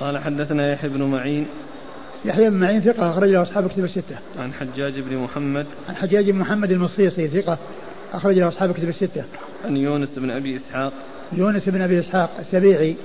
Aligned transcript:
قال 0.00 0.18
حدثنا 0.18 0.72
يحيى 0.72 0.90
بن 0.90 1.02
معين 1.02 1.46
يحيى 2.24 2.50
بن 2.50 2.56
معين 2.56 2.80
ثقة 2.80 3.10
أخرج 3.10 3.28
له 3.28 3.42
أصحاب 3.42 3.68
كتب 3.68 3.84
الستة. 3.84 4.18
عن 4.38 4.52
حجاج 4.52 5.00
بن 5.00 5.16
محمد. 5.16 5.66
عن 5.88 5.96
حجاج 5.96 6.30
بن 6.30 6.38
محمد 6.38 6.70
المصيصي 6.70 7.28
ثقة 7.28 7.58
أخرج 8.12 8.38
له 8.38 8.48
أصحاب 8.48 8.72
كتب 8.72 8.88
الستة. 8.88 9.24
عن 9.64 9.76
يونس 9.76 10.08
بن 10.16 10.30
أبي 10.30 10.56
إسحاق. 10.56 10.92
يونس 11.32 11.68
بن 11.68 11.82
أبي 11.82 12.00
إسحاق 12.00 12.30
السبيعي 12.38 12.96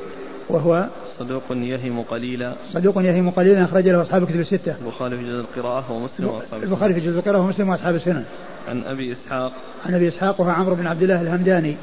وهو 0.49 0.87
صدوق 1.19 1.43
يهم 1.51 2.01
قليلا 2.01 2.55
صدوق 2.73 2.97
يهم 2.97 3.29
قليلا 3.29 3.63
أخرج 3.63 3.87
له 3.87 4.01
أصحاب 4.01 4.25
كتب 4.25 4.39
الستة. 4.39 4.75
البخاري 4.81 5.17
في 5.17 5.23
جزء 5.23 5.39
القراءة 5.39 5.91
ومسلم 5.91 6.27
وأصحاب 6.27 6.63
البخاري 6.63 6.93
في 6.93 6.99
جزء 6.99 7.19
القراءة 7.19 7.41
ومسلم 7.41 7.69
وأصحاب 7.69 7.95
السنن. 7.95 8.25
عن 8.67 8.83
أبي 8.83 9.11
إسحاق. 9.11 9.53
عن 9.85 9.93
أبي 9.93 10.07
إسحاق 10.07 10.41
وهو 10.41 10.49
عمرو 10.49 10.75
بن 10.75 10.87
عبد 10.87 11.03
الله 11.03 11.21
الهمداني 11.21 11.75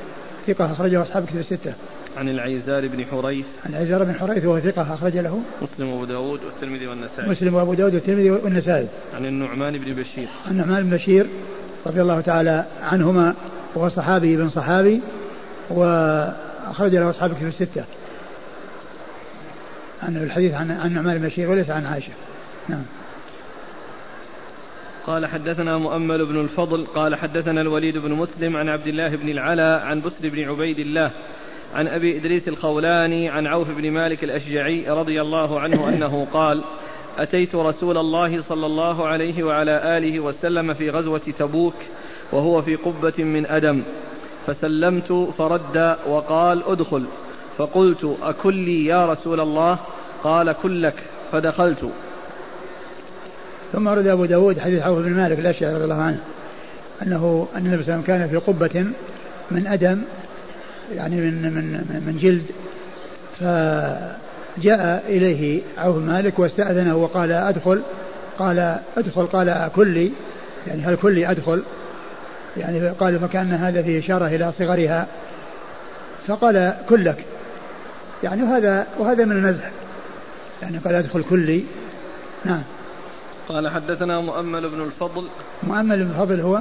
ثقة 0.46 0.72
أخرجه 0.72 1.02
أصحاب 1.02 1.26
كتب 1.26 1.38
الستة. 1.38 1.74
عن 2.16 2.28
العيزار 2.28 2.88
بن 2.88 3.06
حريث. 3.06 3.46
عن 3.66 3.70
العيزار 3.70 4.04
بن 4.04 4.14
حريث 4.14 4.44
وهو 4.44 4.60
ثقة 4.60 4.94
أخرج 4.94 5.16
له. 5.16 5.42
مسلم 5.62 5.88
وأبو 5.88 6.04
داود 6.04 6.44
والترمذي 6.44 6.86
والنسائي. 6.86 7.30
مسلم 7.30 7.54
وأبو 7.54 7.74
داود 7.74 7.94
والترمذي 7.94 8.30
والنسائي. 8.30 8.88
عن 9.14 9.26
النعمان 9.26 9.78
بن 9.78 9.92
بشير. 9.92 10.28
عن 10.46 10.52
النعمان 10.52 10.82
بن 10.82 10.96
بشير 10.96 11.26
رضي 11.86 12.02
الله 12.02 12.20
تعالى 12.20 12.64
عنهما 12.82 13.34
وهو 13.74 13.88
صحابي 13.88 14.36
بن 14.36 14.50
صحابي 14.50 15.00
وأخرج 15.70 16.96
له 16.96 17.10
أصحاب 17.10 17.32
في 17.32 17.44
الستة. 17.44 17.84
عن 20.02 20.16
الحديث 20.16 20.54
عن 20.54 20.70
عن 20.70 20.88
النعمان 20.88 21.18
بن 21.18 21.26
بشير 21.26 21.50
وليس 21.50 21.70
عن 21.70 21.86
عائشة. 21.86 22.12
نعم. 22.68 22.82
قال 25.06 25.26
حدثنا 25.26 25.78
مؤمل 25.78 26.26
بن 26.26 26.40
الفضل 26.40 26.86
قال 26.86 27.14
حدثنا 27.14 27.60
الوليد 27.60 27.98
بن 27.98 28.12
مسلم 28.12 28.56
عن 28.56 28.68
عبد 28.68 28.86
الله 28.86 29.08
بن 29.08 29.28
العلا 29.28 29.80
عن 29.80 30.00
بسر 30.00 30.28
بن 30.28 30.48
عبيد 30.48 30.78
الله 30.78 31.10
عن 31.74 31.88
أبي 31.88 32.18
إدريس 32.18 32.48
الخولاني 32.48 33.28
عن 33.28 33.46
عوف 33.46 33.70
بن 33.70 33.90
مالك 33.90 34.24
الأشجعي 34.24 34.88
رضي 34.88 35.20
الله 35.20 35.60
عنه 35.60 35.88
أنه 35.88 36.26
قال 36.32 36.62
أتيت 37.18 37.54
رسول 37.54 37.98
الله 37.98 38.42
صلى 38.42 38.66
الله 38.66 39.06
عليه 39.06 39.42
وعلى 39.42 39.98
آله 39.98 40.20
وسلم 40.20 40.74
في 40.74 40.90
غزوة 40.90 41.22
تبوك 41.38 41.74
وهو 42.32 42.62
في 42.62 42.76
قبة 42.76 43.24
من 43.24 43.46
أدم. 43.46 43.82
فسلمت 44.46 45.12
فرد 45.38 45.96
وقال 46.08 46.62
ادخل. 46.66 47.04
فقلت 47.58 48.16
اكلي 48.22 48.86
يا 48.86 49.06
رسول 49.06 49.40
الله؟ 49.40 49.78
قال 50.24 50.52
كلك. 50.52 50.94
فدخلت. 51.32 51.90
ثم 53.72 53.86
ورد 53.86 54.06
أبو 54.06 54.24
داود 54.24 54.58
حديث 54.58 54.82
عوف 54.82 54.98
بن 54.98 55.12
مالك 55.12 55.38
الأشجعي 55.38 55.74
رضي 55.74 55.84
الله 55.84 56.02
عنه 56.02 56.20
أنه 57.02 57.48
أن 57.56 57.66
النبي 57.66 57.82
صلى 57.82 57.94
الله 57.94 58.04
عليه 58.04 58.14
وسلم 58.14 58.28
كان 58.28 58.28
في 58.28 58.36
قبة 58.36 58.86
من 59.50 59.66
أدم 59.66 60.02
يعني 60.94 61.16
من 61.16 61.42
من 61.42 62.02
من 62.06 62.18
جلد. 62.18 62.44
فجاء 63.40 65.04
إليه 65.08 65.62
عوف 65.78 65.96
مالك 65.96 66.38
واستأذنه 66.38 66.96
وقال 66.96 67.32
أدخل 67.32 67.82
قال 68.38 68.78
أدخل 68.96 69.26
قال 69.26 69.48
أكلي 69.48 70.12
يعني 70.66 70.82
هل 70.82 70.96
كلي 70.96 71.30
أدخل؟ 71.30 71.62
يعني 72.56 72.88
قال 72.88 73.18
فكأن 73.18 73.52
هذا 73.52 73.82
فيه 73.82 73.98
إشارة 73.98 74.26
إلى 74.26 74.52
صغرها. 74.58 75.06
فقال 76.26 76.74
كلك 76.88 77.24
يعني 78.22 78.42
وهذا 78.42 78.86
وهذا 78.98 79.24
من 79.24 79.36
المزح 79.36 79.70
يعني 80.62 80.78
قال 80.78 80.94
أدخل 80.94 81.22
كلي 81.22 81.64
نعم. 82.44 82.62
قال 83.48 83.68
حدثنا 83.68 84.20
مؤمل 84.20 84.68
بن 84.68 84.82
الفضل. 84.82 85.28
مؤمل 85.62 86.04
بن 86.04 86.10
الفضل 86.10 86.40
هو؟ 86.40 86.60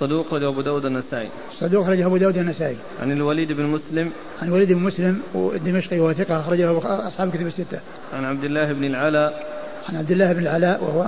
صدوق 0.00 0.26
أخرجه 0.26 0.48
أبو 0.48 0.60
داود 0.60 0.84
النسائي. 0.84 1.28
صدوق 1.60 1.82
أخرجه 1.82 2.06
أبو 2.06 2.16
داود 2.16 2.36
النسائي. 2.36 2.76
عن 3.02 3.12
الوليد 3.12 3.52
بن 3.52 3.64
مسلم. 3.64 4.10
عن 4.42 4.48
الوليد 4.48 4.72
بن 4.72 4.82
مسلم 4.82 5.20
الدمشقي 5.34 6.00
وهو 6.00 6.12
ثقة 6.12 6.40
أخرجه 6.40 6.78
أصحاب 7.08 7.30
كتب 7.30 7.46
الستة. 7.46 7.80
عن 8.12 8.24
عبد 8.24 8.44
الله 8.44 8.72
بن 8.72 8.84
العلاء. 8.84 9.46
عن 9.88 9.96
عبد 9.96 10.10
الله 10.10 10.32
بن 10.32 10.38
العلاء 10.38 10.84
وهو 10.84 11.06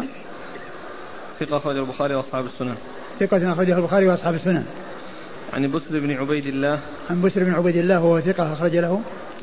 ثقة 1.41 1.57
أخرجه 1.57 1.79
البخاري 1.79 2.15
وأصحاب 2.15 2.45
السنن. 2.47 2.75
ثقة 3.21 3.53
أخرجه 3.53 3.77
البخاري 3.77 4.09
وأصحاب 4.09 4.35
السنن. 4.35 4.65
عن 5.53 5.71
بسر 5.71 6.00
بن 6.00 6.11
عبيد 6.11 6.47
الله. 6.47 6.79
عن 7.11 7.23
بسر 7.23 7.45
بن 7.45 7.55
عبيد 7.55 7.77
الله 7.77 8.05
وهو 8.05 8.21
ثقة 8.21 8.53
أخرج 8.53 8.77
له 8.77 9.00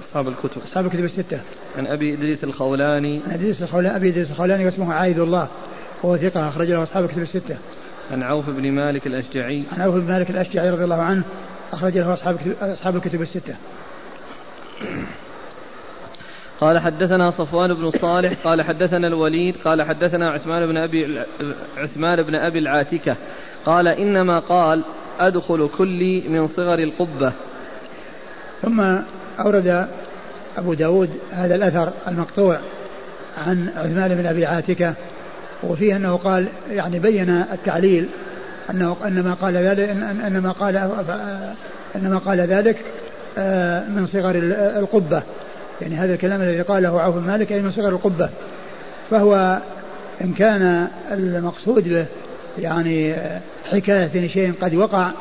أصحاب 0.09 0.28
الكتب. 0.28 0.62
أصحاب 0.62 0.86
الكتب 0.86 1.03
الستة. 1.03 1.41
عن 1.78 1.88
أبي 1.88 2.13
إدريس 2.13 2.44
الخولاني. 2.44 3.22
عن 3.28 3.34
إدريس 3.34 3.62
الخولاني 3.62 3.96
أبي 3.96 4.09
إدريس 4.09 4.31
الخولاني 4.31 4.66
واسمه 4.66 4.94
عايد 4.94 5.19
الله 5.19 5.47
وهو 6.03 6.18
ثقة 6.18 6.50
أخرج 6.50 6.72
له 6.72 6.84
أصحاب 6.84 7.03
الكتب 7.03 7.22
الستة. 7.22 7.57
عن 8.12 8.23
عوف 8.23 8.50
بن 8.50 8.72
مالك 8.72 9.07
الأشجعي. 9.07 9.63
عن 9.72 9.81
عوف 9.81 9.95
بن 9.95 10.07
مالك 10.07 10.29
الأشجعي 10.29 10.69
رضي 10.69 10.84
الله 10.84 11.01
عنه 11.01 11.23
أخرج 11.73 11.97
له 11.97 12.13
أصحاب 12.13 12.38
أصحاب 12.62 12.95
الكتب 12.95 13.22
الستة. 13.22 13.56
قال 16.59 16.79
حدثنا 16.79 17.31
صفوان 17.31 17.73
بن 17.73 17.91
صالح 17.91 18.34
قال 18.44 18.62
حدثنا 18.62 19.07
الوليد 19.07 19.56
قال 19.66 19.84
حدثنا 19.84 20.29
عثمان 20.31 20.68
بن 20.68 20.78
أبي 20.78 21.19
عثمان 21.78 22.23
بن 22.23 22.35
أبي 22.35 22.59
العاتكة. 22.59 23.16
قال 23.66 23.88
إنما 23.88 24.39
قال 24.39 24.84
أدخل 25.19 25.69
كلي 25.78 26.24
من 26.29 26.47
صغر 26.47 26.79
القبة. 26.79 27.34
ثم 28.62 28.81
أورد 29.39 29.88
أبو 30.57 30.74
داود 30.74 31.09
هذا 31.31 31.56
الأثر 31.56 31.94
المقطوع 32.07 32.59
عن 33.38 33.69
عثمان 33.75 34.16
بن 34.16 34.25
أبي 34.25 34.45
عاتكة 34.45 34.94
وفيه 35.63 35.95
أنه 35.95 36.16
قال 36.16 36.47
يعني 36.72 37.00
بين 37.00 37.29
التعليل 37.29 38.09
أنه 38.69 38.95
إنما 39.06 39.34
قال 39.34 39.57
ذلك 39.57 39.90
إنما 40.28 40.51
قال 40.51 40.78
إنما 41.95 42.18
قال 42.18 42.40
ذلك 42.40 42.78
آه، 43.38 43.88
من 43.88 44.07
صغر 44.07 44.35
القبة. 44.79 45.22
يعني 45.81 45.95
هذا 45.95 46.13
الكلام 46.13 46.41
الذي 46.41 46.62
قاله 46.62 47.01
عوف 47.01 47.16
مالك 47.16 47.51
أي 47.51 47.62
من 47.62 47.72
صغر 47.72 47.90
القبة. 47.90 48.29
فهو 49.09 49.62
إن 50.22 50.34
كان 50.34 50.88
المقصود 51.12 51.89
به 51.89 52.06
يعني 52.59 53.16
حكاية 53.72 54.28
شيء 54.28 54.53
قد 54.62 54.75
وقع 54.75 55.12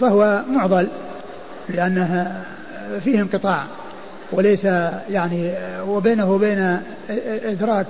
فهو 0.00 0.42
معضل 0.50 0.88
لأنها 1.68 2.42
فيه 3.04 3.20
انقطاع 3.20 3.64
وليس 4.32 4.64
يعني 5.10 5.54
وبينه 5.88 6.30
وبين 6.30 6.78
إدراك 7.44 7.86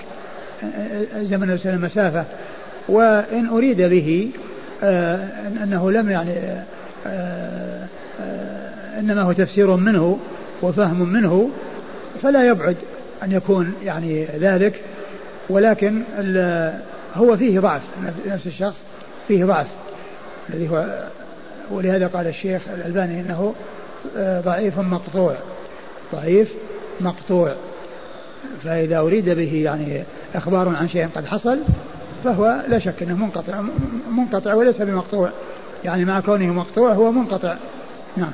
زمن 1.22 1.58
المسافة. 1.64 2.24
وإن 2.88 3.46
أريد 3.46 3.82
به 3.82 4.30
آه، 4.82 5.28
أنه 5.62 5.90
لم 5.90 6.10
يعني 6.10 6.32
آه، 7.06 7.86
آه، 8.20 9.00
إنما 9.00 9.22
هو 9.22 9.32
تفسير 9.32 9.76
منه 9.76 10.18
وفهم 10.62 11.12
منه 11.12 11.50
فلا 12.22 12.46
يبعد 12.46 12.76
أن 13.22 13.32
يكون 13.32 13.74
يعني 13.84 14.24
ذلك. 14.24 14.80
ولكن 15.48 16.02
هو 17.14 17.36
فيه 17.36 17.60
ضعف 17.60 17.82
نفس 18.26 18.46
الشخص 18.46 18.76
فيه 19.28 19.44
ضعف. 19.44 19.66
الذي 20.50 20.68
هو 20.68 21.04
ولهذا 21.70 22.06
قال 22.06 22.26
الشيخ 22.26 22.62
الألباني 22.74 23.20
إنه 23.20 23.54
ضعيف 24.44 24.78
مقطوع. 24.78 25.36
ضعيف 26.12 26.48
مقطوع. 27.00 27.54
فإذا 28.64 28.98
أريد 28.98 29.28
به 29.30 29.54
يعني 29.54 30.04
إخبار 30.34 30.68
عن 30.68 30.88
شيء 30.88 31.08
قد 31.14 31.26
حصل 31.26 31.58
فهو 32.24 32.64
لا 32.68 32.78
شك 32.78 33.02
أنه 33.02 33.16
منقطع 33.16 33.62
منقطع 34.10 34.54
وليس 34.54 34.82
بمقطوع. 34.82 35.30
يعني 35.84 36.04
مع 36.04 36.20
كونه 36.20 36.46
مقطوع 36.46 36.92
هو 36.92 37.12
منقطع. 37.12 37.56
نعم. 38.16 38.32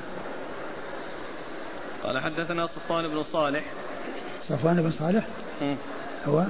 قال 2.05 2.19
حدثنا 2.19 2.67
صفوان 2.67 3.09
بن 3.09 3.23
صالح. 3.23 3.65
صفوان 4.49 4.83
بن 4.83 4.91
صالح؟ 4.91 5.27
م. 5.63 5.75
هو؟ 6.27 6.45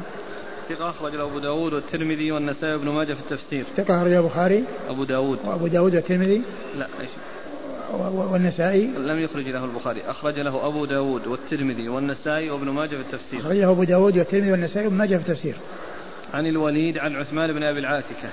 ثقة 0.69 0.90
أخرج 0.90 1.14
أبو 1.14 1.38
داود 1.38 1.72
والترمذي 1.72 2.32
والنسائي 2.32 2.74
وابن 2.74 2.88
ماجه 2.88 3.12
في 3.12 3.20
التفسير. 3.20 3.64
ثقة 3.76 3.96
أخرج 3.96 4.12
البخاري؟ 4.12 4.64
أبو 4.88 5.04
داود. 5.04 5.38
وأبو 5.44 5.66
داود 5.66 5.94
والترمذي؟ 5.94 6.42
لا 6.78 6.86
إيش؟ 7.00 7.10
والنسائي؟ 7.92 8.86
لم 8.86 9.20
يخرج 9.20 9.48
له 9.48 9.64
البخاري. 9.64 10.03
أخرج 10.06 10.38
له 10.38 10.66
أبو 10.66 10.84
داود 10.84 11.26
والترمذي 11.26 11.88
والنسائي 11.88 12.50
وابن 12.50 12.69
ماجه 12.69 12.97
في 12.97 13.00
التفسير. 13.00 13.41
أخرج 13.41 13.56
له 13.56 13.70
أبو 13.70 13.84
داود 13.84 14.19
والترمذي 14.19 14.50
والنسائي 14.52 14.87
وابن 14.87 14.96
ماجه 14.96 15.17
في 15.17 15.31
التفسير. 15.31 15.56
عن 16.34 16.46
الوليد 16.46 16.99
عن 16.99 17.17
عثمان 17.17 17.52
بن 17.52 17.62
أبي 17.62 17.78
العاتكة. 17.78 18.28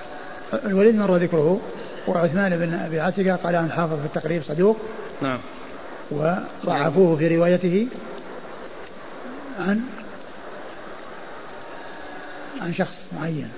الوليد 0.66 0.94
مر 0.94 1.16
ذكره 1.16 1.60
وعثمان 2.08 2.56
بن 2.56 2.74
أبي 2.74 2.96
العاتكة 2.96 3.36
قال 3.36 3.56
عن 3.56 3.66
الحافظ 3.66 4.00
في 4.00 4.06
التقريب 4.06 4.42
صدوق. 4.42 4.76
نعم. 5.22 5.38
وضعفوه 6.10 7.16
في 7.16 7.36
روايته 7.36 7.86
عن 9.58 9.80
عن 12.60 12.74
شخص 12.74 12.96
معين. 13.20 13.48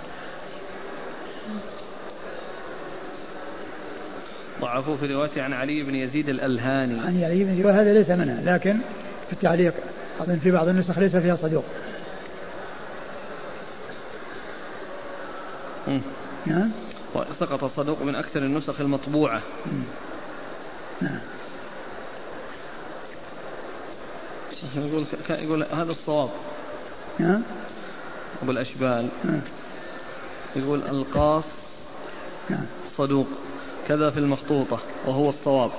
ضعفوه 4.62 4.96
في 4.96 5.06
روايته 5.06 5.42
عن 5.42 5.52
علي 5.52 5.82
بن 5.82 5.94
يزيد 5.94 6.28
الألهاني. 6.28 7.00
عن 7.00 7.24
علي 7.24 7.44
بن 7.44 7.50
يزيد 7.50 7.66
وهذا 7.66 7.92
ليس 7.92 8.10
منها 8.10 8.54
لكن 8.54 8.78
في 9.26 9.32
التعليق 9.32 9.74
أظن 10.20 10.38
في 10.38 10.50
بعض 10.50 10.68
النسخ 10.68 10.98
ليس 10.98 11.16
فيها 11.16 11.36
صدوق. 11.36 11.64
نعم؟ 16.46 16.70
وسقط 17.14 17.64
الصدوق 17.64 18.02
من 18.02 18.14
أكثر 18.14 18.42
النسخ 18.42 18.80
المطبوعة. 18.80 19.42
نعم. 21.00 21.18
يقول 24.76 25.04
يقول 25.30 25.62
هذا 25.62 25.92
الصواب. 25.92 26.30
نعم؟ 27.18 27.42
أبو 28.42 28.50
الأشبال. 28.50 29.08
نعم. 29.24 29.40
يقول 30.56 30.82
القاص 30.82 31.44
نعم. 32.50 32.66
صدوق. 32.96 33.28
كذا 33.88 34.10
في 34.10 34.18
المخطوطة 34.18 34.78
وهو 35.06 35.28
الصواب 35.28 35.70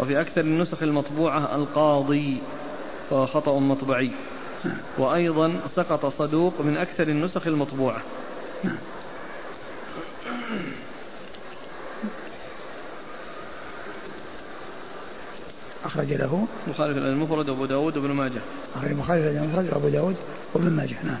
وفي 0.00 0.20
أكثر 0.20 0.40
النسخ 0.40 0.82
المطبوعة 0.82 1.56
القاضي 1.56 2.40
فهو 3.10 3.26
خطأ 3.26 3.58
مطبعي. 3.58 4.10
وأيضا 4.98 5.60
سقط 5.74 6.06
صدوق 6.06 6.60
من 6.60 6.76
أكثر 6.76 7.08
النسخ 7.08 7.46
المطبوعة. 7.46 8.02
أخرج 15.84 16.12
له 16.12 16.46
مخالف 16.68 16.96
المفرد 16.96 17.48
وأبو 17.48 17.66
داود 17.66 17.96
وابن 17.96 18.10
ماجه 18.10 18.40
أخرج 18.76 18.92
مخالف 18.92 19.24
المفرد 19.24 19.72
وأبو 19.72 19.88
داود 19.88 20.16
وابن 20.54 20.70
ماجه 20.70 20.96
نعم 21.04 21.18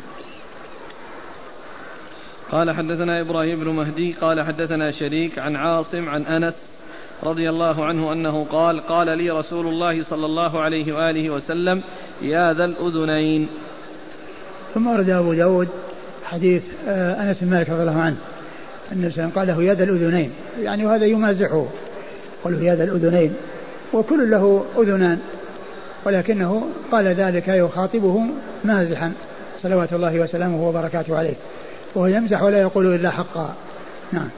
قال 2.50 2.70
حدثنا 2.70 3.20
إبراهيم 3.20 3.60
بن 3.60 3.68
مهدي 3.68 4.12
قال 4.20 4.42
حدثنا 4.42 4.90
شريك 4.90 5.38
عن 5.38 5.56
عاصم 5.56 6.08
عن 6.08 6.22
أنس 6.22 6.54
رضي 7.22 7.50
الله 7.50 7.84
عنه 7.84 8.12
أنه 8.12 8.44
قال 8.44 8.80
قال 8.80 9.18
لي 9.18 9.30
رسول 9.30 9.66
الله 9.66 10.04
صلى 10.04 10.26
الله 10.26 10.60
عليه 10.60 10.92
وآله 10.92 11.30
وسلم 11.30 11.82
يا 12.22 12.52
ذا 12.52 12.64
الأذنين. 12.64 13.48
ثم 14.74 14.86
ورد 14.86 15.10
أبو 15.10 15.32
داود 15.32 15.68
حديث 16.24 16.62
آه، 16.88 17.22
أنس 17.22 17.40
بن 17.40 17.50
مالك 17.50 17.70
رضي 17.70 17.82
الله 17.82 18.00
عنه 18.00 18.16
أن 18.92 19.30
قال 19.34 19.46
له 19.46 19.62
يا 19.62 19.74
ذا 19.74 19.84
الأذنين. 19.84 20.32
يعني 20.62 20.86
وهذا 20.86 21.06
يمازحه 21.06 21.66
له 22.46 22.64
يا 22.64 22.74
ذا 22.76 22.84
الأذنين. 22.84 23.34
وكل 23.92 24.30
له 24.30 24.64
أذنان 24.78 25.18
ولكنه 26.06 26.66
قال 26.92 27.06
ذلك 27.06 27.48
يخاطبه 27.48 28.26
مازحا 28.64 29.12
صلوات 29.62 29.92
الله 29.92 30.20
وسلامه 30.20 30.68
وبركاته 30.68 31.18
عليه. 31.18 31.34
وهو 31.98 32.06
يمزح 32.06 32.42
ولا 32.42 32.60
يقول 32.60 32.94
إلا 32.94 33.10
حقا. 33.10 33.54
نعم. 34.12 34.28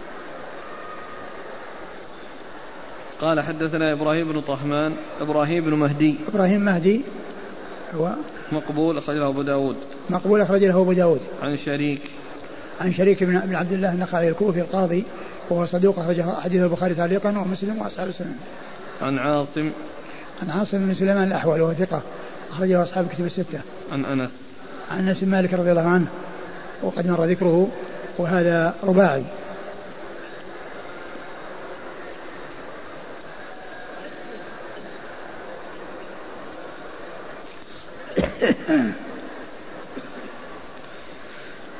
قال 3.20 3.40
حدثنا 3.40 3.92
إبراهيم 3.92 4.32
بن 4.32 4.40
طهمان 4.40 4.92
إبراهيم 5.20 5.64
بن 5.64 5.74
مهدي. 5.74 6.18
إبراهيم 6.28 6.60
مهدي 6.60 7.02
هو 7.94 8.12
مقبول 8.52 8.98
أخرجه 8.98 9.28
أبو 9.28 9.42
داود. 9.42 9.76
مقبول 10.10 10.40
أخرج 10.40 10.64
له 10.64 10.80
أبو 10.80 10.92
داود. 10.92 11.20
عن 11.42 11.56
شريك. 11.56 12.00
عن 12.80 12.92
شريك 12.94 13.24
بن 13.24 13.54
عبد 13.54 13.72
الله 13.72 13.92
النخعي 13.92 14.28
الكوفي 14.28 14.60
القاضي 14.60 15.04
وهو 15.50 15.66
صدوق 15.66 15.98
أخرجه 15.98 16.40
حديث 16.40 16.62
البخاري 16.62 16.94
تعليقا 16.94 17.28
ومسلم 17.28 17.78
وأصحاب 17.78 18.08
السنن. 18.08 18.36
عن 19.02 19.18
عاصم. 19.18 19.70
عن 20.42 20.50
عاصم 20.50 20.78
بن 20.78 20.94
سليمان 20.94 21.28
الأحول 21.28 21.60
وهو 21.60 21.74
ثقة 21.74 22.02
أخرجه 22.50 22.82
أصحاب 22.82 23.04
الكتب 23.04 23.24
الستة. 23.24 23.60
عن 23.92 24.04
أنس. 24.04 24.30
عن 24.90 25.08
أنس 25.08 25.22
مالك 25.22 25.54
رضي 25.54 25.70
الله 25.70 25.88
عنه. 25.88 26.06
وقد 26.82 27.06
مر 27.06 27.24
ذكره 27.24 27.68
وهذا 28.18 28.74
رباعي. 28.84 29.24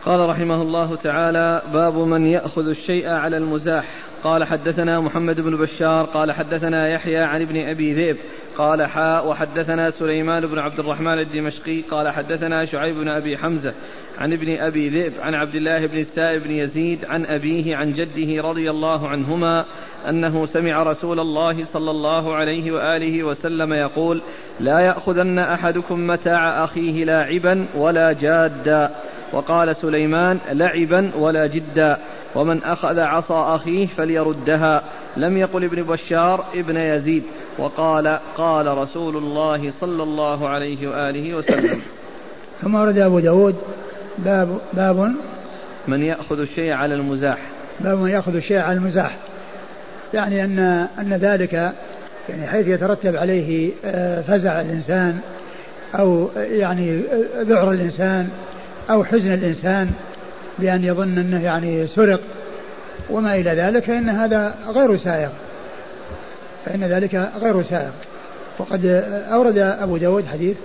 قال 0.05 0.29
رحمه 0.29 0.63
الله 0.63 0.97
تعالى 0.97 1.63
باب 1.73 1.97
من 1.97 2.27
يأخذ 2.27 2.69
الشيء 2.69 3.09
على 3.09 3.37
المزاح. 3.37 4.10
قال 4.25 4.45
حدثنا 4.45 5.01
محمد 5.01 5.41
بن 5.41 5.57
بشار 5.57 6.05
قال 6.05 6.33
حدثنا 6.33 6.89
يحيى 6.89 7.19
عن 7.19 7.43
ابن 7.43 7.69
أبي 7.69 7.93
ذئب 7.93 8.17
قال 8.57 8.87
حاء 8.87 9.29
وحدثنا 9.29 9.91
سليمان 9.91 10.47
بن 10.47 10.59
عبد 10.59 10.79
الرحمن 10.81 11.19
الدمشقي 11.19 11.81
قال 11.81 12.09
حدثنا 12.09 12.65
شعيب 12.65 12.95
بن 12.95 13.09
أبي 13.09 13.37
حمزة 13.37 13.75
عن 14.19 14.33
ابن 14.33 14.57
أبي 14.57 14.89
ذئب 14.89 15.13
عن 15.21 15.35
عبد 15.35 15.55
الله 15.55 15.87
بن 15.87 15.99
السائب 15.99 16.43
بن 16.43 16.51
يزيد 16.51 17.05
عن 17.05 17.27
أبيه 17.27 17.77
عن 17.77 17.93
جده 17.93 18.43
رضي 18.43 18.71
الله 18.71 19.09
عنهما 19.09 19.65
أنه 20.09 20.47
سمع 20.47 20.83
رسول 20.83 21.21
الله 21.21 21.65
صلى 21.65 21.91
الله 21.91 22.35
عليه 22.35 22.73
وآله 22.73 23.25
وسلم 23.25 23.73
يقول 23.73 24.23
لا 24.61 24.81
يأخذن 24.81 25.39
أحدكم 25.39 26.07
متاع 26.07 26.65
أخيه 26.65 27.05
لاعبا 27.05 27.67
ولا 27.77 28.13
جادا. 28.13 28.91
وقال 29.33 29.77
سليمان 29.77 30.39
لعبا 30.53 31.11
ولا 31.17 31.47
جدا. 31.47 31.99
ومن 32.35 32.63
أخذ 32.63 32.99
عصا 32.99 33.55
أخيه 33.55 33.87
فليردها. 33.87 34.83
لم 35.17 35.37
يقل 35.37 35.65
ابن 35.65 35.83
بشار 35.83 36.45
ابن 36.55 36.77
يزيد. 36.77 37.23
وقال 37.59 38.19
قال 38.37 38.79
رسول 38.79 39.17
الله 39.17 39.73
صلى 39.81 40.03
الله 40.03 40.49
عليه 40.49 40.89
وآله 40.89 41.35
وسلم. 41.35 41.81
ثم 42.63 42.75
ورد 42.75 42.99
أبو 42.99 43.21
داود 43.21 43.57
باب 44.19 44.61
باب 44.73 45.13
من 45.89 46.03
يأخذ 46.03 46.39
الشيء 46.39 46.73
على 46.73 46.95
المزاح. 46.95 47.39
باب 47.81 47.99
من 47.99 48.11
يأخذ 48.11 48.35
الشيء 48.35 48.59
على 48.59 48.77
المزاح. 48.79 49.17
يعني 50.15 50.45
أن 50.45 50.59
أن 50.99 51.15
ذلك 51.15 51.73
يعني 52.29 52.47
حيث 52.47 52.69
يترتب 52.69 53.17
عليه 53.17 53.73
آه، 53.85 54.23
فزع 54.23 54.61
الإنسان 54.61 55.19
أو 55.95 56.29
يعني 56.37 57.03
ذعر 57.37 57.71
الإنسان 57.71 58.29
أو 58.91 59.05
حزن 59.05 59.33
الإنسان 59.33 59.91
بأن 60.61 60.85
يظن 60.85 61.19
أنه 61.19 61.43
يعني 61.43 61.87
سرق 61.87 62.21
وما 63.11 63.35
إلى 63.35 63.51
ذلك 63.51 63.85
فإن 63.85 64.09
هذا 64.09 64.55
غير 64.69 64.97
سائغ 64.97 65.31
فإن 66.65 66.85
ذلك 66.85 67.31
غير 67.41 67.63
سائغ 67.63 67.91
وقد 68.59 68.87
أورد 69.33 69.59
أبو 69.59 69.97
داود 69.97 70.27
حديث. 70.27 70.57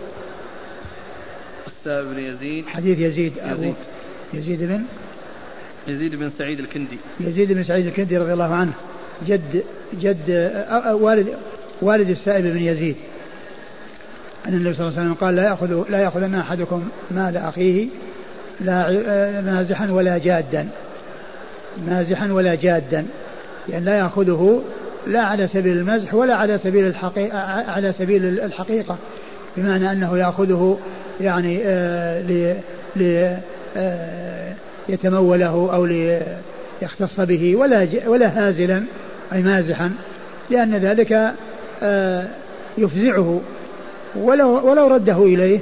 السائب 1.67 2.05
بن 2.07 2.19
يزيد. 2.19 2.67
حديث 2.67 2.99
يزيد 2.99 3.33
أبو 3.39 3.61
يزيد. 3.61 3.75
يزيد 4.33 4.63
بن 4.63 4.81
يزيد 5.87 6.15
بن 6.15 6.29
سعيد 6.37 6.59
الكندي. 6.59 6.97
يزيد 7.19 7.51
بن 7.51 7.63
سعيد 7.63 7.85
الكندي 7.85 8.17
رضي 8.17 8.33
الله 8.33 8.53
عنه. 8.55 8.73
جد 9.27 9.63
جد 10.01 10.51
والد 10.91 11.27
والد 11.81 12.09
السائب 12.09 12.45
بن 12.45 12.61
يزيد. 12.61 12.95
أن 14.47 14.53
النبي 14.53 14.73
صلى 14.73 14.87
الله 14.87 14.99
عليه 14.99 15.09
وسلم 15.09 15.13
قال 15.13 15.35
لا 15.35 15.43
يأخذ 15.43 15.85
لا 15.89 15.99
يأخذن 15.99 16.35
أحدكم 16.35 16.89
مال 17.11 17.37
أخيه 17.37 17.87
لا 18.61 18.91
مازحا 19.41 19.91
ولا 19.91 20.17
جادا. 20.17 20.67
مازحا 21.87 22.31
ولا 22.31 22.55
جادا. 22.55 23.05
يعني 23.69 23.85
لا 23.85 23.97
يأخذه 23.99 24.61
لا 25.07 25.21
على 25.21 25.47
سبيل 25.47 25.77
المزح 25.77 26.13
ولا 26.13 26.35
على 26.35 26.57
سبيل 26.57 26.87
الحقيقة 26.87 27.39
على 27.71 27.93
سبيل 27.93 28.39
الحقيقة. 28.39 28.97
بمعنى 29.57 29.91
أنه 29.91 30.17
يأخذه 30.17 30.77
يعني 31.21 31.61
آه 31.65 32.21
ل 32.21 32.55
ل 32.95 33.35
آه 33.77 34.53
يتموله 34.89 35.69
أو 35.73 35.85
ليختص 35.85 37.19
به 37.19 37.55
ولا 37.55 37.87
ولا 38.07 38.27
هازلا 38.27 38.83
أي 39.33 39.41
مازحا. 39.41 39.91
لأن 40.49 40.75
ذلك 40.75 41.33
آه 41.83 42.27
يفزعه. 42.77 43.41
ولو 44.15 44.69
ولو 44.69 44.87
رده 44.87 45.23
إليه 45.23 45.59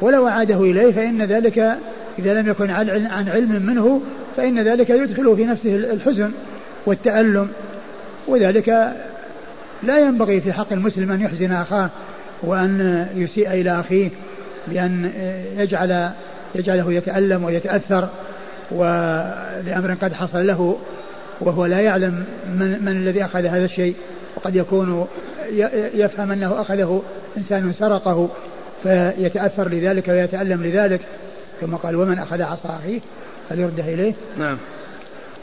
ولو 0.00 0.28
أعاده 0.28 0.60
إليه 0.60 0.92
فإن 0.92 1.22
ذلك 1.22 1.76
إذا 2.20 2.40
لم 2.40 2.48
يكن 2.48 2.70
عن 2.70 3.28
علم 3.28 3.66
منه 3.66 4.00
فإن 4.36 4.64
ذلك 4.64 4.90
يدخله 4.90 5.36
في 5.36 5.44
نفسه 5.44 5.76
الحزن 5.76 6.30
والتألم. 6.86 7.48
وذلك 8.28 8.68
لا 9.82 9.98
ينبغي 9.98 10.40
في 10.40 10.52
حق 10.52 10.72
المسلم 10.72 11.12
أن 11.12 11.20
يحزن 11.20 11.52
أخاه 11.52 11.90
وأن 12.42 13.06
يسيء 13.14 13.52
إلى 13.52 13.80
أخيه 13.80 14.10
بأن 14.68 15.10
يجعل 15.56 16.10
يجعله 16.54 16.92
يتألم 16.92 17.44
ويتأثر 17.44 18.08
ولأمر 18.70 19.94
قد 19.94 20.12
حصل 20.12 20.46
له 20.46 20.78
وهو 21.40 21.66
لا 21.66 21.80
يعلم 21.80 22.24
من, 22.58 22.84
من 22.84 22.88
الذي 22.88 23.24
أخذ 23.24 23.44
هذا 23.44 23.64
الشيء. 23.64 23.94
وقد 24.36 24.56
يكون 24.56 25.06
يفهم 25.94 26.32
أنه 26.32 26.60
أخذه 26.60 27.02
إنسان 27.36 27.72
سرقه 27.72 28.28
فيتأثر 28.82 29.68
لذلك 29.68 30.08
ويتألم 30.08 30.62
لذلك. 30.62 31.00
ثم 31.60 31.74
قال 31.74 31.96
ومن 31.96 32.18
أخذ 32.18 32.42
عصا 32.42 32.68
أخيه 32.68 33.00
فليردها 33.48 33.94
إليه. 33.94 34.14
نعم. 34.38 34.58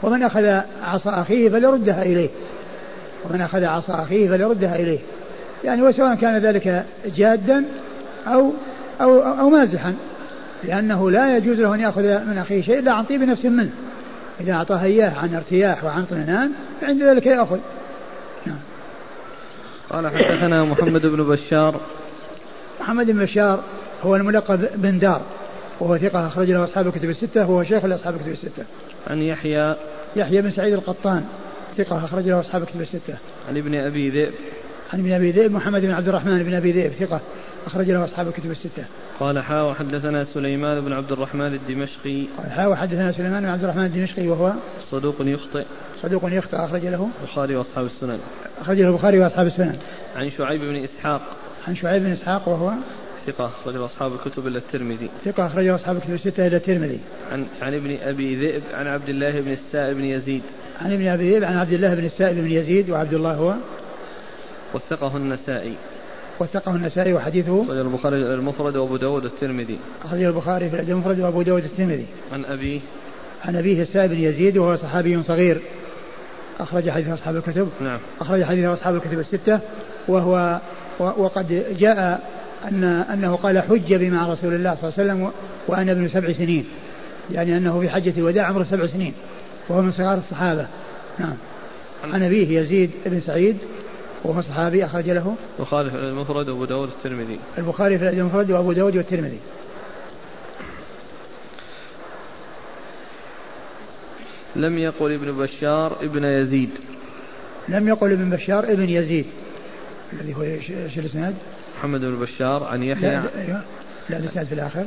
ومن 0.02 0.22
أخذ 0.22 0.44
عصا 0.82 1.20
أخيه 1.20 1.48
فليردها 1.48 2.02
إليه. 2.02 2.28
ومن 3.24 3.40
أخذ 3.40 3.64
عصا 3.64 4.02
أخيه 4.02 4.28
فليردها 4.28 4.76
إليه. 4.76 4.98
يعني 5.64 5.82
وسواء 5.82 6.14
كان 6.14 6.38
ذلك 6.38 6.84
جادا 7.16 7.64
أو 8.26 8.52
أو 9.00 9.18
أو 9.18 9.50
مازحا 9.50 9.94
لأنه 10.64 11.10
لا 11.10 11.36
يجوز 11.36 11.60
له 11.60 11.74
أن 11.74 11.80
يأخذ 11.80 12.02
من 12.02 12.38
أخيه 12.38 12.62
شيء 12.62 12.78
إلا 12.78 12.92
عن 12.92 13.04
طيب 13.04 13.22
نفس 13.22 13.44
منه. 13.44 13.70
إذا 14.40 14.52
أعطاه 14.52 14.84
إياه 14.84 15.18
عن 15.18 15.34
ارتياح 15.34 15.84
وعن 15.84 16.02
اطمئنان 16.02 16.50
فعند 16.80 17.02
ذلك 17.02 17.26
يأخذ. 17.26 17.58
نعم. 18.46 18.58
قال 19.90 20.10
حدثنا 20.10 20.64
محمد 20.64 21.00
بن 21.00 21.28
بشار. 21.28 21.80
محمد 22.80 23.10
بن 23.10 23.18
بشار 23.18 23.60
هو 24.02 24.16
الملقب 24.16 24.68
بن 24.74 24.98
دار. 24.98 25.22
وهو 25.80 25.98
ثقة 25.98 26.26
أخرج 26.26 26.50
له 26.50 26.64
أصحاب 26.64 26.86
الكتب 26.86 27.10
الستة 27.10 27.40
وهو 27.40 27.64
شيخ 27.64 27.84
لأصحاب 27.84 28.14
الكتب 28.14 28.32
الستة. 28.32 28.64
عن 29.06 29.22
يحيى. 29.22 29.76
يحيى 30.16 30.42
بن 30.42 30.50
سعيد 30.50 30.74
القطان 30.74 31.24
ثقة 31.76 32.04
أخرج 32.04 32.28
له 32.28 32.40
أصحاب 32.40 32.62
الكتب 32.62 32.80
الستة. 32.80 33.14
عن 33.48 33.56
ابن 33.56 33.74
أبي 33.74 34.10
ذئب. 34.10 34.32
عن 34.92 35.00
ابن 35.00 35.12
أبي 35.12 35.30
ذئب 35.30 35.52
محمد 35.52 35.80
بن 35.80 35.90
عبد 35.90 36.08
الرحمن 36.08 36.42
بن 36.42 36.54
أبي 36.54 36.72
ذئب 36.72 36.92
ثقة 36.92 37.20
أخرج 37.66 37.90
له 37.90 38.04
أصحاب 38.04 38.28
الكتب 38.28 38.50
الستة. 38.50 38.84
قال 39.20 39.38
حا 39.38 39.62
وحدثنا 39.62 40.24
سليمان 40.24 40.80
بن 40.80 40.92
عبد 40.92 41.12
الرحمن 41.12 41.54
الدمشقي. 41.54 42.24
قال 42.38 42.52
حا 42.52 42.66
وحدثنا 42.66 43.12
سليمان 43.12 43.42
بن 43.42 43.48
عبد 43.48 43.64
الرحمن 43.64 43.84
الدمشقي 43.84 44.28
وهو 44.28 44.52
صدوق 44.90 45.16
يخطئ. 45.20 45.64
صدوق 46.02 46.22
يخطئ 46.24 46.56
أخرج 46.56 46.86
له 46.86 47.08
البخاري 47.22 47.56
وأصحاب 47.56 47.84
السنن. 47.84 48.18
أخرج 48.60 48.80
له 48.80 48.88
البخاري 48.88 49.18
وأصحاب 49.18 49.46
السنن. 49.46 49.76
عن 50.16 50.30
شعيب 50.30 50.60
بن 50.60 50.76
إسحاق. 50.76 51.22
عن 51.68 51.76
شعيب 51.76 52.02
بن 52.02 52.12
إسحاق 52.12 52.48
وهو 52.48 52.72
ثقة 53.28 53.46
أخرجه 53.46 53.84
أصحاب 53.84 54.12
الكتب 54.12 54.46
إلا 54.46 54.58
الترمذي. 54.58 55.10
ثقة 55.24 55.46
أخرجه 55.46 55.74
أصحاب 55.74 55.96
الكتب 55.96 56.14
الستة 56.14 56.46
إلى 56.46 56.56
الترمذي. 56.56 56.98
عن 57.32 57.46
عن 57.62 57.74
ابن 57.74 57.98
أبي 58.02 58.36
ذئب 58.36 58.62
عن 58.74 58.86
عبد 58.86 59.08
الله 59.08 59.40
بن 59.40 59.52
السائب 59.52 59.96
بن 59.96 60.04
يزيد. 60.04 60.42
عن 60.80 60.92
ابن 60.92 61.06
أبي 61.06 61.32
ذئب 61.32 61.44
عن 61.44 61.56
عبد 61.56 61.72
الله 61.72 61.94
بن 61.94 62.04
السائب 62.04 62.36
بن 62.36 62.50
يزيد 62.50 62.90
وعبد 62.90 63.14
الله 63.14 63.34
هو؟ 63.34 63.54
وثقه 64.74 65.16
النسائي. 65.16 65.74
وثقه 66.40 66.74
النسائي 66.74 67.12
وحديثه؟ 67.14 67.62
أخرجه 67.62 67.80
البخاري 67.80 68.34
المفرد 68.34 68.76
وأبو 68.76 68.96
داود 68.96 69.24
الترمذي. 69.24 69.78
أخرجه 70.04 70.28
البخاري 70.28 70.70
في 70.70 70.76
الأدب 70.76 70.90
المفرد 70.90 71.20
وأبو 71.20 71.42
داود 71.42 71.64
الترمذي. 71.64 72.06
عن 72.32 72.44
أبيه 72.44 72.80
عن 73.44 73.56
أبيه 73.56 73.82
السائب 73.82 74.10
بن 74.10 74.18
يزيد 74.18 74.58
وهو 74.58 74.76
صحابي 74.76 75.22
صغير. 75.22 75.60
أخرج 76.60 76.90
حديث 76.90 77.08
أصحاب 77.08 77.36
الكتب. 77.36 77.68
نعم. 77.80 77.98
أخرج 78.20 78.44
حديث 78.44 78.64
أصحاب 78.64 78.94
الكتب 78.94 79.18
الستة 79.18 79.60
وهو 80.08 80.60
وقد 80.98 81.76
جاء 81.78 82.22
أن 82.64 82.84
أنه 82.84 83.36
قال 83.36 83.58
حج 83.58 83.94
بي 83.94 84.10
مع 84.10 84.32
رسول 84.32 84.54
الله 84.54 84.74
صلى 84.74 84.88
الله 84.88 84.98
عليه 84.98 85.10
وسلم 85.24 85.32
وأنا 85.68 85.92
ابن 85.92 86.08
سبع 86.08 86.32
سنين. 86.32 86.64
يعني 87.30 87.56
أنه 87.56 87.80
في 87.80 87.88
حجة 87.88 88.12
الوداع 88.18 88.46
عمره 88.46 88.64
سبع 88.64 88.86
سنين. 88.86 89.12
وهو 89.68 89.82
من 89.82 89.90
صغار 89.90 90.18
الصحابة. 90.18 90.66
نعم. 91.18 91.36
عن 92.04 92.22
أبيه 92.22 92.60
يزيد 92.60 92.90
بن 93.06 93.20
سعيد 93.20 93.56
وهو 94.24 94.42
صحابي 94.42 94.84
أخرج 94.84 95.10
له. 95.10 95.36
البخاري 95.58 95.90
في 95.90 95.96
المفرد 95.96 96.48
وأبو 96.48 96.64
داود 96.64 96.88
الترمذي 96.88 97.38
البخاري 97.58 97.98
في 97.98 98.08
المفرد 98.08 98.50
وأبو 98.50 98.72
داود 98.72 98.96
والترمذي. 98.96 99.38
لم 104.56 104.78
يقل 104.78 105.12
ابن 105.12 105.32
بشار 105.32 105.96
ابن 106.02 106.24
يزيد. 106.24 106.70
لم 107.68 107.88
يقل 107.88 108.12
ابن 108.12 108.30
بشار 108.30 108.64
ابن 108.64 108.88
يزيد. 108.88 109.26
الذي 110.12 110.34
هو 110.34 110.42
إيش 110.42 110.98
الإسناد؟ 110.98 111.34
محمد 111.78 112.00
بن 112.00 112.18
بشار 112.18 112.64
عن 112.64 112.82
يحيى. 112.82 113.10
لا, 113.10 113.20
لا, 113.20 113.62
لا 114.10 114.16
الإسناد 114.18 114.46
في 114.46 114.54
الآخر. 114.54 114.84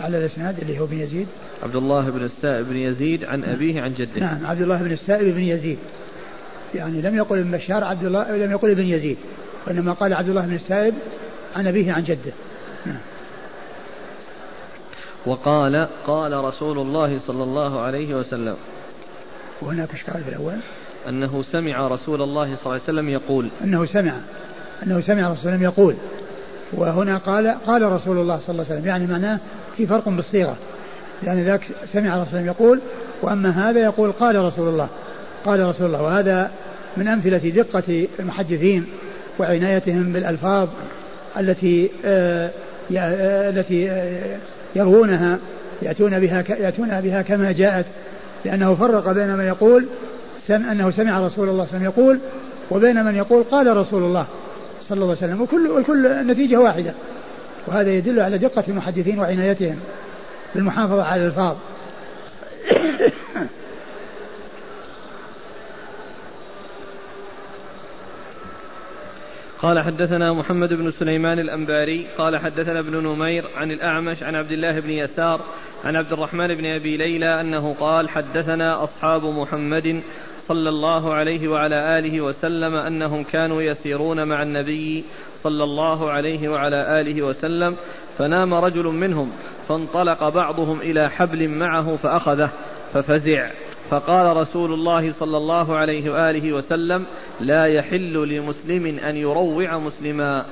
على 0.00 0.18
الإسناد 0.18 0.58
اللي 0.58 0.80
هو 0.80 0.86
بن 0.86 0.98
يزيد. 0.98 1.28
عبد 1.62 1.76
الله 1.76 2.10
بن 2.10 2.24
السائب 2.24 2.68
بن 2.68 2.76
يزيد 2.76 3.24
عن 3.24 3.44
أبيه 3.44 3.80
عن 3.80 3.94
جده. 3.94 4.20
نعم 4.20 4.46
عبد 4.46 4.62
الله 4.62 4.82
بن 4.82 4.92
السائب 4.92 5.34
بن 5.34 5.42
يزيد. 5.42 5.78
يعني 6.74 7.02
لم 7.02 7.16
يقل 7.16 7.38
ابن 7.38 7.50
بشار 7.50 7.84
عبد 7.84 8.04
الله 8.04 8.36
لم 8.36 8.50
يقل 8.50 8.70
ابن 8.70 8.86
يزيد 8.86 9.18
وإنما 9.66 9.92
قال 9.92 10.14
عبد 10.14 10.28
الله 10.28 10.46
بن 10.46 10.54
السائب 10.54 10.94
عن 11.56 11.66
أبيه 11.66 11.92
عن 11.92 12.04
جده. 12.04 12.32
نعم. 12.86 13.00
وقال 15.26 15.88
قال 16.06 16.44
رسول 16.44 16.78
الله 16.78 17.18
صلى 17.18 17.42
الله 17.42 17.80
عليه 17.80 18.14
وسلم. 18.14 18.56
وهناك 19.62 19.90
إشكال 19.94 20.24
في 20.24 20.28
الأول. 20.28 20.56
أنه 21.08 21.42
سمع 21.42 21.88
رسول 21.88 22.22
الله 22.22 22.44
صلى 22.44 22.62
الله 22.62 22.72
عليه 22.72 22.82
وسلم 22.82 23.08
يقول. 23.08 23.48
أنه 23.64 23.86
سمع. 23.86 24.20
أنه 24.82 25.00
سمع 25.00 25.28
رسول 25.28 25.28
الله 25.28 25.34
صلى 25.34 25.54
الله 25.54 25.56
عليه 25.56 25.64
يقول 25.64 25.94
وهنا 26.72 27.18
قال 27.18 27.48
قال 27.66 27.82
رسول 27.82 28.18
الله 28.18 28.38
صلى 28.38 28.48
الله 28.48 28.64
عليه 28.64 28.74
وسلم 28.74 28.86
يعني 28.86 29.06
معناه 29.06 29.38
في 29.76 29.86
فرق 29.86 30.08
بالصيغة. 30.08 30.56
يعني 31.22 31.44
ذاك 31.44 31.60
سمع 31.92 32.22
رسول 32.22 32.38
الله 32.38 32.52
يقول 32.52 32.80
وأما 33.22 33.70
هذا 33.70 33.80
يقول 33.80 34.12
قال 34.12 34.36
رسول 34.36 34.68
الله 34.68 34.88
قال 35.44 35.66
رسول 35.66 35.86
الله 35.86 36.02
وهذا 36.02 36.50
من 36.96 37.08
أمثلة 37.08 37.38
دقة 37.38 38.06
المحدثين 38.20 38.86
وعنايتهم 39.38 40.12
بالألفاظ 40.12 40.68
التي 41.38 41.90
آه 42.04 42.50
التي 43.50 43.90
آه 43.90 44.36
يروونها 44.76 45.38
يأتون 45.82 46.20
بها 46.20 46.44
يأتون 46.48 47.00
بها 47.00 47.22
كما 47.22 47.52
جاءت 47.52 47.86
لأنه 48.44 48.74
فرق 48.74 49.12
بين 49.12 49.36
من 49.36 49.44
يقول 49.44 49.86
سمع 50.46 50.72
أنه 50.72 50.90
سمع 50.90 51.20
رسول 51.20 51.48
الله 51.48 51.66
صلى 51.66 51.76
الله 51.76 51.88
عليه 51.88 51.88
وسلم 51.88 52.04
يقول 52.04 52.18
وبين 52.70 53.04
من 53.04 53.16
يقول 53.16 53.44
قال 53.44 53.76
رسول 53.76 54.02
الله. 54.02 54.26
صلى 54.88 54.96
الله 54.96 55.16
عليه 55.16 55.26
وسلم 55.26 55.42
وكل 55.42 55.66
والكل 55.66 56.06
النتيجة 56.06 56.56
واحدة. 56.56 56.94
وهذا 57.66 57.90
يدل 57.90 58.20
على 58.20 58.38
دقة 58.38 58.64
المحدثين 58.68 59.18
وعنايتهم 59.18 59.78
بالمحافظة 60.54 61.04
على 61.04 61.22
الألفاظ. 61.22 61.56
قال 69.64 69.80
حدثنا 69.80 70.32
محمد 70.32 70.72
بن 70.72 70.90
سليمان 70.90 71.38
الأنباري 71.38 72.06
قال 72.18 72.38
حدثنا 72.38 72.78
ابن 72.78 72.96
نمير 72.96 73.44
عن 73.56 73.70
الأعمش 73.70 74.22
عن 74.22 74.34
عبد 74.34 74.52
الله 74.52 74.80
بن 74.80 74.90
يسار 74.90 75.40
عن 75.84 75.96
عبد 75.96 76.12
الرحمن 76.12 76.54
بن 76.54 76.66
أبي 76.66 76.96
ليلى 76.96 77.40
أنه 77.40 77.74
قال 77.74 78.08
حدثنا 78.08 78.84
أصحاب 78.84 79.24
محمد 79.24 80.02
صلى 80.48 80.68
الله 80.68 81.14
عليه 81.14 81.48
وعلى 81.48 81.98
آله 81.98 82.20
وسلم 82.20 82.74
أنهم 82.74 83.24
كانوا 83.24 83.62
يسيرون 83.62 84.28
مع 84.28 84.42
النبي 84.42 85.04
صلى 85.42 85.64
الله 85.64 86.10
عليه 86.10 86.48
وعلى 86.48 87.00
آله 87.00 87.22
وسلم 87.22 87.76
فنام 88.18 88.54
رجل 88.54 88.84
منهم 88.84 89.30
فانطلق 89.68 90.28
بعضهم 90.28 90.80
إلى 90.80 91.10
حبل 91.10 91.48
معه 91.48 91.96
فأخذه 91.96 92.50
ففزع. 92.94 93.50
فقال 93.90 94.36
رسول 94.36 94.72
الله 94.72 95.12
صلى 95.12 95.36
الله 95.36 95.76
عليه 95.76 96.10
وآله 96.10 96.52
وسلم 96.52 97.06
لا 97.40 97.66
يحل 97.66 98.28
لمسلم 98.28 98.86
أن 98.98 99.16
يروع 99.16 99.78
مسلما. 99.78 100.44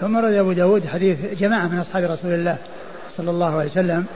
ثم 0.00 0.16
رد 0.16 0.32
أبو 0.32 0.52
داود 0.52 0.86
حديث 0.86 1.40
جماعة 1.40 1.68
من 1.68 1.78
أصحاب 1.78 2.10
رسول 2.10 2.32
الله 2.32 2.58
صلى 3.16 3.30
الله 3.30 3.58
عليه 3.58 3.70
وسلم 3.70 4.06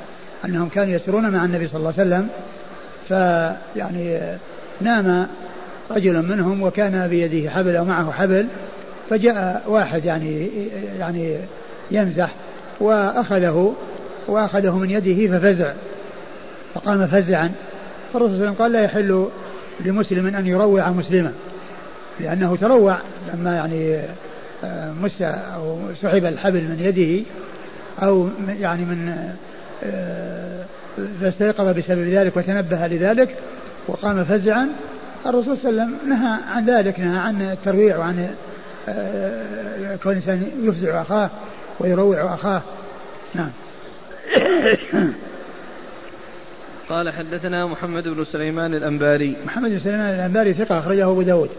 أنهم 0.45 0.69
كانوا 0.69 0.95
يسرون 0.95 1.31
مع 1.31 1.45
النبي 1.45 1.67
صلى 1.67 1.79
الله 1.79 1.93
عليه 1.99 2.03
وسلم 2.03 2.29
فيعني 3.09 4.37
نام 4.81 5.27
رجل 5.91 6.23
منهم 6.23 6.63
وكان 6.63 7.09
بيده 7.09 7.51
حبل 7.51 7.77
أو 7.77 7.85
معه 7.85 8.13
حبل 8.13 8.47
فجاء 9.11 9.63
واحد 9.67 10.05
يعني 10.05 10.49
يعني 10.99 11.37
يمزح 11.91 12.31
وأخذه 12.81 13.75
وأخذه 14.29 14.79
من 14.79 14.91
يده 14.91 15.39
ففزع 15.39 15.73
فقام 16.75 17.07
فزعا. 17.07 17.53
فالرسول 18.13 18.37
صلى 18.37 18.49
الله 18.49 18.49
عليه 18.49 18.53
وسلم 18.53 18.63
قال 18.63 18.73
لا 18.73 18.83
يحل 18.83 19.29
لمسلم 19.81 20.27
أن 20.27 20.47
يروع 20.47 20.91
مسلما 20.91 21.33
لأنه 22.21 22.57
تروع 22.57 22.99
لما 23.35 23.57
يعني 23.57 24.01
آه، 24.65 24.93
مس 24.93 25.23
أو 25.23 25.79
سحب 26.03 26.25
الحبل 26.25 26.63
من 26.63 26.81
يده 26.81 27.25
أو 28.03 28.29
يعني 28.61 28.85
من 28.85 29.15
آه، 29.85 30.65
فاستيقظ 31.21 31.69
بسبب 31.79 32.09
ذلك 32.09 32.37
وتنبه 32.37 32.87
لذلك. 32.87 33.35
وقام 33.89 34.25
فزعا 34.25 34.69
الرسول 35.27 35.59
صلى 35.59 35.71
الله 35.71 35.83
عليه 35.83 35.93
وسلم 35.93 36.09
نهى 36.09 36.39
عن 36.49 36.67
ذلك 36.67 37.01
نهى 37.01 37.19
عن 37.19 37.43
الترويع 37.43 37.99
وعن 37.99 38.35
آه، 38.89 39.97
كون 39.97 40.13
الإنسان 40.13 40.51
يفزع 40.61 41.03
أخاه 41.03 41.31
ويروع 41.81 42.35
أخاه. 42.35 42.63
نعم. 43.35 43.51
قال 46.89 47.13
حدثنا 47.13 47.67
محمد 47.67 48.09
بن 48.09 48.25
سليمان 48.25 48.75
الأنباري. 48.75 49.37
محمد 49.47 49.71
بن 49.71 49.79
سليمان 49.79 50.15
الأنباري 50.15 50.55
ثقة 50.55 50.79
أخرجه 50.79 51.11
أبو 51.11 51.23
داود. 51.23 51.51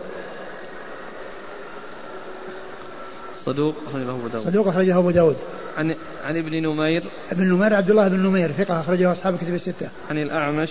صدوق 3.45 3.75
أخرجه 3.87 4.11
أبو 4.11 4.27
داود. 4.27 4.45
صدوق 4.45 4.67
أخرجه 4.67 4.97
أبو 4.97 5.11
داود. 5.11 5.37
عن 5.77 5.95
عن 6.25 6.37
ابن 6.37 6.51
نمير. 6.51 7.03
ابن 7.31 7.43
نمير 7.43 7.73
عبد 7.73 7.89
الله 7.89 8.07
بن 8.07 8.19
نمير 8.19 8.51
ثقة 8.51 8.81
أخرجه 8.81 9.11
أصحاب 9.11 9.33
الكتب 9.33 9.53
الستة. 9.53 9.89
عن 10.09 10.17
الأعمش. 10.17 10.69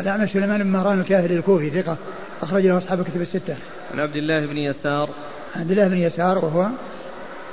الأعمش 0.00 0.30
سليمان 0.30 0.62
بن 0.62 0.70
مهران 0.70 1.00
الكاهلي 1.00 1.36
الكوفي 1.36 1.82
ثقة. 1.82 1.96
أخرجه 2.42 2.78
أصحاب 2.78 3.00
الكتب 3.00 3.20
الستة. 3.20 3.56
عن 3.92 4.00
عبد 4.00 4.16
الله 4.16 4.46
بن 4.46 4.56
يسار. 4.56 5.10
عبد 5.56 5.70
الله 5.70 5.88
بن 5.88 5.96
يسار 5.96 6.38
وهو؟ 6.38 6.66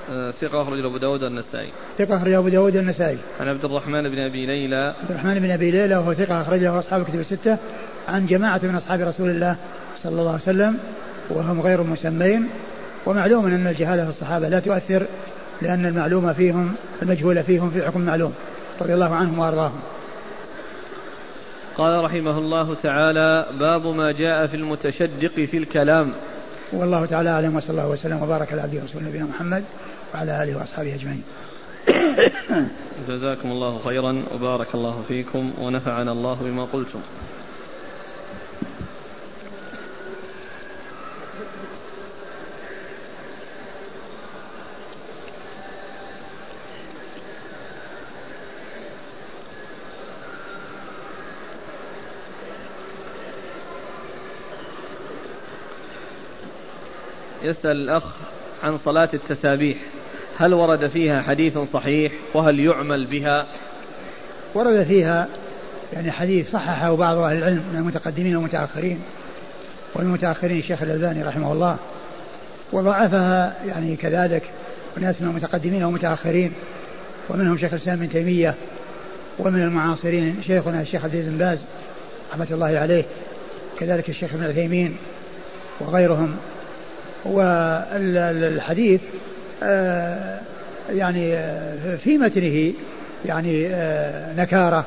آه، 0.10 0.32
ثقة 0.32 0.62
أخرج 0.62 0.86
أبو 0.86 0.98
داود 0.98 1.24
والنسائي. 1.24 1.72
ثقة 1.98 2.18
أخرج 2.18 2.34
أبو 2.34 2.50
داود 2.50 2.76
والنسائي. 2.76 3.18
عن 3.40 3.48
عبد 3.48 3.66
الرحمن 3.66 4.10
بن 4.10 4.20
أبي 4.20 4.46
ليلى. 4.46 4.94
عبد 5.02 5.12
الرحمن 5.12 5.40
بن 5.40 5.52
أبي 5.52 5.72
ليلى 5.72 5.96
وهو 5.98 6.14
ثقة 6.14 6.42
أخرج 6.42 6.60
له 6.60 6.80
أصحاب 6.80 7.02
الكتب 7.02 7.20
الستة. 7.20 7.58
عن 8.08 8.26
جماعة 8.26 8.60
من 8.64 8.76
أصحاب 8.76 9.02
رسول 9.02 9.30
الله 9.30 9.56
صلى 10.04 10.22
الله 10.22 10.32
عليه 10.32 10.42
وسلم 10.42 10.78
وهم 11.30 11.62
غير 11.62 11.84
مسمين. 11.84 12.50
ومعلوم 13.06 13.46
أن 13.46 13.68
الجهالة 13.68 14.04
في 14.04 14.10
الصحابة 14.10 14.50
لا 14.50 14.60
تؤثر 14.60 15.06
لأن 15.62 15.86
المعلومة 15.86 16.34
فيهم 16.34 16.76
المجهولة 17.02 17.42
فيهم 17.42 17.70
في 17.70 17.86
حكم 17.86 18.02
معلوم 18.02 18.34
رضي 18.82 18.94
الله 18.94 19.16
عنهم 19.16 19.40
وأرضاهم. 19.40 19.80
قال 21.78 22.04
رحمه 22.04 22.38
الله 22.38 22.76
تعالى 22.84 23.46
باب 23.60 23.88
ما 23.88 24.12
جاء 24.12 24.48
في 24.48 24.56
المتشدق 24.56 25.46
في 25.46 25.58
الكلام. 25.58 26.14
والله 26.74 27.06
تعالى 27.06 27.30
أعلم 27.30 27.56
وصلى 27.56 27.70
الله 27.70 27.90
وسلم 27.90 28.24
وبارك 28.24 28.52
على 28.52 28.62
عبده 28.62 28.82
ورسوله 28.82 29.08
نبينا 29.08 29.26
محمد 29.26 29.64
وعلى 30.14 30.44
آله 30.44 30.58
وأصحابه 30.58 30.96
أجمعين. 30.96 31.24
جزاكم 33.10 33.52
الله 33.52 33.80
خيرا 33.86 34.24
وبارك 34.36 34.76
الله 34.76 35.02
فيكم 35.08 35.52
ونفعنا 35.62 36.12
الله 36.12 36.38
بما 36.42 36.64
قلتم. 36.64 37.00
يسأل 57.48 57.72
الأخ 57.72 58.04
عن 58.64 58.78
صلاة 58.78 59.10
التسابيح. 59.14 59.78
هل 60.38 60.54
ورد 60.54 60.88
فيها 60.88 61.22
حديث 61.22 61.58
صحيح 61.58 62.14
وهل 62.34 62.60
يعمل 62.60 63.06
بها؟ 63.06 63.48
ورد 64.54 64.84
فيها 64.84 65.28
يعني 65.94 66.12
حديث 66.12 66.52
صححه 66.52 66.96
بعض 66.96 67.18
أهل 67.18 67.38
العلم 67.38 67.64
من 67.74 67.80
المتقدمين 67.80 68.36
والمتأخرين 68.36 69.00
والمتأخرين 69.96 70.60
الشيخ 70.60 70.82
الألباني 70.82 71.24
رحمه 71.24 71.52
الله 71.52 71.78
وضعفها 72.72 73.56
يعني 73.68 73.96
كذلك 73.96 74.44
وناس 74.98 75.22
من 75.22 75.28
المتقدمين 75.28 75.84
والمتأخرين 75.84 76.54
ومنهم 77.30 77.58
شيخ 77.58 77.74
الإسلام 77.74 77.98
ابن 77.98 78.10
تيمية 78.10 78.56
ومن 79.40 79.62
المعاصرين 79.62 80.44
شيخنا 80.48 80.82
الشيخ 80.82 81.04
عبد 81.04 81.14
العزيز 81.14 81.34
بن 81.34 81.38
باز 81.38 81.60
رحمة 82.32 82.48
الله 82.52 82.80
عليه 82.80 83.06
كذلك 83.80 84.10
الشيخ 84.10 84.34
ابن 84.34 84.44
عثيمين 84.44 84.98
وغيرهم. 85.80 86.36
والحديث 87.26 89.02
آه، 89.64 90.40
يعني 90.90 91.34
آه، 91.34 91.96
في 91.96 92.18
متنه 92.18 92.74
يعني 93.26 93.68
آه، 93.68 94.34
نكارة 94.34 94.86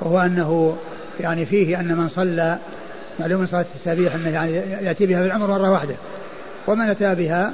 وهو 0.00 0.20
أنه 0.20 0.76
يعني 1.20 1.46
فيه 1.46 1.80
أن 1.80 1.96
من 1.96 2.08
صلى 2.08 2.58
معلوم 3.20 3.46
صلاة 3.46 3.60
التسابيح 3.74 4.14
أنه 4.14 4.30
يعني 4.30 4.52
يأتي 4.56 5.06
بها 5.06 5.20
في 5.20 5.26
العمر 5.26 5.46
مرة 5.46 5.70
واحدة. 5.70 5.94
ومن 6.66 6.88
أتى 6.88 7.14
بها 7.14 7.52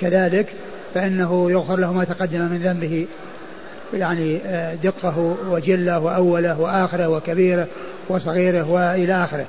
كذلك 0.00 0.46
فإنه 0.94 1.50
يغفر 1.50 1.76
له 1.76 1.92
ما 1.92 2.04
تقدم 2.04 2.40
من 2.40 2.58
ذنبه 2.64 3.06
يعني 3.94 4.40
دقه 4.82 5.36
وجله 5.50 5.98
وأوله 5.98 6.60
وآخره 6.60 7.08
وكبيره 7.08 7.66
وصغيره 8.08 8.70
وإلى 8.70 9.24
آخره. 9.24 9.46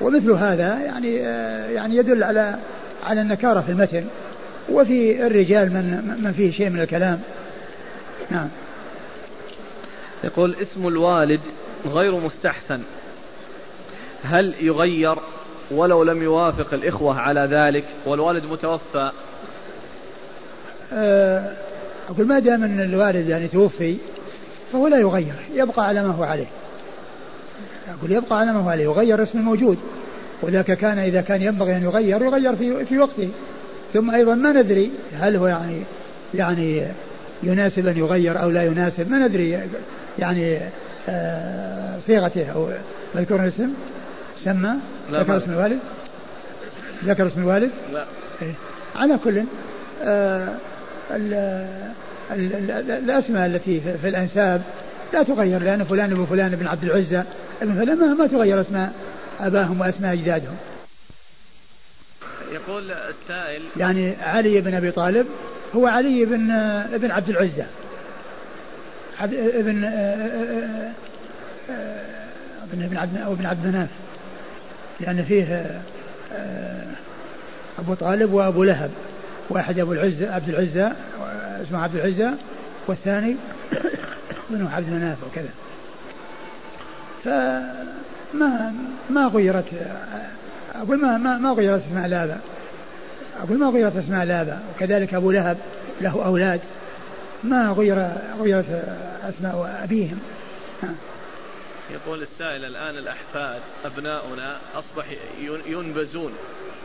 ومثل 0.00 0.30
هذا 0.30 0.78
يعني 0.78 1.14
يعني 1.74 1.96
يدل 1.96 2.24
على 2.24 2.54
على 3.04 3.20
النكارة 3.20 3.60
في 3.60 3.72
المتن 3.72 4.04
وفي 4.68 5.26
الرجال 5.26 5.72
من 5.72 6.16
من 6.22 6.32
فيه 6.32 6.50
شيء 6.50 6.70
من 6.70 6.80
الكلام. 6.80 7.20
نعم. 8.30 8.48
يقول 10.24 10.56
اسم 10.62 10.88
الوالد 10.88 11.40
غير 11.86 12.20
مستحسن. 12.20 12.80
هل 14.22 14.54
يغير 14.60 15.16
ولو 15.70 16.02
لم 16.02 16.22
يوافق 16.22 16.74
الإخوة 16.74 17.20
على 17.20 17.40
ذلك 17.40 17.84
والوالد 18.06 18.44
متوفى؟ 18.44 19.10
أه 20.92 21.52
أقول 22.08 22.26
ما 22.26 22.38
دام 22.38 22.64
أن 22.64 22.80
الوالد 22.80 23.28
يعني 23.28 23.48
توفي 23.48 23.96
فهو 24.72 24.88
لا 24.88 24.98
يغير 24.98 25.34
يبقى 25.54 25.86
على 25.86 26.04
ما 26.04 26.14
هو 26.14 26.24
عليه. 26.24 26.46
أقول 27.88 28.12
يبقى 28.12 28.38
على 28.38 28.52
ما 28.52 28.60
هو 28.60 28.68
عليه 28.68 28.84
يغير 28.84 29.22
اسم 29.22 29.38
الموجود 29.38 29.78
ولكن 30.42 30.74
كان 30.74 30.98
إذا 30.98 31.20
كان 31.20 31.42
ينبغي 31.42 31.76
أن 31.76 31.82
يغير 31.82 32.22
يغير 32.22 32.56
في, 32.56 32.84
في 32.84 32.98
وقته. 32.98 33.28
ثم 33.94 34.10
أيضا 34.10 34.34
ما 34.34 34.52
ندري 34.52 34.90
هل 35.12 35.36
هو 35.36 35.46
يعني 35.46 35.82
يعني 36.34 36.82
يناسب 37.42 37.86
أن 37.86 37.96
يغير 37.96 38.42
أو 38.42 38.50
لا 38.50 38.64
يناسب 38.64 39.10
ما 39.10 39.26
ندري 39.26 39.60
يعني 40.18 40.58
آه 41.08 41.98
صيغته 42.06 42.50
أو 42.50 42.68
مذكور 43.14 43.40
الاسم. 43.40 43.70
سمى؟ 44.44 44.74
ذكر 45.10 45.36
اسم 45.36 45.52
الوالد؟ 45.52 45.78
ذكر 47.04 47.26
اسم 47.26 47.40
الوالد؟ 47.40 47.70
لا. 47.92 48.04
إيه؟ 48.42 48.52
على 48.96 49.18
كل 49.24 49.42
آه 50.02 50.48
ال 51.10 51.34
ال 52.30 52.70
ال 52.70 52.90
الأسماء 52.90 53.46
التي 53.46 53.80
في 54.02 54.08
الأنساب 54.08 54.62
لا 55.12 55.22
تغير 55.22 55.62
لأن 55.62 55.84
فلان 55.84 56.10
ابن 56.12 56.24
فلان 56.24 56.56
بن 56.56 56.66
عبد 56.66 56.84
العزة 56.84 57.24
ابن 57.62 57.74
فلان 57.74 58.16
ما 58.16 58.26
تغير 58.26 58.60
أسماء. 58.60 58.92
أباهم 59.40 59.80
وأسماء 59.80 60.12
أجدادهم. 60.12 60.56
يقول 62.52 62.90
السائل 62.90 63.62
يعني 63.76 64.14
علي 64.22 64.60
بن 64.60 64.74
أبي 64.74 64.90
طالب 64.90 65.26
هو 65.76 65.86
علي 65.86 66.24
بن 66.24 66.50
ابن 66.94 67.10
عبد 67.10 67.28
العزة. 67.28 67.66
ابن 69.20 69.84
ابن 72.72 72.82
ابن 72.82 72.96
عبد 72.96 73.16
ابن 73.16 73.46
عبد 73.46 73.66
مناف. 73.66 73.88
لأن 75.00 75.24
فيه 75.24 75.80
أبو 77.78 77.94
طالب 77.94 78.32
وأبو 78.32 78.64
لهب. 78.64 78.90
واحد 79.50 79.78
أبو 79.78 79.92
العزة 79.92 80.34
عبد 80.34 80.48
العزة 80.48 80.92
اسمه 81.62 81.82
عبد 81.82 81.94
العزة 81.94 82.34
والثاني 82.86 83.36
بنو 84.50 84.68
عبد 84.68 84.90
مناف 84.90 85.16
وكذا. 85.30 85.50
فما 87.24 88.07
ما 89.10 89.26
غيرت 89.34 89.66
أقول 90.74 91.00
ما 91.00 91.18
ما, 91.18 91.38
ما 91.38 91.52
غيرت 91.52 91.82
أسماء 91.86 92.06
الآباء. 92.06 92.40
أقول 93.42 93.58
ما 93.58 93.68
غيرت 93.68 93.96
أسماء 93.96 94.22
الآباء. 94.22 94.62
وكذلك 94.74 95.14
أبو 95.14 95.30
لهب 95.30 95.58
له 96.00 96.24
أولاد. 96.24 96.60
ما 97.44 97.70
غير 97.70 98.08
غيرت 98.38 98.84
أسماء 99.22 99.80
أبيهم. 99.84 100.18
يقول 101.90 102.22
السائل 102.22 102.64
الآن 102.64 102.98
الأحفاد 102.98 103.60
أبناؤنا 103.84 104.58
أصبح 104.74 105.04
ينبزون 105.66 106.32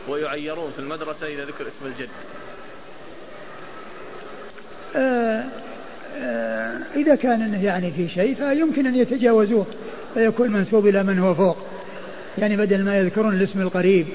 ويعيرون 0.08 0.72
في 0.72 0.78
المدرسة 0.78 1.26
إذا 1.26 1.44
ذكر 1.44 1.68
اسم 1.68 1.86
الجد. 1.86 2.08
آه 4.96 5.44
آه 6.16 6.78
إذا 6.96 7.14
كان 7.14 7.64
يعني 7.64 7.90
في 7.90 8.08
شيء 8.08 8.34
فيمكن 8.34 8.86
أن 8.86 8.96
يتجاوزوه. 8.96 9.66
فيكون 10.14 10.50
منسوب 10.50 10.86
إلى 10.86 11.02
من 11.02 11.18
هو 11.18 11.34
فوق. 11.34 11.56
يعني 12.38 12.56
بدل 12.56 12.84
ما 12.84 12.98
يذكرون 12.98 13.34
الاسم 13.34 13.60
القريب 13.60 14.06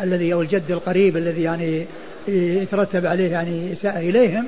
الذي 0.00 0.32
أو 0.32 0.42
الجد 0.42 0.70
القريب 0.70 1.16
الذي 1.16 1.42
يعني 1.42 1.86
يترتب 2.28 3.06
عليه 3.06 3.30
يعني 3.30 3.72
إساءة 3.72 3.98
إليهم 3.98 4.46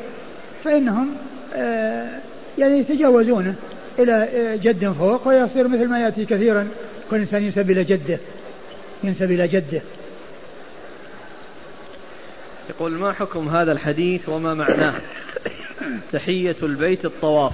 فإنهم 0.65 1.17
آه، 1.55 2.21
يعني 2.59 2.79
يتجاوزونه 2.79 3.55
إلى 3.99 4.13
آه، 4.13 4.57
جد 4.57 4.93
فوق 4.93 5.29
ويصير 5.29 5.69
مثل 5.69 5.89
ما 5.89 6.01
يأتي 6.01 6.25
كثيرا 6.25 6.69
كل 7.11 7.17
إنسان 7.17 7.43
ينسب 7.43 7.71
إلى 7.71 7.85
جده 7.85 8.19
ينسب 9.05 9.31
إلى 9.31 9.49
جده. 9.49 9.83
يقول 12.71 12.93
ما 12.93 13.13
حكم 13.13 13.49
هذا 13.49 13.73
الحديث 13.73 14.29
وما 14.29 14.55
معناه؟ 14.55 14.95
تحية 16.13 16.57
البيت 16.63 17.05
الطواف. 17.05 17.53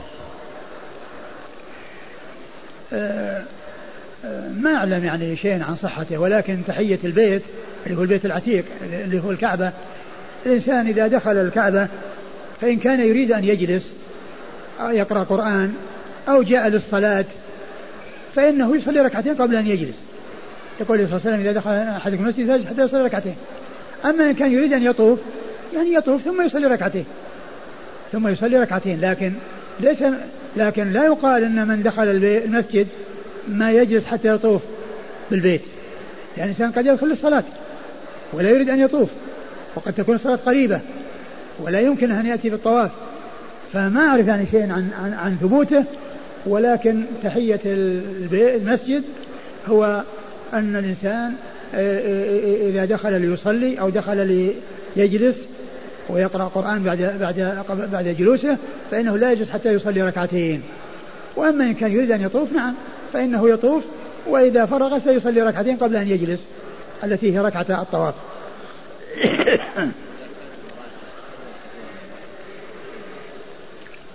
ما 4.54 4.74
أعلم 4.74 5.04
يعني 5.04 5.36
شيء 5.36 5.62
عن 5.62 5.76
صحته 5.76 6.18
ولكن 6.18 6.58
تحية 6.66 6.98
البيت 7.04 7.42
اللي 7.86 7.98
هو 7.98 8.02
البيت 8.02 8.24
العتيق 8.24 8.64
اللي 8.92 9.20
هو 9.20 9.30
الكعبة 9.30 9.72
الإنسان 10.46 10.86
إذا 10.86 11.06
دخل 11.06 11.36
الكعبة 11.36 11.88
فإن 12.60 12.78
كان 12.78 13.00
يريد 13.00 13.32
أن 13.32 13.44
يجلس 13.44 13.92
أو 14.80 14.90
يقرأ 14.90 15.22
قرآن 15.22 15.74
أو 16.28 16.42
جاء 16.42 16.68
للصلاة 16.68 17.24
فإنه 18.34 18.76
يصلي 18.76 19.00
ركعتين 19.00 19.34
قبل 19.34 19.56
أن 19.56 19.66
يجلس. 19.66 19.96
يقول 20.80 20.98
صلى 20.98 21.06
الله 21.06 21.20
عليه 21.20 21.36
وسلم 21.36 21.40
إذا 21.40 21.52
دخل 21.52 21.70
أحدكم 21.70 22.22
المسجد 22.22 22.66
حتى 22.66 22.82
يصلي 22.82 23.02
ركعتين. 23.02 23.34
أما 24.04 24.30
إن 24.30 24.34
كان 24.34 24.52
يريد 24.52 24.72
أن 24.72 24.82
يطوف 24.82 25.18
يعني 25.74 25.94
يطوف 25.94 26.22
ثم 26.22 26.42
يصلي 26.42 26.66
ركعتين. 26.66 27.04
ثم 28.12 28.28
يصلي 28.28 28.58
ركعتين 28.58 29.00
لكن 29.00 29.32
ليس 29.80 30.04
لكن 30.56 30.92
لا 30.92 31.04
يقال 31.04 31.44
أن 31.44 31.68
من 31.68 31.82
دخل 31.82 32.02
المسجد 32.24 32.86
ما 33.48 33.72
يجلس 33.72 34.04
حتى 34.04 34.28
يطوف 34.28 34.62
بالبيت. 35.30 35.60
يعني 36.36 36.50
الإنسان 36.50 36.72
قد 36.72 36.86
يدخل 36.86 37.06
للصلاة 37.06 37.44
ولا 38.32 38.50
يريد 38.50 38.68
أن 38.68 38.80
يطوف 38.80 39.08
وقد 39.74 39.92
تكون 39.92 40.14
الصلاة 40.14 40.36
قريبة 40.36 40.80
ولا 41.60 41.80
يمكن 41.80 42.10
أن 42.10 42.26
يأتي 42.26 42.50
بالطواف. 42.50 42.90
فما 43.72 44.00
أعرف 44.00 44.26
يعني 44.26 44.46
شيء 44.46 44.62
عن, 44.62 44.90
عن, 45.02 45.12
عن 45.12 45.36
ثبوته 45.36 45.84
ولكن 46.46 47.02
تحية 47.22 47.60
المسجد 47.66 49.02
هو 49.68 50.02
أن 50.52 50.76
الإنسان 50.76 51.32
آه، 51.74 51.98
آه، 51.98 52.68
إذا 52.68 52.84
دخل 52.84 53.20
ليصلي 53.20 53.80
أو 53.80 53.90
دخل 53.90 54.52
ليجلس 54.96 55.36
ويقرأ 56.08 56.44
قرآن 56.44 56.82
بعد 56.82 56.98
بعد 57.20 57.64
بعد 57.92 58.08
جلوسه 58.08 58.56
فإنه 58.90 59.18
لا 59.18 59.32
يجلس 59.32 59.50
حتى 59.50 59.72
يصلي 59.72 60.02
ركعتين. 60.02 60.62
وأما 61.36 61.64
إن 61.64 61.74
كان 61.74 61.92
يريد 61.92 62.10
أن 62.10 62.20
يطوف 62.20 62.52
نعم 62.52 62.74
فإنه 63.12 63.48
يطوف 63.48 63.84
وإذا 64.26 64.66
فرغ 64.66 64.98
سيصلي 64.98 65.42
ركعتين 65.42 65.76
قبل 65.76 65.96
أن 65.96 66.08
يجلس 66.08 66.46
التي 67.04 67.34
هي 67.34 67.40
ركعة 67.40 67.82
الطواف. 67.82 68.14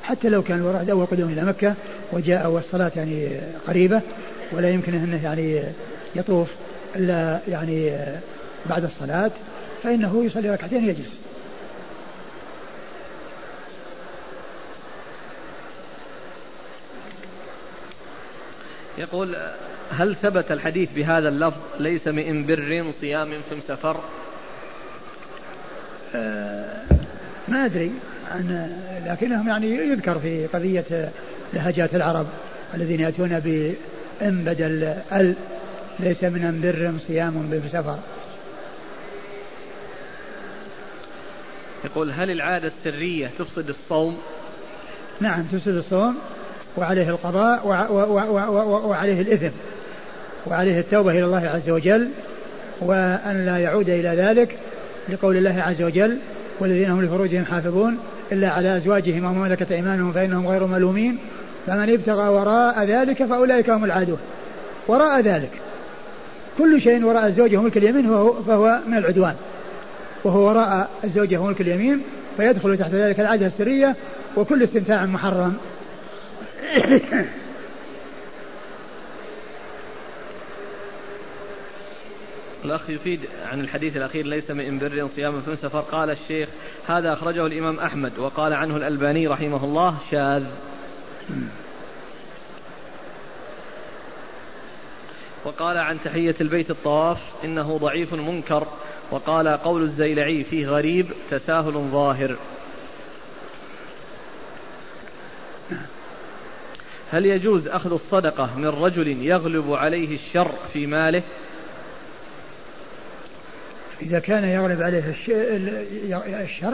حتى 0.04 0.30
لو 0.30 0.44
كان 0.44 0.60
الواحد 0.60 0.90
أول 0.90 1.06
قدوم 1.06 1.30
إلى 1.30 1.46
مكة 1.46 1.74
وجاء 2.14 2.50
والصلاة 2.50 2.92
يعني 2.96 3.30
قريبة 3.68 4.02
ولا 4.52 4.70
يمكن 4.70 4.94
أنه 4.94 5.24
يعني 5.24 5.64
يطوف 6.16 6.50
إلا 6.96 7.40
يعني 7.48 7.92
بعد 8.70 8.84
الصلاة 8.84 9.32
فإنه 9.84 10.26
يصلي 10.26 10.50
ركعتين 10.50 10.90
يجلس 10.90 11.18
يقول 18.98 19.36
هل 19.90 20.16
ثبت 20.16 20.52
الحديث 20.52 20.94
بهذا 20.94 21.30
اللفظ 21.30 21.62
ليس 21.80 22.08
من 22.08 22.46
بر 22.46 22.92
صيام 23.02 23.30
في 23.50 23.62
سفر؟ 23.62 24.00
آه، 26.16 26.84
ما 27.48 27.66
أدري. 27.66 27.92
عن 28.32 28.70
لكنهم 29.06 29.48
يعني 29.48 29.68
يذكر 29.68 30.20
في 30.20 30.48
قضية 30.48 31.12
لهجات 31.54 31.96
العرب 31.96 32.28
الذين 32.74 33.00
يأتون 33.00 33.40
بإن 33.40 34.44
بدل 34.44 34.84
ال 35.12 35.36
ليس 36.00 36.24
من 36.24 36.62
بر 36.62 37.00
صيام 37.08 37.50
بسفر 37.50 38.00
يقول 41.86 42.12
هل 42.12 42.32
العادة 42.32 42.68
السرية 42.68 43.32
تفسد 43.40 43.70
الصوم؟ 43.70 44.18
نعم 45.22 45.44
تفسد 45.44 45.76
الصوم. 45.76 46.18
وعليه 46.78 47.10
القضاء 47.10 47.68
وعليه 48.88 49.22
الإثم 49.22 49.56
وعليه 50.48 50.80
التوبة 50.80 51.12
إلى 51.12 51.24
الله 51.24 51.48
عز 51.48 51.70
وجل 51.70 52.10
وأن 52.82 53.46
لا 53.46 53.58
يعود 53.58 53.90
إلى 53.90 54.10
ذلك 54.10 54.58
لقول 55.10 55.38
الله 55.38 55.62
عز 55.62 55.82
وجل 55.82 56.18
والذين 56.60 56.90
هم 56.90 57.02
لفروجهم 57.02 57.46
حافظون 57.46 57.98
إلا 58.32 58.50
على 58.50 58.78
أزواجهم 58.78 59.26
أو 59.26 59.34
ملكة 59.34 59.76
أيمانهم 59.76 60.12
فإنهم 60.12 60.48
غير 60.48 60.66
ملومين 60.66 61.18
فمن 61.68 61.94
ابتغى 61.94 62.30
وراء 62.30 62.84
ذلك 62.84 63.24
فأولئك 63.24 63.70
هم 63.70 63.86
العادون. 63.86 64.18
وراء 64.88 65.22
ذلك. 65.22 65.50
كل 66.58 66.82
شيء 66.82 67.06
وراء 67.06 67.28
الزوجة 67.28 67.58
وملك 67.58 67.78
اليمين 67.78 68.08
فهو, 68.48 68.80
من 68.88 68.98
العدوان. 68.98 69.36
وهو 70.24 70.48
وراء 70.48 70.90
الزوجة 71.04 71.38
وملك 71.38 71.62
اليمين 71.62 72.02
فيدخل 72.38 72.78
تحت 72.78 72.92
ذلك 72.92 73.20
العادة 73.20 73.48
السرية 73.48 73.96
وكل 74.38 74.64
استمتاع 74.64 75.06
محرم. 75.06 75.54
الأخ 82.66 82.90
يفيد 82.90 83.20
عن 83.46 83.62
الحديث 83.62 83.98
الأخير 83.98 84.26
ليس 84.26 84.52
من 84.52 84.80
بر 84.80 85.08
صيام 85.16 85.42
في 85.42 85.56
سفر 85.56 85.80
قال 85.80 86.10
الشيخ 86.10 86.50
هذا 86.88 87.14
أخرجه 87.14 87.46
الإمام 87.46 87.80
أحمد 87.80 88.20
وقال 88.20 88.54
عنه 88.54 88.78
الألباني 88.78 89.28
رحمه 89.28 89.64
الله 89.64 89.98
شاذ. 90.12 90.46
وقال 95.46 95.78
عن 95.78 96.02
تحية 96.02 96.36
البيت 96.42 96.72
الطواف 96.72 97.18
إنه 97.44 97.78
ضعيف 97.78 98.14
منكر. 98.14 98.68
وقال 99.12 99.48
قول 99.48 99.82
الزيلعي 99.82 100.44
فيه 100.44 100.68
غريب 100.68 101.06
تساهل 101.30 101.74
ظاهر. 101.74 102.36
هل 107.12 107.26
يجوز 107.26 107.68
أخذ 107.68 107.94
الصدقة 107.94 108.58
من 108.58 108.68
رجل 108.68 109.08
يغلب 109.08 109.74
عليه 109.74 110.16
الشر 110.16 110.52
في 110.74 110.88
ماله؟ 110.88 111.24
إذا 114.02 114.20
كان 114.20 114.44
يغلب 114.44 114.82
عليه 114.82 115.16
الشر 116.44 116.74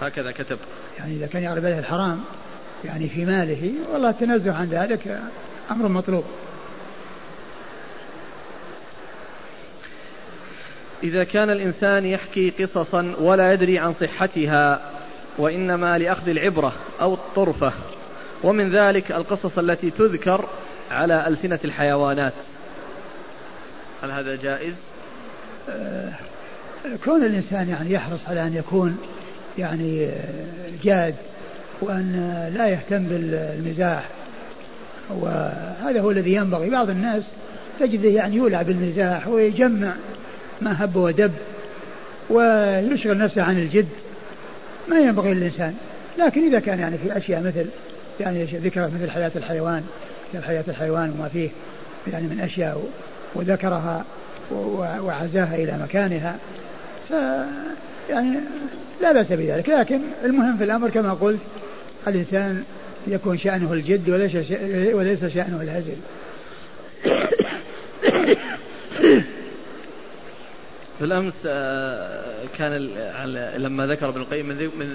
هكذا 0.00 0.32
كتب. 0.32 0.58
يعني 0.98 1.14
إذا 1.14 1.26
كان 1.26 1.42
يغلب 1.42 1.64
عليه 1.64 1.78
الحرام 1.78 2.20
يعني 2.84 3.08
في 3.08 3.24
ماله 3.24 3.72
والله 3.92 4.10
التنزه 4.10 4.54
عن 4.54 4.66
ذلك 4.66 5.20
أمر 5.70 5.88
مطلوب. 5.88 6.24
إذا 11.02 11.24
كان 11.24 11.50
الإنسان 11.50 12.04
يحكي 12.04 12.50
قصصا 12.50 13.14
ولا 13.20 13.52
يدري 13.52 13.78
عن 13.78 13.92
صحتها 13.92 14.90
وإنما 15.38 15.98
لأخذ 15.98 16.28
العبرة 16.28 16.72
أو 17.00 17.14
الطرفة 17.14 17.72
ومن 18.42 18.76
ذلك 18.76 19.12
القصص 19.12 19.58
التي 19.58 19.90
تذكر 19.90 20.48
على 20.90 21.26
ألسنة 21.26 21.58
الحيوانات. 21.64 22.32
هل 24.02 24.10
هذا 24.10 24.36
جائز؟ 24.36 24.74
آه، 25.70 26.12
كون 27.04 27.24
الإنسان 27.24 27.68
يعني 27.68 27.92
يحرص 27.92 28.28
على 28.28 28.42
أن 28.42 28.54
يكون 28.54 28.98
يعني 29.58 30.08
جاد 30.84 31.14
وأن 31.80 32.50
لا 32.54 32.68
يهتم 32.68 33.04
بالمزاح 33.04 34.08
وهذا 35.10 36.00
هو 36.00 36.10
الذي 36.10 36.34
ينبغي. 36.34 36.70
بعض 36.70 36.90
الناس 36.90 37.24
تجده 37.80 38.08
يعني 38.08 38.36
يولع 38.36 38.62
بالمزاح 38.62 39.28
ويجمع 39.28 39.92
ما 40.60 40.84
هب 40.84 40.96
ودب 40.96 41.32
ويشغل 42.30 43.18
نفسه 43.18 43.42
عن 43.42 43.58
الجد. 43.58 43.88
ما 44.88 44.98
ينبغي 44.98 45.34
للإنسان. 45.34 45.74
لكن 46.18 46.46
إذا 46.46 46.60
كان 46.60 46.78
يعني 46.78 46.98
في 46.98 47.16
أشياء 47.16 47.42
مثل 47.42 47.66
يعني 48.20 48.44
ذكر 48.44 48.90
مثل 48.94 49.10
حياة 49.10 49.32
الحيوان 49.36 49.84
كتاب 50.30 50.42
حياة 50.42 50.64
الحيوان 50.68 51.10
وما 51.10 51.28
فيه 51.28 51.50
يعني 52.12 52.26
من 52.26 52.40
أشياء 52.40 52.88
وذكرها 53.34 54.04
وعزاها 55.00 55.54
إلى 55.54 55.78
مكانها. 55.82 56.38
ف 57.08 57.12
يعني 58.10 58.40
لا 59.00 59.12
بأس 59.12 59.32
بذلك. 59.32 59.68
لكن 59.68 60.00
المهم 60.24 60.56
في 60.56 60.64
الأمر 60.64 60.90
كما 60.90 61.12
قلت 61.12 61.40
الإنسان 62.08 62.64
يكون 63.06 63.38
شأنه 63.38 63.72
الجد 63.72 64.10
وليس 64.10 64.34
وليس 64.94 65.24
شأنه 65.24 65.62
الهزل. 65.62 65.96
بالامس 71.00 71.34
آه، 71.46 72.44
كان 72.58 72.72
لما 73.56 73.86
ذكر 73.86 74.08
ابن 74.08 74.20
القيم 74.20 74.48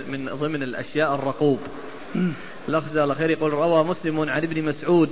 من 0.07 0.29
ضمن 0.33 0.63
الأشياء 0.63 1.15
الرقوب. 1.15 1.59
جزاه 2.69 3.03
الله 3.03 3.15
خير 3.15 3.29
يقول 3.29 3.53
روى 3.53 3.83
مسلم 3.83 4.29
عن 4.29 4.43
ابن 4.43 4.63
مسعود 4.63 5.09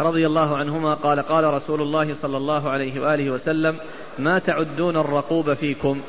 رضي 0.00 0.26
الله 0.26 0.56
عنهما 0.56 0.94
قال 0.94 1.20
قال 1.20 1.44
رسول 1.44 1.82
الله 1.82 2.14
صلى 2.14 2.36
الله 2.36 2.70
عليه 2.70 3.00
وآله 3.00 3.30
وسلم 3.30 3.76
ما 4.18 4.38
تعدون 4.38 4.96
الرقوب 4.96 5.54
فيكم؟ 5.54 6.00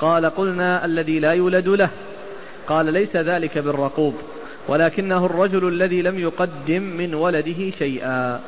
قال 0.00 0.26
قلنا 0.26 0.84
الذي 0.84 1.20
لا 1.20 1.32
يولد 1.32 1.68
له. 1.68 1.90
قال 2.66 2.92
ليس 2.92 3.16
ذلك 3.16 3.58
بالرقوب 3.58 4.14
ولكنه 4.68 5.26
الرجل 5.26 5.68
الذي 5.68 6.02
لم 6.02 6.18
يقدم 6.18 6.82
من 6.82 7.14
ولده 7.14 7.70
شيئا. 7.70 8.40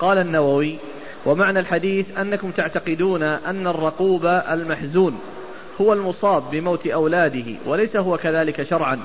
قال 0.00 0.18
النووي 0.18 0.78
ومعنى 1.26 1.58
الحديث 1.58 2.18
أنكم 2.18 2.50
تعتقدون 2.50 3.22
أن 3.22 3.66
الرقوب 3.66 4.26
المحزون 4.26 5.20
هو 5.80 5.92
المصاب 5.92 6.50
بموت 6.50 6.86
أولاده 6.86 7.44
وليس 7.66 7.96
هو 7.96 8.16
كذلك 8.16 8.62
شرعا. 8.62 9.00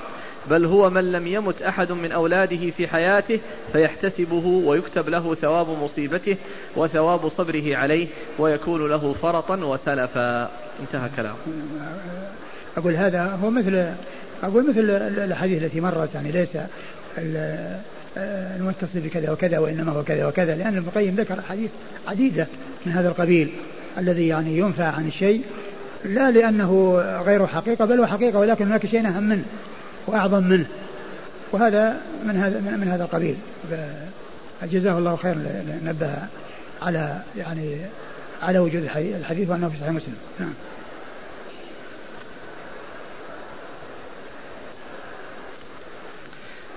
بل 0.49 0.65
هو 0.65 0.89
من 0.89 1.11
لم 1.11 1.27
يمت 1.27 1.61
أحد 1.61 1.91
من 1.91 2.11
أولاده 2.11 2.71
في 2.71 2.87
حياته 2.87 3.39
فيحتسبه 3.73 4.45
ويكتب 4.45 5.09
له 5.09 5.35
ثواب 5.35 5.69
مصيبته 5.69 6.37
وثواب 6.75 7.29
صبره 7.29 7.77
عليه 7.77 8.07
ويكون 8.39 8.89
له 8.89 9.13
فرطا 9.13 9.55
وسلفا. 9.55 10.49
انتهى 10.81 11.09
كلام. 11.15 11.35
أقول 12.77 12.95
هذا 12.95 13.39
هو 13.43 13.49
مثل 13.49 13.93
أقول 14.43 14.69
مثل 14.69 14.79
الأحاديث 15.23 15.63
التي 15.63 15.81
مرت 15.81 16.15
يعني 16.15 16.31
ليس 16.31 16.57
المتصل 18.17 18.99
بكذا 18.99 19.31
وكذا 19.31 19.59
وإنما 19.59 19.91
هو 19.91 20.03
كذا 20.03 20.25
وكذا 20.25 20.55
لأن 20.55 20.77
ابن 20.77 20.87
القيم 20.87 21.15
ذكر 21.15 21.39
أحاديث 21.39 21.71
عديدة 22.07 22.47
من 22.85 22.91
هذا 22.91 23.09
القبيل 23.09 23.49
الذي 23.97 24.27
يعني 24.27 24.57
ينفع 24.57 24.85
عن 24.85 25.07
الشيء 25.07 25.41
لا 26.05 26.31
لأنه 26.31 26.95
غير 27.25 27.47
حقيقة 27.47 27.85
بل 27.85 27.99
هو 27.99 28.05
حقيقة 28.05 28.39
ولكن 28.39 28.65
هناك 28.65 28.85
شيء 28.85 29.07
أهم 29.07 29.23
منه. 29.23 29.45
وأعظم 30.07 30.43
منه. 30.43 30.67
وهذا 31.51 32.01
من 32.25 32.37
هذا 32.37 32.59
من 32.59 32.87
هذا 32.87 33.03
القبيل. 33.03 33.35
جزاه 34.63 34.97
الله 34.97 35.15
خيرا 35.15 35.37
نبه 35.83 36.15
على 36.81 37.21
يعني 37.37 37.77
على 38.41 38.59
وجود 38.59 38.89
الحديث 38.95 39.49
وأنه 39.49 39.69
في 39.69 39.77
صحيح 39.77 39.89
مسلم. 39.91 40.15
نعم. 40.39 40.53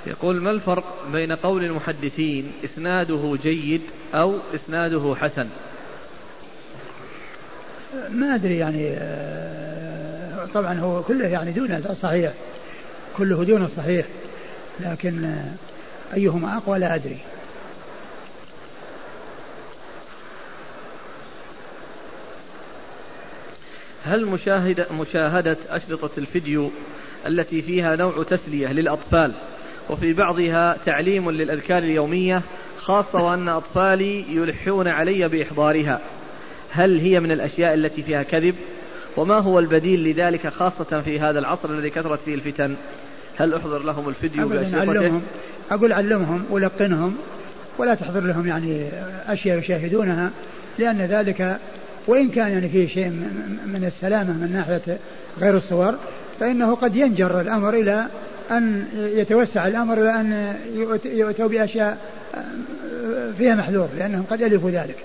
يقول 0.07 0.43
ما 0.43 0.51
الفرق 0.51 0.85
بين 1.13 1.33
قول 1.33 1.65
المحدثين 1.65 2.53
إسناده 2.65 3.39
جيد 3.43 3.83
أو 4.15 4.39
إسناده 4.55 5.15
حسن؟ 5.21 5.49
ما 8.11 8.35
أدري 8.35 8.59
يعني 8.59 8.97
طبعا 10.55 10.75
هو 10.75 11.03
كله 11.03 11.27
يعني 11.27 11.53
دون 11.53 11.73
الصحيح 11.73 12.33
كله 13.19 13.45
دون 13.45 13.65
الصحيح 13.65 14.07
لكن 14.81 15.35
أيهما 16.15 16.57
أقوى 16.57 16.79
لا 16.79 16.95
أدري. 16.95 17.19
هل 24.05 24.27
مشاهدة, 24.27 24.87
مشاهدة 24.93 25.57
أشرطة 25.69 26.11
الفيديو 26.19 26.71
التي 27.27 27.63
فيها 27.63 27.97
نوع 27.97 28.23
تسلية 28.23 28.73
للأطفال 28.73 29.35
وفي 29.91 30.13
بعضها 30.13 30.77
تعليم 30.87 31.31
للأذكار 31.31 31.79
اليومية 31.79 32.43
خاصة 32.79 33.19
وأن 33.19 33.49
أطفالي 33.49 34.25
يلحون 34.37 34.89
علي 34.89 35.29
بإحضارها؟ 35.29 36.01
هل 36.71 36.99
هي 36.99 37.21
من 37.21 37.31
الأشياء 37.31 37.75
التي 37.75 38.03
فيها 38.03 38.23
كذب؟ 38.23 38.55
وما 39.17 39.39
هو 39.39 39.59
البديل 39.59 40.05
لذلك 40.05 40.49
خاصة 40.49 41.01
في 41.01 41.21
هذا 41.21 41.39
العصر 41.39 41.71
الذي 41.71 41.91
كثرت 41.91 42.21
فيه 42.21 42.35
الفتن؟ 42.35 42.77
هل 43.39 43.55
أحضر 43.55 43.83
لهم 43.83 44.09
الفيديو 44.09 44.43
علمهم. 44.99 45.23
أقول 45.71 45.93
علمهم 45.93 46.45
ولقنهم 46.51 47.17
ولا 47.79 47.95
تحضر 47.95 48.21
لهم 48.21 48.47
يعني 48.47 48.89
أشياء 49.27 49.59
يشاهدونها 49.59 50.31
لأن 50.79 50.99
ذلك 50.99 51.59
وإن 52.07 52.29
كان 52.29 52.53
يعني 52.53 52.69
فيه 52.69 52.89
شيء 52.89 53.09
من 53.67 53.85
السلامة 53.87 54.33
من 54.33 54.53
ناحية 54.53 54.99
غير 55.39 55.57
الصور 55.57 55.95
فإنه 56.41 56.75
قد 56.75 56.97
ينجر 56.97 57.41
الأمر 57.41 57.75
إلى 57.75 58.07
أن 58.51 58.85
يتوسع 58.95 59.67
الأمر 59.67 59.99
إلى 60.03 60.11
أن 60.11 60.55
يؤتوا 61.05 61.49
بأشياء 61.49 61.99
فيها 63.39 63.55
محذور 63.55 63.89
لأنهم 63.99 64.25
قد 64.31 64.43
ألفوا 64.43 64.71
ذلك. 64.71 64.97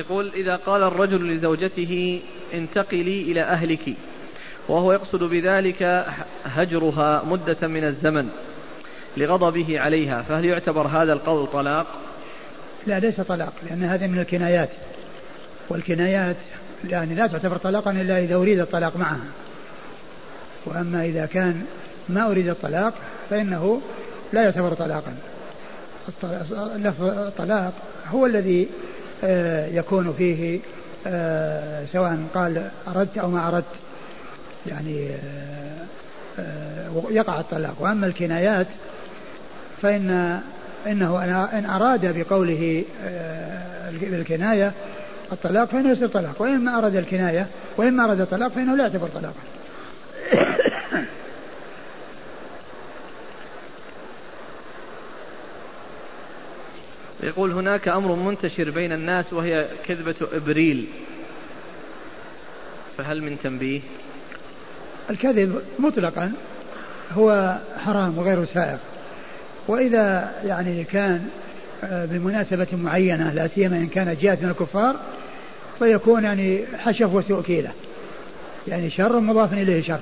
يقول 0.00 0.32
إذا 0.34 0.56
قال 0.56 0.82
الرجل 0.82 1.34
لزوجته 1.34 2.22
انتقلي 2.54 3.22
إلى 3.22 3.42
أهلك 3.42 3.96
وهو 4.68 4.92
يقصد 4.92 5.22
بذلك 5.22 6.06
هجرها 6.44 7.22
مدة 7.24 7.68
من 7.68 7.84
الزمن 7.84 8.28
لغضبه 9.16 9.80
عليها 9.80 10.22
فهل 10.22 10.44
يعتبر 10.44 10.86
هذا 10.86 11.12
القول 11.12 11.46
طلاق؟ 11.46 11.86
لا 12.86 12.98
ليس 12.98 13.20
طلاق 13.20 13.52
لأن 13.70 13.82
هذا 13.82 14.06
من 14.06 14.18
الكنايات 14.18 14.70
والكنايات 15.68 16.36
يعني 16.88 17.14
لا 17.14 17.26
تعتبر 17.26 17.56
طلاقا 17.56 17.90
إلا 17.90 18.18
إذا 18.18 18.34
أريد 18.34 18.58
الطلاق 18.58 18.96
معها. 18.96 19.26
وأما 20.66 21.04
إذا 21.04 21.26
كان 21.26 21.64
ما 22.08 22.30
أريد 22.30 22.48
الطلاق 22.48 22.94
فإنه 23.30 23.80
لا 24.32 24.42
يعتبر 24.42 24.72
طلاقا. 24.72 25.14
الطلاق 27.28 27.72
هو 28.08 28.26
الذي 28.26 28.68
يكون 29.72 30.14
فيه 30.18 30.60
آه، 31.06 31.84
سواء 31.84 32.18
قال 32.34 32.70
أردت 32.88 33.18
أو 33.18 33.30
ما 33.30 33.48
أردت 33.48 33.64
يعني 34.66 35.10
آه، 36.38 37.02
يقع 37.10 37.40
الطلاق. 37.40 37.74
وأما 37.80 38.06
الكنايات 38.06 38.66
فإن 39.82 40.40
إنه 40.86 41.24
إن 41.58 41.66
أراد 41.66 42.18
بقوله 42.18 42.84
الكناية 44.02 44.72
الطلاق 45.32 45.64
فإنه 45.64 45.90
يصير 45.90 46.08
طلاق. 46.08 46.42
وإن 46.42 46.64
ما 46.64 46.78
أراد 46.78 46.96
الكناية 46.96 47.46
وإن 47.76 47.92
ما 47.92 48.04
أراد 48.04 48.20
الطلاق 48.20 48.48
فإنه 48.48 48.76
لا 48.76 48.82
يعتبر 48.82 49.08
طلاقا. 49.08 49.42
يقول 57.22 57.52
هناك 57.52 57.88
أمر 57.88 58.14
منتشر 58.14 58.70
بين 58.70 58.92
الناس 58.92 59.32
وهي 59.32 59.68
كذبة 59.86 60.14
إبريل. 60.32 60.88
فهل 62.98 63.22
من 63.22 63.36
تنبيه؟ 63.42 63.80
الكذب 65.10 65.62
مطلقا 65.78 66.32
هو 67.12 67.58
حرام 67.78 68.18
وغير 68.18 68.44
سائغ 68.44 68.78
وإذا 69.68 70.32
يعني 70.44 70.84
كان 70.84 71.28
آه، 71.84 72.04
بمناسبة 72.04 72.66
معينة 72.72 73.32
لا 73.32 73.48
سيما 73.48 73.76
إن 73.76 73.86
كانت 73.86 74.20
جاءت 74.20 74.42
من 74.42 74.50
الكفار 74.50 74.96
فيكون 75.78 76.24
يعني 76.24 76.64
حشف 76.78 77.14
وسوء 77.14 77.42
كيلة 77.42 77.70
يعني 78.68 78.90
شر 78.90 79.20
مضاف 79.20 79.52
إليه 79.52 79.82
شر. 79.82 80.00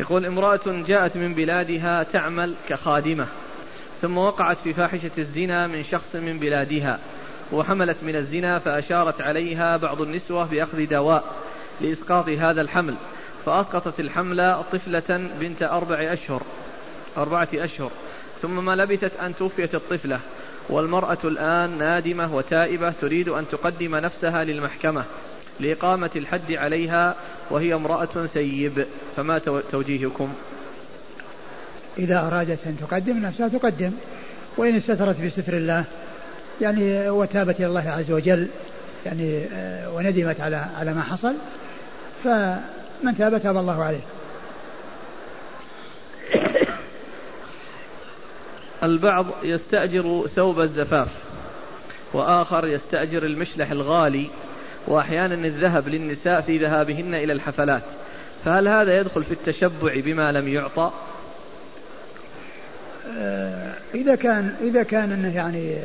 يقول 0.00 0.26
امرأة 0.26 0.60
جاءت 0.66 1.16
من 1.16 1.34
بلادها 1.34 2.02
تعمل 2.02 2.54
كخادمة 2.68 3.26
ثم 4.02 4.18
وقعت 4.18 4.56
في 4.56 4.72
فاحشة 4.72 5.10
الزنا 5.18 5.66
من 5.66 5.84
شخص 5.84 6.16
من 6.16 6.38
بلادها 6.38 6.98
وحملت 7.52 8.04
من 8.04 8.16
الزنا 8.16 8.58
فأشارت 8.58 9.20
عليها 9.20 9.76
بعض 9.76 10.02
النسوة 10.02 10.44
بأخذ 10.44 10.86
دواء 10.86 11.24
لإسقاط 11.80 12.28
هذا 12.28 12.60
الحمل 12.60 12.94
فأسقطت 13.46 14.00
الحمل 14.00 14.64
طفلة 14.72 15.30
بنت 15.40 15.62
أربع 15.62 16.12
أشهر 16.12 16.42
أربعة 17.16 17.48
أشهر 17.54 17.90
ثم 18.42 18.64
ما 18.64 18.76
لبثت 18.76 19.16
أن 19.16 19.34
توفيت 19.34 19.74
الطفلة 19.74 20.20
والمرأة 20.70 21.18
الآن 21.24 21.78
نادمة 21.78 22.34
وتائبة 22.34 22.90
تريد 22.90 23.28
أن 23.28 23.48
تقدم 23.48 23.96
نفسها 23.96 24.44
للمحكمة. 24.44 25.04
لإقامة 25.60 26.10
الحد 26.16 26.52
عليها 26.52 27.16
وهي 27.50 27.74
امرأة 27.74 28.26
ثيب 28.34 28.86
فما 29.16 29.38
توجيهكم؟ 29.70 30.32
إذا 31.98 32.26
أرادت 32.26 32.58
أن 32.66 32.76
تقدم 32.80 33.18
نفسها 33.18 33.48
تقدم 33.48 33.92
وإن 34.56 34.76
استترت 34.76 35.20
بستر 35.20 35.56
الله 35.56 35.84
يعني 36.60 37.10
وتابت 37.10 37.56
إلى 37.56 37.66
الله 37.66 37.90
عز 37.90 38.10
وجل 38.10 38.48
يعني 39.06 39.44
آه، 39.52 39.94
وندمت 39.94 40.40
على 40.40 40.56
على 40.56 40.94
ما 40.94 41.02
حصل 41.02 41.34
فمن 42.24 43.16
تاب 43.18 43.42
تاب 43.42 43.56
الله 43.56 43.84
عليه. 43.84 44.00
البعض 48.82 49.26
يستأجر 49.42 50.26
ثوب 50.26 50.60
الزفاف 50.60 51.08
وآخر 52.14 52.66
يستأجر 52.66 53.22
المشلح 53.22 53.70
الغالي. 53.70 54.30
وأحيانا 54.86 55.34
الذهب 55.34 55.88
للنساء 55.88 56.40
في 56.40 56.58
ذهابهن 56.58 57.14
إلى 57.14 57.32
الحفلات. 57.32 57.82
فهل 58.44 58.68
هذا 58.68 59.00
يدخل 59.00 59.24
في 59.24 59.30
التشبع 59.32 60.00
بما 60.00 60.32
لم 60.32 60.48
يعطى؟ 60.48 60.90
آه، 63.18 63.74
إذا 63.94 64.14
كان 64.14 64.54
إذا 64.60 64.82
كان 64.82 65.12
أنه 65.12 65.36
يعني 65.36 65.76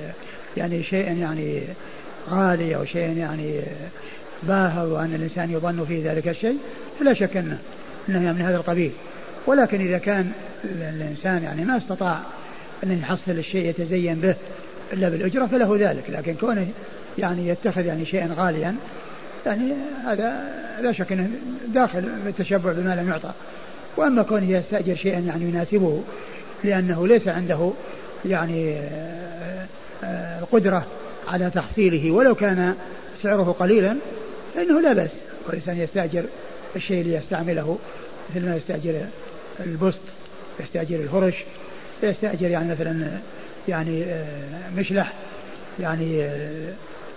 يعني 0.57 0.83
شيء 0.83 1.17
يعني 1.17 1.61
غالي 2.29 2.75
أو 2.75 2.85
شيء 2.85 3.17
يعني 3.17 3.61
باهظ 4.43 4.91
وأن 4.91 5.15
الإنسان 5.15 5.51
يظن 5.51 5.85
فيه 5.85 6.11
ذلك 6.11 6.27
الشيء 6.27 6.57
فلا 6.99 7.13
شك 7.13 7.37
أنه 7.37 7.57
أنه 8.09 8.31
من 8.31 8.41
هذا 8.41 8.55
القبيل. 8.55 8.91
ولكن 9.47 9.81
إذا 9.81 9.97
كان 9.97 10.31
الإنسان 10.63 11.43
يعني 11.43 11.65
ما 11.65 11.77
استطاع 11.77 12.19
أن 12.83 12.99
يحصل 12.99 13.31
الشيء 13.31 13.69
يتزين 13.69 14.15
به 14.15 14.35
إلا 14.93 15.09
بالأجرة 15.09 15.45
فله 15.45 15.77
ذلك. 15.79 16.03
لكن 16.09 16.33
كونه 16.33 16.67
يعني 17.17 17.47
يتخذ 17.47 17.85
يعني 17.85 18.05
شيئا 18.05 18.29
غاليا 18.35 18.75
يعني 19.45 19.73
هذا 20.05 20.43
لا 20.81 20.91
شك 20.91 21.11
إنه 21.11 21.29
داخل 21.67 22.09
التشبع 22.27 22.71
بما 22.71 22.95
لم 22.95 23.09
يعطى. 23.09 23.31
وأما 23.97 24.23
كونه 24.23 24.51
يستأجر 24.51 24.95
شيئا 24.95 25.19
يعني 25.19 25.43
يناسبه 25.45 26.03
لأنه 26.63 27.07
ليس 27.07 27.27
عنده 27.27 27.71
يعني 28.25 28.77
القدره 30.41 30.77
آه، 30.77 30.79
آه، 31.27 31.31
على 31.31 31.49
تحصيله 31.49 32.11
ولو 32.11 32.35
كان 32.35 32.75
سعره 33.21 33.55
قليلا 33.59 33.97
فإنه 34.55 34.81
لا 34.81 34.93
بأس. 34.93 35.11
والانسان 35.47 35.77
يستأجر 35.77 36.23
الشيء 36.75 37.03
ليستعمله 37.03 37.77
مثل 38.29 38.45
ما 38.45 38.55
يستأجر 38.55 39.05
البسط 39.59 40.01
يستأجر 40.59 40.95
الهرش 40.95 41.35
يستأجر 42.03 42.49
يعني 42.49 42.71
مثلا 42.71 43.07
يعني 43.67 44.03
آه، 44.03 44.69
مشلح 44.77 45.13
يعني 45.79 46.29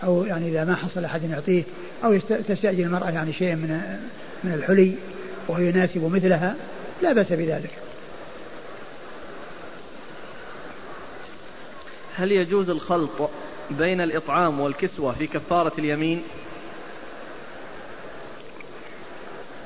أو 0.05 0.25
يعني 0.25 0.49
إذا 0.49 0.65
ما 0.65 0.77
حصل 0.77 1.05
أحد 1.05 1.31
يعطيه 1.31 1.63
أو 2.05 2.19
تستأجر 2.19 2.85
المرأة 2.85 3.11
يعني 3.11 3.33
شيء 3.33 3.55
من 3.55 3.99
من 4.45 4.53
الحلي 4.53 4.95
وهو 5.49 5.61
يناسب 5.61 6.05
مثلها 6.05 6.55
لا 7.03 7.13
بأس 7.13 7.33
بذلك. 7.33 7.71
هل 12.17 12.33
يجوز 12.33 12.71
الخلط 12.71 13.31
بين 13.71 14.01
الإطعام 14.01 14.61
والكسوة 14.61 15.13
في 15.13 15.27
كفارة 15.27 15.73
اليمين؟ 15.79 16.23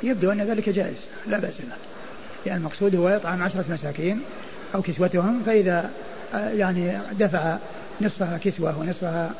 يبدو 0.02 0.32
أن 0.32 0.42
ذلك 0.42 0.68
جائز 0.68 1.04
لا 1.26 1.38
بأس 1.38 1.60
له 1.60 1.76
يعني 2.46 2.58
المقصود 2.58 2.96
هو 2.96 3.08
يطعم 3.08 3.42
عشرة 3.42 3.64
مساكين 3.68 4.20
أو 4.74 4.82
كسوتهم 4.82 5.42
فإذا 5.46 5.90
آه، 6.34 6.50
يعني 6.50 6.98
دفع 7.12 7.56
نصفها 8.00 8.38
كسوة 8.38 8.78
ونصفها 8.78 9.30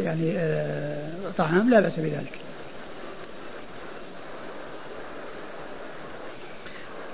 يعني 0.00 0.38
آه، 0.38 1.08
طعام 1.38 1.70
لا 1.70 1.80
بأس 1.80 1.96
بذلك. 1.96 2.32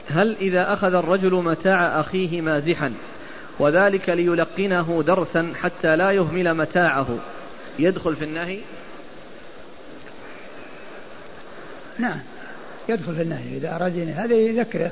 هل 0.09 0.37
إذا 0.41 0.73
أخذ 0.73 0.95
الرجل 0.95 1.35
متاع 1.35 2.01
أخيه 2.01 2.41
مازحا 2.41 2.93
وذلك 3.59 4.09
ليلقنه 4.09 5.03
درسا 5.07 5.53
حتى 5.63 5.97
لا 5.97 6.11
يهمل 6.11 6.55
متاعه 6.55 7.07
يدخل 7.79 8.17
في 8.17 8.25
النهي؟ 8.25 8.59
نعم 11.99 12.21
يدخل 12.89 13.15
في 13.15 13.23
النهي. 13.23 13.57
إذا 13.57 13.75
أراد 13.75 14.15
هذا 14.17 14.35
يذكره 14.35 14.91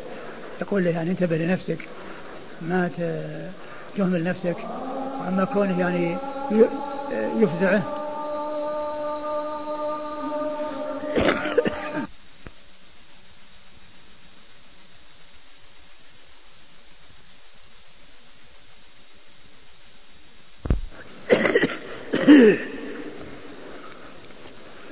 يقول 0.60 0.84
له 0.84 0.90
يعني 0.90 1.10
انتبه 1.10 1.36
لنفسك 1.36 1.78
ما 2.62 2.90
تهمل 3.96 4.24
نفسك. 4.24 4.56
أما 5.28 5.44
كونه 5.44 5.80
يعني 5.80 6.16
يفزعه. 7.12 7.82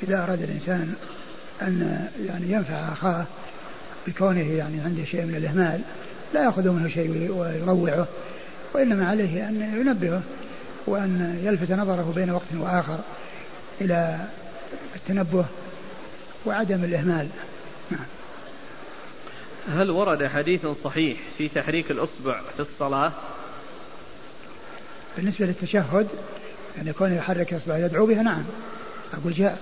إذا 0.02 0.22
أراد 0.22 0.42
الإنسان 0.42 0.94
أن 1.62 2.08
يعني 2.26 2.52
ينفع 2.52 2.92
أخاه 2.92 3.24
بكونه 4.06 4.52
يعني 4.52 4.80
عنده 4.80 5.04
شيء 5.04 5.24
من 5.24 5.34
الإهمال 5.34 5.80
لا 6.34 6.44
يأخذ 6.44 6.68
منه 6.70 6.88
شيء 6.88 7.32
ويروعه 7.32 8.06
وإنما 8.74 9.08
عليه 9.08 9.48
أن 9.48 9.80
ينبهه. 9.80 10.22
وأن 10.86 11.40
يلفت 11.44 11.72
نظره 11.72 12.12
بين 12.14 12.30
وقت 12.30 12.54
وآخر 12.54 12.98
إلى 13.80 14.18
التنبه 14.96 15.44
وعدم 16.46 16.84
الإهمال. 16.84 17.28
نعم. 17.90 18.06
هل 19.68 19.90
ورد 19.90 20.26
حديث 20.26 20.66
صحيح 20.66 21.18
في 21.38 21.48
تحريك 21.48 21.90
الأصبع 21.90 22.40
في 22.56 22.60
الصلاة؟ 22.60 23.12
بالنسبة 25.16 25.46
للتشهد 25.46 26.08
يعني 26.76 26.92
كونه 26.92 27.16
يحرك 27.16 27.54
إصبعه 27.54 27.76
يدعو 27.76 28.06
بها 28.06 28.22
نعم. 28.22 28.44
أقول 29.14 29.32
جاء 29.32 29.58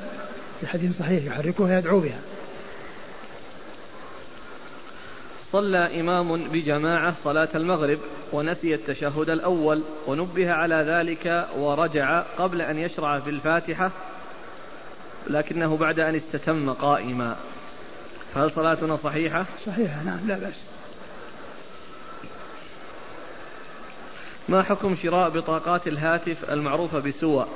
في 0.61 0.67
حديث 0.67 0.99
صحيح 0.99 1.25
يحركها 1.25 1.79
يدعو 1.79 2.01
بها. 2.01 2.19
صلى 5.53 6.01
إمام 6.01 6.49
بجماعة 6.49 7.15
صلاة 7.25 7.49
المغرب 7.55 7.99
ونسي 8.33 8.75
التشهد 8.75 9.31
الأول 9.31 9.83
ونبه 10.07 10.53
على 10.53 10.75
ذلك 10.75 11.49
ورجع 11.57 12.21
قبل 12.21 12.63
أن 12.63 12.79
يشرع 12.79 13.21
في 13.21 13.31
الفاتحة 13.31 13.91
لكنه 15.27 15.77
بعد 15.77 16.01
أن 16.01 16.15
استتم 16.15 16.73
قائما 16.73 17.37
فهل 18.35 18.51
صلاتنا 18.51 18.97
صحيحة؟ 18.97 19.47
صحيحة 19.67 20.03
نعم 20.03 20.27
لا 20.27 20.39
بأس 20.39 20.63
ما 24.49 24.63
حكم 24.63 24.97
شراء 25.03 25.31
بطاقات 25.31 25.87
الهاتف 25.87 26.51
المعروفة 26.51 26.99
بسوى 26.99 27.47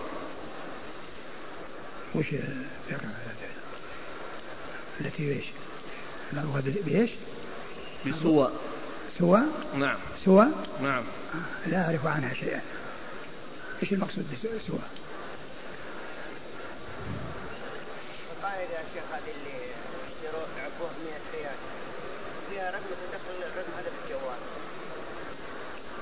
وش 2.15 2.27
التي 5.01 5.33
إيش؟ 5.33 5.45
بإيش؟ 6.83 7.11
بسوى 8.07 8.51
سوى؟ 9.19 9.42
نعم. 9.75 9.99
سوى؟ 10.25 10.47
نعم. 10.83 11.05
لا 11.66 11.85
أعرف 11.85 12.07
عنها 12.07 12.35
شيئا. 12.35 12.61
إيش 13.83 13.92
المقصود 13.92 14.27
بسوى؟ 14.33 14.79
القاعدة 18.37 18.62
يا 18.62 18.85
شيخ 18.95 19.05
هذه 19.12 19.33
اللي 19.37 19.57
يشتروا 20.09 20.42
عبوه 20.59 20.90
100 21.05 21.21
ريال. 21.35 21.57
فيها 22.51 22.71
رقم 22.71 22.83
تدخل 22.83 23.53
الرقم 23.53 23.73
هذا 23.79 23.90
في 23.90 24.14
الجوال. 24.14 24.40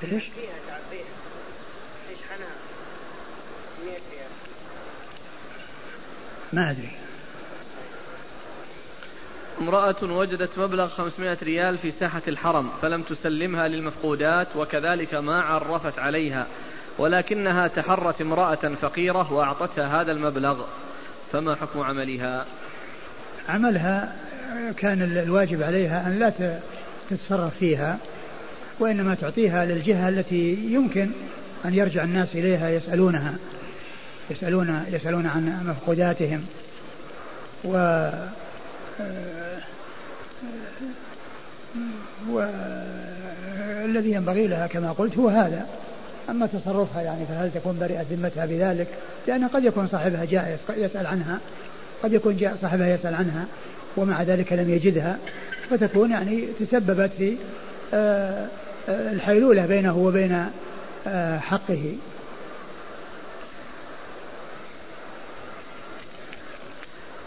ليش؟ 0.02 0.24
فيها 0.24 0.54
تعبيها 0.68 1.04
تشحنها 2.10 2.54
100 3.84 3.92
ريال. 3.92 4.30
ما 6.52 6.70
أدري. 6.70 7.03
امرأة 9.60 10.02
وجدت 10.02 10.58
مبلغ 10.58 10.88
500 10.88 11.38
ريال 11.42 11.78
في 11.78 11.90
ساحة 11.90 12.22
الحرم 12.28 12.70
فلم 12.82 13.02
تسلمها 13.02 13.68
للمفقودات 13.68 14.56
وكذلك 14.56 15.14
ما 15.14 15.42
عرفت 15.42 15.98
عليها 15.98 16.46
ولكنها 16.98 17.66
تحرت 17.68 18.20
امرأة 18.20 18.74
فقيرة 18.80 19.32
وأعطتها 19.32 20.00
هذا 20.00 20.12
المبلغ. 20.12 20.64
فما 21.32 21.54
حكم 21.54 21.80
عملها؟ 21.80 22.46
عملها 23.48 24.16
كان 24.76 25.02
الواجب 25.02 25.62
عليها 25.62 26.06
أن 26.06 26.18
لا 26.18 26.58
تتصرف 27.10 27.58
فيها 27.58 27.98
وإنما 28.80 29.14
تعطيها 29.14 29.64
للجهة 29.64 30.08
التي 30.08 30.54
يمكن 30.54 31.10
أن 31.64 31.74
يرجع 31.74 32.04
الناس 32.04 32.34
إليها 32.34 32.70
يسألونها 32.70 33.34
يسألون 34.30 34.84
يسألون 34.90 35.26
عن 35.26 35.66
مفقوداتهم. 35.66 36.44
و 37.64 38.08
والذي 42.30 44.12
ينبغي 44.12 44.46
لها 44.46 44.66
كما 44.66 44.92
قلت 44.92 45.18
هو 45.18 45.28
هذا. 45.28 45.66
أما 46.30 46.46
تصرفها 46.46 47.02
يعني 47.02 47.26
فهل 47.26 47.50
تكون 47.50 47.78
بريئة 47.78 48.04
ذمتها 48.10 48.46
بذلك؟ 48.46 48.88
لأن 49.26 49.48
قد 49.48 49.64
يكون 49.64 49.86
صاحبها 49.86 50.24
جاء 50.24 50.58
يسأل 50.76 51.06
عنها 51.06 51.40
قد 52.02 52.12
يكون 52.12 52.36
جاء 52.36 52.56
صاحبها 52.60 52.88
يسأل 52.88 53.14
عنها 53.14 53.46
ومع 53.96 54.22
ذلك 54.22 54.52
لم 54.52 54.70
يجدها 54.70 55.18
فتكون 55.70 56.10
يعني 56.10 56.46
تسببت 56.60 57.10
في 57.18 57.36
آه، 57.94 58.46
آه، 58.88 59.12
الحيلولة 59.12 59.66
بينه 59.66 59.98
وبين 59.98 60.46
آه، 61.06 61.38
حقه. 61.38 61.92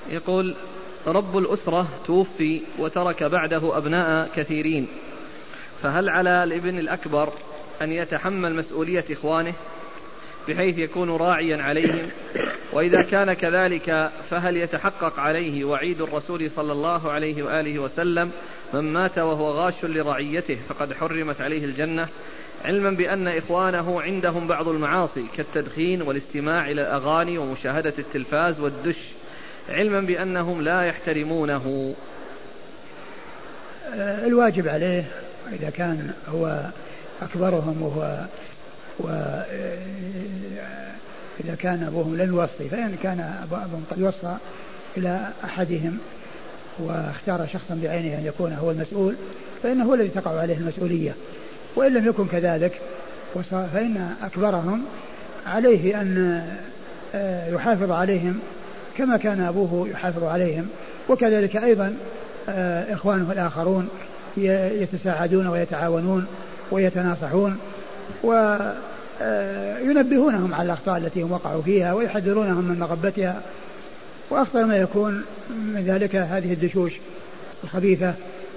يقول 0.10 0.56
رب 1.08 1.38
الأسرة 1.38 1.88
توفي 2.06 2.62
وترك 2.80 3.24
بعده 3.24 3.78
أبناء 3.78 4.30
كثيرين. 4.36 4.88
فهل 5.82 6.10
على 6.10 6.43
الابن 6.43 6.80
الأكبر 6.80 7.34
أن 7.82 7.91
يتحمل 7.91 8.56
مسؤولية 8.56 9.06
إخوانه 9.12 9.54
بحيث 10.48 10.78
يكون 10.78 11.10
راعيا 11.10 11.63
عليهم؟ 11.63 12.10
وإذا 12.74 13.02
كان 13.02 13.34
كذلك 13.34 14.12
فهل 14.30 14.58
يتحقق 14.58 15.20
عليه 15.20 15.65
وعيد 15.65 16.02
الرسول 16.02 16.52
صلى 16.52 16.72
الله 16.72 17.12
عليه 17.12 17.43
وآله 17.43 17.80
وسلم 17.80 18.32
من 18.74 18.93
مات 18.93 19.17
وهو 19.17 19.52
غاش 19.52 19.86
لرعيته 19.86 20.56
فقد 20.56 20.93
حرمت 20.93 21.41
عليه 21.41 21.65
الجنة؟ 21.65 22.08
علما 22.65 22.89
بأن 22.91 23.28
إخوانه 23.28 24.02
عندهم 24.02 24.48
بعض 24.48 24.67
المعاصي 24.67 25.28
كالتدخين 25.38 26.02
والاستماع 26.02 26.70
إلى 26.70 26.82
الأغاني 26.82 27.38
ومشاهدة 27.38 27.93
التلفاز 28.00 28.60
والدش. 28.60 29.12
علما 29.70 30.02
بأنهم 30.02 30.62
لا 30.62 30.82
يحترمونه. 30.82 31.96
آه، 33.94 34.28
الواجب 34.28 34.68
عليه 34.68 35.06
إذا 35.54 35.70
كان 35.70 36.12
هو 36.28 36.62
أكبرهم 37.22 37.82
وهو 37.82 38.26
و 39.00 39.08
آه، 39.10 39.46
إذا 41.44 41.56
كان 41.56 41.84
أبوهم 41.84 42.18
لن 42.18 42.28
يوصي 42.28 42.70
فإن 42.70 42.96
كان 43.04 43.20
أبوهم 43.44 43.86
قد 43.92 44.02
وصى 44.02 44.38
إلى 44.98 45.28
أحدهم 45.44 45.98
واختار 46.80 47.48
شخصا 47.54 47.80
بعينه 47.84 48.18
أن 48.18 48.26
يكون 48.26 48.54
هو 48.54 48.72
المسؤول 48.72 49.16
فإنه 49.64 49.86
هو 49.86 49.94
الذي 49.94 50.10
تقع 50.10 50.40
عليه 50.40 50.58
المسؤولية. 50.58 51.16
وإن 51.76 51.94
لم 51.94 52.08
يكن 52.08 52.28
كذلك 52.28 52.82
فإن 53.52 54.16
أكبرهم 54.24 54.86
عليه 55.48 56.02
أن 56.02 56.44
آه، 57.16 57.50
يحافظ 57.50 57.92
عليهم 57.92 58.40
كما 58.98 59.18
كان 59.18 59.42
أبوه 59.42 59.90
يحافظ 59.90 60.24
عليهم. 60.24 60.68
وكذلك 61.10 61.56
أيضا 61.56 61.96
آه، 62.50 62.94
إخوانه 62.94 63.32
الآخرون 63.32 63.90
يتساعدون 64.38 65.48
ويتعاونون 65.48 66.26
ويتناصحون 66.72 67.58
وينبهونهم 69.22 70.54
على 70.54 70.66
الأخطاء 70.66 70.98
التي 70.98 71.22
هم 71.22 71.32
وقعوا 71.32 71.62
فيها 71.62 71.94
ويحذرونهم 71.94 72.64
من 72.64 72.80
مغبتها. 72.80 73.42
وأخطر 74.30 74.66
ما 74.66 74.78
يكون 74.78 75.24
من 75.50 75.84
ذلك 75.88 76.16
هذه 76.16 76.54
الدشوش 76.54 76.94
الخبيثة 77.64 78.14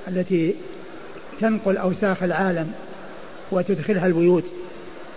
التي 0.09 0.55
تنقل 1.41 1.77
أوساخ 1.77 2.23
العالم 2.23 2.73
وتدخلها 3.51 4.07
البيوت. 4.07 4.45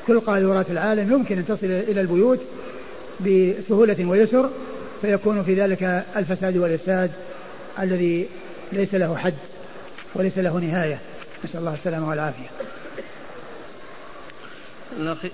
كل 0.08 0.20
قاذورات 0.20 0.72
العالم 0.72 1.12
يمكن 1.12 1.38
أن 1.38 1.46
تصل 1.46 1.66
إلى 1.66 2.02
البيوت 2.02 2.40
بسهولة 3.20 4.06
ويسر 4.06 4.50
فيكون 5.04 5.44
في 5.44 5.54
ذلك 5.54 6.06
الفساد 6.16 6.58
والإفساد 6.58 7.12
الذي 7.80 8.30
ليس 8.72 8.96
له 8.96 9.18
حد 9.18 9.34
وليس 10.16 10.38
له 10.38 10.60
نهاية. 10.60 11.00
نسأل 11.46 11.60
الله 11.60 11.74
السلامة 11.74 12.10
والعافية. 12.10 12.50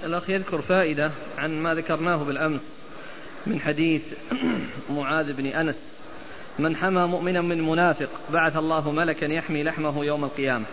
الأخ 0.03 0.30
يذكر 0.30 0.61
فائدة 0.61 1.11
عن 1.38 1.59
ما 1.59 1.76
ذكرناه 1.76 2.15
بالأمس 2.15 2.61
من 3.47 3.59
حديث 3.59 4.01
معاذ 4.97 5.34
بن 5.34 5.45
أنس. 5.45 5.76
من 6.59 6.76
حمى 6.76 7.07
مؤمنا 7.07 7.41
من 7.41 7.70
منافق 7.70 8.09
بعث 8.34 8.57
الله 8.57 8.91
ملكا 8.91 9.26
يحمي 9.26 9.63
لحمه 9.63 10.05
يوم 10.05 10.24
القيامة. 10.24 10.65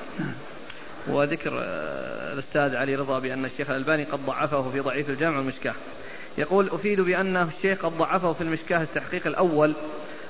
وذكر 1.08 1.60
آه، 1.62 2.32
الأستاذ 2.32 2.76
علي 2.76 2.94
رضا 2.94 3.18
بأن 3.18 3.44
الشيخ 3.44 3.70
الألباني 3.70 4.04
قد 4.04 4.26
ضعفه 4.26 4.70
في 4.70 4.80
ضعيف 4.80 5.10
الجامع 5.10 5.36
والمشكاة. 5.36 5.74
يقول 6.38 6.68
أفيد 6.70 7.00
بأن 7.00 7.36
الشيخ 7.36 7.86
قد 7.86 7.92
ضعفه 7.92 8.32
في 8.32 8.40
المشكاة 8.40 8.82
التحقيق 8.82 9.26
الأول 9.26 9.74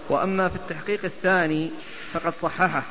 وأما 0.09 0.49
في 0.49 0.57
التحقيق 0.57 1.05
الثاني 1.05 1.71
فقد 2.13 2.33
صححه. 2.43 2.83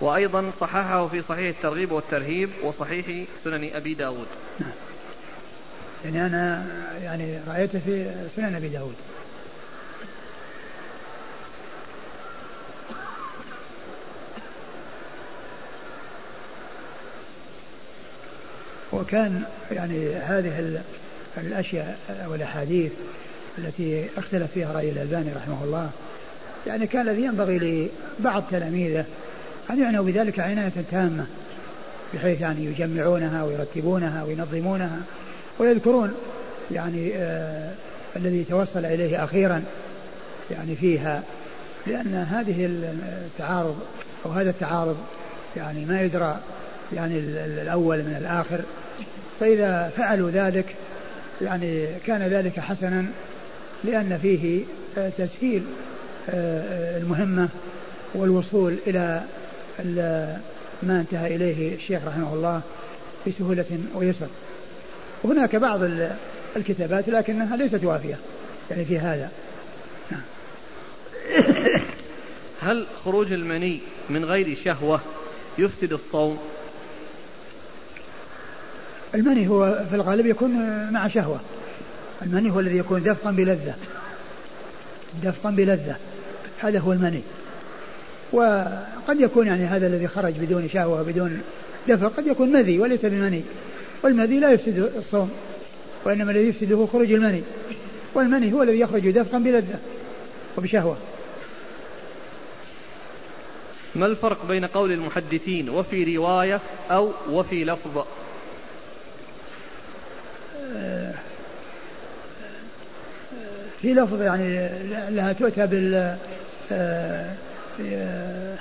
وأيضا 0.00 0.50
صححه 0.60 1.08
في 1.08 1.22
صحيح 1.22 1.56
الترغيب 1.56 1.92
والترهيب 1.92 2.50
وصحيح 2.62 3.28
سنن 3.44 3.70
أبي 3.72 3.94
داود. 3.94 4.26
نعم. 4.60 4.70
يعني 6.04 6.26
أنا 6.26 6.66
يعني 7.02 7.40
رأيته 7.48 7.78
في 7.78 8.28
سنن 8.36 8.54
أبي 8.54 8.68
داود. 8.68 8.94
وكان 18.92 19.42
يعني 19.70 20.14
هذه 20.14 20.82
الأشياء 21.38 21.98
أو 22.24 22.34
الأحاديث 22.34 22.92
التي 23.58 24.06
اختلف 24.16 24.52
فيها 24.54 24.72
رأي 24.72 24.90
الألباني 24.90 25.32
رحمه 25.32 25.64
الله. 25.64 25.90
يعني 26.66 26.86
كان 26.86 27.08
الذي 27.08 27.22
ينبغي 27.22 27.90
لبعض 28.18 28.42
تلاميذه 28.50 29.04
أن 29.70 29.82
يعنوا 29.82 30.04
بذلك 30.04 30.40
عناية 30.40 30.72
تامة 30.90 31.26
بحيث 32.14 32.40
يعني 32.40 32.64
يجمعونها 32.64 33.44
ويرتبونها 33.44 34.24
وينظمونها 34.24 34.98
ويذكرون 35.58 36.14
يعني 36.70 37.12
آه 37.14 37.72
الذي 38.16 38.44
توصل 38.44 38.84
إليه 38.84 39.24
أخيرا 39.24 39.62
يعني 40.50 40.76
فيها. 40.76 41.22
لأن 41.86 42.14
هذه 42.14 42.66
التعارض 42.66 43.76
أو 44.26 44.30
هذا 44.30 44.50
التعارض 44.50 44.96
يعني 45.56 45.84
ما 45.84 46.02
يدرى 46.02 46.38
يعني 46.92 47.18
الأول 47.44 47.98
من 47.98 48.16
الآخر. 48.20 48.60
فإذا 49.40 49.92
فعلوا 49.96 50.30
ذلك 50.30 50.74
يعني 51.42 51.86
كان 52.06 52.22
ذلك 52.22 52.60
حسنا 52.60 53.06
لأن 53.84 54.18
فيه 54.22 54.64
آه، 54.98 55.08
تسهيل 55.18 55.62
آه، 56.30 56.98
المهمة 56.98 57.48
والوصول 58.14 58.76
إلى 58.86 59.22
ما 60.82 61.00
انتهى 61.00 61.36
إليه 61.36 61.74
الشيخ 61.74 62.04
رحمه 62.06 62.34
الله 62.34 62.60
بسهولة 63.26 63.78
ويسر. 63.94 64.28
وهناك 65.22 65.56
بعض 65.56 65.80
الكتابات 66.56 67.08
لكنها 67.08 67.56
ليست 67.56 67.84
وافية 67.84 68.18
يعني 68.70 68.84
في 68.84 68.98
هذا. 68.98 69.30
نعم. 70.10 70.22
هل 72.60 72.86
خروج 73.04 73.32
المني 73.32 73.80
من 74.10 74.24
غير 74.24 74.56
شهوة 74.64 75.00
يفسد 75.58 75.92
الصوم؟ 75.92 76.38
المني 79.14 79.48
هو 79.48 79.84
في 79.90 79.96
الغالب 79.96 80.26
يكون 80.26 80.50
مع 80.92 81.08
شهوة. 81.08 81.40
المني 82.22 82.50
هو 82.50 82.60
الذي 82.60 82.78
يكون 82.78 83.02
دفقا 83.02 83.30
بلذة. 83.30 83.74
دفقا 85.22 85.50
بلذة. 85.50 85.96
هذا 86.58 86.78
هو 86.78 86.92
المني. 86.92 87.22
وقد 88.32 89.20
يكون 89.20 89.46
يعني 89.46 89.64
هذا 89.64 89.86
الذي 89.86 90.08
خرج 90.08 90.34
بدون 90.38 90.68
شهوة 90.68 91.02
بدون 91.02 91.40
دفق 91.88 92.16
قد 92.16 92.26
يكون 92.26 92.52
مذي 92.52 92.78
وليس 92.78 93.06
بمني. 93.06 93.42
والمذي 94.02 94.38
لا 94.38 94.50
يفسد 94.50 94.92
الصوم 94.96 95.30
وإنما 96.04 96.30
الذي 96.32 96.48
يفسده 96.48 96.86
خروج 96.86 97.12
المني. 97.12 97.42
والمني 98.14 98.52
هو 98.52 98.62
الذي 98.62 98.80
يخرج 98.80 99.10
دفقا 99.10 99.38
بلذة 99.38 99.78
وبشهوة. 100.58 100.96
ما 103.94 104.06
الفرق 104.06 104.46
بين 104.46 104.64
قول 104.64 104.92
المحدثين 104.92 105.70
وفي 105.70 106.16
رواية 106.16 106.60
أو 106.90 107.12
وفي 107.30 107.64
لفظ؟ 107.64 108.04
في 113.82 113.94
لفظ 113.94 114.22
يعني 114.22 114.68
لها 115.10 115.32
تؤتى 115.32 115.66
بال 115.66 116.16
آه، 116.72 117.26
آه، 117.90 118.56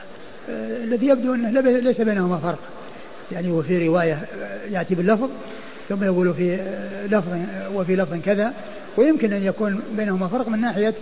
الذي 0.84 1.07
يبدو 1.07 1.34
أنه 1.34 1.62
ليس 1.62 2.01
بينهما 2.01 2.38
فرق. 2.38 2.60
يعني 3.32 3.51
وفي 3.51 3.88
رواية 3.88 4.20
يأتي 4.70 4.95
باللفظ 4.95 5.30
ثم 5.89 6.03
يقول 6.03 6.34
في 6.34 6.60
لفظ 7.12 7.38
وفي 7.74 7.95
لفظ 7.95 8.22
كذا. 8.26 8.53
ويمكن 8.97 9.34
أن 9.34 9.43
يكون 9.43 9.82
بينهما 9.97 10.28
فرق 10.28 10.47
من 10.47 10.62
ناحية 10.62 10.93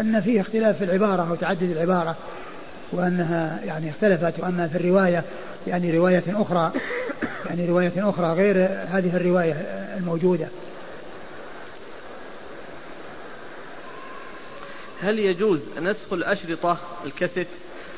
أن 0.00 0.20
فيه 0.20 0.40
اختلاف 0.40 0.78
في 0.78 0.84
العبارة 0.84 1.30
أو 1.30 1.34
تعدد 1.34 1.70
العبارة. 1.70 2.16
وأنها 2.92 3.60
يعني 3.64 3.90
اختلفت 3.90 4.40
وأما 4.40 4.68
في 4.68 4.76
الرواية 4.76 5.24
يعني 5.66 5.98
رواية 5.98 6.24
أخرى 6.28 6.72
يعني 7.46 7.66
رواية 7.66 7.92
أخرى 8.10 8.32
غير 8.32 8.56
هذه 8.88 9.16
الرواية 9.16 9.52
الموجودة. 9.96 10.48
هل 15.02 15.18
يجوز 15.18 15.60
نسخ 15.78 16.12
الأشرطة 16.12 16.78
الكاسيت 17.04 17.48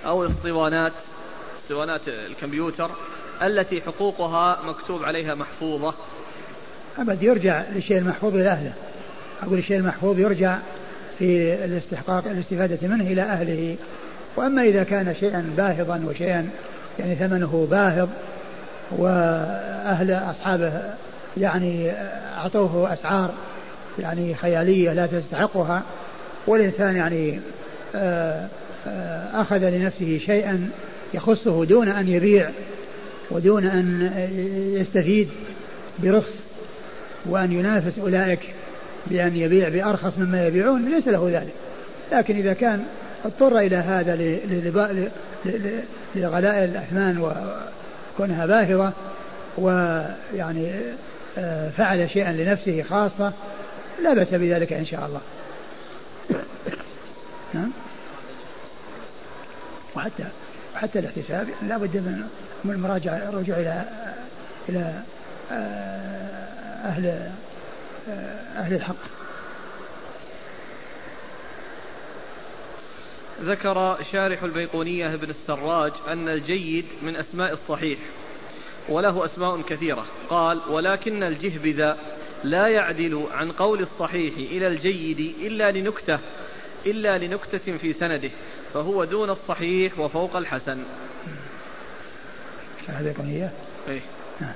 أو 0.07 0.24
الاسطوانات 0.24 0.93
اسطوانات 1.64 2.09
الكمبيوتر 2.09 2.90
التي 3.43 3.82
حقوقها 3.82 4.62
مكتوب 4.64 5.03
عليها 5.03 5.34
محفوظة؟ 5.34 5.95
أبد 6.99 7.22
يرجع 7.22 7.64
للشيء 7.74 7.99
المحفوظ 7.99 8.34
إلى 8.34 8.49
أهله. 8.49 8.72
أقول 9.43 9.59
الشيء 9.59 9.76
المحفوظ 9.76 10.18
يرجع 10.18 10.59
في 11.18 11.55
الاستحقاق 11.64 12.26
الاستفادة 12.26 12.88
منه 12.88 13.07
إلى 13.07 13.22
أهله. 13.22 13.76
وأما 14.37 14.62
إذا 14.62 14.85
كان 14.85 15.14
شيئا 15.20 15.55
باهظا 15.57 16.03
وشيئا 16.07 16.49
يعني 16.99 17.14
ثمنه 17.14 17.68
باهظ 17.70 18.09
وأهل 18.91 20.12
أصحابه 20.12 20.72
يعني 21.37 21.93
أعطوه 22.37 22.93
أسعار 22.93 23.35
يعني 23.99 24.35
خيالية 24.35 24.93
لا 24.93 25.07
تستحقها 25.07 25.83
والإنسان 26.47 26.97
يعني 26.97 27.41
آه، 27.95 28.49
آه، 28.87 29.41
أخذ 29.41 29.59
لنفسه 29.59 30.18
شيئا 30.26 30.70
يخصه 31.14 31.64
دون 31.64 31.89
أن 31.89 32.09
يبيع 32.09 32.51
ودون 33.30 33.66
أن 33.66 34.11
يستفيد 34.80 35.28
برخص 35.99 36.35
وأن 37.26 37.53
ينافس 37.53 37.99
أولئك 37.99 38.41
بأن 39.07 39.37
يبيع 39.37 39.68
بأرخص 39.68 40.18
مما 40.18 40.47
يبيعون 40.47 40.91
ليس 40.91 41.09
له 41.09 41.30
ذلك. 41.33 41.53
لكن 42.12 42.37
إذا 42.37 42.53
كان 42.53 42.85
اضطر 43.25 43.59
إلى 43.59 43.77
هذا 43.77 44.16
لغلاء 46.14 46.64
الأثمان 46.64 47.18
وكونها 47.18 48.47
باهظة 48.47 48.93
ويعني 49.59 50.73
آه، 51.39 51.70
فعل 51.70 52.11
شيئا 52.11 52.33
لنفسه 52.33 52.83
خاصة. 52.83 53.33
لا 54.03 54.14
بأس 54.14 54.29
بذلك 54.29 54.73
إن 54.73 54.87
شاء 54.87 55.07
الله. 55.07 55.20
نعم. 57.55 57.70
وحتى 59.97 60.25
وحتى 60.75 60.99
الاحتساب 60.99 61.49
لا 61.68 61.77
بد 61.77 61.97
من 61.97 62.23
من 62.64 62.70
المراجعة 62.70 63.16
الرجوع 63.16 63.57
إلى 63.57 63.85
إلى 64.68 64.93
آه، 65.53 66.85
أهل 66.85 67.07
آه، 68.09 68.59
أهل 68.59 68.75
الحق. 68.75 69.22
ذكر 73.43 73.99
شارح 74.12 74.43
البيقونية 74.43 75.14
ابن 75.14 75.30
السراج 75.30 75.93
أن 76.09 76.28
الجيد 76.28 76.84
من 77.03 77.16
أسماء 77.16 77.53
الصحيح 77.53 77.99
وله 78.88 79.24
أسماء 79.24 79.62
كثيرة. 79.62 80.07
قال 80.28 80.61
ولكن 80.68 81.22
الجهبذ 81.22 81.95
لا 82.45 82.68
يعدل 82.68 83.26
عن 83.32 83.53
قول 83.53 83.80
الصحيح 83.80 84.34
إلى 84.34 84.66
الجيد 84.66 85.34
إلا 85.40 85.70
لنكتة 85.70 86.18
إلا 86.86 87.18
لنكتة 87.18 87.76
في 87.78 87.93
سنده 87.93 88.30
فهو 88.74 89.05
دون 89.05 89.30
الصحيح 89.30 89.99
وفوق 89.99 90.36
الحسن. 90.36 90.82
هذا 92.86 93.14
هي 93.18 93.51
إيه؟ 93.88 94.01
نعم. 94.40 94.55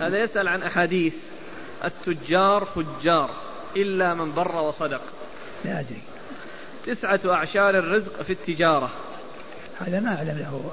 هذا 0.00 0.22
يسأل 0.22 0.48
عن 0.48 0.62
أحاديث 0.62 1.14
التجار 1.84 2.64
فجار 2.64 3.30
إلا 3.76 4.14
من 4.14 4.32
بر 4.32 4.56
وصدق. 4.56 5.02
لا 5.64 5.80
أدري. 5.80 6.11
تسعة 6.86 7.20
أعشار 7.26 7.78
الرزق 7.78 8.22
في 8.22 8.32
التجارة. 8.32 8.90
هذا 9.80 10.00
ما 10.00 10.16
أعلم 10.16 10.38
له. 10.38 10.72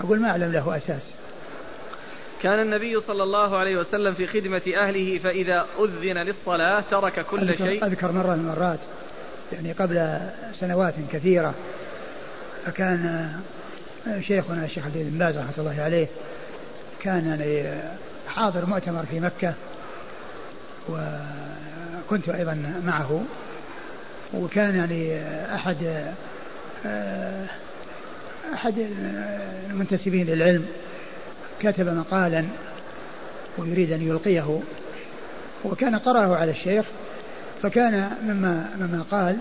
أقول 0.00 0.20
ما 0.20 0.30
أعلم 0.30 0.52
له 0.52 0.76
أساس. 0.76 1.12
كان 2.42 2.60
النبي 2.60 3.00
صلى 3.00 3.22
الله 3.22 3.56
عليه 3.56 3.76
وسلم 3.76 4.14
في 4.14 4.26
خدمة 4.26 4.62
أهله 4.76 5.18
فإذا 5.18 5.66
أذن 5.80 6.18
للصلاة 6.18 6.84
ترك 6.90 7.26
كل 7.26 7.50
أذكر 7.50 7.64
شيء. 7.64 7.86
أذكر 7.86 8.12
مرة 8.12 8.34
من 8.34 8.40
المرات 8.40 8.78
يعني 9.52 9.72
قبل 9.72 10.18
سنوات 10.60 10.94
كثيرة 11.12 11.54
فكان 12.66 13.32
شيخنا 14.20 14.64
الشيخ 14.64 14.84
عبد 14.86 14.96
بن 14.96 15.18
باز 15.18 15.36
رحمة 15.38 15.54
الله 15.58 15.82
عليه 15.82 16.06
كان 17.00 17.26
يعني 17.26 17.80
حاضر 18.28 18.66
مؤتمر 18.66 19.06
في 19.06 19.20
مكة 19.20 19.54
وكنت 20.88 22.28
أيضا 22.28 22.82
معه. 22.84 23.24
وكان 24.34 24.76
يعني 24.76 25.20
أحد 25.54 26.04
أحد 28.54 28.88
المنتسبين 29.70 30.26
للعلم 30.26 30.66
كتب 31.60 31.88
مقالا 31.88 32.44
ويريد 33.58 33.92
أن 33.92 34.02
يلقيه 34.02 34.60
وكان 35.64 35.96
قرأه 35.96 36.36
على 36.36 36.50
الشيخ 36.50 36.86
فكان 37.62 38.10
مما 38.22 38.68
مما 38.80 39.04
قال 39.10 39.38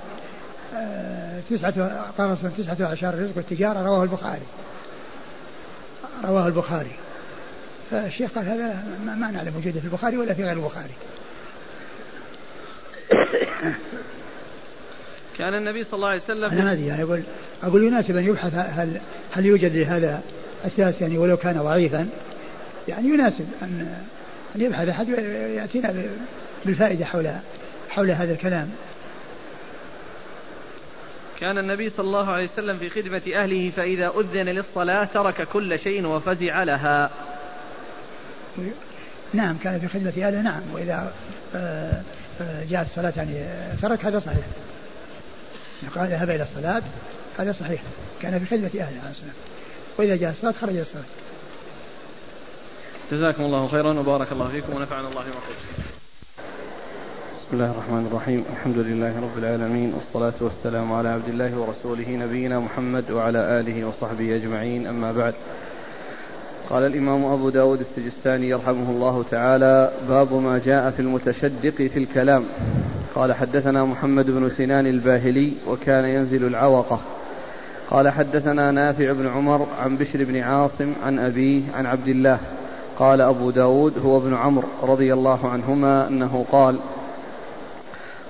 تسعة 1.50 2.12
قال 2.18 2.38
تسعة 2.58 2.88
عشر 2.92 3.16
رزق 3.16 3.38
التجارة 3.38 3.82
رواه 3.82 4.04
البخاري. 4.04 4.46
رواه 6.24 6.48
البخاري. 6.48 6.92
فالشيخ 7.92 8.32
قال 8.32 8.50
هذا 8.50 8.84
ما 9.06 9.32
نعلم 9.32 9.56
وجوده 9.58 9.80
في 9.80 9.86
البخاري 9.86 10.18
ولا 10.18 10.34
في 10.34 10.44
غير 10.44 10.58
البخاري. 10.58 10.94
كان 15.38 15.54
النبي 15.54 15.84
صلى 15.84 15.94
الله 15.94 16.08
عليه 16.08 16.22
وسلم 16.22 16.50
أنا 16.50 16.64
ما 16.64 16.72
أدري 16.72 16.86
يعني 16.86 17.04
أقول 17.04 17.24
أقول 17.64 17.84
يناسب 17.84 18.18
أن 18.18 18.24
يبحث 18.24 18.54
هل 18.54 19.02
هل 19.32 19.46
يوجد 19.46 19.76
لهذا 19.76 20.22
أساس 20.64 21.02
يعني 21.02 21.18
ولو 21.18 21.38
كان 21.38 21.62
ضعيفا 21.62 22.08
يعني 22.88 23.08
يناسب 23.08 23.46
أن 23.62 23.88
أن 24.56 24.62
يبحث 24.62 24.90
أحد 24.90 25.10
يأتينا 25.10 25.94
بالفائدة 26.66 27.06
حول 27.06 27.32
حول 27.90 28.12
هذا 28.12 28.34
الكلام. 28.34 28.70
كان 31.40 31.58
النبي 31.58 31.90
صلى 31.90 32.06
الله 32.06 32.32
عليه 32.32 32.50
وسلم 32.54 32.78
في 32.78 32.90
خدمة 32.90 33.22
أهله 33.36 33.70
فإذا 33.70 34.12
أذن 34.20 34.50
للصلاة 34.50 35.04
ترك 35.04 35.48
كل 35.48 35.80
شيء 35.80 36.06
وفزع 36.06 36.64
لها. 36.64 37.10
نعم 39.34 39.58
كان 39.58 39.80
في 39.80 39.88
خدمة 39.88 40.28
أهله 40.28 40.42
نعم. 40.42 40.62
وإذا 40.74 41.14
آه، 41.56 42.02
آه، 42.42 42.64
جاءت 42.70 42.86
الصلاة 42.86 43.14
يعني 43.18 43.46
ترك 43.82 44.06
هذا 44.06 44.20
صحيح. 44.20 44.46
قال 45.96 46.08
ذهب 46.08 46.30
إلى 46.30 46.44
الصلاة؟ 46.44 46.84
هذا 47.40 47.52
صحيح. 47.52 47.82
كان 48.22 48.40
في 48.40 48.46
خدمة 48.46 48.66
أهله 48.68 49.02
عليه 49.02 49.12
الصلاة 49.12 49.34
وإذا 49.98 50.16
جاء 50.16 50.32
الصلاة 50.32 50.52
خرج 50.52 50.70
إلى 50.70 50.82
الصلاة. 50.82 51.04
جزاكم 53.12 53.44
الله 53.44 53.68
خيرا 53.68 54.00
وبارك 54.00 54.32
الله 54.32 54.48
فيكم 54.48 54.76
ونفعنا 54.76 55.08
الله 55.08 55.22
بما 55.22 55.34
بسم 57.42 57.54
الله 57.54 57.72
الرحمن 57.72 58.08
الرحيم. 58.12 58.46
الحمد 58.54 58.78
لله 58.78 59.22
رب 59.22 59.38
العالمين 59.38 59.94
والصلاة 59.94 60.34
والسلام 60.42 60.94
على 60.94 61.10
عبد 61.10 61.28
الله 61.28 61.58
ورسوله 61.58 62.10
نبينا 62.10 62.60
محمد 62.60 63.12
وعلى 63.12 63.60
آله 63.60 63.88
وصحبه 63.88 64.36
أجمعين. 64.36 64.88
أما 64.88 65.12
بعد 65.12 65.34
قال 66.70 66.86
الإمام 66.86 67.26
أبو 67.26 67.50
داود 67.50 67.80
السجستاني 67.80 68.50
يرحمه 68.50 68.90
الله 68.90 69.26
تعالى 69.32 69.92
باب 70.10 70.34
ما 70.34 70.62
جاء 70.66 70.92
في 70.92 71.00
المتشدق 71.00 71.76
في 71.76 72.00
الكلام. 72.00 72.46
قال 73.16 73.34
حدثنا 73.34 73.86
محمد 73.86 74.26
بن 74.26 74.50
سنان 74.50 74.88
الباهلي 74.88 75.54
وكان 75.68 76.06
ينزل 76.06 76.48
العوقة. 76.48 77.00
قال 77.90 78.10
حدثنا 78.10 78.72
نافع 78.72 79.12
بن 79.12 79.28
عمر 79.28 79.68
عن 79.80 79.98
بشر 79.98 80.24
بن 80.24 80.38
عاصم 80.38 80.94
عن 81.04 81.20
أبيه 81.20 81.62
عن 81.74 81.86
عبد 81.86 82.08
الله. 82.08 82.40
قال 83.00 83.22
أبو 83.22 83.52
داود 83.52 83.98
هو 84.06 84.18
ابن 84.18 84.36
عمرو 84.36 84.68
رضي 84.84 85.14
الله 85.14 85.50
عنهما 85.50 86.08
أنه 86.08 86.46
قال 86.52 86.80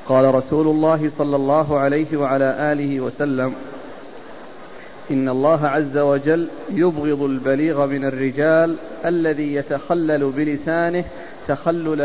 قال 0.08 0.36
رسول 0.36 0.68
الله 0.68 1.12
صلى 1.18 1.36
الله 1.36 1.80
عليه 1.80 2.18
وعلى 2.18 2.72
آله 2.72 3.00
وسلم 3.00 3.54
إن 5.12 5.30
الله 5.30 5.68
عز 5.68 5.98
وجل 5.98 6.48
يبغض 6.70 7.22
البليغ 7.22 7.86
من 7.86 8.06
الرجال 8.06 8.76
الذي 9.06 9.56
يتخلل 9.56 10.32
بلسانه 10.32 11.04
تخلل 11.48 12.02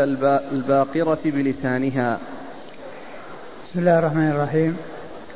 الباقرة 0.51 1.19
بلسانها. 1.25 2.19
بسم 3.71 3.79
الله 3.79 3.99
الرحمن 3.99 4.31
الرحيم. 4.31 4.77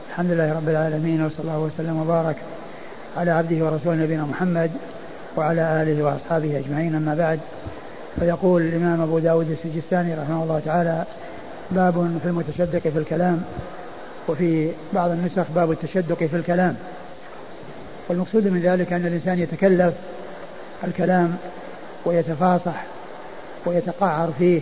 الحمد 0.09 0.31
لله 0.31 0.53
رب 0.53 0.69
العالمين 0.69 1.25
وصلى 1.25 1.39
الله 1.39 1.59
وسلم 1.59 2.01
وبارك 2.01 2.35
على 3.17 3.31
عبده 3.31 3.65
ورسوله 3.65 3.95
نبينا 3.95 4.25
محمد 4.25 4.71
وعلى 5.37 5.81
آله 5.81 6.03
وأصحابه 6.03 6.59
أجمعين. 6.59 6.95
أما 6.95 7.15
بعد 7.15 7.39
فيقول 8.19 8.61
الإمام 8.61 9.01
أبو 9.01 9.19
داود 9.19 9.51
السجستاني 9.51 10.13
رحمه 10.13 10.43
الله 10.43 10.61
تعالى 10.65 11.05
باب 11.71 12.17
في 12.23 12.29
المتشدق 12.29 12.79
في 12.79 12.97
الكلام 12.97 13.43
وفي 14.27 14.71
بعض 14.93 15.11
النسخ 15.11 15.45
باب 15.55 15.71
التشدق 15.71 16.23
في 16.23 16.35
الكلام. 16.35 16.75
والمقصود 18.09 18.47
من 18.47 18.61
ذلك 18.61 18.93
أن 18.93 19.05
الإنسان 19.05 19.39
يتكلف 19.39 19.93
الكلام 20.83 21.37
ويتفاصح 22.05 22.83
ويتقعر 23.65 24.31
فيه 24.39 24.61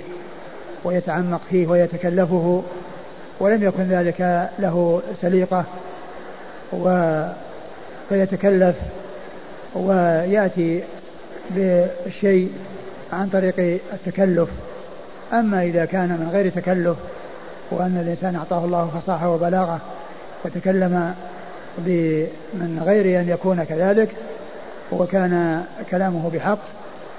ويتعمق 0.84 1.41
فيه 1.49 1.67
ويتكلفه 1.67 2.63
ولم 3.43 3.63
يكن 3.63 3.83
ذلك 3.83 4.49
له 4.59 5.01
سليقة 5.21 5.65
و 6.73 6.87
فيتكلف 8.09 8.75
ويأتي 9.75 10.83
بالشيء 11.49 12.51
عن 13.13 13.29
طريق 13.29 13.79
التكلف. 13.93 14.49
أما 15.33 15.63
إذا 15.63 15.85
كان 15.85 16.09
من 16.09 16.29
غير 16.31 16.49
تكلف 16.49 16.97
وأن 17.71 17.97
الإنسان 17.97 18.35
أعطاه 18.35 18.65
الله 18.65 18.99
فصاحة 18.99 19.29
وبلاغة 19.29 19.79
وتكلم 20.45 21.13
من 22.53 22.81
غير 22.85 23.19
أن 23.21 23.29
يكون 23.29 23.63
كذلك 23.63 24.09
وكان 24.91 25.63
كلامه 25.91 26.29
بحق 26.29 26.59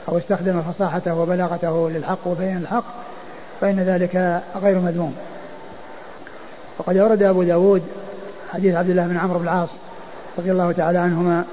أو 0.08 0.18
استخدم 0.18 0.62
فصاحته 0.62 1.14
وبلاغته 1.14 1.90
للحق 1.90 2.26
وبين 2.26 2.56
الحق 2.56 2.84
فإن 3.60 3.80
ذلك 3.80 4.42
غير 4.56 4.78
مذموم. 4.78 5.14
وقد 6.78 6.96
أورد 6.96 7.22
أبو 7.22 7.42
داود 7.42 7.82
حديث 8.52 8.74
عبد 8.74 8.90
الله 8.90 9.06
بن 9.06 9.16
عمرو 9.16 9.38
بن 9.38 9.44
العاص 9.44 9.68
رضي 10.38 10.52
الله 10.52 10.72
تعالى 10.72 10.98
عنهما 10.98 11.44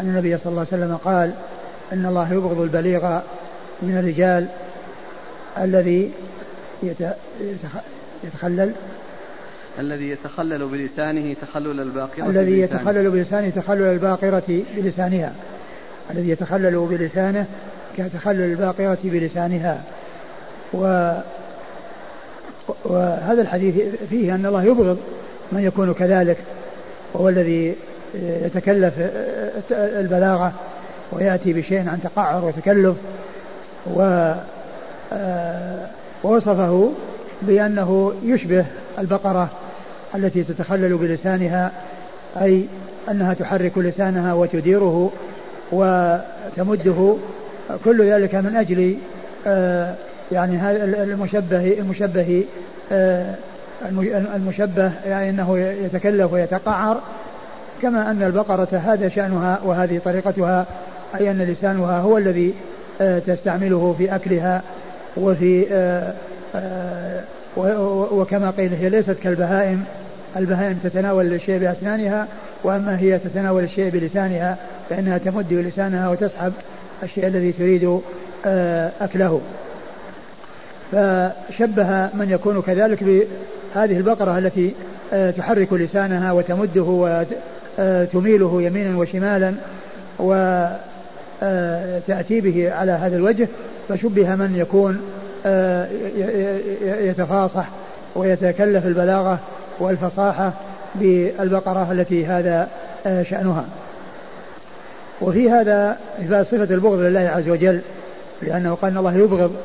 أن 0.00 0.08
النبي 0.08 0.38
صلى 0.38 0.46
الله 0.46 0.66
عليه 0.72 0.84
وسلم 0.84 0.96
قال 0.96 1.32
إن 1.92 2.06
الله 2.06 2.32
يبغض 2.32 2.60
البليغ 2.60 3.20
من 3.82 3.98
الرجال 3.98 4.46
الذي 5.58 6.10
يتخلل 8.24 8.72
الذي 9.78 10.08
يتخلل 10.08 10.66
بلسانه 10.66 11.34
تخلل 11.42 11.80
الباقرة 11.80 12.28
الذي 12.28 12.60
يتخلل 12.60 13.10
بلسانه 13.10 13.50
تخلل 13.50 13.82
الباقرة 13.82 14.62
بلسانها. 14.76 15.32
الذي 16.10 16.28
يتخلل 16.28 16.86
بلسانه 16.86 17.46
كتخلل 17.96 18.52
الباقرة 18.52 18.98
بلسانها. 19.04 19.82
و 20.74 21.12
وهذا 22.84 23.42
الحديث 23.42 23.74
فيه 24.10 24.34
أن 24.34 24.46
الله 24.46 24.62
يبغض 24.62 24.98
من 25.52 25.64
يكون 25.64 25.94
كذلك 25.94 26.36
وهو 27.14 27.28
الذي 27.28 27.74
يتكلف 28.14 28.94
البلاغة 29.70 30.52
ويأتي 31.12 31.52
بشيء 31.52 31.88
عن 31.88 32.00
تقعر 32.02 32.44
وتكلف 32.44 32.96
و 33.94 34.32
ووصفه 36.24 36.92
بأنه 37.42 38.12
يشبه 38.24 38.64
البقرة 38.98 39.48
التي 40.14 40.44
تتخلل 40.44 40.96
بلسانها 40.96 41.72
أي 42.40 42.64
أنها 43.10 43.34
تحرك 43.34 43.78
لسانها 43.78 44.32
وتديره 44.32 45.12
وتمده 45.72 47.16
كل 47.84 48.10
ذلك 48.10 48.34
من 48.34 48.56
أجل 48.56 48.96
آه، 49.46 49.94
يعني 50.32 50.56
هذا 50.56 50.84
المشبه 51.02 51.78
المشبه 51.78 52.44
آه، 52.92 53.34
المشبه 54.36 54.92
يعني 55.06 55.30
أنه 55.30 55.58
يتكلف 55.58 56.32
ويتقعر 56.32 57.00
كما 57.82 58.10
أن 58.10 58.22
البقرة 58.22 58.68
هذا 58.72 59.08
شأنها 59.08 59.58
وهذه 59.64 60.00
طريقتها 60.04 60.66
أي 61.20 61.30
أن 61.30 61.42
لسانها 61.42 61.98
هو 61.98 62.18
الذي 62.18 62.54
آه، 63.00 63.18
تستعمله 63.18 63.94
في 63.98 64.14
أكلها 64.14 64.62
وفي 65.16 65.66
وكما 68.12 68.50
قيل 68.50 68.74
هي 68.74 68.88
ليست 68.88 69.16
كالبهائم. 69.22 69.84
البهائم 70.36 70.78
تتناول 70.84 71.32
الشيء 71.32 71.58
بأسنانها 71.58 72.26
وأما 72.64 72.98
هي 72.98 73.18
تتناول 73.18 73.64
الشيء 73.64 73.90
بلسانها 73.90 74.56
فإنها 74.90 75.18
تمد 75.18 75.52
لسانها 75.52 76.08
وتسحب 76.08 76.52
الشيء 77.02 77.26
الذي 77.26 77.52
تريد 77.52 78.00
آه، 78.46 78.90
أكله. 79.00 79.40
فشبه 80.92 82.08
من 82.14 82.30
يكون 82.30 82.62
كذلك 82.62 83.04
بهذه 83.04 83.96
البقرة 83.96 84.38
التي 84.38 84.74
آه، 85.12 85.30
تحرك 85.30 85.72
لسانها 85.72 86.32
وتمده 86.32 87.24
وتميله 87.78 88.62
يمينا 88.62 88.98
وشمالا 88.98 89.54
وتأتي 90.18 90.80
به 92.40 92.72
على 92.72 92.92
هذا 92.92 93.16
الوجه 93.16 93.48
فشبه 93.88 94.34
من 94.34 94.56
يكون 94.56 95.00
آه، 95.46 95.88
يتفاصح 96.82 97.68
ويتكلف 98.16 98.86
البلاغة 98.86 99.38
والفصاحة 99.78 100.52
بالبقرة 100.94 101.92
التي 101.92 102.26
هذا 102.26 102.68
آه، 103.06 103.22
شأنها. 103.22 103.64
وفي 105.20 105.50
هذا 105.50 105.96
إثبات 106.20 106.46
صفة 106.46 106.74
البغض 106.74 106.98
لله 106.98 107.20
عز 107.20 107.48
وجل 107.48 107.80
لأنه 108.42 108.74
قال 108.74 108.90
أن 108.90 108.98
الله 108.98 109.14
يبغض 109.14 109.56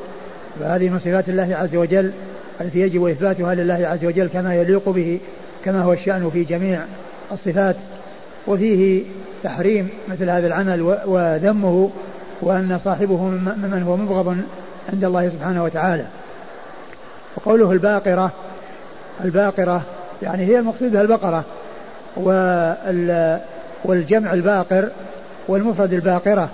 فهذه 0.60 0.88
من 0.88 0.98
صفات 0.98 1.28
الله 1.28 1.56
عز 1.56 1.76
وجل 1.76 2.12
التي 2.60 2.80
يجب 2.80 3.04
إثباتها 3.04 3.54
لله 3.54 3.88
عز 3.88 4.04
وجل 4.04 4.28
كما 4.28 4.54
يليق 4.54 4.88
به 4.88 5.20
كما 5.64 5.82
هو 5.82 5.92
الشأن 5.92 6.30
في 6.30 6.44
جميع 6.44 6.80
الصفات. 7.32 7.76
وفيه 8.46 9.02
تحريم 9.42 9.88
مثل 10.08 10.30
هذا 10.30 10.46
العمل 10.46 10.82
وذمه 11.06 11.90
وأن 12.42 12.80
صاحبه 12.84 13.16
ممن 13.16 13.82
هو 13.86 13.96
مبغض 13.96 14.36
عند 14.92 15.04
الله 15.04 15.28
سبحانه 15.28 15.64
وتعالى. 15.64 16.04
وقوله 17.36 17.72
الباقرة 17.72 18.32
الباقرة 19.24 19.82
يعني 20.22 20.44
هي 20.46 20.58
المقصود 20.58 20.92
بها 20.92 21.00
البقرة 21.00 21.44
والجمع 23.84 24.32
الباقر 24.32 24.88
والمفرد 25.48 25.92
الباقرة 25.92 26.48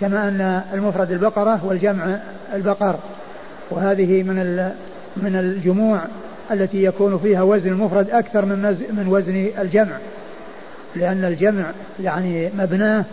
كما 0.00 0.28
أن 0.28 0.62
المفرد 0.74 1.12
البقرة 1.12 1.60
والجمع 1.64 2.18
البقر. 2.54 2.96
وهذه 3.70 4.22
من 4.22 4.70
من 5.16 5.36
الجموع 5.36 6.00
التي 6.50 6.84
يكون 6.84 7.18
فيها 7.18 7.42
وزن 7.42 7.68
المفرد 7.68 8.10
أكثر 8.10 8.44
من 8.44 8.62
من 8.90 9.08
وزن 9.08 9.48
الجمع. 9.58 9.96
لأن 10.96 11.24
الجمع 11.24 11.64
يعني 12.00 12.50
مبناه 12.58 13.04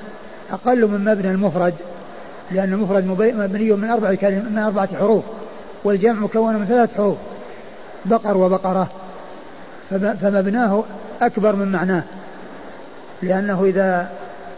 أقل 0.51 0.87
من 0.87 1.05
مبنى 1.05 1.31
المفرد. 1.31 1.73
لأن 2.51 2.73
المفرد 2.73 3.05
مبني 3.37 3.71
من 3.71 4.15
كلمة 4.15 4.49
من 4.49 4.57
أربعة 4.57 4.97
حروف 4.97 5.23
والجمع 5.83 6.19
مكون 6.19 6.55
من 6.55 6.65
ثلاث 6.65 6.95
حروف 6.97 7.17
بقر 8.05 8.37
وبقرة. 8.37 8.87
فمبناه 9.89 10.83
أكبر 11.21 11.55
من 11.55 11.71
معناه. 11.71 12.03
لأنه 13.21 13.63
إذا 13.65 14.09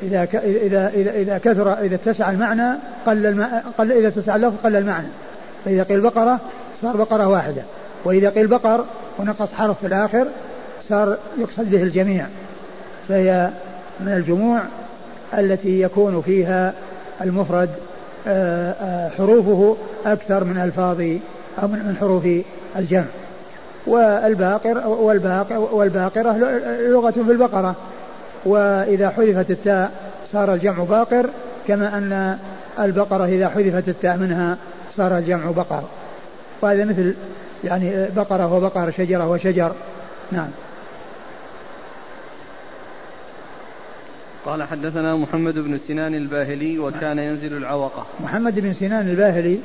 إذا 0.01 0.23
إذا 0.43 0.87
إذا 0.87 1.11
إذا 1.11 1.37
كثر 1.37 1.73
إذا 1.73 1.95
اتسع 1.95 2.31
المعنى 2.31 2.77
قل 3.05 3.47
قل 3.77 3.91
إذا 3.91 4.07
اتسع 4.07 4.35
اللفظ 4.35 4.55
قل 4.63 4.75
المعنى. 4.75 5.07
فإذا 5.66 5.84
قيل 5.84 6.01
بقرة 6.01 6.39
صار 6.82 6.97
بقرة 6.97 7.28
واحدة 7.28 7.61
وإذا 8.05 8.30
قيل 8.30 8.47
بقر 8.47 8.86
ونقص 9.20 9.53
حرف 9.53 9.80
في 9.80 9.88
الآخر 9.88 10.28
صار 10.89 11.18
يقصد 11.38 11.72
به 11.72 11.84
الجميع 11.84 12.26
فهي 13.07 13.49
من 13.99 14.14
الجموع 14.14 14.61
التي 15.34 15.82
يكون 15.82 16.22
فيها 16.22 16.74
المفرد 17.22 17.70
آه، 18.28 18.72
آه، 18.72 19.09
حروفه 19.09 19.78
أكثر 20.05 20.43
من 20.43 20.57
ألفاظ 20.57 21.01
أو 21.61 21.68
من 21.68 21.97
حروف 21.99 22.28
الجمع. 22.76 23.05
والباقر 23.88 24.88
والباقر 24.88 25.57
والباقرة 25.57 26.38
لغة 26.80 27.11
في 27.11 27.32
البقرة. 27.32 27.76
وإذا 28.45 29.09
حذفت 29.09 29.51
التاء 29.51 29.91
صار 30.32 30.53
الجمع 30.53 30.84
باقر 30.84 31.30
كما 31.68 31.97
أن 31.97 32.38
البقرة 32.80 33.26
إذا 33.26 33.49
حذفت 33.49 33.89
التاء 33.89 34.18
منها 34.18 34.57
صار 34.97 35.17
الجمع 35.17 35.51
بقر. 35.51 35.83
وهذا 36.61 36.85
مثل 36.85 37.15
يعني 37.63 38.07
بقرة 38.15 38.53
وبقر 38.53 38.91
شجرة 38.91 39.29
وشجر. 39.29 39.71
نعم. 40.31 40.49
قال 44.45 44.63
حدثنا 44.63 45.15
محمد 45.15 45.53
بن 45.53 45.79
سنان 45.87 46.15
الباهلي 46.15 46.79
وكان 46.79 47.19
ينزل 47.19 47.57
العوقة. 47.57 48.05
محمد 48.23 48.59
بن 48.59 48.73
سنان 48.73 49.09
الباهلي 49.09 49.59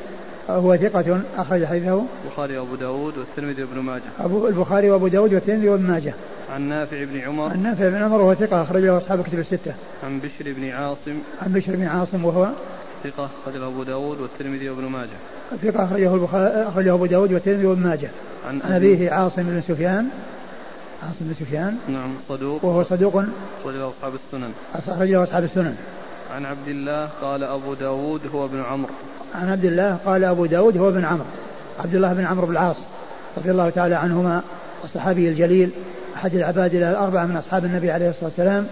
هو 0.50 0.76
ثقة 0.76 1.20
أخرج 1.36 1.64
حديثه. 1.64 2.04
البخاري 2.24 2.58
وأبو 2.58 2.74
داود 2.74 3.18
والترمذي 3.18 3.62
وابن 3.62 3.78
ماجه. 3.78 4.02
أبو 4.20 4.48
البخاري 4.48 4.90
وأبو 4.90 5.08
داود 5.08 5.34
والترمذي 5.34 5.68
وابن 5.68 5.82
ماجه. 5.82 6.14
عن 6.54 6.62
نافع 6.62 7.04
بن 7.04 7.20
عمر. 7.20 7.50
عن 7.50 7.62
نافع 7.62 7.88
بن 7.88 8.02
عمر 8.02 8.20
وهو 8.20 8.34
ثقة 8.34 8.62
أخرج 8.62 8.84
له 8.84 8.96
أصحاب 8.96 9.22
كتب 9.22 9.38
الستة. 9.38 9.74
عن 10.04 10.20
بشر 10.20 10.52
بن 10.52 10.70
عاصم. 10.70 11.18
عن 11.42 11.52
بشر 11.52 11.76
بن 11.76 11.86
عاصم 11.86 12.24
وهو 12.24 12.48
ثقة 13.05 13.30
أخرجه 13.42 13.66
أبو 13.66 13.82
داود 13.82 14.20
والترمذي 14.20 14.70
وابن 14.70 14.84
ماجه. 14.84 15.18
ثقة 15.62 15.84
أخرجه 15.84 16.14
البخاري 16.14 16.62
أخرجه 16.62 16.94
أبو 16.94 17.07
داود 17.07 17.32
والترمذي 17.32 17.66
وابن 17.66 17.82
ماجه. 17.82 18.11
عن 18.49 18.62
أبيه 18.62 19.11
عاصم 19.11 19.42
بن 19.42 19.62
سفيان. 19.68 20.09
عاصم 21.03 21.16
بن 21.20 21.34
سفيان. 21.34 21.76
نعم 21.88 22.14
صدوق. 22.28 22.64
وهو 22.64 22.84
صدوق. 22.84 23.24
أخرجه 23.61 23.88
أصحاب 23.88 24.12
السنن. 24.14 24.53
أخرجه 24.74 25.22
أصحاب 25.22 25.44
السنن. 25.44 25.76
عن 26.34 26.44
عبد 26.44 26.68
الله 26.68 27.09
قال 27.20 27.42
أبو 27.42 27.74
داود 27.74 28.20
هو 28.34 28.44
ابن 28.44 28.62
عمرو. 28.62 28.92
عن 29.34 29.49
عبد 29.49 29.64
الله 29.64 29.99
قال 30.05 30.24
أبو 30.24 30.46
داود 30.46 30.76
هو 30.76 30.88
ابن 30.88 31.05
عمرو. 31.05 31.24
عبد 31.78 31.94
الله 31.94 32.12
بن 32.12 32.24
عمرو 32.24 32.46
بن 32.46 32.53
العاص 32.53 32.76
رضي 33.36 33.51
الله 33.51 33.70
تعالى 33.70 33.94
عنهما 33.94 34.42
الصحابي 34.84 35.28
الجليل 35.28 35.70
أحد 36.16 36.34
العباد 36.34 36.74
الأربعة 36.74 37.26
من 37.26 37.36
أصحاب 37.36 37.64
النبي 37.64 37.90
عليه 37.90 38.11
الصلاة 38.11 38.24
والسلام 38.24 38.66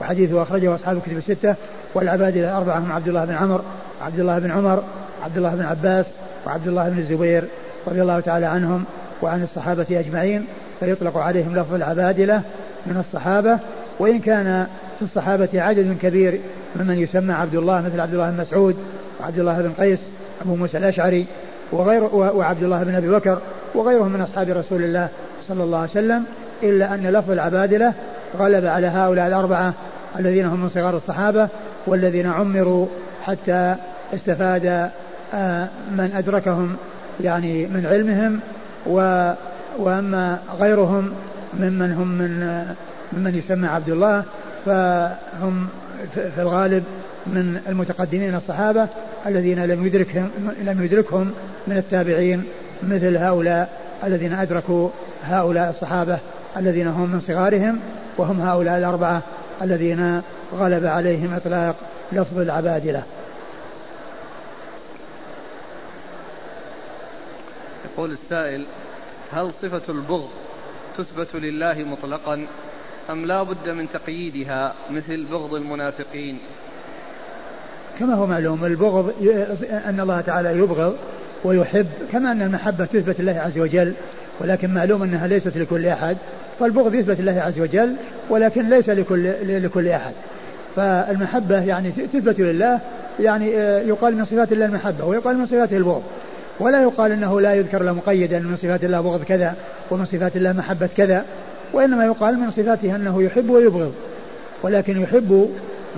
وحديثه 0.00 0.42
أخرجه 0.42 0.74
أصحاب 0.74 0.96
الكتب 0.96 1.16
الستة. 1.16 1.54
والعباد 1.94 2.36
الأربعة 2.36 2.78
هم 2.78 2.92
عبد 2.92 3.08
الله 3.08 3.24
بن 3.24 3.34
عمر 3.34 3.62
عبد 4.02 4.20
الله 4.20 4.38
بن 4.38 4.50
عمر 4.50 4.82
عبد 5.24 5.36
الله 5.36 5.54
بن 5.54 5.64
عباس 5.64 6.06
وعبد 6.46 6.68
الله 6.68 6.88
بن 6.88 6.98
الزبير 6.98 7.44
رضي 7.86 8.02
الله 8.02 8.20
تعالى 8.20 8.46
عنهم 8.46 8.84
وعن 9.22 9.42
الصحابة 9.42 9.86
أجمعين 9.90 10.44
فيطلق 10.80 11.16
عليهم 11.16 11.56
لفظ 11.56 11.74
العبادلة 11.74 12.42
من 12.86 12.96
الصحابة 12.96 13.58
وإن 13.98 14.18
كان 14.18 14.66
في 14.98 15.04
الصحابة 15.04 15.48
عدد 15.54 15.96
كبير 16.02 16.40
ممن 16.76 16.98
يسمى 16.98 17.32
عبد 17.32 17.54
الله 17.54 17.80
مثل 17.80 18.00
عبد 18.00 18.14
الله 18.14 18.30
بن 18.30 18.40
مسعود 18.40 18.76
وعبد 19.20 19.38
الله 19.38 19.62
بن 19.62 19.72
قيس 19.72 19.98
أبو 20.42 20.54
موسى 20.54 20.78
الأشعري 20.78 21.26
وغير 21.72 22.04
وعبد 22.14 22.62
الله 22.62 22.82
بن 22.82 22.94
أبي 22.94 23.08
بكر 23.08 23.38
وغيرهم 23.74 24.12
من 24.12 24.20
أصحاب 24.20 24.48
رسول 24.48 24.84
الله 24.84 25.08
صلى 25.48 25.64
الله 25.64 25.78
عليه 25.78 25.90
وسلم 25.90 26.24
إلا 26.62 26.94
أن 26.94 27.06
لفظ 27.06 27.30
العبادلة 27.30 27.92
غلب 28.36 28.66
على 28.66 28.86
هؤلاء 28.86 29.26
الأربعة 29.26 29.74
الذين 30.18 30.46
هم 30.46 30.60
من 30.60 30.68
صغار 30.68 30.96
الصحابة 30.96 31.48
والذين 31.86 32.26
عمروا 32.26 32.86
حتى 33.24 33.76
استفاد 34.14 34.90
آه، 35.34 35.68
من 35.90 36.12
أدركهم 36.14 36.76
يعني 37.20 37.66
من 37.66 37.86
علمهم 37.86 38.40
و 38.86 39.32
وأما 39.78 40.38
غيرهم 40.60 41.12
ممن 41.60 41.92
هم 41.92 42.08
من 42.08 42.64
ممن 43.12 43.34
يسمى 43.34 43.66
عبد 43.66 43.88
الله 43.88 44.24
فهم 44.66 45.68
في 46.14 46.42
الغالب 46.42 46.84
من 47.26 47.60
المتقدمين 47.68 48.34
الصحابة 48.34 48.88
الذين 49.26 49.64
لم 49.64 49.86
يدركهم 49.86 50.30
لم 50.62 50.84
يدركهم 50.84 51.30
من 51.66 51.76
التابعين 51.76 52.44
مثل 52.82 53.16
هؤلاء 53.16 53.68
الذين 54.04 54.32
أدركوا 54.32 54.88
هؤلاء 55.24 55.70
الصحابة 55.70 56.18
الذين 56.56 56.86
هم 56.86 57.10
من 57.12 57.20
صغارهم 57.20 57.78
وهم 58.18 58.40
هؤلاء 58.40 58.78
الأربعة 58.78 59.22
الذين 59.62 60.22
غلب 60.54 60.86
عليهم 60.86 61.34
إطلاق 61.34 61.76
لفظ 62.12 62.38
العبادلة. 62.38 63.02
يقول 67.84 68.10
السائل 68.12 68.66
هل 69.32 69.52
صفة 69.62 69.92
البغض 69.92 70.28
تثبت 70.98 71.34
لله 71.34 71.84
مطلقا 71.84 72.46
أم 73.10 73.26
لا 73.26 73.42
بد 73.42 73.68
من 73.68 73.88
تقييدها 73.88 74.74
مثل 74.90 75.24
بغض 75.24 75.54
المنافقين؟ 75.54 76.38
كما 77.98 78.14
هو 78.14 78.26
معلوم 78.26 78.64
البغض 78.64 79.12
أن 79.86 80.00
الله 80.00 80.20
تعالى 80.20 80.58
يبغض 80.58 80.96
ويحب 81.44 81.86
كما 82.12 82.32
أن 82.32 82.42
المحبة 82.42 82.84
تثبت 82.84 83.20
لله 83.20 83.40
عز 83.40 83.58
وجل 83.58 83.94
ولكن 84.40 84.74
معلوم 84.74 85.02
أنها 85.02 85.26
ليست 85.26 85.56
لكل 85.56 85.86
أحد 85.86 86.16
فالبغض 86.60 86.94
يثبت 86.94 87.20
لله 87.20 87.40
عز 87.40 87.60
وجل 87.60 87.96
ولكن 88.30 88.68
ليس 88.68 88.88
لكل 88.88 89.32
لكل 89.64 89.88
أحد. 89.88 90.14
فالمحبة 90.76 91.64
يعني 91.64 91.90
تثبت 91.90 92.40
لله 92.40 92.80
يعني 93.20 93.56
آه، 93.56 93.80
يقال 93.80 94.16
من 94.16 94.24
صفات 94.24 94.52
الله 94.52 94.66
المحبة 94.66 95.04
ويقال 95.04 95.38
من 95.38 95.46
صفاته 95.46 95.76
البغض. 95.76 96.02
ولا 96.60 96.82
يقال 96.82 97.12
إنه 97.12 97.40
لا 97.40 97.54
يذكر 97.54 97.82
له 97.82 97.92
مقيدا 97.92 98.38
من 98.38 98.56
صفات 98.56 98.84
الله 98.84 99.00
بغض 99.00 99.24
كذا 99.24 99.54
ومن 99.90 100.06
صفات 100.06 100.36
الله 100.36 100.52
محبة 100.52 100.88
كذا 100.96 101.24
وإنما 101.72 102.04
يقال 102.04 102.38
من 102.38 102.50
صفاته 102.50 102.96
أنه 102.96 103.22
يحب 103.22 103.50
ويبغض. 103.50 103.94
ولكن 104.62 105.00
يحب 105.02 105.50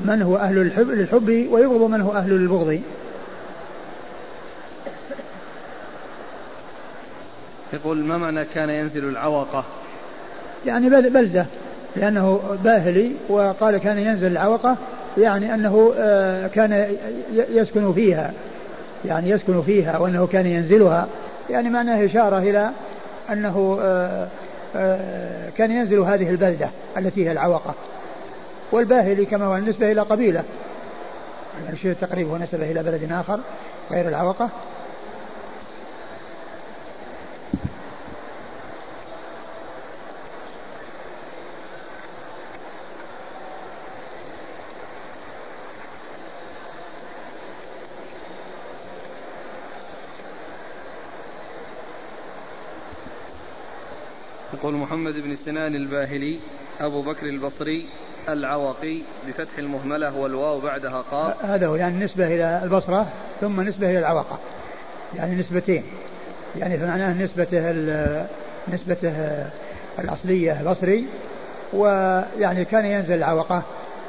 من 0.05 0.23
هو 0.23 0.37
أهل 0.37 0.59
الحب 0.59 0.91
للحب 0.91 1.49
ويبغض 1.51 1.91
من 1.91 2.01
هو 2.01 2.12
أهل 2.12 2.31
للبغض. 2.31 2.81
يقول 7.73 8.05
ما 8.05 8.16
معنى 8.18 8.45
كان 8.45 8.70
ينزل 8.70 9.05
العوقة؟ 9.05 9.64
يعني 10.66 10.91
بلدة. 10.91 11.47
لأنه 11.97 12.40
باهلي 12.64 13.12
وقال 13.28 13.78
كان 13.78 13.99
ينزل 13.99 14.26
العوقة 14.26 14.76
يعني 15.18 15.55
أنه 15.55 15.93
آه، 15.99 16.47
كان 16.47 16.86
يسكن 17.32 17.93
فيها. 17.93 18.32
يعني 19.05 19.30
يسكن 19.30 19.62
فيها 19.62 19.99
وأنه 19.99 20.26
كان 20.26 20.47
ينزلها. 20.47 21.07
يعني 21.51 21.70
معناه 21.70 22.07
إشارة 22.07 22.38
إلى 22.38 22.70
أنه 23.30 23.78
آه، 23.82 24.28
آه، 24.76 25.51
كان 25.57 25.70
ينزل 25.70 25.99
هذه 25.99 26.30
البلدة 26.30 26.68
التي 26.97 27.26
هي 27.26 27.32
العوقة. 27.32 27.74
والباهلي 28.72 29.24
كما 29.24 29.45
هو 29.45 29.57
النسبة 29.57 29.93
إلى 29.93 30.01
قبيلة. 30.01 30.43
يعني 31.64 31.76
شيء 31.76 31.93
تقريبا 31.93 32.30
هو 32.30 32.36
نسبة 32.36 32.70
إلى 32.70 32.82
بلد 32.82 33.12
آخر 33.12 33.40
غير 33.90 34.09
العوقة. 34.09 34.49
يقول 54.62 54.74
محمد 54.74 55.14
بن 55.14 55.36
سنان 55.36 55.74
الباهلي 55.74 56.38
أبو 56.80 57.02
بكر 57.02 57.26
البصري 57.26 57.86
العوقي 58.28 59.02
بفتح 59.28 59.58
المهملة 59.58 60.18
والواو 60.18 60.60
بعدها 60.60 61.00
قاف. 61.10 61.44
هذا 61.44 61.66
هو 61.66 61.74
يعني 61.74 62.04
نسبة 62.04 62.26
إلى 62.26 62.60
البصرة 62.64 63.08
ثم 63.40 63.60
نسبة 63.60 63.90
إلى 63.90 63.98
العوقة. 63.98 64.38
يعني 65.14 65.36
نسبتين. 65.36 65.82
يعني 66.58 66.78
فمعناه 66.78 67.22
نسبته 67.22 67.70
نسبته 68.68 69.12
الأصلية 69.98 70.70
بصري 70.70 71.06
ويعني 71.72 72.64
كان 72.64 72.86
ينزل 72.86 73.14
العوقة. 73.14 73.62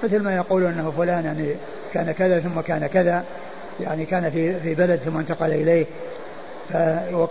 مثل 0.03 0.19
ما 0.19 0.35
يقول 0.35 0.63
أنه 0.63 0.91
فلان 0.91 1.25
يعني 1.25 1.55
كان 1.93 2.11
كذا 2.11 2.39
ثم 2.39 2.61
كان 2.61 2.87
كذا. 2.87 3.23
يعني 3.79 4.05
كان 4.05 4.29
في 4.29 4.59
في 4.59 4.75
بلد 4.75 4.99
ثم 4.99 5.17
انتقل 5.17 5.51
إليه. 5.51 5.85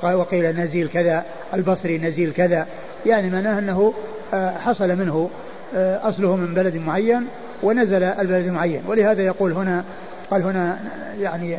وقيل 0.05 0.57
نزيل 0.57 0.89
كذا 0.89 1.25
البصري 1.55 1.99
نزيل 1.99 2.33
كذا. 2.33 2.67
يعني 3.07 3.31
معناه 3.31 3.59
أنه 3.59 3.95
آه، 4.35 4.59
حصل 4.59 4.97
منه 4.97 5.31
آه، 5.75 6.09
أصله 6.09 6.37
من 6.37 6.55
بلد 6.55 6.77
معين 6.77 7.27
ونزل 7.63 8.03
البلد 8.03 8.47
المعين 8.47 8.83
ولهذا 8.89 9.23
يقول 9.23 9.53
هنا 9.53 9.85
قال 10.31 10.43
هنا 10.43 10.79
يعني 11.21 11.57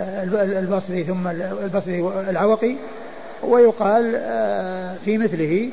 آه، 0.00 0.24
البصري 0.58 1.04
ثم 1.04 1.28
البصري 1.64 2.12
العوقي 2.30 2.76
ويقال 3.42 4.12
في 5.04 5.18
مثله 5.18 5.70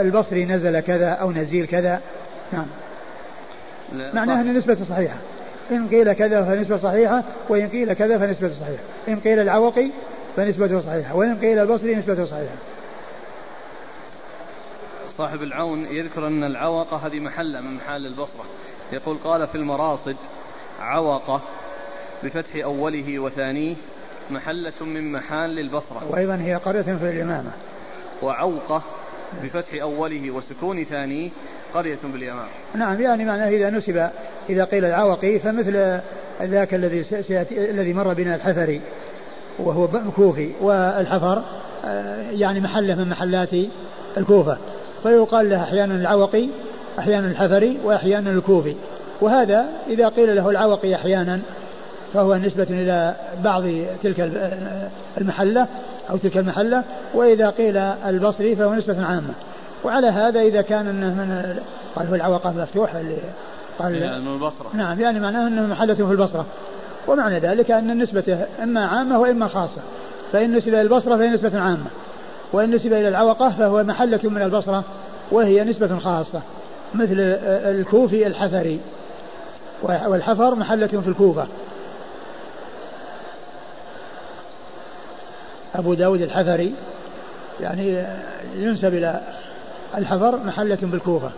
البصري 0.00 0.44
نزل 0.44 0.80
كذا 0.80 1.08
أو 1.08 1.32
نزيل 1.32 1.66
كذا. 1.66 2.00
نعم. 2.52 2.66
معناها 4.14 4.40
أن 4.40 4.56
نسبة 4.56 4.84
صحيحة. 4.84 5.16
إن 5.70 5.88
قيل 5.88 6.12
كذا 6.12 6.44
فنسبة 6.44 6.76
صحيحة 6.76 7.22
وإن 7.48 7.68
قيل 7.68 7.92
كذا 7.92 8.18
فنسبة 8.18 8.48
صحيحة. 8.48 8.82
إن 9.08 9.20
قيل 9.20 9.38
العوقي 9.38 9.90
فنسبته 10.36 10.80
صحيحة 10.80 11.16
وإن 11.16 11.36
قيل 11.38 11.58
البصري 11.58 11.94
نسبته 11.94 12.24
صحيحة. 12.24 12.54
صاحب 15.16 15.42
العون 15.42 15.84
يذكر 15.84 16.26
أن 16.26 16.44
العوقة 16.44 16.96
هذه 16.96 17.20
محلة 17.20 17.60
من 17.60 17.74
محال 17.74 18.06
البصرة. 18.06 18.44
يقول 18.92 19.16
قال 19.24 19.46
في 19.46 19.54
المراصد 19.54 20.16
عوقة 20.80 21.40
بفتح 22.24 22.56
أوله 22.64 23.18
وثانيه 23.18 23.74
محلة 24.30 24.72
من 24.80 25.12
محال 25.12 25.58
البصرة. 25.58 26.02
وأيضا 26.10 26.36
هي 26.36 26.54
قرية 26.54 26.82
في 26.82 27.10
اليمامة. 27.10 27.50
وعوقة 28.22 28.82
بفتح 29.42 29.74
أوله 29.82 30.30
وسكون 30.30 30.84
ثانية 30.84 31.30
قرية 31.74 31.98
باليمامة. 32.04 32.48
نعم 32.74 33.00
يعني 33.00 33.24
معناه 33.24 33.48
إذا 33.48 33.70
نسب 33.70 34.08
إذا 34.48 34.64
قيل 34.64 34.84
العوقي 34.84 35.38
فمثل 35.38 36.00
ذاك 36.42 36.74
الذي 36.74 37.04
سيأتي 37.04 37.70
الذي 37.70 37.92
مر 37.92 38.14
بنا 38.14 38.34
الحفري 38.34 38.80
وهو 39.58 39.88
كوفي 40.16 40.52
والحفر 40.60 41.42
آه، 41.84 42.30
يعني 42.30 42.60
محلة 42.60 42.94
من 42.94 43.08
محلات 43.08 43.50
الكوفة. 44.16 44.58
فيقال 45.02 45.50
له 45.50 45.62
أحيانا 45.62 45.94
العوقي 45.94 46.48
أحيانا 46.98 47.30
الحفري 47.30 47.78
وأحيانا 47.84 48.30
الكوفي. 48.30 48.74
وهذا 49.20 49.64
إذا 49.88 50.08
قيل 50.08 50.36
له 50.36 50.50
العوقي 50.50 50.94
أحيانا 50.94 51.40
فهو 52.14 52.36
نسبة 52.36 52.66
إلى 52.70 53.14
بعض 53.44 53.64
تلك 54.02 54.32
المحلة 55.20 55.66
أو 56.10 56.16
تلك 56.16 56.36
المحلة 56.36 56.82
وإذا 57.14 57.50
قيل 57.50 57.76
البصري 57.76 58.56
فهو 58.56 58.74
نسبة 58.74 59.06
عامة. 59.06 59.34
وعلى 59.84 60.06
هذا 60.06 60.40
إذا 60.40 60.62
كان 60.62 60.86
أنه 60.86 61.14
من 61.14 61.56
قال 61.96 62.08
هو 62.08 62.14
العوقة 62.14 62.52
مفتوح 62.52 62.94
اللي 62.94 63.16
قال 63.78 63.94
يعني 63.94 64.20
من 64.20 64.34
البصرة. 64.34 64.70
نعم 64.74 65.00
يعني 65.00 65.20
معناه 65.20 65.48
أنه 65.48 65.66
محلة 65.66 65.94
في 65.94 66.02
البصرة. 66.02 66.46
ومعنى 67.08 67.38
ذلك 67.38 67.70
أن 67.70 67.90
النسبة 67.90 68.46
إما 68.62 68.86
عامة 68.86 69.20
وإما 69.20 69.48
خاصة. 69.48 69.80
فإن 70.32 70.56
نسب 70.56 70.68
إلى 70.68 70.82
البصرة 70.82 71.16
فهي 71.16 71.28
نسبة 71.28 71.60
عامة. 71.60 71.86
وإن 72.52 72.70
نسب 72.70 72.92
إلى 72.92 73.08
العوقة 73.08 73.50
فهو 73.50 73.84
محلة 73.84 74.20
من 74.24 74.42
البصرة 74.42 74.84
وهي 75.30 75.64
نسبة 75.64 75.98
خاصة 75.98 76.42
مثل 76.94 77.16
الكوفي 77.18 78.26
الحفري. 78.26 78.80
والحفر 79.82 80.54
محلة 80.54 80.86
في 80.86 81.08
الكوفة. 81.08 81.46
أبو 85.74 85.94
داود 85.94 86.22
الحفري 86.22 86.74
يعني 87.60 88.06
ينسب 88.54 88.94
إلى 88.94 89.20
الحفر 89.94 90.36
محلة 90.36 90.78
بالكوفة 90.82 91.30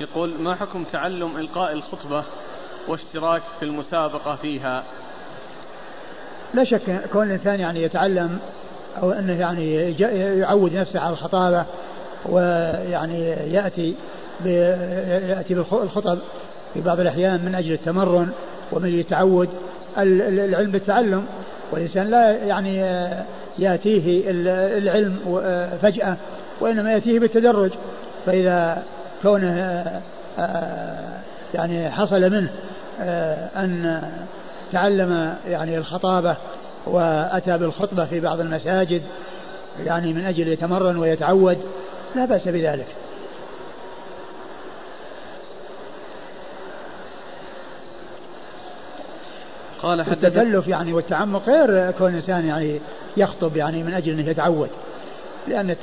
يقول 0.00 0.34
ما 0.40 0.54
حكم 0.54 0.84
تعلم 0.92 1.36
إلقاء 1.36 1.72
الخطبة 1.72 2.24
واشتراك 2.88 3.42
في 3.58 3.64
المسابقة 3.64 4.36
فيها؟ 4.36 4.84
لا 6.54 6.64
شك 6.64 7.08
كون 7.12 7.26
الإنسان 7.26 7.60
يعني 7.60 7.82
يتعلم 7.82 8.38
أو 9.02 9.12
أنه 9.12 9.40
يعني 9.40 9.98
يعود 10.38 10.76
نفسه 10.76 11.00
على 11.00 11.12
الخطابة 11.12 11.64
ويعني 12.26 13.28
يأتي 13.28 13.94
يأتي 14.44 15.54
بالخطب 15.54 16.18
في 16.74 16.80
بعض 16.80 17.00
الأحيان 17.00 17.44
من 17.44 17.54
أجل 17.54 17.72
التمرن 17.72 18.28
ومن 18.72 18.88
أجل 18.88 18.98
التعود. 18.98 19.48
العلم 19.98 20.70
بالتعلم 20.70 21.24
والإنسان 21.72 22.10
لا 22.10 22.30
يعني 22.30 22.78
يأتيه 23.58 24.30
العلم 24.78 25.40
فجأة 25.82 26.16
وإنما 26.60 26.92
يأتيه 26.92 27.18
بالتدرج. 27.18 27.70
فإذا 28.26 28.82
كونه 29.22 29.84
يعني 31.54 31.90
حصل 31.90 32.30
منه 32.30 32.50
أن 33.56 34.02
تعلم 34.72 35.34
يعني 35.48 35.78
الخطابة 35.78 36.36
وأتى 36.86 37.58
بالخطبة 37.58 38.04
في 38.04 38.20
بعض 38.20 38.40
المساجد 38.40 39.02
يعني 39.84 40.12
من 40.12 40.24
أجل 40.24 40.48
يتمرن 40.48 40.96
ويتعود 40.96 41.58
لا 42.14 42.24
بأس 42.24 42.48
بذلك. 42.48 42.86
قال 49.82 50.02
حتى 50.02 50.26
التكلف 50.26 50.68
يعني 50.68 50.92
والتعمق 50.92 51.48
غير 51.48 51.90
كون 51.90 52.10
الإنسان 52.10 52.46
يعني 52.46 52.80
يخطب 53.16 53.56
يعني 53.56 53.82
من 53.82 53.94
أجل 53.94 54.12
أنه 54.12 54.30
يتعود 54.30 54.68
لأن 55.48 55.76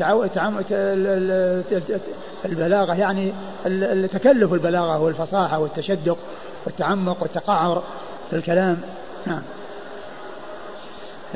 البلاغة 2.46 2.94
يعني 2.94 3.34
التكلف 3.66 4.54
البلاغة 4.54 5.00
والفصاحة 5.00 5.60
والتشدق 5.60 6.18
والتعمق 6.66 7.22
والتقعر 7.22 7.84
في 8.30 8.36
الكلام. 8.36 8.78
نعم. 9.26 9.42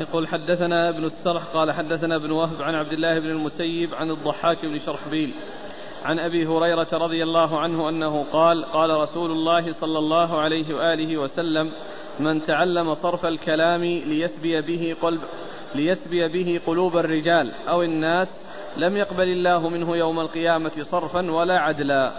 يقول 0.00 0.28
حدثنا 0.28 0.88
ابن 0.88 1.04
السرح 1.04 1.42
قال 1.44 1.72
حدثنا 1.72 2.16
ابن 2.16 2.30
وهب 2.30 2.62
عن 2.62 2.74
عبد 2.74 2.92
الله 2.92 3.18
بن 3.18 3.30
المسيب 3.30 3.94
عن 3.94 4.10
الضحاك 4.10 4.66
بن 4.66 4.78
شرحبيل 4.78 5.34
عن 6.04 6.18
أبي 6.18 6.46
هريرة 6.46 6.88
رضي 6.92 7.22
الله 7.22 7.58
عنه 7.58 7.88
أنه 7.88 8.24
قال 8.32 8.64
قال 8.64 8.90
رسول 8.90 9.30
الله 9.30 9.72
صلى 9.72 9.98
الله 9.98 10.40
عليه 10.40 10.74
وآله 10.74 11.16
وسلم 11.16 11.70
من 12.20 12.46
تعلم 12.46 12.94
صرف 12.94 13.26
الكلام 13.26 13.84
ليسبي 13.84 14.60
به 14.60 14.96
قلب 15.02 15.20
ليسبي 15.74 16.28
به 16.28 16.60
قلوب 16.66 16.96
الرجال 16.96 17.50
أو 17.68 17.82
الناس 17.82 18.28
لم 18.76 18.96
يقبل 18.96 19.28
الله 19.28 19.68
منه 19.68 19.96
يوم 19.96 20.20
القيامة 20.20 20.72
صرفا 20.90 21.30
ولا 21.30 21.58
عدلا. 21.58 22.12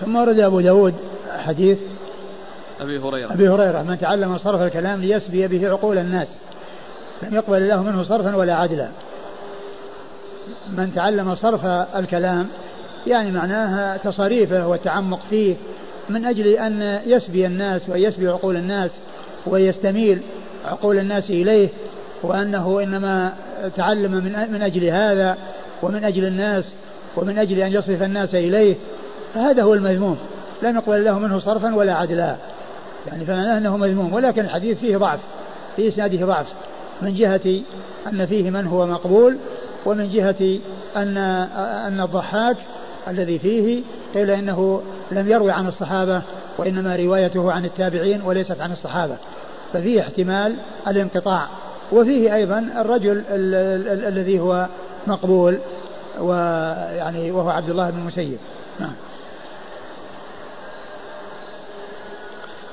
ثم 0.00 0.16
ورد 0.16 0.38
أبو 0.38 0.60
داود 0.60 0.94
حديث 1.38 1.78
أبي 2.80 2.98
هريرة. 2.98 3.32
أبي 3.32 3.48
هريرة 3.48 3.82
من 3.82 3.98
تعلم 3.98 4.38
صرف 4.38 4.60
الكلام 4.60 5.00
ليسبي 5.00 5.48
به 5.48 5.68
عقول 5.68 5.98
الناس. 5.98 6.28
لم 7.22 7.34
يقبل 7.34 7.56
الله 7.56 7.82
منه 7.82 8.02
صرفا 8.02 8.36
ولا 8.36 8.54
عدلا. 8.54 8.88
من 10.76 10.92
تعلم 10.94 11.34
صرف 11.34 11.64
الكلام 11.96 12.48
يعني 13.06 13.30
معناها 13.30 13.96
تصاريفه 13.96 14.66
والتعمق 14.66 15.20
فيه 15.30 15.56
من 16.08 16.24
أجل 16.24 16.46
أن 16.46 17.00
يسبي 17.06 17.46
الناس 17.46 17.88
ويسبي 17.88 18.28
عقول 18.28 18.56
الناس 18.56 18.90
ويستميل 19.46 20.20
عقول 20.64 20.98
الناس 20.98 21.30
إليه 21.30 21.68
وأنه 22.22 22.82
إنما 22.82 23.32
تعلم 23.76 24.12
من, 24.52 24.62
أجل 24.62 24.84
هذا 24.84 25.36
ومن 25.82 26.04
أجل 26.04 26.24
الناس 26.24 26.64
ومن 27.16 27.38
أجل 27.38 27.58
أن 27.58 27.72
يصرف 27.72 28.02
الناس 28.02 28.34
إليه. 28.34 28.74
فهذا 29.34 29.62
هو 29.62 29.74
المذموم. 29.74 30.18
لم 30.62 30.76
يقبل 30.76 30.96
الله 30.96 31.18
منه 31.18 31.38
صرفا 31.38 31.74
ولا 31.74 31.94
عدلا. 31.94 32.36
يعني 33.06 33.24
فمعناه 33.24 33.58
أنه 33.58 33.76
مذموم 33.76 34.12
ولكن 34.12 34.40
الحديث 34.40 34.78
فيه 34.78 34.96
ضعف 34.96 35.20
في 35.76 35.88
إسناده 35.88 36.26
ضعف. 36.26 36.46
من 37.02 37.14
جهة 37.14 37.60
أن 38.06 38.26
فيه 38.26 38.50
من 38.50 38.66
هو 38.66 38.86
مقبول 38.86 39.36
ومن 39.86 40.08
جهة 40.08 40.58
أن 40.96 41.16
أن 41.86 42.00
الضحاك 42.00 42.56
الذي 43.08 43.38
فيه 43.38 43.82
قيل 44.14 44.30
إنه 44.30 44.82
لم 45.12 45.30
يروي 45.30 45.50
عن 45.50 45.68
الصحابة 45.68 46.22
وإنما 46.58 46.96
روايته 46.96 47.52
عن 47.52 47.64
التابعين 47.64 48.22
وليست 48.22 48.60
عن 48.60 48.72
الصحابة. 48.72 49.16
ففيه 49.72 50.00
احتمال 50.00 50.56
الانقطاع. 50.88 51.48
وفيه 51.92 52.34
أيضا 52.34 52.58
الرجل 52.76 53.24
الذي 54.08 54.40
هو 54.40 54.66
مقبول 55.06 55.58
ويعني 56.20 57.30
وهو 57.30 57.50
عبد 57.50 57.70
الله 57.70 57.90
بن 57.90 57.98
المسيب. 57.98 58.38
نعم. 58.80 58.92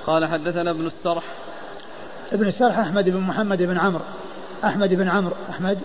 قال 0.08 0.26
حدثنا 0.26 0.72
ابن 0.72 0.88
السرح 0.88 1.24
ابن 2.32 2.48
السرح 2.48 2.80
أحمد 2.80 3.10
بن 3.10 3.20
محمد 3.20 3.62
بن 3.62 3.78
عمرو 3.78 4.04
أحمد 4.64 4.94
بن 4.94 5.08
عمرو 5.08 5.34
أحمد 5.50 5.78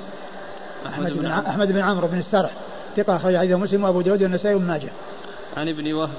أحمد 0.87 1.13
بن 1.13 1.27
أحمد 1.27 1.73
بن 1.73 1.79
عمرو 1.79 2.07
بن 2.07 2.19
السرح 2.19 2.51
ثقة 2.97 3.17
أخرج 3.17 3.37
حديثه 3.37 3.59
مسلم 3.59 3.85
وأبو 3.85 4.01
داود 4.01 4.23
والنسائي 4.23 4.55
وابن 4.55 4.67
ماجه. 4.67 4.89
عن 5.57 5.69
ابن 5.69 5.93
وهب. 5.93 6.15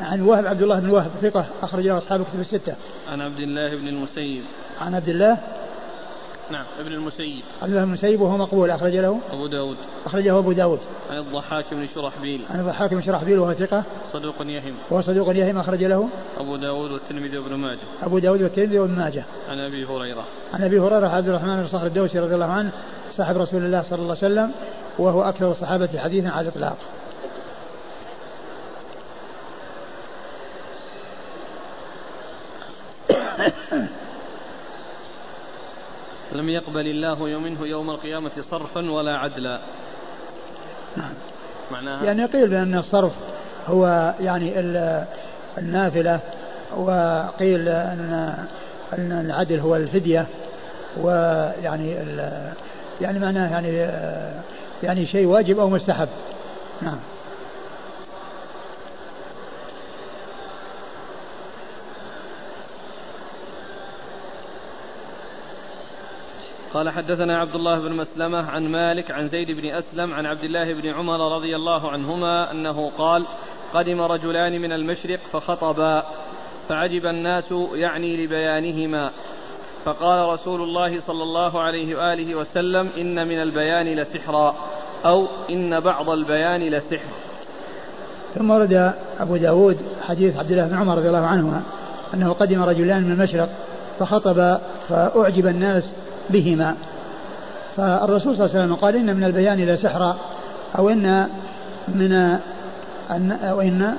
عن 0.00 0.22
وهب 0.22 0.46
عبد 0.46 0.62
الله 0.62 0.80
بن 0.80 0.90
وهب 0.90 1.10
ثقة 1.22 1.46
أخرج 1.62 1.86
له 1.86 1.98
أصحاب 1.98 2.20
الكتب 2.20 2.40
الستة. 2.40 2.74
عن 3.08 3.20
عبد 3.20 3.38
الله 3.38 3.76
بن 3.76 3.88
المسيب. 3.88 4.42
عن 4.80 4.94
عبد 4.94 5.08
الله 5.08 5.38
نعم. 6.50 6.64
ابن 6.80 6.92
المسيب. 6.92 7.42
عبد 7.62 7.70
الله 7.70 7.84
بن 7.84 7.88
المسيب 7.88 8.20
وهو 8.20 8.36
مقبول 8.36 8.70
أخرج 8.70 8.96
له؟ 8.96 9.20
أبو 9.32 9.46
داود. 9.46 9.76
أخرجه 10.06 10.38
أبو 10.38 10.52
داود. 10.52 10.80
عن 11.10 11.18
الضحاك 11.18 11.64
بن 11.74 11.88
شرحبيل. 11.94 12.44
عن 12.50 12.60
الضحاك 12.60 12.94
بن 12.94 13.02
شرحبيل 13.02 13.38
وهو 13.38 13.54
ثقة. 13.54 13.84
صدوق 14.12 14.34
يهم. 14.40 14.74
وهو 14.90 15.02
صدوق 15.02 15.36
يهم 15.36 15.58
أخرج 15.58 15.84
له؟ 15.84 16.08
أبو 16.40 16.56
داود 16.56 16.90
والترمذي 16.90 17.38
وابن 17.38 17.54
ماجه. 17.54 17.78
أبو 18.02 18.18
داود 18.18 18.42
والترمذي 18.42 18.78
وابن 18.78 18.94
ماجه. 18.94 19.24
عن 19.48 19.58
أبي 19.58 19.84
هريرة. 19.84 20.24
عن 20.54 20.62
أبي 20.62 20.80
هريرة 20.80 21.08
عبد 21.08 21.28
الرحمن 21.28 21.56
بن 21.56 21.68
صخر 21.68 21.86
الدوسي 21.86 22.18
رضي 22.18 22.34
الله 22.34 22.52
عنه 22.52 22.70
صاحب 23.16 23.36
رسول 23.36 23.64
الله 23.64 23.82
صلى 23.82 23.98
الله 23.98 24.16
عليه 24.22 24.26
وسلم 24.34 24.50
وهو 24.98 25.22
أكثر 25.22 25.52
الصحابة 25.52 25.98
حديثا 25.98 26.28
على 26.28 26.48
الإطلاق. 26.48 26.76
لم 36.36 36.48
يقبل 36.48 36.86
الله 36.86 37.38
منه 37.38 37.66
يوم 37.66 37.90
القيامة 37.90 38.30
صرفا 38.50 38.90
ولا 38.90 39.16
عدلا. 39.16 39.60
نعم. 40.96 41.12
معناها 41.70 42.04
يعني 42.04 42.24
قيل 42.24 42.48
بأن 42.48 42.78
الصرف 42.78 43.12
هو 43.66 44.14
يعني 44.20 44.60
ال- 44.60 45.04
النافلة 45.58 46.20
وقيل 46.76 47.68
أن 47.68 48.34
أن 48.98 49.12
العدل 49.26 49.60
هو 49.60 49.76
الفدية 49.76 50.26
ويعني 51.00 51.96
يعني 53.00 53.18
معناه 53.18 53.50
يعني 53.52 53.80
آه، 53.80 54.40
يعني 54.82 55.06
شيء 55.06 55.26
واجب 55.26 55.58
أو 55.58 55.68
مستحب. 55.68 56.08
نعم. 56.82 56.98
قال 66.76 66.90
حدثنا 66.90 67.38
عبد 67.38 67.54
الله 67.54 67.78
بن 67.78 67.92
مسلمة 67.92 68.50
عن 68.50 68.68
مالك 68.68 69.10
عن 69.10 69.28
زيد 69.28 69.50
بن 69.50 69.68
أسلم 69.68 70.14
عن 70.14 70.26
عبد 70.26 70.44
الله 70.44 70.74
بن 70.74 70.88
عمر 70.88 71.36
رضي 71.36 71.56
الله 71.56 71.90
عنهما 71.90 72.50
أنه 72.50 72.90
قال 72.98 73.26
قدم 73.74 74.00
رجلان 74.00 74.60
من 74.60 74.72
المشرق 74.72 75.18
فخطبا 75.32 76.02
فعجب 76.68 77.06
الناس 77.06 77.54
يعني 77.74 78.24
لبيانهما. 78.24 79.10
فقال 79.84 80.28
رسول 80.28 80.62
الله 80.62 81.00
صلى 81.00 81.22
الله 81.22 81.60
عليه 81.60 81.96
وآله 81.96 82.34
وسلم 82.34 82.88
إن 82.96 83.28
من 83.28 83.42
البيان 83.42 83.86
لسحرا 83.86 84.54
أو 85.04 85.26
إن 85.50 85.80
بعض 85.80 86.10
البيان 86.10 86.60
لسحر. 86.60 87.10
ثم 88.34 88.50
ورد 88.50 88.92
أبو 89.20 89.36
داود 89.36 89.78
حديث 90.02 90.36
عبد 90.36 90.50
الله 90.50 90.68
بن 90.68 90.76
عمر 90.76 90.98
رضي 90.98 91.08
الله 91.08 91.26
عنهما 91.26 91.62
أنه 92.14 92.32
قدم 92.32 92.62
رجلان 92.62 93.04
من 93.04 93.12
المشرق 93.12 93.48
فخطب 93.98 94.58
فأعجب 94.88 95.46
الناس 95.46 96.05
بهما. 96.30 96.74
فالرسول 97.76 98.36
صلى 98.36 98.44
الله 98.44 98.56
عليه 98.56 98.64
وسلم 98.64 98.74
قال 98.74 98.96
إن 98.96 99.16
من 99.16 99.24
البيان 99.24 99.58
لسحرا 99.58 100.16
أو 100.78 100.90
إن 100.90 101.26
من 101.88 102.12
أن 103.10 103.32
أو 103.32 103.60
إن 103.60 103.94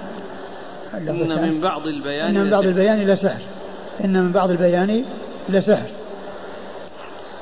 إن 0.93 1.41
من 1.41 1.61
بعض 1.61 1.87
البيان 1.87 2.35
إن 2.35 2.43
من 2.43 2.51
بعض. 2.51 2.63
البيان 2.63 2.99
لسحر 2.99 3.41
إن 4.05 4.23
من 4.23 4.31
بعض 4.31 4.49
البيان 4.49 5.03
لسحر 5.49 5.87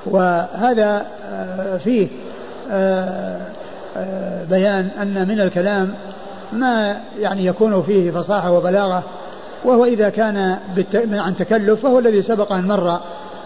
وهذا 0.06 1.06
آه، 1.26 1.78
فيه 1.78 2.08
آه، 2.72 3.42
آه، 3.98 4.44
بيان 4.44 4.90
أن 5.02 5.28
من 5.28 5.42
الكلام 5.42 5.94
ما 6.54 6.98
يعني 7.20 7.46
يكون 7.46 7.84
فيه 7.84 8.12
فصاحة 8.12 8.52
وبلاغة 8.52 9.04
وهو 9.66 9.86
إذا 9.86 10.10
كان 10.10 10.58
عن 11.14 11.36
تكلف 11.36 11.82
فهو 11.82 12.00
الذي 12.00 12.22
سبق 12.22 12.54
أن 12.54 12.68
مر 12.68 13.00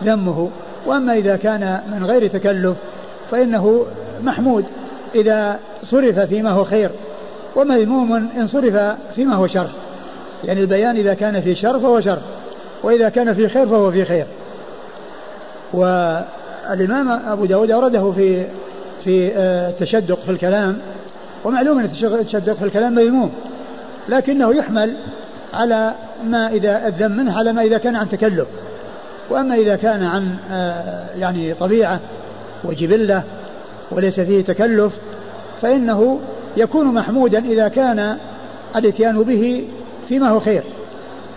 ذمه 0.03 0.49
وأما 0.85 1.13
إذا 1.13 1.35
كان 1.35 1.81
من 1.91 2.05
غير 2.05 2.27
تكلف 2.27 2.77
فإنه 3.31 3.85
محمود 4.23 4.65
إذا 5.15 5.59
صرف 5.83 6.19
فيما 6.19 6.51
هو 6.51 6.63
خير 6.63 6.89
ومذموم 7.55 8.29
إن 8.37 8.47
صرف 8.47 8.97
فيما 9.15 9.35
هو 9.35 9.47
شر. 9.47 9.69
يعني 10.43 10.61
البيان 10.61 10.97
إذا 10.97 11.13
كان 11.13 11.41
في 11.41 11.55
شر 11.55 11.79
فهو 11.79 12.01
شر 12.01 12.19
وإذا 12.83 13.09
كان 13.09 13.33
في 13.33 13.49
خير 13.49 13.67
فهو 13.67 13.91
في 13.91 14.05
خير. 14.05 14.25
والإمام 15.73 17.09
أبو 17.11 17.45
داود 17.45 17.71
أورده 17.71 18.11
في 18.11 18.45
في 19.03 19.31
آه، 19.33 19.69
التشدق 19.69 20.19
في 20.25 20.31
الكلام 20.31 20.77
ومعلوم 21.45 21.79
أن 21.79 21.85
التشدق 21.85 22.53
في 22.53 22.65
الكلام 22.65 22.95
مذموم 22.95 23.31
لكنه 24.09 24.55
يحمل 24.55 24.95
على 25.53 25.93
ما 26.23 26.47
إذا 26.47 26.87
الذم 26.87 27.11
منه 27.11 27.37
على 27.37 27.53
ما 27.53 27.61
إذا 27.61 27.77
كان 27.77 27.95
عن 27.95 28.09
تكلف. 28.09 28.47
وأما 29.29 29.55
إذا 29.55 29.75
كان 29.75 30.03
عن 30.03 30.35
آه، 30.51 31.05
يعني 31.17 31.53
طبيعة 31.53 31.99
وجبلة 32.63 33.23
وليس 33.91 34.19
فيه 34.19 34.43
تكلف 34.43 34.93
فإنه 35.61 36.19
يكون 36.57 36.85
محمودا 36.85 37.39
إذا 37.39 37.67
كان 37.67 38.17
الاتيان 38.75 39.23
به 39.23 39.67
فيما 40.09 40.29
هو 40.29 40.39
خير. 40.39 40.63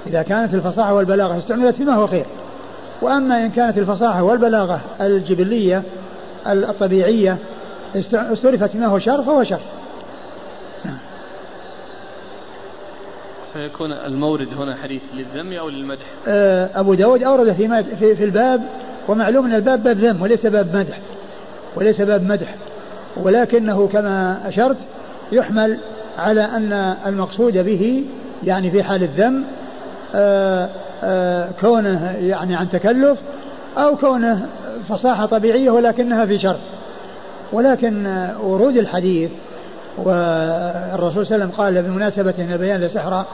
إذا 0.07 0.23
كانت 0.23 0.55
الفصاحة 0.55 0.95
والبلاغة 0.95 1.39
استعملت 1.39 1.77
فيما 1.77 1.95
هو 1.95 2.07
خير. 2.07 2.25
وأما 3.03 3.45
إن 3.45 3.51
كانت 3.51 3.79
الفصاحة 3.79 4.23
والبلاغة 4.23 4.81
الجبلية 5.01 5.83
الطبيعية 6.47 7.37
استع- 7.95 8.33
استعرفت 8.33 8.65
فيما 8.71 8.87
هو 8.87 8.99
شر 8.99 9.23
فهو 9.23 9.45
شر. 9.45 9.61
فيكون 13.53 13.93
المورد 13.93 14.49
هنا 14.59 14.77
حديث 14.77 15.03
للذم 15.15 15.53
أو 15.53 15.69
للمدح؟ 15.69 16.05
آه، 16.29 16.71
أبو 16.75 16.95
داود 16.95 17.23
أورد 17.23 17.53
في, 17.53 18.15
في, 18.17 18.25
الباب 18.25 18.63
ومعلوم 19.09 19.47
أن 19.47 19.55
الباب 19.55 19.83
باب 19.83 19.97
ذم 19.97 20.23
وليس 20.23 20.47
باب 20.47 20.77
مدح 20.77 20.99
وليس 21.77 22.01
باب 22.01 22.23
مدح 22.23 22.55
ولكنه 23.17 23.89
كما 23.89 24.41
أشرت 24.49 24.77
يحمل 25.33 25.79
على 26.19 26.45
أن 26.45 26.73
المقصود 27.07 27.59
به 27.59 28.05
يعني 28.45 28.71
في 28.71 28.83
حال 28.83 29.03
الذم 29.03 29.45
آه، 30.15 30.69
آه، 31.05 31.49
كونه 31.61 32.17
يعني 32.21 32.55
عن 32.55 32.71
تكلف 32.71 33.19
أو 33.79 33.97
كونه 33.97 34.47
فصاحة 34.89 35.27
طبيعية 35.27 35.71
ولكنها 35.71 36.27
في 36.27 36.39
شر 36.39 36.57
ولكن 37.53 38.27
ورود 38.43 38.77
الحديث 38.77 39.31
والرسول 39.99 41.27
صلى 41.27 41.35
الله 41.35 41.45
عليه 41.45 41.45
وسلم 41.45 41.51
قال 41.51 41.83
بمناسبة 41.83 42.35
أن 42.39 42.53
البيان 42.53 42.81
لسحرة 42.81 43.27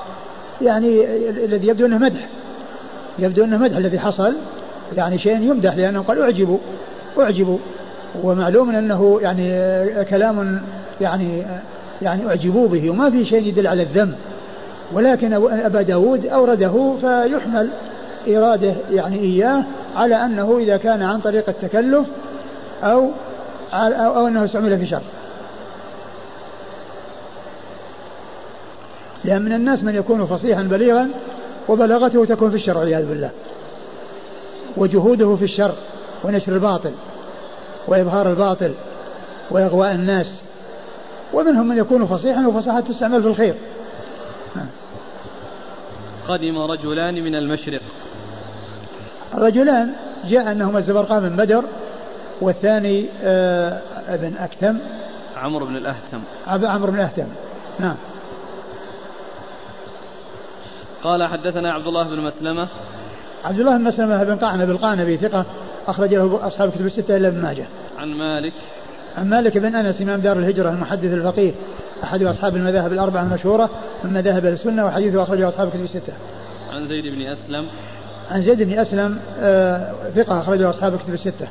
يعني 0.63 1.05
الذي 1.45 1.69
يبدو 1.69 1.87
أنه 1.87 1.99
مدح. 1.99 2.27
يبدو 3.19 3.45
أنه 3.45 3.57
مدح 3.57 3.77
الذي 3.77 3.99
حصل 3.99 4.35
يعني 4.97 5.19
شيء 5.19 5.43
يمدح 5.43 5.75
لأنه 5.75 6.03
قال 6.03 6.23
أعجبوا 6.23 6.59
أعجبوا. 7.21 7.59
ومعلوم 8.23 8.71
أنه 8.71 9.21
يعني 9.23 10.05
كلام 10.05 10.63
يعني 11.01 11.43
يعني 12.03 12.27
أعجبوا 12.27 12.69
به 12.69 12.91
وما 12.91 13.11
في 13.11 13.25
شيء 13.25 13.47
يدل 13.47 13.67
على 13.67 13.83
الذم 13.83 14.15
ولكن 14.93 15.33
أبا 15.65 15.83
داود 15.83 16.27
أورده 16.27 16.95
فيحمل 17.01 17.69
إراده 18.29 18.75
يعني 18.93 19.21
إياه 19.21 19.65
على 19.97 20.25
أنه 20.25 20.59
إذا 20.59 20.77
كان 20.77 21.03
عن 21.03 21.21
طريق 21.21 21.49
التكلف 21.49 22.07
أو, 22.83 23.11
أو 23.73 24.27
أنه 24.27 24.45
استعمل 24.45 24.79
في 24.79 24.87
شر 24.87 25.01
لأن 29.29 29.43
من 29.43 29.53
الناس 29.53 29.83
من 29.83 29.95
يكون 29.95 30.27
فصيحا 30.27 30.63
بليغا 30.63 31.09
وبلاغته 31.69 32.25
تكون 32.25 32.51
في 32.51 32.57
الشر 32.57 32.79
والعياذ 32.79 33.09
بالله. 33.09 33.31
وجهوده 34.77 35.37
في 35.37 35.45
الشر 35.45 35.75
ونشر 36.25 36.53
الباطل 36.53 36.93
وإظهار 37.89 38.31
الباطل 38.31 38.73
وإغواء 39.51 39.93
الناس. 39.93 40.27
ومنهم 41.33 41.69
من 41.69 41.79
يكون 41.79 42.07
فصيحا 42.07 42.47
وفصاحة 42.47 42.81
تستعمل 42.81 43.23
في 43.23 43.29
الخير. 43.29 43.55
قدم 46.29 46.59
رجلان 46.59 47.15
من 47.15 47.35
المشرق. 47.35 47.83
الرجلان 49.35 49.93
جاء 50.29 50.53
أنهما 50.53 50.79
الزبرقان 50.79 51.23
من 51.23 51.37
بدر 51.37 51.65
والثاني 52.41 53.07
آه 53.23 53.81
ابن 54.09 54.37
أكتم. 54.37 54.79
عمرو 55.37 55.67
بن 55.67 55.77
الأهتم. 55.77 56.21
عمرو 56.47 56.93
بن 56.93 57.01
أهتم 57.01 57.27
نعم. 57.81 57.97
قال 61.05 61.27
حدثنا 61.27 61.73
عبد 61.73 61.87
الله 61.87 62.09
بن 62.09 62.21
مسلمة. 62.21 62.69
عبد 63.45 63.61
الله 63.61 63.77
بن 63.77 63.85
مسلمة 63.85 64.25
بن 64.25 64.37
قعنب 64.37 64.67
بالقعنبي 64.67 65.17
ثقة 65.17 65.45
أخرج 65.89 66.15
له 66.15 66.47
أصحاب 66.47 66.71
كتب 66.71 66.87
الستة 66.87 67.17
إلا 67.17 67.29
ابن 67.29 67.43
ماجه. 67.43 67.67
عن 67.99 68.09
مالك. 68.09 68.53
عن 69.19 69.31
مالك 69.31 69.59
بن 69.59 69.77
أنس 69.77 70.03
إمام 70.03 70.21
دار 70.21 70.39
الهجرة 70.39 70.71
المحدث 70.71 71.13
الفقيه 71.13 71.53
أحد 72.05 72.23
أصحاب 72.23 72.57
المذاهب 72.57 72.93
الأربعة 72.93 73.23
المشهورة 73.23 73.71
من 74.05 74.13
مذاهب 74.13 74.47
السنة 74.47 74.87
وحديثه 74.87 75.23
أخرجه 75.23 75.49
أصحاب 75.49 75.69
كتب 75.69 75.81
الستة. 75.81 76.13
عن 76.71 76.87
زيد 76.87 77.05
بن 77.07 77.23
أسلم. 77.23 77.67
عن 78.31 78.43
زيد 78.43 78.63
بن 78.63 78.79
أسلم 78.79 79.19
آه 79.41 79.93
ثقة 80.15 80.41
أخرجه 80.41 80.71
أصحاب 80.71 80.99
كتب 80.99 81.15
الستة. 81.15 81.49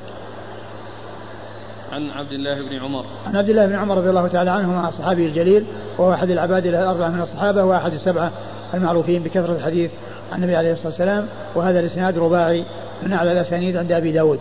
عن 1.91 2.09
عبد 2.09 2.31
الله 2.31 2.69
بن 2.69 2.75
عمر. 2.75 3.05
عن 3.27 3.35
عبد 3.35 3.49
الله 3.49 3.65
بن 3.65 3.75
عمر 3.75 3.97
رضي 3.97 4.09
الله 4.09 4.27
تعالى 4.27 4.51
عنهما 4.51 4.89
الصحابي 4.89 5.25
الجليل 5.25 5.65
وهو 5.97 6.13
أحد 6.13 6.29
العباد 6.29 6.65
الأربعة 6.65 7.09
من 7.09 7.21
الصحابة 7.21 7.63
وأحد 7.63 7.93
السبعة 7.93 8.31
المعروفين 8.73 9.23
بكثرة 9.23 9.55
الحديث 9.55 9.91
عن 10.31 10.37
النبي 10.37 10.55
عليه 10.55 10.71
الصلاة 10.71 10.87
والسلام 10.87 11.27
وهذا 11.55 11.79
الإسناد 11.79 12.17
رباعي 12.17 12.63
من 13.03 13.13
أعلى 13.13 13.31
الأسانيد 13.31 13.77
عند 13.77 13.91
أبي 13.91 14.11
داود. 14.11 14.39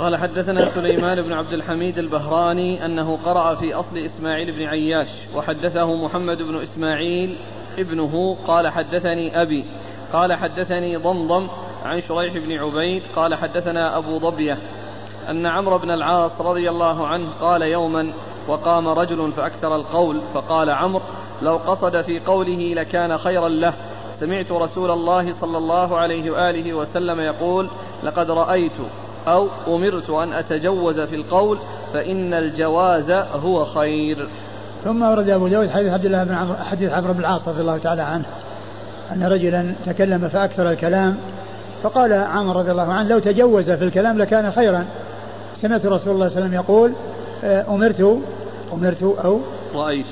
قال 0.00 0.16
حدثنا 0.16 0.74
سليمان 0.74 1.22
بن 1.22 1.32
عبد 1.32 1.52
الحميد 1.52 1.98
البهراني 1.98 2.86
أنه 2.86 3.16
قرأ 3.16 3.54
في 3.54 3.74
أصل 3.74 3.98
إسماعيل 3.98 4.52
بن 4.52 4.62
عياش 4.62 5.08
وحدثه 5.34 5.94
محمد 6.04 6.38
بن 6.38 6.56
إسماعيل 6.62 7.36
ابنه 7.78 8.36
قال 8.46 8.68
حدثني 8.68 9.42
أبي 9.42 9.64
قال 10.12 10.32
حدثني 10.32 10.96
ضمضم 10.96 11.48
عن 11.84 12.00
شريح 12.00 12.34
بن 12.34 12.52
عبيد 12.58 13.02
قال 13.16 13.34
حدثنا 13.34 13.98
أبو 13.98 14.18
ضبية 14.18 14.58
أن 15.30 15.46
عمرو 15.46 15.78
بن 15.78 15.90
العاص 15.90 16.40
رضي 16.40 16.70
الله 16.70 17.06
عنه 17.06 17.30
قال 17.40 17.62
يوما 17.62 18.12
وقام 18.48 18.88
رجل 18.88 19.32
فأكثر 19.32 19.76
القول 19.76 20.20
فقال 20.34 20.70
عمرو 20.70 21.02
لو 21.42 21.56
قصد 21.56 22.00
في 22.02 22.20
قوله 22.20 22.74
لكان 22.74 23.18
خيرا 23.18 23.48
له 23.48 23.72
سمعت 24.20 24.52
رسول 24.52 24.90
الله 24.90 25.34
صلى 25.40 25.58
الله 25.58 25.98
عليه 25.98 26.30
وآله 26.30 26.74
وسلم 26.74 27.20
يقول 27.20 27.68
لقد 28.02 28.30
رأيت 28.30 28.72
أو 29.28 29.48
أمرت 29.68 30.10
أن 30.10 30.32
أتجوز 30.32 31.00
في 31.00 31.16
القول 31.16 31.58
فإن 31.92 32.34
الجواز 32.34 33.10
هو 33.34 33.64
خير. 33.64 34.28
ثم 34.84 35.02
ورد 35.02 35.28
أبو 35.28 35.48
داود 35.48 35.70
حديث 35.70 35.92
عبد 35.92 36.04
الله 36.04 36.24
بن 36.24 36.34
عمرو 36.34 36.54
حديث 36.56 36.92
عمرو 36.92 37.12
بن 37.12 37.20
العاص 37.20 37.48
رضي 37.48 37.60
الله 37.60 37.78
تعالى 37.78 38.02
عنه 38.02 38.24
أن 39.12 39.22
رجلا 39.22 39.74
تكلم 39.86 40.28
فأكثر 40.28 40.70
الكلام 40.70 41.16
فقال 41.82 42.12
عمر 42.12 42.56
رضي 42.56 42.70
الله 42.70 42.92
عنه 42.92 43.08
لو 43.08 43.18
تجوز 43.18 43.70
في 43.70 43.84
الكلام 43.84 44.18
لكان 44.18 44.50
خيرا. 44.50 44.86
سمعت 45.62 45.86
رسول 45.86 45.90
الله 45.90 46.00
صلى 46.02 46.12
الله 46.12 46.24
عليه 46.24 46.36
وسلم 46.36 46.54
يقول 46.54 46.92
آه، 47.44 47.74
أمرت 47.74 48.18
أمرت 48.72 49.02
أو 49.02 49.40
رأيت. 49.74 50.06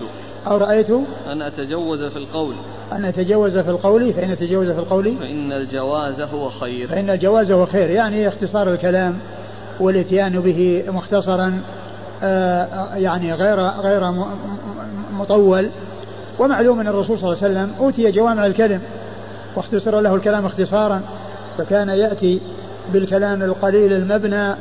أو 0.47 0.57
رأيت 0.57 0.91
أن 1.27 1.43
أتجوز 1.43 2.05
في 2.05 2.17
القول. 2.17 2.55
أن 2.93 3.05
أتجوز 3.05 3.59
في 3.59 3.71
القول 3.71 4.13
فإن 4.13 4.31
أتجوز 4.31 4.71
في 4.71 4.79
القول 4.79 5.17
فإن 5.17 5.53
الجواز 5.53 6.21
هو 6.21 6.49
خير. 6.49 6.89
فإن 6.89 7.11
الجواز 7.11 7.51
هو 7.51 7.67
خير 7.67 7.91
يعني 7.91 8.29
اختصار 8.29 8.73
الكلام 8.73 9.19
والإتيان 9.81 10.41
به 10.41 10.85
مختصرا 10.89 11.61
آه، 12.23 12.95
يعني 12.97 13.35
غير 13.35 13.61
غير 13.61 14.13
مطول. 15.13 15.71
ومعلوم 16.39 16.81
أن 16.81 16.89
الرسول 16.89 17.19
صلى 17.19 17.33
الله 17.33 17.45
عليه 17.45 17.55
وسلم 17.55 17.75
أوتي 17.81 18.11
جوامع 18.11 18.47
الكلم 18.47 18.81
واختصر 19.57 20.01
له 20.01 20.15
الكلام 20.15 20.47
اختصارا 20.47 21.03
فكان 21.59 21.89
يأتي 21.89 22.41
بالكلام 22.93 23.43
القليل 23.43 23.93
المبنى 23.93 24.55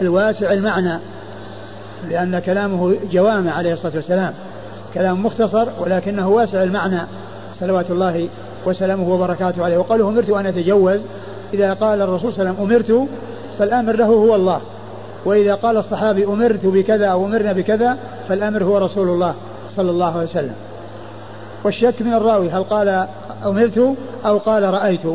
الواسع 0.00 0.52
المعنى 0.52 0.98
لأن 2.08 2.38
كلامه 2.38 2.94
جوامع 3.12 3.52
عليه 3.52 3.72
الصلاة 3.72 3.96
والسلام. 3.96 4.32
كلام 4.94 5.26
مختصر 5.26 5.68
ولكنه 5.80 6.28
واسع 6.28 6.62
المعنى 6.62 7.00
صلوات 7.60 7.90
الله 7.90 8.28
وسلامه 8.66 9.14
وبركاته 9.14 9.64
عليه. 9.64 9.78
وقال 9.78 10.02
أمرت 10.02 10.30
أن 10.30 10.46
أتجوز 10.46 11.00
إذا 11.54 11.72
قال 11.72 12.02
الرسول 12.02 12.32
صلى 12.32 12.42
الله 12.42 12.54
عليه 12.54 12.62
وسلم 12.62 12.72
أمرت 12.72 13.08
فالأمر 13.58 13.96
له 13.96 14.06
هو 14.06 14.34
الله. 14.34 14.60
وإذا 15.24 15.54
قال 15.54 15.76
الصحابي 15.76 16.24
أمرت 16.24 16.66
بكذا 16.66 17.06
أو 17.06 17.26
أمرنا 17.26 17.52
بكذا 17.52 17.96
فالأمر 18.28 18.64
هو 18.64 18.78
رسول 18.78 19.08
الله 19.08 19.34
صلى 19.76 19.90
الله 19.90 20.12
عليه 20.18 20.28
وسلم. 20.30 20.54
والشك 21.64 22.02
من 22.02 22.14
الراوي 22.14 22.50
هل 22.50 22.62
قال 22.62 23.06
أمرت 23.46 23.94
أو 24.26 24.38
قال 24.38 24.62
رأيت؟ 24.62 25.06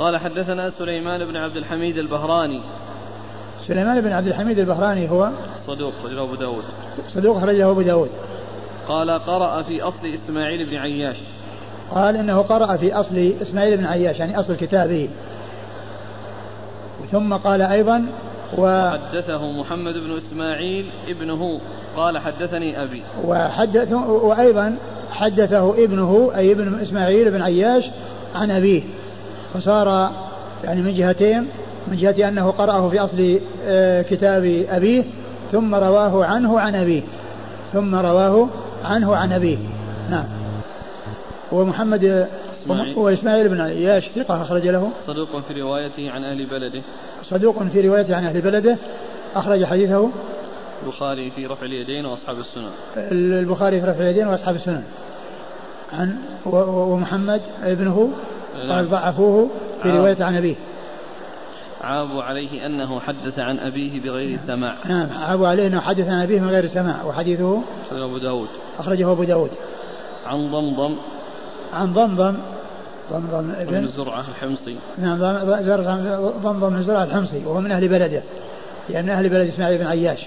قال 0.00 0.16
حدثنا 0.16 0.70
سليمان 0.70 1.24
بن 1.24 1.36
عبد 1.36 1.56
الحميد 1.56 1.98
البهراني. 1.98 2.60
سليمان 3.66 4.00
بن 4.00 4.12
عبد 4.12 4.26
الحميد 4.26 4.58
البهراني 4.58 5.10
هو؟ 5.10 5.30
صدوق 5.66 5.92
أخرجه 6.00 6.22
أبو 6.22 6.34
داود. 6.34 6.64
صدوق 7.14 7.36
أخرجه 7.36 7.70
أبو 7.70 7.82
داود. 7.82 8.10
قال 8.88 9.10
قرأ 9.10 9.62
في 9.62 9.82
أصل 9.82 10.06
إسماعيل 10.06 10.70
بن 10.70 10.76
عياش. 10.76 11.16
قال 11.90 12.16
إنه 12.16 12.42
قرأ 12.42 12.76
في 12.76 12.94
أصل 12.94 13.34
إسماعيل 13.42 13.76
بن 13.76 13.84
عياش 13.84 14.18
يعني 14.18 14.40
أصل 14.40 14.56
كتابه 14.56 15.08
ثم 17.12 17.34
قال 17.34 17.62
أيضا 17.62 18.06
و 18.58 18.90
حدثه 18.90 19.52
محمد 19.52 19.94
بن 19.94 20.16
إسماعيل 20.16 20.90
ابنه. 21.08 21.60
قال 21.96 22.18
حدثني 22.18 22.82
أبي. 22.82 23.02
وحدث 23.24 23.92
وأيضا 23.92 24.76
حدثه 25.12 25.84
ابنه 25.84 26.30
أي 26.36 26.52
ابن 26.52 26.80
إسماعيل 26.80 27.30
بن 27.30 27.42
عياش 27.42 27.84
عن 28.34 28.50
أبيه. 28.50 28.82
فصار 29.54 30.10
يعني 30.64 30.82
من 30.82 30.94
جهتين 30.94 31.48
من 31.88 31.96
جهة 31.96 32.28
أنه 32.28 32.50
قرأه 32.50 32.88
في 32.88 33.00
أصل 33.00 33.40
آه، 33.64 34.02
كتاب 34.02 34.64
أبيه 34.68 35.04
ثم 35.52 35.74
رواه 35.74 36.24
عنه 36.24 36.60
عن 36.60 36.74
أبيه 36.74 37.02
ثم 37.72 37.94
رواه 37.94 38.48
عنه 38.84 39.16
عن 39.16 39.32
أبيه. 39.32 39.58
نعم. 40.10 40.24
ومحمد 41.52 42.28
وإسماعيل 42.96 43.48
بن 43.48 43.60
عياش 43.60 44.08
ثقة 44.16 44.42
أخرج 44.42 44.66
له. 44.66 44.90
صدوق 45.06 45.40
في 45.40 45.60
روايته 45.60 46.10
عن 46.10 46.24
أهل 46.24 46.46
بلده. 46.46 46.82
صدوق 47.22 47.62
في 47.62 47.88
روايته 47.88 48.16
عن 48.16 48.24
أهل 48.24 48.40
بلده 48.40 48.76
أخرج 49.34 49.64
حديثه. 49.64 50.10
البخاري 50.82 51.30
في 51.30 51.46
رفع 51.46 51.66
اليدين 51.66 52.06
وأصحاب 52.06 52.38
السنن. 52.38 52.70
البخاري 53.12 53.80
في 53.80 53.86
رفع 53.86 54.00
اليدين 54.00 54.26
وأصحاب 54.26 54.54
السنن. 54.54 54.82
عن 55.92 56.16
ومحمد 56.46 57.40
ابنه. 57.62 58.10
قال 58.60 58.88
ضعفوه 58.88 59.50
في 59.82 59.90
رواية 59.90 60.24
عن 60.24 60.36
أبيه. 60.36 60.56
عابوا 61.80 62.22
عليه 62.22 62.66
أنه 62.66 63.00
حدث 63.00 63.38
عن 63.38 63.58
أبيه 63.58 64.00
بغير 64.00 64.38
سماع. 64.46 64.76
نعم 64.84 65.08
عابوا 65.22 65.48
عليه 65.48 65.66
أنه 65.66 65.80
حدث 65.80 66.08
عن 66.08 66.22
أبيه 66.22 66.40
من 66.40 66.48
غير 66.48 66.66
سماع 66.66 67.04
وحديثه 67.04 67.62
أخرجه 67.86 68.04
أبو 68.04 68.18
داود. 68.18 68.48
أخرجه 68.78 69.12
أبو 69.12 69.24
داود. 69.24 69.50
عن 70.26 70.50
ضمضم. 70.50 70.96
عن 71.72 71.92
ضمضم. 71.92 72.36
ضمضم 73.12 73.50
ابن 73.50 73.88
زرعة 73.88 74.24
الحمصي. 74.28 74.76
نعم 74.98 75.18
ضمضم 76.42 76.70
بن 76.70 76.82
زرعة 76.82 77.04
الحمصي 77.04 77.42
وهو 77.46 77.60
من 77.60 77.72
أهل 77.72 77.88
بلده. 77.88 78.22
لأن 78.88 79.10
أهل 79.10 79.28
بلد 79.28 79.48
إسماعيل 79.48 79.78
بن 79.78 79.86
عياش. 79.86 80.26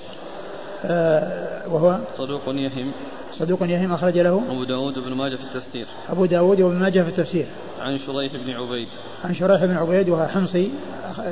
آه 0.85 1.67
وهو 1.67 1.97
صدوق 2.17 2.41
يهم. 2.47 2.91
صدوق 3.39 3.63
يهم 3.63 3.93
أخرج 3.93 4.17
له 4.17 4.41
أبو 4.49 4.63
داود 4.63 4.97
وابن 4.97 5.13
ماجه 5.13 5.35
في 5.35 5.43
التفسير. 5.43 5.87
أبو 6.09 6.25
داود 6.25 6.61
وابن 6.61 6.75
ماجه 6.75 7.01
في 7.01 7.09
التفسير. 7.09 7.45
عن 7.81 7.99
شريح 7.99 8.33
بن 8.45 8.53
عبيد. 8.53 8.87
عن 9.25 9.35
شريح 9.35 9.65
بن 9.65 9.77
عبيد 9.77 10.09
وهو 10.09 10.27
حمصي 10.27 10.71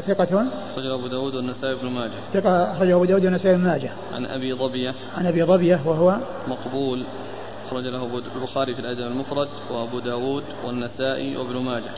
ثقة. 0.07 0.45
أخرجه 0.71 0.93
أبو 0.93 1.07
داود 1.07 1.35
والنسائي 1.35 1.75
بن 1.75 1.87
ماجه. 1.87 2.11
ثقة 2.33 2.71
أخرجه 2.71 2.95
أبو 2.95 3.05
داود 3.05 3.25
والنسائي 3.25 3.55
بن 3.55 3.63
ماجه. 3.63 3.91
عن 4.13 4.25
أبي 4.25 4.53
ظبية. 4.53 4.93
عن 5.17 5.25
أبي 5.25 5.43
ظبية 5.43 5.79
وهو 5.85 6.17
مقبول. 6.47 7.05
أخرج 7.67 7.83
له 7.83 8.21
البخاري 8.35 8.75
في 8.75 8.79
الأدب 8.79 9.01
المفرد 9.01 9.47
وأبو 9.71 9.99
داود 9.99 10.43
والنسائي 10.65 11.37
وابن 11.37 11.57
ماجه. 11.57 11.91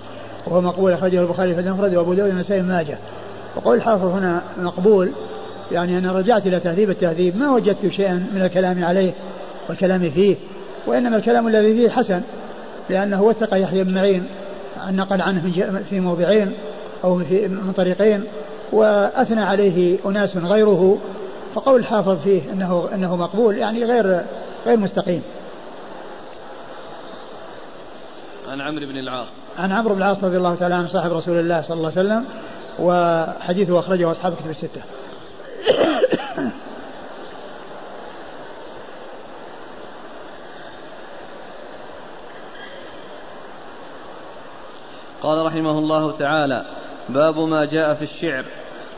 وهو 0.48 0.62
مقبول 0.62 0.92
أخرجه 0.92 1.22
البخاري 1.22 1.54
في 1.54 1.60
الأدب 1.60 1.76
المفرد 1.76 1.96
وأبو 1.96 2.14
داود 2.14 2.30
والنسائي 2.30 2.62
بن 2.62 2.68
ماجه. 2.68 2.98
وقول 3.56 3.78
الحافظ 3.78 4.06
هنا 4.06 4.42
مقبول 4.58 5.12
يعني 5.72 5.98
أنا 5.98 6.12
رجعت 6.12 6.48
إلى 6.48 6.60
تهذيب 6.60 6.90
التهذيب 6.90 7.38
ما 7.38 7.52
وجدت 7.52 7.88
شيئا 7.88 8.28
من 8.34 8.42
الكلام 8.42 8.84
عليه. 8.84 9.14
والكلام 9.70 10.12
فيه 10.12 10.36
وإنما 10.88 11.18
الكلام 11.18 11.48
الذي 11.48 11.74
فيه 11.74 11.90
حسن 11.90 12.22
لأنه 12.90 13.24
وثق 13.24 13.58
يحيى 13.58 13.84
بن 13.84 13.94
معين 13.94 14.28
نقل 14.90 15.22
عنه 15.22 15.52
في 15.90 16.00
موضعين 16.00 16.54
أو 17.04 17.20
في 17.20 17.48
من 17.48 17.74
طريقين 17.78 18.24
وأثنى 18.72 19.42
عليه 19.42 19.98
أناس 20.06 20.38
غيره 20.38 20.98
فقول 21.56 21.80
الحافظ 21.80 22.24
فيه 22.24 22.42
أنه 22.54 22.90
أنه 22.94 23.16
مقبول 23.16 23.58
يعني 23.58 23.84
غير 23.84 24.22
غير 24.66 24.78
مستقيم. 24.78 25.22
عن 28.48 28.62
عمرو 28.62 28.86
بن 28.86 28.98
العاص. 28.98 29.28
عن 29.58 29.72
عمرو 29.72 29.96
بن 29.96 30.02
العاص 30.02 30.24
رضي 30.24 30.38
الله 30.38 30.56
تعالى 30.56 30.76
عنه 30.76 30.88
صاحب 30.88 31.14
رسول 31.14 31.40
الله 31.40 31.62
صلى 31.62 31.78
الله 31.78 31.92
عليه 31.98 32.02
وسلم 32.02 32.26
وحديثه 32.80 33.80
أخرجه 33.80 34.12
أصحاب 34.12 34.34
كتب 34.36 34.50
الستة. 34.50 34.82
قال 45.24 45.46
رحمه 45.46 45.80
الله 45.80 46.18
تعالى 46.18 46.66
باب 47.10 47.40
ما 47.40 47.66
جاء 47.66 47.94
في 47.94 48.02
الشعر. 48.02 48.46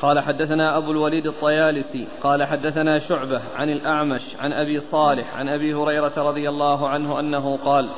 قال 0.01 0.19
حدثنا 0.19 0.77
أبو 0.77 0.91
الوليد 0.91 1.27
الطيالسي 1.27 2.07
قال 2.23 2.43
حدثنا 2.43 2.99
شعبة 2.99 3.41
عن 3.55 3.69
الأعمش 3.69 4.21
عن 4.39 4.53
أبي 4.53 4.79
صالح 4.79 5.37
عن 5.37 5.49
أبي 5.49 5.73
هريرة 5.73 6.13
رضي 6.17 6.49
الله 6.49 6.89
عنه 6.89 7.19
أنه 7.19 7.57
قال 7.65 7.89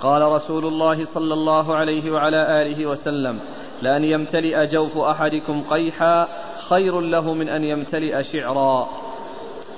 قال 0.00 0.22
رسول 0.22 0.64
الله 0.64 1.04
صلى 1.04 1.34
الله 1.34 1.76
عليه 1.76 2.10
وعلى 2.10 2.62
آله 2.62 2.86
وسلم 2.86 3.38
لأن 3.82 4.04
يمتلئ 4.04 4.66
جوف 4.66 4.98
أحدكم 4.98 5.62
قيحا 5.70 6.28
خير 6.68 7.00
له 7.00 7.34
من 7.34 7.48
أن 7.48 7.64
يمتلئ 7.64 8.22
شعرا. 8.22 8.88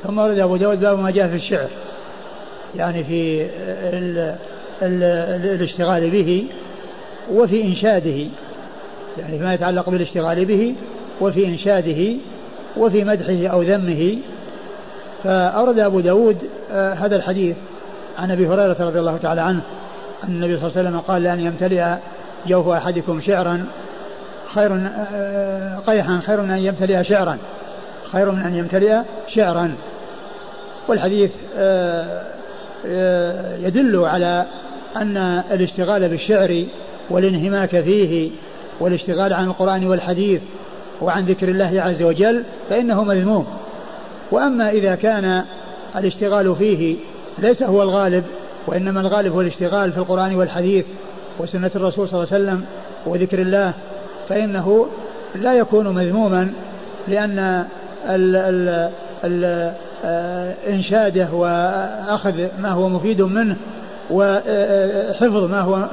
ثم 0.03 0.19
ورد 0.19 0.39
أبو 0.39 0.57
داود 0.57 0.81
باب 0.81 0.99
ما 0.99 1.11
جاء 1.11 1.29
في 1.29 1.35
الشعر 1.35 1.69
يعني 2.75 3.05
في 3.05 3.43
ال 3.93 4.37
ال 4.83 5.03
الاشتغال 5.57 6.11
به. 6.11 6.47
وفي 7.33 7.65
إنشاده 7.65 8.27
يعني 9.19 9.39
فيما 9.39 9.55
يتعلق 9.55 9.91
بالاشتغال 9.91 10.45
به 10.45 10.75
وفي 11.21 11.47
إنشاده 11.47 12.15
وفي 12.77 13.05
مدحه 13.05 13.47
أو 13.47 13.63
ذمه. 13.63 14.17
فأورد 15.25 15.79
أبو 15.79 16.01
داود 16.01 16.37
آه 16.73 16.95
هذا 16.95 17.17
الحديث 17.17 17.57
عن 18.19 18.31
أبي 18.31 18.49
هريرة 18.49 18.77
رضي 18.81 18.99
الله 18.99 19.17
تعالى 19.17 19.41
عنه 19.41 19.61
أن 20.25 20.29
النبي 20.29 20.57
صلى 20.57 20.67
الله 20.67 20.79
عليه 20.79 20.89
وسلم 20.89 21.01
قال 21.01 21.23
لأن 21.23 21.41
يمتلئ 21.41 21.95
جوف 22.47 22.69
أحدكم 22.69 23.21
شعرا 23.21 23.65
خير 24.55 24.89
آه 25.15 25.79
قيحا 25.87 26.21
خير 26.27 26.41
من 26.41 26.51
أن 26.51 26.59
يمتلئ 26.59 27.05
شعرا 27.05 27.39
خير 28.13 28.31
من 28.31 28.43
أن 28.43 28.55
يمتلئ 28.55 28.99
شعرا. 29.35 29.75
والحديث 30.89 31.31
آه 31.57 32.23
يدل 33.61 34.05
على 34.05 34.45
أن 34.97 35.43
الاشتغال 35.51 36.09
بالشعر 36.09 36.65
والانهماك 37.11 37.81
فيه 37.81 38.31
والاشتغال 38.81 39.33
عن 39.33 39.45
القرآن 39.45 39.87
والحديث 39.87 40.43
وعن 41.01 41.25
ذكر 41.25 41.49
الله 41.49 41.83
عز 41.83 42.03
وجل 42.03 42.43
فإنه 42.71 43.05
مذموم. 43.05 43.47
وأما 44.31 44.71
إذا 44.71 44.95
كان 44.95 45.45
الاشتغال 45.97 46.57
فيه 46.57 46.97
ليس 47.39 47.63
هو 47.63 47.83
الغالب 47.83 48.25
وإنما 48.67 49.01
الغالب 49.01 49.33
هو 49.33 49.41
الاشتغال 49.41 49.93
في 49.93 49.99
القرآن 49.99 50.35
والحديث 50.35 50.85
وسنة 51.39 51.71
الرسول 51.77 52.09
صلى 52.09 52.23
الله 52.23 52.33
عليه 52.33 52.45
وسلم 52.45 52.65
وذكر 53.07 53.43
الله 53.43 53.73
فإنه 54.29 54.87
لا 55.35 55.55
يكون 55.55 55.95
مذموما 55.95 56.53
لأن 57.09 57.39
ال 58.09 58.37
ال 58.37 58.91
ال 59.25 59.73
إنشاده 60.69 61.29
وأخذ 61.33 62.47
ما 62.61 62.71
هو 62.71 62.89
مفيد 62.89 63.23
منه 63.23 63.57
وحفظ 64.11 65.51
ما 65.51 65.61
هو 65.61 65.89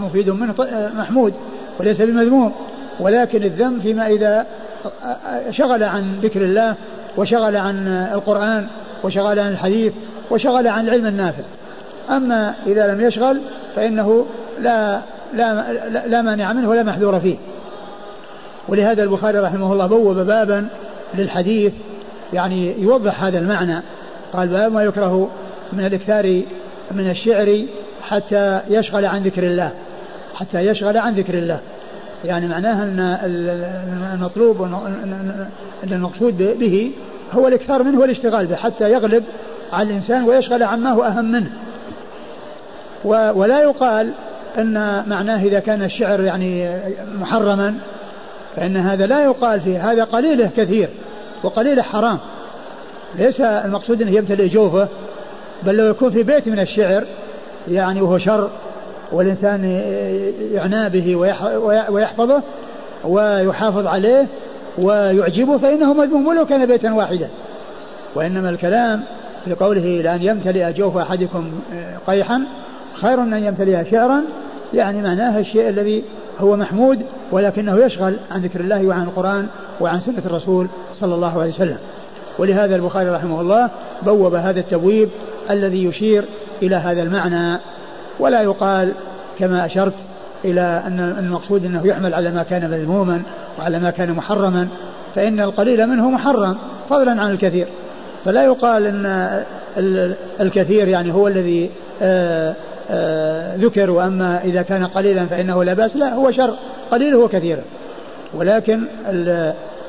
مفيد 0.00 0.30
منه 0.30 0.54
محمود 0.96 1.34
وليس 1.80 2.00
بمذموم. 2.00 2.52
ولكن 3.00 3.42
الذم 3.42 3.80
فيما 3.80 4.06
إذا 4.06 4.46
شغل 5.50 5.82
عن 5.82 6.18
ذكر 6.22 6.42
الله 6.42 6.74
وشغل 7.16 7.56
عن 7.56 7.88
القرآن 8.14 8.66
وشغل 9.04 9.38
عن 9.38 9.52
الحديث 9.52 9.92
وشغل 10.30 10.68
عن 10.68 10.84
العلم 10.84 11.06
النافع. 11.06 11.42
أما 12.10 12.54
إذا 12.66 12.94
لم 12.94 13.00
يشغل 13.00 13.40
فإنه 13.76 14.26
لا 14.60 15.00
لا 15.34 15.72
لا 16.06 16.22
مانع 16.22 16.52
منه 16.52 16.68
ولا 16.68 16.82
محذور 16.82 17.20
فيه. 17.20 17.36
ولهذا 18.68 19.02
البخاري 19.02 19.38
رحمه 19.38 19.72
الله 19.72 19.86
بوب 19.86 20.16
بابا 20.16 20.66
للحديث 21.14 21.72
يعني 22.32 22.82
يوضح 22.82 23.24
هذا 23.24 23.38
المعنى. 23.38 23.82
قال 24.32 24.48
باب 24.48 24.72
ما 24.72 24.82
يكره 24.82 25.28
من 25.72 25.86
الإكثار 25.86 26.42
من 26.90 27.10
الشعر 27.10 27.64
حتى 28.02 28.60
يشغل 28.68 29.04
عن 29.04 29.22
ذكر 29.22 29.42
الله 29.42 29.72
حتى 30.34 30.66
يشغل 30.66 30.98
عن 30.98 31.14
ذكر 31.14 31.34
الله. 31.34 31.60
يعني 32.24 32.48
معناها 32.48 32.84
أن 32.84 33.00
المطلوب 34.14 34.62
ان 34.62 35.92
المقصود 35.92 36.56
به 36.58 36.92
هو 37.32 37.48
الإكثار 37.48 37.82
منه 37.82 38.00
والاشتغال 38.00 38.46
به 38.46 38.56
حتى 38.56 38.92
يغلب 38.92 39.24
على 39.72 39.88
الإنسان 39.88 40.24
ويشغل 40.24 40.62
عما 40.62 40.92
هو 40.92 41.02
أهم 41.02 41.32
منه. 41.32 41.50
ولا 43.34 43.62
يقال 43.62 44.10
أن 44.58 45.04
معناه 45.08 45.44
إذا 45.44 45.60
كان 45.60 45.82
الشعر 45.82 46.20
يعني 46.20 46.80
محرما 47.20 47.74
فإن 48.56 48.76
هذا 48.76 49.06
لا 49.06 49.24
يقال 49.24 49.60
فيه 49.60 49.92
هذا 49.92 50.04
قليله 50.04 50.50
كثير 50.56 50.88
وقليله 51.42 51.82
حرام. 51.82 52.18
ليس 53.18 53.40
المقصود 53.40 54.02
انه 54.02 54.10
يمتلئ 54.10 54.48
جوفه 54.48 54.88
بل 55.66 55.76
لو 55.76 55.86
يكون 55.86 56.10
في 56.10 56.22
بيت 56.22 56.48
من 56.48 56.60
الشعر 56.60 57.04
يعني 57.68 58.02
وهو 58.02 58.18
شر 58.18 58.50
والإنسان 59.12 59.64
يعنى 60.52 60.90
به 60.90 61.16
ويحفظه 61.90 62.42
ويحافظ 63.04 63.86
عليه 63.86 64.26
ويعجبه 64.78 65.58
فإنه 65.58 65.94
مذموم 65.94 66.26
ولو 66.26 66.46
كان 66.46 66.66
بيتا 66.66 66.92
واحدا. 66.92 67.28
وإنما 68.14 68.50
الكلام 68.50 69.02
في 69.44 69.54
قوله 69.54 70.02
لأن 70.02 70.22
يمتلئ 70.22 70.72
جوف 70.72 70.96
أحدكم 70.96 71.50
قيحا 72.06 72.42
خير 72.94 73.20
من 73.20 73.34
أن 73.34 73.44
يمتلئ 73.44 73.90
شعرا 73.90 74.22
يعني 74.74 75.02
معناه 75.02 75.38
الشيء 75.38 75.68
الذي 75.68 76.02
هو 76.40 76.56
محمود 76.56 77.02
ولكنه 77.32 77.86
يشغل 77.86 78.16
عن 78.30 78.40
ذكر 78.40 78.60
الله 78.60 78.86
وعن 78.86 79.02
القرآن 79.02 79.46
وعن 79.80 80.00
سنة 80.00 80.22
الرسول 80.26 80.66
صلى 81.00 81.14
الله 81.14 81.40
عليه 81.40 81.52
وسلم. 81.52 81.78
ولهذا 82.38 82.76
البخاري 82.76 83.10
رحمه 83.10 83.40
الله 83.40 83.70
بوب 84.02 84.34
هذا 84.34 84.60
التبويب 84.60 85.08
الذي 85.50 85.84
يشير 85.84 86.24
إلى 86.62 86.76
هذا 86.76 87.02
المعنى 87.02 87.60
ولا 88.20 88.42
يقال 88.42 88.92
كما 89.38 89.66
أشرت 89.66 89.94
إلى 90.44 90.82
أن 90.86 91.14
المقصود 91.18 91.64
أنه 91.64 91.86
يحمل 91.86 92.14
على 92.14 92.30
ما 92.30 92.42
كان 92.42 92.70
مذموما 92.70 93.22
وعلى 93.58 93.78
ما 93.78 93.90
كان 93.90 94.12
محرما 94.12 94.68
فإن 95.14 95.40
القليل 95.40 95.86
منه 95.86 96.10
محرم 96.10 96.56
فضلا 96.90 97.22
عن 97.22 97.30
الكثير. 97.30 97.66
فلا 98.24 98.44
يقال 98.44 98.86
أن 98.86 99.34
الكثير 100.40 100.88
يعني 100.88 101.12
هو 101.12 101.28
الذي 101.28 101.70
آآ 102.02 102.54
آآ 102.90 103.56
ذكر 103.56 103.90
وأما 103.90 104.40
إذا 104.44 104.62
كان 104.62 104.86
قليلا 104.86 105.26
فإنه 105.26 105.64
لا 105.64 105.74
بأس 105.74 105.96
لا 105.96 106.14
هو 106.14 106.30
شر. 106.30 106.54
قليله 106.90 107.18
وكثيره 107.18 107.62
ولكن 108.34 108.80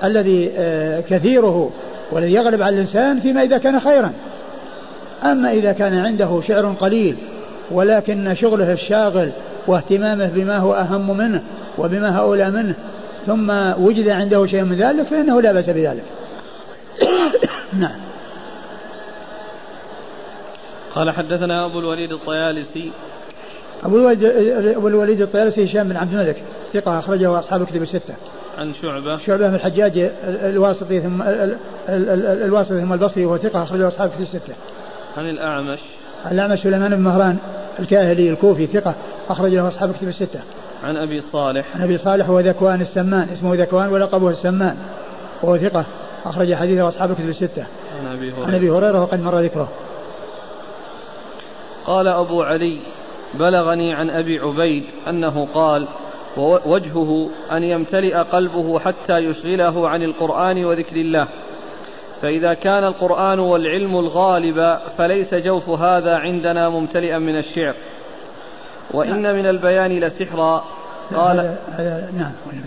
الذي 0.03 0.51
كثيره 1.09 1.71
والذي 2.11 2.33
يغلب 2.33 2.61
على 2.61 2.75
الإنسان 2.75 3.19
فيما 3.19 3.43
إذا 3.43 3.57
كان 3.57 3.79
خيرا. 3.79 4.11
أما 5.23 5.51
إذا 5.51 5.71
كان 5.71 5.93
عنده 5.93 6.41
شعر 6.47 6.73
قليل 6.73 7.15
ولكن 7.71 8.35
شغله 8.35 8.73
الشاغل 8.73 9.31
واهتمامه 9.67 10.27
بما 10.27 10.57
هو 10.57 10.73
أهم 10.73 11.17
منه 11.17 11.41
وبما 11.77 12.17
هو 12.17 12.29
أولى 12.29 12.51
منه 12.51 12.75
ثم 13.25 13.49
وجد 13.83 14.07
عنده 14.07 14.45
شيء 14.45 14.63
من 14.63 14.77
ذلك 14.77 15.07
فإنه 15.07 15.41
لا 15.41 15.51
بأس 15.51 15.69
بذلك 15.69 16.03
نعم 17.79 17.99
قال 20.95 21.11
حدثنا 21.11 21.65
أبو 21.65 21.79
الوليد 21.79 22.11
الطيالسي 22.11 22.91
أبو 23.83 23.97
الوليد 23.97 24.23
أبو 24.75 24.87
الوليد 24.87 25.21
الطيالسي 25.21 25.65
هشام 25.65 25.89
بن 25.89 25.97
عبد 25.97 26.13
الملك 26.13 26.43
ثقة 26.73 26.99
أخرجه 26.99 27.39
أصحاب 27.39 27.65
كتب 27.65 27.81
الستة. 27.81 28.13
عن 28.57 28.73
شعبة 28.81 29.17
شعبة 29.17 29.47
بن 29.47 29.55
الحجاج 29.55 30.11
الواسطي 30.23 31.01
ثم 31.01 31.21
الواسطي 32.45 32.81
ثم 32.81 32.93
البصري 32.93 33.25
وهو 33.25 33.37
ثقة 33.37 33.63
أخرجه 33.63 33.87
أصحاب 33.87 34.09
كتب 34.09 34.21
الستة. 34.21 34.53
عن 35.17 35.29
الأعمش 35.29 35.79
الأعمش 36.31 36.59
سليمان 36.59 36.95
بن 36.95 37.01
مهران 37.01 37.37
الكاهلي 37.79 38.29
الكوفي 38.29 38.67
ثقة 38.67 38.95
أخرج 39.29 39.51
له 39.55 39.67
أصحاب 39.67 39.93
كتب 39.93 40.07
الستة. 40.07 40.39
عن 40.83 40.97
أبي 40.97 41.21
صالح 41.21 41.65
عن 41.75 41.83
أبي 41.83 41.97
صالح 41.97 42.29
هو 42.29 42.39
ذكوان 42.39 42.81
السمان 42.81 43.29
اسمه 43.29 43.55
ذكوان 43.55 43.89
ولقبه 43.89 44.29
السمان 44.29 44.77
وهو 45.43 45.57
ثقة 45.57 45.85
أخرج 46.25 46.53
حديثه 46.53 46.87
أصحاب 46.87 47.13
كتب 47.13 47.29
الستة. 47.29 47.65
عن 47.99 48.17
أبي 48.17 48.31
هريرة 48.31 48.45
عن 48.45 48.55
أبي 48.55 48.69
هريرة 48.69 49.01
وقد 49.01 49.21
مر 49.21 49.39
ذكره. 49.39 49.69
قال 51.85 52.07
أبو 52.07 52.43
علي 52.43 52.79
بلغني 53.33 53.93
عن 53.93 54.09
أبي 54.09 54.39
عبيد 54.39 54.83
أنه 55.07 55.47
قال 55.53 55.87
ووجهه 56.37 57.29
أن 57.51 57.63
يمتلئ 57.63 58.15
قلبه 58.15 58.79
حتى 58.79 59.17
يشغله 59.17 59.89
عن 59.89 60.03
القرآن 60.03 60.65
وذكر 60.65 60.95
الله 60.95 61.27
فإذا 62.21 62.53
كان 62.53 62.83
القرآن 62.83 63.39
والعلم 63.39 63.99
الغالب 63.99 64.79
فليس 64.97 65.33
جوف 65.33 65.69
هذا 65.69 66.15
عندنا 66.15 66.69
ممتلئا 66.69 67.17
من 67.17 67.37
الشعر. 67.37 67.75
وإن 68.91 69.35
من 69.35 69.45
البيان 69.45 69.99
لسحرا 69.99 70.63
قال 71.15 71.39
هذا 71.39 71.59
هذا 71.71 72.11
نعم 72.17 72.31
وين 72.47 72.63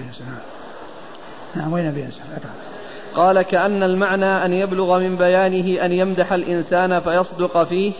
نعم. 1.56 1.72
وين 1.72 2.10
قال 3.14 3.42
كأن 3.42 3.82
المعنى 3.82 4.44
أن 4.44 4.52
يبلغ 4.52 4.98
من 4.98 5.16
بيانه 5.16 5.84
أن 5.84 5.92
يمدح 5.92 6.32
الإنسان 6.32 7.00
فيصدق 7.00 7.62
فيه 7.62 7.92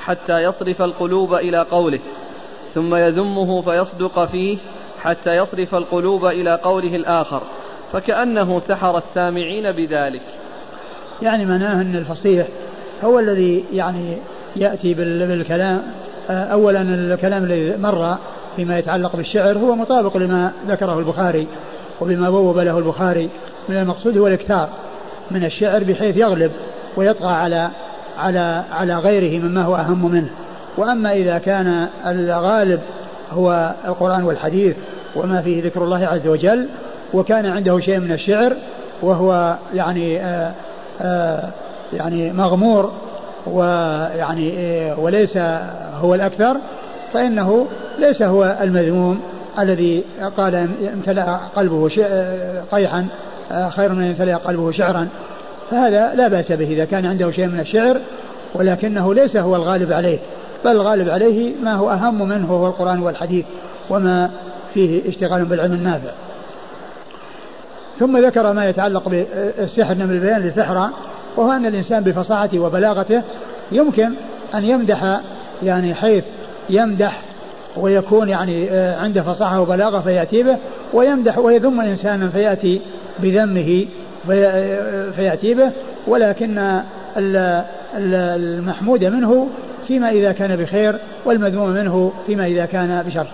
حتى 0.00 0.38
يصرف 0.38 0.82
القلوب 0.82 1.34
إلى 1.34 1.62
قوله. 1.62 2.00
ثم 2.74 2.94
يذمه 2.94 3.62
فيصدق 3.62 4.24
فيه 4.24 4.58
حتى 5.00 5.36
يصرف 5.36 5.74
القلوب 5.74 6.26
إلى 6.26 6.54
قوله 6.54 6.96
الآخر. 6.96 7.42
فكأنه 7.92 8.58
سحر 8.58 8.96
السامعين 8.96 9.72
بذلك. 9.72 10.22
يعني 11.22 11.46
معناه 11.46 11.82
أن 11.82 11.96
الفصيح 11.96 12.46
هو 13.04 13.18
الذي 13.18 13.64
يعني 13.72 14.16
يأتي 14.56 14.94
بالكلام. 14.94 15.82
أولا 16.30 16.82
الكلام 16.82 17.44
الذي 17.44 17.76
مر 17.76 18.16
فيما 18.56 18.78
يتعلق 18.78 19.16
بالشعر 19.16 19.58
هو 19.58 19.74
مطابق 19.74 20.16
لما 20.16 20.52
ذكره 20.68 20.98
البخاري 20.98 21.46
وبما 22.00 22.30
بوب 22.30 22.58
له 22.58 22.78
البخاري. 22.78 23.28
من 23.68 23.76
المقصود 23.76 24.18
هو 24.18 24.26
الإكثار 24.26 24.68
من 25.30 25.44
الشعر 25.44 25.84
بحيث 25.84 26.16
يغلب 26.16 26.52
ويطغى 26.96 27.32
على 27.32 27.70
على 28.18 28.64
على 28.72 28.94
غيره 28.94 29.42
مما 29.42 29.62
هو 29.62 29.76
أهم 29.76 30.12
منه. 30.12 30.30
وأما 30.76 31.12
إذا 31.12 31.38
كان 31.38 31.88
الغالب 32.06 32.80
هو 33.30 33.74
القرآن 33.88 34.22
والحديث 34.22 34.76
وما 35.16 35.42
فيه 35.42 35.64
ذكر 35.64 35.84
الله 35.84 36.06
عز 36.06 36.26
وجل 36.26 36.68
وكان 37.14 37.46
عنده 37.46 37.80
شيء 37.80 37.98
من 37.98 38.12
الشعر 38.12 38.56
وهو 39.02 39.56
يعني 39.74 40.20
آآ 40.20 40.52
يعني 41.92 42.32
مغمور 42.32 42.92
ويعني 43.46 44.52
وليس 44.98 45.36
هو 46.02 46.14
الأكثر 46.14 46.56
فإنه 47.12 47.66
ليس 47.98 48.22
هو 48.22 48.56
المذموم 48.60 49.20
الذي 49.58 50.04
قال 50.36 50.68
امتلأ 50.94 51.36
قلبه 51.56 51.88
قيحا 52.72 53.06
خير 53.68 53.92
من 53.92 54.08
امتلأ 54.08 54.36
قلبه 54.36 54.72
شعرا. 54.72 55.08
فهذا 55.70 56.14
لا 56.14 56.28
بأس 56.28 56.52
به 56.52 56.66
إذا 56.66 56.84
كان 56.84 57.06
عنده 57.06 57.30
شيء 57.30 57.46
من 57.46 57.60
الشعر 57.60 57.96
ولكنه 58.54 59.14
ليس 59.14 59.36
هو 59.36 59.56
الغالب 59.56 59.92
عليه 59.92 60.18
بل 60.64 60.70
الغالب 60.70 61.08
عليه 61.08 61.52
ما 61.62 61.74
هو 61.74 61.90
أهم 61.90 62.28
منه 62.28 62.52
وهو 62.52 62.66
القرآن 62.66 63.02
والحديث 63.02 63.44
وما 63.90 64.30
فيه 64.74 65.08
اشتغال 65.08 65.44
بالعلم 65.44 65.72
النافع. 65.74 66.10
ثم 68.00 68.16
ذكر 68.26 68.52
ما 68.52 68.68
يتعلق 68.68 69.08
بالسحر 69.08 69.94
من 69.94 70.10
البيان 70.10 70.40
لسحرا 70.40 70.90
وهو 71.36 71.52
أن 71.52 71.66
الإنسان 71.66 72.02
بفصاحته 72.04 72.58
وبلاغته 72.58 73.22
يمكن 73.72 74.10
أن 74.54 74.64
يمدح 74.64 75.20
يعني 75.62 75.94
حيث 75.94 76.24
يمدح 76.70 77.20
ويكون 77.76 78.28
يعني 78.28 78.68
عنده 78.78 79.22
فصاحة 79.22 79.60
وبلاغة 79.60 80.00
فيأتي 80.00 80.42
به 80.42 80.56
ويمدح 80.92 81.38
ويذم 81.38 81.80
إنسانا 81.80 82.28
فيأتي 82.28 82.80
بذمه 83.18 83.86
في- 84.26 85.12
فيأتي 85.16 85.54
به 85.54 85.70
ولكن 86.06 86.58
ال- 87.16 87.62
ال- 87.96 88.14
المحمود 88.58 89.04
منه 89.04 89.48
فيما 89.88 90.10
إذا 90.10 90.32
كان 90.32 90.56
بخير 90.56 90.96
والمذموم 91.24 91.70
منه 91.70 92.12
فيما 92.26 92.44
إذا 92.46 92.66
كان 92.66 93.02
بشر. 93.06 93.26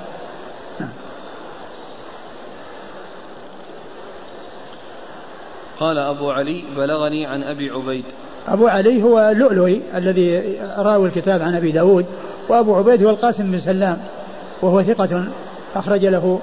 قال 5.81 5.99
أبو 5.99 6.31
علي 6.31 6.65
بلغني 6.77 7.27
عن 7.27 7.43
أبي 7.43 7.71
عبيد. 7.71 8.05
أبو 8.49 8.69
علي 8.69 9.03
هو 9.03 9.33
لؤلؤي 9.37 9.83
الذي 9.95 10.59
راوي 10.79 11.09
الكتاب 11.09 11.43
عن 11.43 11.57
أبي 11.57 11.73
داود 11.73 12.07
وأبو 12.49 12.75
عبيد 12.75 13.05
هو 13.05 13.11
القاسم 13.11 13.53
بن 13.53 13.61
سلام 13.61 13.99
وهو 14.63 14.83
ثقة 14.83 15.25
أخرج 15.75 16.07
له 16.07 16.41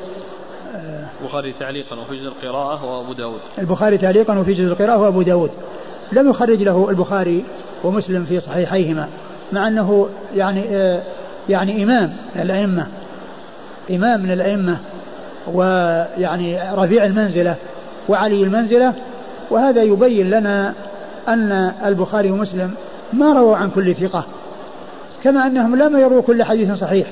البخاري 1.20 1.54
تعليقا 1.60 2.00
وفي 2.00 2.16
جزء 2.16 2.28
القراءة 2.28 2.86
وأبو 2.86 3.14
داود. 3.14 3.40
البخاري 3.60 3.98
تعليقا 3.98 4.40
وفي 4.40 4.54
جزء 4.54 4.72
القراءة 4.72 5.00
وأبو 5.00 5.22
داود. 5.22 5.52
لم 6.12 6.30
يخرج 6.30 6.64
له 6.64 6.90
البخاري 6.90 7.44
ومسلم 7.84 8.26
في 8.26 8.40
صحيحيهما 8.40 9.08
مع 9.54 9.68
أنه 9.68 10.10
يعني 10.36 10.78
آه 10.78 11.04
يعني 11.50 11.84
إمام 11.84 12.14
من 12.36 12.42
الأئمة 12.42 12.88
إمام 13.92 14.24
من 14.24 14.32
الأئمة 14.32 14.78
ويعني 15.54 16.60
رفيع 16.74 17.06
المنزلة 17.06 17.56
وعلي 18.10 18.44
المنزلة 18.44 18.94
وهذا 19.50 19.84
يبين 19.84 20.30
لنا 20.30 20.74
أن 21.28 21.72
البخاري 21.86 22.32
ومسلم 22.32 22.72
ما 23.14 23.34
رووا 23.34 23.58
عن 23.58 23.70
كل 23.70 23.96
ثقة 23.96 24.26
كما 25.24 25.48
أنهم 25.48 25.76
لم 25.76 25.98
يروا 25.98 26.22
كل 26.22 26.44
حديث 26.44 26.72
صحيح. 26.72 27.08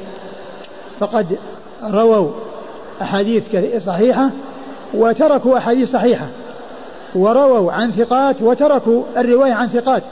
فقد 1.00 1.38
رووا 1.84 2.32
أحاديث 3.02 3.44
صحيحة 3.86 4.30
وتركوا 4.94 5.58
أحاديث 5.58 5.92
صحيحة 5.92 6.28
ورووا 7.16 7.72
عن 7.72 7.92
ثقات 7.92 8.42
وتركوا 8.42 9.04
الرواية 9.18 9.54
عن 9.54 9.68
ثقات 9.70 10.04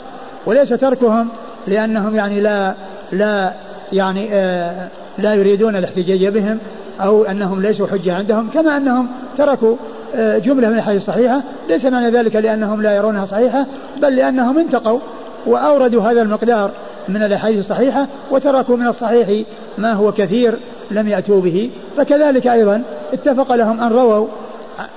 وليس 0.45 0.69
تركهم 0.69 1.27
لأنهم 1.67 2.15
يعني 2.15 2.41
لا 2.41 2.73
لا 3.11 3.53
يعني 3.93 4.33
آه 4.33 4.87
لا 5.17 5.33
يريدون 5.33 5.75
الاحتجاج 5.75 6.27
بهم 6.27 6.59
أو 7.01 7.23
أنهم 7.23 7.61
ليسوا 7.61 7.87
حجة 7.87 8.15
عندهم 8.15 8.49
كما 8.49 8.77
أنهم 8.77 9.07
تركوا 9.37 9.75
جملة 10.15 10.67
من 10.67 10.73
الأحاديث 10.73 11.01
الصحيحة. 11.01 11.41
ليس 11.69 11.85
معنى 11.85 12.11
ذلك 12.11 12.35
لأنهم 12.35 12.81
لا 12.81 12.95
يرونها 12.95 13.25
صحيحة 13.25 13.65
بل 14.01 14.15
لأنهم 14.15 14.59
انتقوا 14.59 14.99
وأوردوا 15.45 16.01
هذا 16.01 16.21
المقدار 16.21 16.71
من 17.09 17.23
الأحاديث 17.23 17.59
الصحيحة 17.59 18.07
وتركوا 18.31 18.77
من 18.77 18.87
الصحيح 18.87 19.45
ما 19.77 19.93
هو 19.93 20.11
كثير 20.11 20.55
لم 20.91 21.07
يأتوا 21.07 21.41
به. 21.41 21.69
فكذلك 21.97 22.47
أيضا 22.47 22.81
اتفق 23.13 23.55
لهم 23.55 23.81
أن 23.81 23.91
رووا 23.91 24.27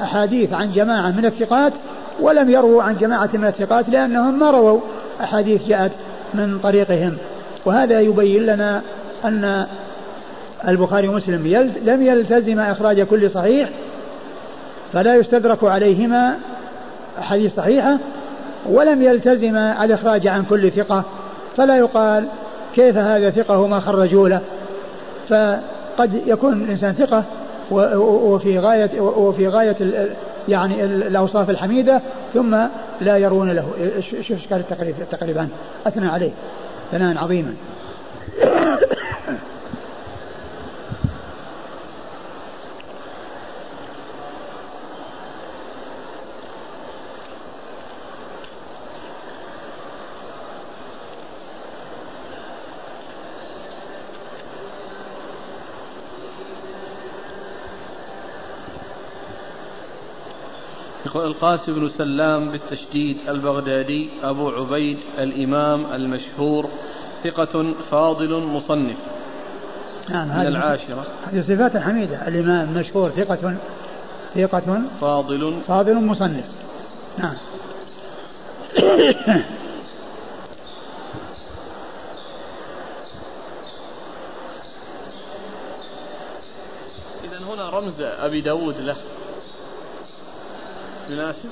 أحاديث 0.03 0.53
عن 0.53 0.73
جماعة 0.73 1.11
من 1.11 1.27
الثقات 1.27 1.73
ولم 2.21 2.51
يرووا 2.51 2.83
عن 2.83 2.97
جماعة 2.97 3.31
من 3.35 3.45
الثقات 3.45 3.89
لأنهم 3.89 4.39
ما 4.39 4.51
رووا 4.51 4.81
أحاديث 5.21 5.69
جاءت 5.69 5.93
من 6.35 6.59
طريقهم. 6.59 7.17
وهذا 7.65 8.01
يبين 8.01 8.47
لنا 8.47 8.83
أن 9.25 9.67
البخاري 10.69 11.09
ومسلم 11.09 11.67
لم 11.85 12.03
يلتزم 12.03 12.61
إخراج 12.61 13.01
كل 13.01 13.31
صحيح 13.31 13.69
فلا 14.93 15.15
يستدرك 15.17 15.65
عليهما 15.65 16.37
أحاديث 17.19 17.55
صحيحة 17.57 17.99
ولم 18.67 19.03
يلتزم 19.03 19.57
الإخراج 19.57 20.27
عن 20.27 20.45
كل 20.45 20.71
ثقة 20.71 21.05
فلا 21.57 21.77
يقال 21.77 22.25
كيف 22.75 22.97
هذا 22.97 23.31
ثقة 23.31 23.59
وما 23.59 23.81
خرجوا 23.81 24.29
له. 24.29 24.41
فقد 25.29 26.23
يكون 26.27 26.53
الإنسان 26.63 26.93
ثقة 26.93 27.25
وفي 27.71 28.59
غاية 28.59 29.01
وفي 29.01 29.49
غاية 29.49 29.77
يعني 30.49 30.85
ال- 30.85 31.03
الأوصاف 31.03 31.51
الحميدة 31.51 32.01
ثم 32.35 32.57
لا 33.01 33.17
يرون 33.17 33.51
له. 33.51 33.69
شوف 34.23 34.39
إشكال 34.39 34.63
التقريب 35.01 35.39
عنه 35.39 35.49
أثنى 35.87 36.09
عليه. 36.09 36.31
ثناء 36.93 37.19
عظيما. 37.19 37.55
القاسم 61.27 61.73
بن 61.73 61.89
سلام 61.89 62.51
بالتشديد 62.51 63.17
البغدادي 63.29 64.11
أبو 64.23 64.49
عبيد 64.49 64.99
الإمام 65.19 65.93
المشهور 65.93 66.69
ثقة 67.25 67.75
فاضل 67.91 68.43
مصنف. 68.43 68.97
نعم 70.09 70.29
من 70.29 70.33
هذه 70.35 70.49
العاشرة. 70.49 71.07
هذه 71.25 71.41
صفات 71.41 71.77
حميدة 71.77 72.29
الإمام 72.29 72.75
مشهور 72.75 73.11
ثقة 73.11 73.57
ثقة 74.35 74.83
فاضل. 75.01 75.61
فاضل 75.69 75.95
مصنف. 75.95 76.47
نعم. 77.19 77.37
إذا 87.25 87.39
هنا 87.39 87.71
رمز 87.71 88.01
أبي 88.01 88.41
داود 88.41 88.81
له. 88.81 88.97
يناسب 91.13 91.49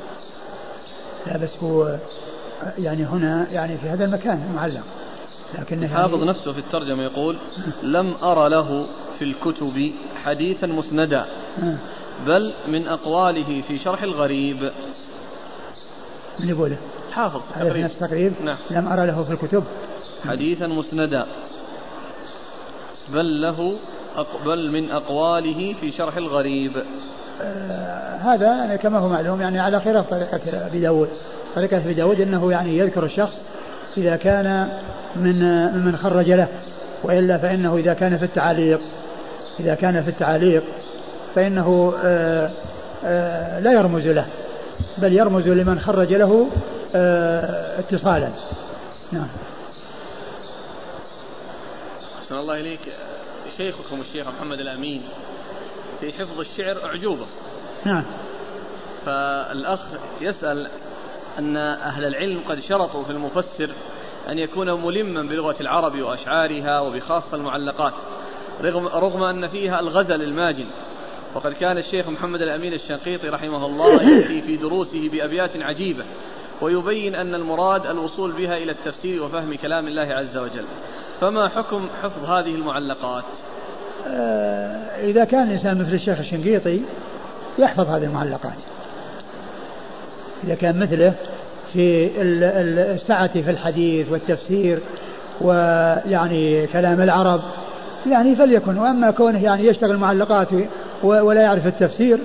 لا 1.26 1.36
بس 1.36 1.50
هو 1.62 1.98
يعني 2.78 3.04
هنا 3.04 3.46
يعني 3.50 3.78
في 3.78 3.88
هذا 3.88 4.04
المكان 4.04 4.52
معلق. 4.56 4.84
لكن 5.58 5.88
حافظ 5.88 6.24
نفسه 6.24 6.52
في 6.52 6.58
الترجمة 6.58 7.02
يقول 7.02 7.36
لم 7.82 8.14
أر 8.22 8.48
له 8.48 8.86
في 9.18 9.24
الكتب 9.24 9.92
حديثا 10.24 10.66
مسندا 10.66 11.26
آه. 11.62 11.76
بل 12.26 12.52
من 12.68 12.88
أقواله 12.88 13.62
في 13.68 13.78
شرح 13.78 14.02
الغريب. 14.02 14.72
من 16.40 16.48
يقوله؟ 16.48 16.76
حافظ 17.12 17.40
تقريبا 17.54 17.78
نفس 17.78 17.94
التقريب؟ 17.94 18.32
نعم. 18.44 18.58
لم 18.70 18.88
أرى 18.88 19.06
له 19.06 19.24
في 19.24 19.32
الكتب. 19.32 19.64
حديثا 20.24 20.66
مسندا 20.66 21.26
بل 23.12 23.42
له 23.42 23.76
بل 24.44 24.70
من 24.70 24.90
أقواله 24.90 25.74
في 25.80 25.90
شرح 25.90 26.16
الغريب. 26.16 26.82
هذا 28.20 28.46
يعني 28.46 28.78
كما 28.78 28.98
هو 28.98 29.08
معلوم 29.08 29.40
يعني 29.40 29.60
على 29.60 29.80
خلاف 29.80 30.10
طريقة 30.10 30.66
أبي 30.66 30.80
داود. 30.80 31.08
طريقة 31.54 31.76
أبي 31.76 31.94
داود 31.94 32.20
أنه 32.20 32.52
يعني 32.52 32.78
يذكر 32.78 33.04
الشخص 33.04 33.36
إذا 33.96 34.16
كان 34.16 34.68
من 35.16 35.42
ممن 35.72 35.96
خرج 35.96 36.30
له 36.30 36.48
وإلا 37.02 37.38
فإنه 37.38 37.76
إذا 37.76 37.94
كان 37.94 38.16
في 38.16 38.24
التعاليق 38.24 38.80
إذا 39.60 39.74
كان 39.74 40.02
في 40.02 40.08
التعاليق 40.08 40.62
فإنه 41.34 41.94
آه 42.04 42.50
آه 43.04 43.60
لا 43.60 43.72
يرمز 43.72 44.06
له 44.06 44.26
بل 44.98 45.12
يرمز 45.12 45.48
لمن 45.48 45.80
خرج 45.80 46.12
له 46.12 46.48
آه 46.94 47.78
اتصالا. 47.78 48.28
نعم. 49.12 49.28
أحسن 52.22 52.34
الله 52.34 52.60
إليك. 52.60 52.80
شيخكم 53.56 54.00
الشيخ 54.00 54.28
محمد 54.28 54.60
الأمين 54.60 55.02
في 56.00 56.12
حفظ 56.12 56.40
الشعر 56.40 56.84
أعجوبة. 56.84 57.26
نعم. 57.86 58.04
فالأخ 59.06 59.80
يسأل 60.20 60.70
أن 61.38 61.56
أهل 61.56 62.04
العلم 62.04 62.40
قد 62.48 62.60
شرطوا 62.60 63.04
في 63.04 63.10
المفسر 63.10 63.70
أن 64.28 64.38
يكون 64.38 64.86
ملما 64.86 65.22
بلغة 65.22 65.56
العرب 65.60 66.00
وأشعارها 66.00 66.80
وبخاصة 66.80 67.36
المعلقات 67.36 67.92
رغم, 68.62 68.86
رغم 68.86 69.22
أن 69.22 69.48
فيها 69.48 69.80
الغزل 69.80 70.22
الماجن. 70.22 70.66
وقد 71.34 71.52
كان 71.52 71.78
الشيخ 71.78 72.08
محمد 72.08 72.42
الأمين 72.42 72.72
الشنقيطي 72.72 73.28
رحمه 73.28 73.66
الله 73.66 74.02
يأتي 74.10 74.42
في 74.42 74.56
دروسه 74.56 75.08
بأبيات 75.08 75.56
عجيبة 75.56 76.04
ويبين 76.60 77.14
أن 77.14 77.34
المراد 77.34 77.86
الوصول 77.86 78.32
بها 78.32 78.56
إلى 78.56 78.72
التفسير 78.72 79.22
وفهم 79.22 79.54
كلام 79.54 79.88
الله 79.88 80.14
عز 80.14 80.36
وجل. 80.38 80.64
فما 81.20 81.48
حكم 81.48 81.88
حفظ 82.02 82.24
هذه 82.24 82.54
المعلقات؟ 82.54 83.24
إذا 85.04 85.24
كان 85.24 85.46
الإنسان 85.46 85.78
مثل 85.78 85.92
الشيخ 85.94 86.18
الشنقيطي 86.18 86.80
يحفظ 87.58 87.88
هذه 87.88 88.04
المعلقات. 88.04 88.52
إذا 90.44 90.54
كان 90.54 90.78
مثله 90.78 91.12
في 91.72 92.06
ال- 92.22 92.44
ال- 92.44 92.94
السعة 92.94 93.32
في 93.32 93.50
الحديث 93.50 94.10
والتفسير 94.10 94.78
ويعني 95.40 96.66
كلام 96.66 97.00
العرب 97.00 97.40
يعني 98.10 98.36
فليكن. 98.36 98.78
وأما 98.78 99.10
كونه 99.10 99.44
يعني 99.44 99.66
يشتغل 99.66 99.96
معلقات 99.96 100.48
ولا 101.02 101.42
يعرف 101.42 101.66
التفسير 101.66 102.18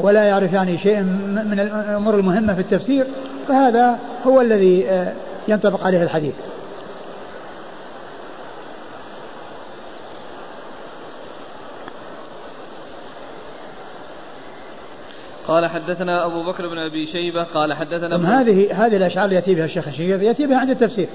ولا 0.00 0.24
يعرف 0.24 0.52
يعني 0.52 0.78
شيء 0.78 1.00
من 1.50 1.60
الأمور 1.60 2.14
المهمة 2.14 2.54
في 2.54 2.60
التفسير 2.60 3.06
فهذا 3.48 3.98
هو 4.26 4.40
الذي 4.40 4.88
آه، 4.88 5.12
ينطبق 5.48 5.86
عليه 5.86 6.02
الحديث. 6.02 6.34
قال 15.48 15.66
حدثنا 15.66 16.26
أبو 16.26 16.42
بكر 16.42 16.68
بن 16.68 16.78
أبي 16.78 17.06
شيبة 17.06 17.44
قال 17.44 17.74
حدثنا 17.74 18.16
ثم 18.16 18.26
هذه 18.26 18.86
هذه 18.86 18.96
الأشعار 18.96 19.32
يأتي 19.32 19.54
بها 19.54 19.64
الشيخ 19.64 19.88
الشيخ 19.88 20.22
يأتي 20.22 20.46
بها 20.46 20.58
عند 20.58 20.70
التفسير. 20.70 21.08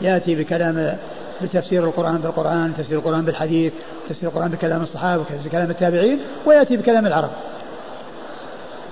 يأتي 0.00 0.34
بكلام 0.34 0.96
بتفسير 1.42 1.84
القرآن 1.84 2.16
بالقرآن 2.16 2.74
تفسير 2.78 2.98
القرآن 2.98 3.24
بالحديث 3.24 3.72
تفسير 4.08 4.28
القرآن 4.28 4.50
بكلام 4.50 4.82
الصحابة 4.82 5.24
بكلام 5.44 5.70
التابعين 5.70 6.18
ويأتي 6.46 6.76
بكلام 6.76 7.06
العرب. 7.06 7.30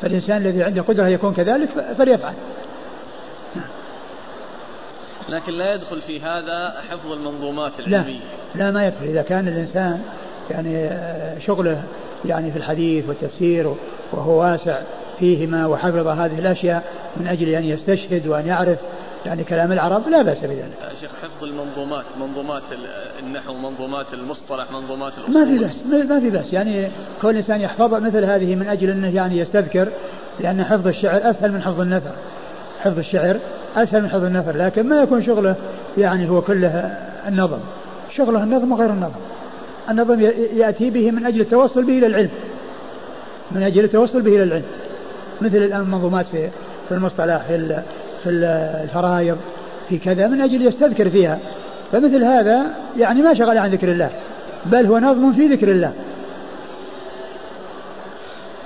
فالإنسان 0.03 0.37
الذي 0.37 0.63
عنده 0.63 0.83
قدرة 0.83 1.09
يكون 1.09 1.35
كذلك 1.35 1.69
فليفعل. 1.99 2.35
لكن 5.29 5.53
لا 5.53 5.75
يدخل 5.75 6.01
في 6.01 6.21
هذا 6.21 6.75
حفظ 6.91 7.13
المنظومات 7.13 7.73
العلمية. 7.79 8.21
لا, 8.55 8.65
لا 8.65 8.71
ما 8.71 8.87
يدخل. 8.87 9.05
إذا 9.05 9.23
كان 9.23 9.49
الإنسان 9.49 10.03
يعني 10.51 10.87
آه، 10.87 11.39
شغله 11.39 11.83
يعني 12.27 12.51
في 12.51 12.57
الحديث 12.59 13.09
والتفسير 13.09 13.75
وهو 14.13 14.41
واسع 14.41 14.79
فيهما 15.19 15.67
وحفظ 15.67 16.07
هذه 16.07 16.39
الأشياء 16.39 16.85
من 17.17 17.27
أجل 17.27 17.49
أن 17.49 17.65
يستشهد 17.65 18.27
وأن 18.27 18.47
يعرف 18.47 18.79
يعني 19.27 19.45
كلام 19.45 19.73
العرب 19.73 20.09
لا 20.09 20.23
بأس 20.23 20.39
بذلك. 20.39 20.73
شيخ 21.01 21.11
حفظ 21.23 21.45
المنظومات 21.45 22.05
منظومات 22.21 22.63
النحو 23.19 23.55
منظومات 23.55 24.07
المصطلح 24.15 24.71
منظومات 24.71 25.13
الأصول. 25.19 25.35
ما 25.35 25.45
في 25.45 25.59
بأس 25.59 26.07
ما 26.09 26.21
في 26.21 26.31
بأس. 26.31 26.53
يعني 26.53 26.89
كل 27.23 27.37
إنسان 27.37 27.61
يحفظ 27.61 27.95
مثل 27.95 28.25
هذه 28.25 28.55
من 28.55 28.69
أجل 28.69 28.91
أنه 28.91 29.15
يعني 29.15 29.39
يستذكر 29.39 29.89
لأن 30.41 30.65
حفظ 30.65 30.87
الشعر 30.87 31.31
أسهل 31.31 31.53
من 31.53 31.63
حفظ 31.63 31.81
النثر. 31.81 32.15
حفظ 32.81 32.99
الشعر 32.99 33.37
أسهل 33.77 34.03
من 34.03 34.09
حفظ 34.09 34.25
النثر 34.25 34.57
لكن 34.57 34.89
ما 34.89 35.03
يكون 35.03 35.23
شغله 35.23 35.55
يعني 35.99 36.31
هو 36.31 36.43
كله 36.43 36.69
النظم. 37.29 37.61
شغله 38.17 38.43
النظم 38.43 38.73
وغير 38.73 38.91
النظم. 38.91 39.21
النظم 39.91 40.21
يأتي 40.57 40.91
به 40.91 41.11
من 41.11 41.27
أجل 41.27 41.41
التوصل 41.41 41.85
به 41.85 41.99
إلى 41.99 42.07
العلم. 42.07 42.31
من 43.51 43.63
أجل 43.63 43.85
التوصل 43.85 44.23
به 44.23 44.35
إلى 44.37 44.43
العلم. 44.43 44.65
مثل 45.41 45.57
الآن 45.57 45.81
منظومات 45.91 46.27
في 46.33 46.49
في 46.89 46.95
المصطلح 46.95 47.43
في 47.49 47.83
في 48.23 48.31
الفرائض 48.31 49.37
في 49.89 49.99
كذا 49.99 50.27
من 50.29 50.41
أجل 50.41 50.67
يستذكر 50.67 51.11
فيها. 51.11 51.39
فمثل 51.93 52.25
هذا 52.25 52.67
يعني 52.99 53.23
ما 53.23 53.35
شغل 53.35 53.59
عن 53.59 53.71
ذكر 53.71 53.89
الله 53.89 54.11
بل 54.67 54.87
هو 54.87 54.99
نظم 54.99 55.33
في 55.33 55.47
ذكر 55.47 55.71
الله. 55.71 55.93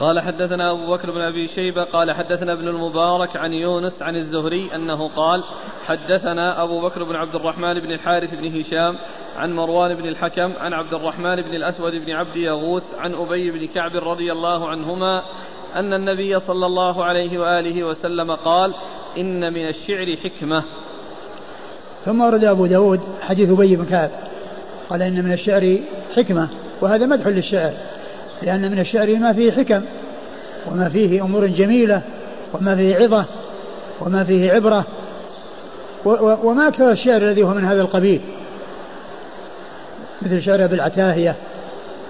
قال 0.00 0.20
حدثنا 0.20 0.70
أبو 0.70 0.92
بكر 0.92 1.10
بن 1.10 1.20
أبي 1.20 1.48
شيبة 1.48 1.84
قال 1.84 2.12
حدثنا 2.12 2.52
ابن 2.52 2.68
المبارك 2.68 3.36
عن 3.36 3.52
يونس 3.52 4.02
عن 4.02 4.16
الزهري 4.16 4.74
أنه 4.74 5.08
قال 5.08 5.44
حدثنا 5.86 6.62
أبو 6.62 6.80
بكر 6.80 7.04
بن 7.04 7.16
عبد 7.16 7.34
الرحمن 7.34 7.80
بن 7.80 7.92
الحارث 7.92 8.34
بن 8.34 8.60
هشام 8.60 8.96
عن 9.36 9.52
مروان 9.52 9.94
بن 9.94 10.08
الحكم 10.08 10.52
عن 10.60 10.72
عبد 10.72 10.94
الرحمن 10.94 11.36
بن 11.36 11.54
الأسود 11.54 11.92
بن 11.92 12.12
عبد 12.12 12.36
يغوث 12.36 12.82
عن 12.98 13.14
أبي 13.14 13.50
بن 13.50 13.66
كعب 13.66 13.96
رضي 13.96 14.32
الله 14.32 14.68
عنهما 14.68 15.22
أن 15.76 15.94
النبي 15.94 16.40
صلى 16.40 16.66
الله 16.66 17.04
عليه 17.04 17.38
وآله 17.38 17.84
وسلم 17.84 18.34
قال 18.34 18.74
إن 19.18 19.52
من 19.52 19.68
الشعر 19.68 20.16
حكمة. 20.16 20.64
ثم 22.04 22.20
ورد 22.20 22.44
أبو 22.44 22.66
داود 22.66 23.00
حديث 23.20 23.50
أبي 23.50 23.76
بن 23.76 23.84
كعب 23.84 24.10
قال 24.90 25.02
إن 25.02 25.24
من 25.24 25.32
الشعر 25.32 25.78
حكمة 26.16 26.48
وهذا 26.80 27.06
مدح 27.06 27.26
للشعر. 27.26 27.72
لأن 28.42 28.70
من 28.70 28.78
الشعر 28.78 29.16
ما 29.16 29.32
فيه 29.32 29.52
حكم 29.52 29.82
وما 30.70 30.88
فيه 30.88 31.24
أمور 31.24 31.46
جميلة 31.46 32.02
وما 32.54 32.76
فيه 32.76 32.96
عظة 32.96 33.24
وما 34.00 34.24
فيه 34.24 34.52
عبرة 34.52 34.84
وما 36.44 36.68
أكثر 36.68 36.90
الشعر 36.90 37.22
الذي 37.22 37.42
هو 37.42 37.54
من 37.54 37.64
هذا 37.64 37.82
القبيل. 37.82 38.20
مثل 40.22 40.42
شعر 40.42 40.64
أبي 40.64 40.74
العتاهية 40.74 41.36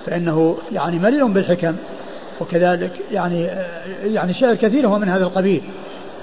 فإنه 0.07 0.57
يعني 0.73 0.99
مليء 0.99 1.27
بالحكم 1.27 1.77
وكذلك 2.41 2.91
يعني 3.13 3.49
يعني 4.03 4.35
شعر 4.35 4.55
كثير 4.55 4.87
هو 4.87 4.99
من 4.99 5.09
هذا 5.09 5.25
القبيل. 5.25 5.63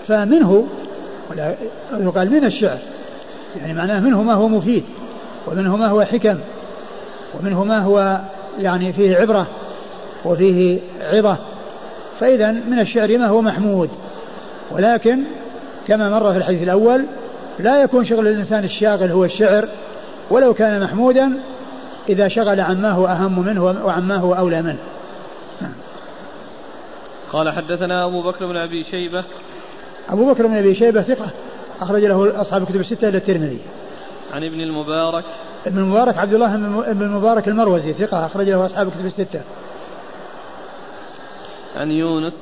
فمنه 0.08 0.68
قال 2.16 2.32
من 2.32 2.46
الشعر 2.46 2.80
يعني 3.60 3.74
معناه 3.74 4.00
منه 4.00 4.24
ما 4.24 4.36
هو 4.36 4.48
مفيد 4.48 4.84
ومنه 5.48 5.76
ما 5.76 5.90
هو 5.90 6.04
حكم 6.04 6.38
ومنه 7.40 7.64
ما 7.64 7.80
هو 7.80 8.20
يعني 8.60 8.94
فيه 8.94 9.18
عبرة 9.18 9.48
وفيه 10.26 10.80
عظة. 11.02 11.38
فإذا 12.20 12.52
من 12.52 12.80
الشعر 12.80 13.18
ما 13.18 13.28
هو 13.28 13.42
محمود. 13.42 13.90
ولكن 14.72 15.20
كما 15.88 16.10
مر 16.10 16.32
في 16.32 16.38
الحديث 16.38 16.64
الأول 16.64 17.06
لا 17.60 17.84
يكون 17.84 18.06
شغل 18.06 18.28
الإنسان 18.28 18.64
الشاغل 18.64 19.12
هو 19.12 19.26
الشعر 19.26 19.68
ولو 20.30 20.54
كان 20.54 20.84
محمودا 20.84 21.32
إذا 22.10 22.28
شغل 22.28 22.60
عما 22.60 22.92
هو 22.92 23.08
أهم 23.08 23.46
منه 23.46 23.64
وعما 23.64 24.16
هو 24.16 24.34
أولى 24.34 24.62
منه. 24.62 24.80
قال 27.32 27.54
حدثنا 27.54 28.06
أبو 28.06 28.24
بكر 28.24 28.46
بن 28.46 28.58
أبي 28.58 28.84
شيبة. 28.84 29.24
أبو 30.10 30.34
بكر 30.34 30.48
بن 30.48 30.58
أبي 30.58 30.76
شيبة 30.76 31.02
ثقة 31.02 31.30
أخرج 31.82 32.04
له 32.04 32.42
أصحاب 32.42 32.62
الكتب 32.62 32.80
الستة 32.80 33.10
إلى 33.10 33.18
الترمذي. 33.18 33.60
عن 34.34 34.44
ابن 34.44 34.62
المبارك. 34.62 35.24
ابن 35.68 35.78
المبارك 35.78 36.18
عبد 36.18 36.34
الله 36.34 36.56
بن 36.94 37.02
المبارك 37.02 37.48
المروزي 37.48 37.94
ثقة 37.94 38.26
أخرج 38.26 38.50
له 38.50 38.66
أصحاب 38.66 38.88
الكتب 38.88 39.06
الستة. 39.06 39.42
عن 41.76 41.92
يونس. 41.92 42.34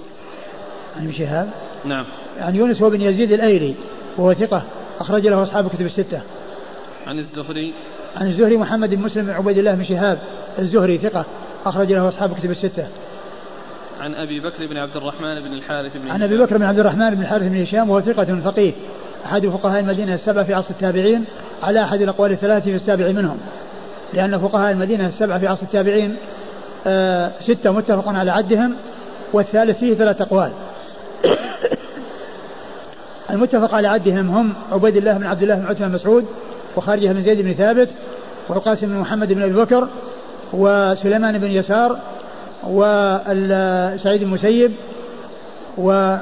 عن 1.00 1.12
شهاب. 1.12 1.50
نعم. 1.86 2.06
عن 2.40 2.56
يونس 2.56 2.82
هو 2.82 2.90
بن 2.90 3.02
يزيد 3.02 3.32
الأيلي 3.32 3.76
وهو 4.18 4.34
ثقة 4.34 4.64
أخرج 5.00 5.28
له 5.28 5.44
أصحاب 5.44 5.66
الكتب 5.66 5.86
الستة. 5.86 6.22
عن 7.08 7.20
الزهري. 7.20 7.74
عن 8.16 8.28
الزهري 8.28 8.58
محمد 8.58 8.96
بن 8.96 9.02
مسلم 9.02 9.26
بن 9.26 9.32
عبيد 9.32 9.58
الله 9.58 9.76
بن 9.76 9.84
شهاب 9.84 10.20
الزهري 10.60 10.98
ثقة 10.98 11.26
أخرج 11.66 11.92
له 11.92 12.08
أصحاب 12.08 12.32
الكتب 12.32 12.52
الستة. 12.52 12.88
عن 14.00 14.16
أبي 14.16 14.40
بكر 14.40 14.68
بن 14.68 14.78
عبد 14.78 14.98
الرحمن 14.98 15.40
بن 15.40 15.54
الحارث 15.54 15.98
بن 15.98 16.12
عن 16.12 16.24
أبي 16.24 16.38
بكر 16.38 16.58
بن 16.58 16.64
عبد 16.64 16.80
الرحمن 16.80 17.16
بن 17.16 17.22
الحارث 17.22 17.48
بن 17.48 17.62
هشام 17.62 17.90
وهو 17.90 18.02
ثقة 18.02 18.40
فقيه. 18.40 18.74
أحد 19.26 19.48
فقهاء 19.48 19.80
المدينة 19.80 20.14
السبعة 20.14 20.44
في 20.44 20.54
عصر 20.54 20.70
التابعين 20.70 21.26
على 21.64 21.84
أحد 21.84 22.02
الأقوال 22.02 22.32
الثلاثة 22.32 22.66
في 22.66 22.76
السابع 22.76 23.12
منهم. 23.12 23.38
لأن 24.14 24.40
فقهاء 24.40 24.72
المدينة 24.72 25.08
السبعة 25.08 25.40
في 25.40 25.48
عصر 25.48 25.64
التابعين 25.64 26.16
آه 26.88 27.32
ستة 27.42 27.72
متفق 27.72 28.08
على 28.08 28.32
عدهم 28.32 28.76
والثالث 29.34 29.80
فيه 29.80 29.94
ثلاث 29.94 30.22
أقوال. 30.22 30.52
المتفق 33.30 33.76
على 33.76 33.88
عدهم 33.88 34.30
هم 34.30 34.54
عبيد 34.72 34.98
الله 34.98 35.18
بن 35.18 35.26
عبد 35.26 35.42
الله 35.42 35.56
بن 35.56 35.66
عثمان 35.66 35.92
مسعود 35.92 36.26
وخارجه 36.76 37.12
بن 37.12 37.24
زيد 37.24 37.42
بن 37.42 37.54
ثابت 37.54 37.90
والقاسم 38.50 38.88
بن 38.88 38.98
محمد 38.98 39.34
بن 39.34 39.42
أبي 39.42 39.54
بكر 39.54 39.88
وسليمان 40.54 41.38
بن 41.38 41.52
يسار 41.52 42.00
وسعيد 42.68 44.22
المسيب 44.22 44.72
و 45.78 46.18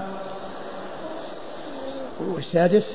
والسادس. 2.19 2.85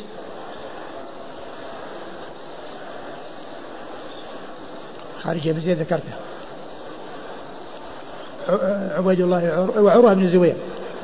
خارج 5.22 5.48
بن 5.48 5.60
زيد 5.60 5.78
ذكرته. 5.78 6.25
عبيد 8.96 9.20
الله 9.20 9.70
وعروة 9.78 10.14
بن 10.14 10.22
الزبير. 10.22 10.54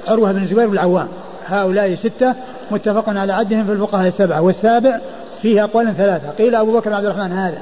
عروة 0.08 0.32
بن 0.32 0.42
الزبير 0.42 0.68
بالعوام 0.68 1.08
هؤلاء 1.46 1.94
ستة 1.94 2.34
متفق 2.70 3.08
على 3.08 3.32
عدهم 3.32 3.64
في 3.64 3.72
الفقهاء 3.72 4.08
السبعة 4.08 4.40
والسابع 4.40 5.00
فيه 5.42 5.64
أقوال 5.64 5.94
ثلاثة. 5.96 6.30
قيل 6.30 6.54
أبو 6.54 6.78
بكر 6.78 6.90
بن 6.90 6.96
عبد 6.96 7.04
الرحمن 7.04 7.32
هذا 7.32 7.58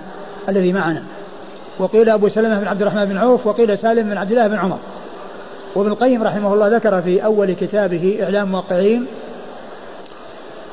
الذي 0.48 0.72
معنا. 0.72 1.02
وقيل 1.78 2.10
أبو 2.10 2.28
سلمة 2.28 2.60
بن 2.60 2.66
عبد 2.66 2.80
الرحمن 2.80 3.04
بن 3.04 3.16
عوف 3.16 3.46
وقيل 3.46 3.78
سالم 3.78 4.10
بن 4.10 4.16
عبد 4.16 4.30
الله 4.30 4.46
بن 4.46 4.56
عمر. 4.56 4.78
وابن 5.74 5.88
القيم 5.88 6.22
رحمه 6.22 6.54
الله 6.54 6.68
ذكر 6.68 7.02
في 7.02 7.24
أول 7.24 7.52
كتابه 7.52 8.18
إعلام 8.22 8.52
موقعين 8.52 9.06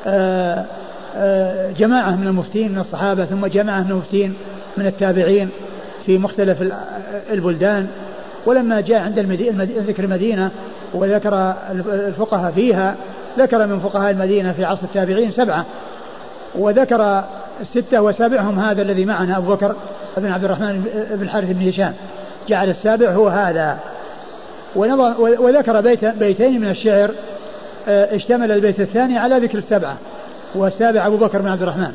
آه، 0.06 0.64
آه، 1.16 1.72
جماعة 1.72 2.16
من 2.16 2.26
المفتين 2.26 2.72
من 2.72 2.78
الصحابة 2.78 3.24
ثم 3.24 3.46
جماعة 3.46 3.82
من 3.82 3.90
المفتين 3.90 4.34
من 4.76 4.86
التابعين 4.86 5.50
في 6.06 6.18
مختلف 6.18 6.72
البلدان. 7.30 7.86
ولما 8.48 8.80
جاء 8.80 8.98
عند 8.98 9.18
المدينة 9.18 9.64
ذكر 9.64 10.04
المدينة 10.04 10.50
وذكر 10.94 11.54
الفقهاء 11.92 12.52
فيها 12.52 12.96
ذكر 13.38 13.66
من 13.66 13.80
فقهاء 13.80 14.10
المدينة 14.10 14.52
في 14.52 14.64
عصر 14.64 14.82
التابعين 14.82 15.32
سبعة 15.32 15.64
وذكر 16.54 17.24
الستة 17.60 18.02
وسابعهم 18.02 18.60
هذا 18.60 18.82
الذي 18.82 19.04
معنا 19.04 19.38
أبو 19.38 19.54
بكر 19.54 19.74
بن 20.16 20.32
عبد 20.32 20.44
الرحمن 20.44 20.84
بن 21.10 21.22
الحارث 21.22 21.50
بن 21.50 21.68
هشام. 21.68 21.94
جعل 22.48 22.70
السابع 22.70 23.10
هو 23.10 23.28
هذا. 23.28 23.78
وذكر 25.16 25.80
بيت 25.80 26.04
بيتين 26.04 26.60
من 26.60 26.70
الشعر 26.70 27.10
آه، 27.88 28.16
اشتمل 28.16 28.52
البيت 28.52 28.80
الثاني 28.80 29.18
على 29.18 29.38
ذكر 29.38 29.58
السبعة 29.58 29.96
والسابع 30.54 31.06
أبو 31.06 31.16
بكر 31.16 31.38
بن 31.42 31.48
عبد 31.48 31.62
الرحمن. 31.62 31.92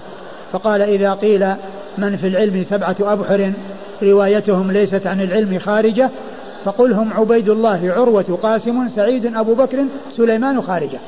فقال 0.51 0.81
إذا 0.81 1.13
قيل 1.13 1.53
من 1.97 2.17
في 2.17 2.27
العلم 2.27 2.65
سبعة 2.69 2.95
أبحر 3.01 3.53
روايتهم 4.03 4.71
ليست 4.71 5.07
عن 5.07 5.21
العلم 5.21 5.59
خارجة 5.59 6.09
فقل 6.65 6.93
هم 6.93 7.13
عبيد 7.13 7.49
الله 7.49 7.93
عروة 7.97 8.39
قاسم 8.43 8.89
سعيد 8.89 9.35
أبو 9.35 9.53
بكر 9.53 9.85
سليمان 10.17 10.61
خارجة. 10.61 10.99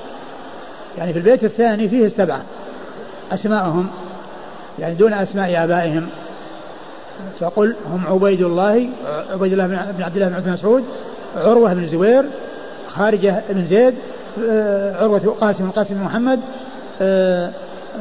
يعني 0.97 1.13
في 1.13 1.19
البيت 1.19 1.43
الثاني 1.43 1.89
فيه 1.89 2.05
السبعة. 2.05 2.41
أسماءهم 3.31 3.87
يعني 4.79 4.95
دون 4.95 5.13
أسماء 5.13 5.63
آبائهم. 5.63 6.07
فقل 7.39 7.75
هم 7.93 8.07
عبيد 8.07 8.41
الله 8.41 8.89
عبيد 9.29 9.51
الله 9.51 9.67
بن 9.67 10.03
عبد 10.03 10.15
الله 10.15 10.27
بن 10.27 10.35
عبد 10.35 10.49
مسعود 10.49 10.83
عروة 11.35 11.73
بن 11.73 11.83
الزبير 11.83 12.23
خارجة 12.89 13.41
بن 13.49 13.65
زيد 13.65 13.93
آه، 14.49 15.03
عروة 15.03 15.35
قاسم 15.41 15.69
قاسم 15.69 16.03
محمد 16.03 16.39
آه، 17.01 17.51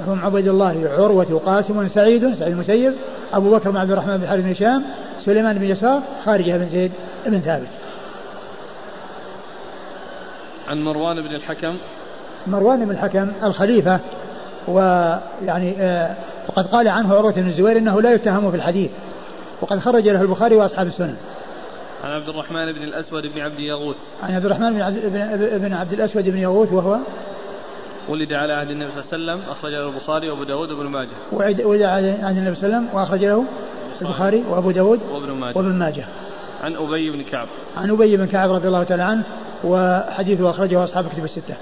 هم 0.09 0.25
عبيد 0.25 0.49
الله 0.49 0.89
عروة 0.99 1.41
قاسم 1.47 1.89
سعيد 1.89 2.35
سعيد 2.35 2.53
المسيب 2.53 2.93
أبو 3.33 3.51
بكر 3.51 3.71
بن 3.71 3.77
عبد 3.77 3.91
الرحمن 3.91 4.17
بن 4.17 4.27
حارث 4.27 4.45
بن 4.45 4.51
هشام 4.51 4.83
سليمان 5.25 5.59
بن 5.59 5.65
يسار 5.65 6.03
خارجة 6.25 6.57
بن 6.57 6.67
زيد. 6.67 6.91
بن 7.31 7.41
ثابت. 7.41 7.69
عن 10.69 10.83
مروان 10.83 11.21
بن 11.21 11.35
الحكم. 11.35 11.77
مروان 12.47 12.85
بن 12.85 12.91
الحكم 12.91 13.33
الخليفة 13.43 14.01
ويعني 14.69 15.75
آه 15.79 16.15
وقد 16.49 16.67
قال 16.67 16.89
عنه 16.89 17.15
عروة 17.15 17.33
بن 17.33 17.47
الزبير 17.47 17.79
إنه 17.79 18.03
لا 18.03 18.13
يتهم 18.13 18.51
في 18.51 18.57
الحديث 18.57 18.91
وقد 19.61 19.79
خرج 19.79 20.09
له 20.09 20.23
البخاري 20.23 20.57
وأصحاب 20.57 20.87
السنن. 20.87 21.17
عن 22.05 22.11
عبد 22.11 22.29
الرحمن 22.29 22.73
بن 22.73 22.83
الأسود 22.83 23.27
بن 23.27 23.41
عبد 23.41 23.59
يغوث. 23.59 23.97
عن 24.23 24.35
عبد 24.35 24.45
الرحمن 24.45 24.73
بن 24.73 24.81
عبد, 24.81 24.99
بن 25.63 25.73
عبد 25.73 25.93
الأسود 25.93 26.29
بن 26.29 26.39
يغوث 26.39 26.73
وهو؟ 26.73 26.99
ولد 28.09 28.33
على 28.33 28.53
عهد 28.53 28.71
النبي 28.71 28.91
صلى 28.91 29.03
الله 29.03 29.33
عليه 29.33 29.43
وسلم 29.43 29.51
أخرج 29.51 29.73
له 29.73 29.89
البخاري 29.89 30.31
وأبو 30.31 30.45
داود 30.45 30.71
وابن 30.71 30.87
ماجه. 30.87 31.09
ولد 31.33 31.83
على 31.83 32.11
عهد 32.23 32.37
النبي 32.37 32.57
صلى 32.57 32.67
الله 32.67 32.77
عليه 32.77 32.87
وسلم 32.87 32.89
وأخرج 32.93 33.25
له 33.25 33.45
البخاري 34.03 34.45
وأبو 34.49 34.71
داود 34.71 35.01
وابن 35.13 35.33
ماجه. 35.33 35.59
وابن 35.59 35.73
ماجه. 35.73 36.05
عن 36.65 36.77
أبي 36.77 37.11
بن 37.11 37.23
كعب. 37.23 37.49
عن 37.77 37.91
أبي 37.91 38.16
بن 38.16 38.27
كعب 38.27 38.51
رضي 38.51 38.69
الله 38.69 38.85
تعالى 38.85 39.03
عنه 39.03 39.24
وحديثه 39.65 40.51
أخرجه 40.51 40.85
أصحاب 40.85 41.09
كتب 41.09 41.24
الستة. 41.24 41.57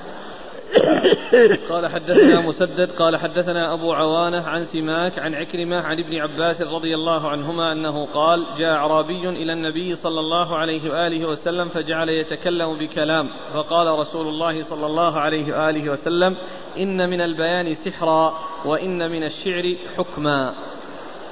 قال 1.71 1.87
حدثنا 1.87 2.41
مسدد 2.41 2.91
قال 2.91 3.17
حدثنا 3.17 3.75
أبو 3.75 3.93
عوانة 3.93 4.43
عن 4.43 4.65
سماك 4.65 5.19
عن 5.19 5.35
عكرمة 5.35 5.77
عن 5.77 5.99
ابن 5.99 6.17
عباس 6.17 6.63
رضي 6.63 6.95
الله 6.95 7.29
عنهما 7.29 7.73
أنه 7.73 8.07
قال 8.07 8.45
جاء 8.59 8.77
أعرابي 8.77 9.29
إلى 9.29 9.53
النبي 9.53 9.97
صلى 9.97 10.21
الله 10.21 10.57
عليه 10.57 10.91
وآله 10.91 11.29
وسلم 11.29 11.69
فجعل 11.69 12.09
يتكلم 12.09 12.79
بكلام 12.79 13.29
فقال 13.55 13.99
رسول 13.99 14.29
الله 14.29 14.63
صلى 14.63 14.87
الله 14.87 15.21
عليه 15.21 15.53
وآله 15.57 15.91
وسلم 15.91 16.37
إن 16.79 17.11
من 17.11 17.21
البيان 17.21 17.75
سحرا 17.75 18.35
وإن 18.65 19.11
من 19.11 19.25
الشعر 19.25 19.75
حكما. 19.97 20.53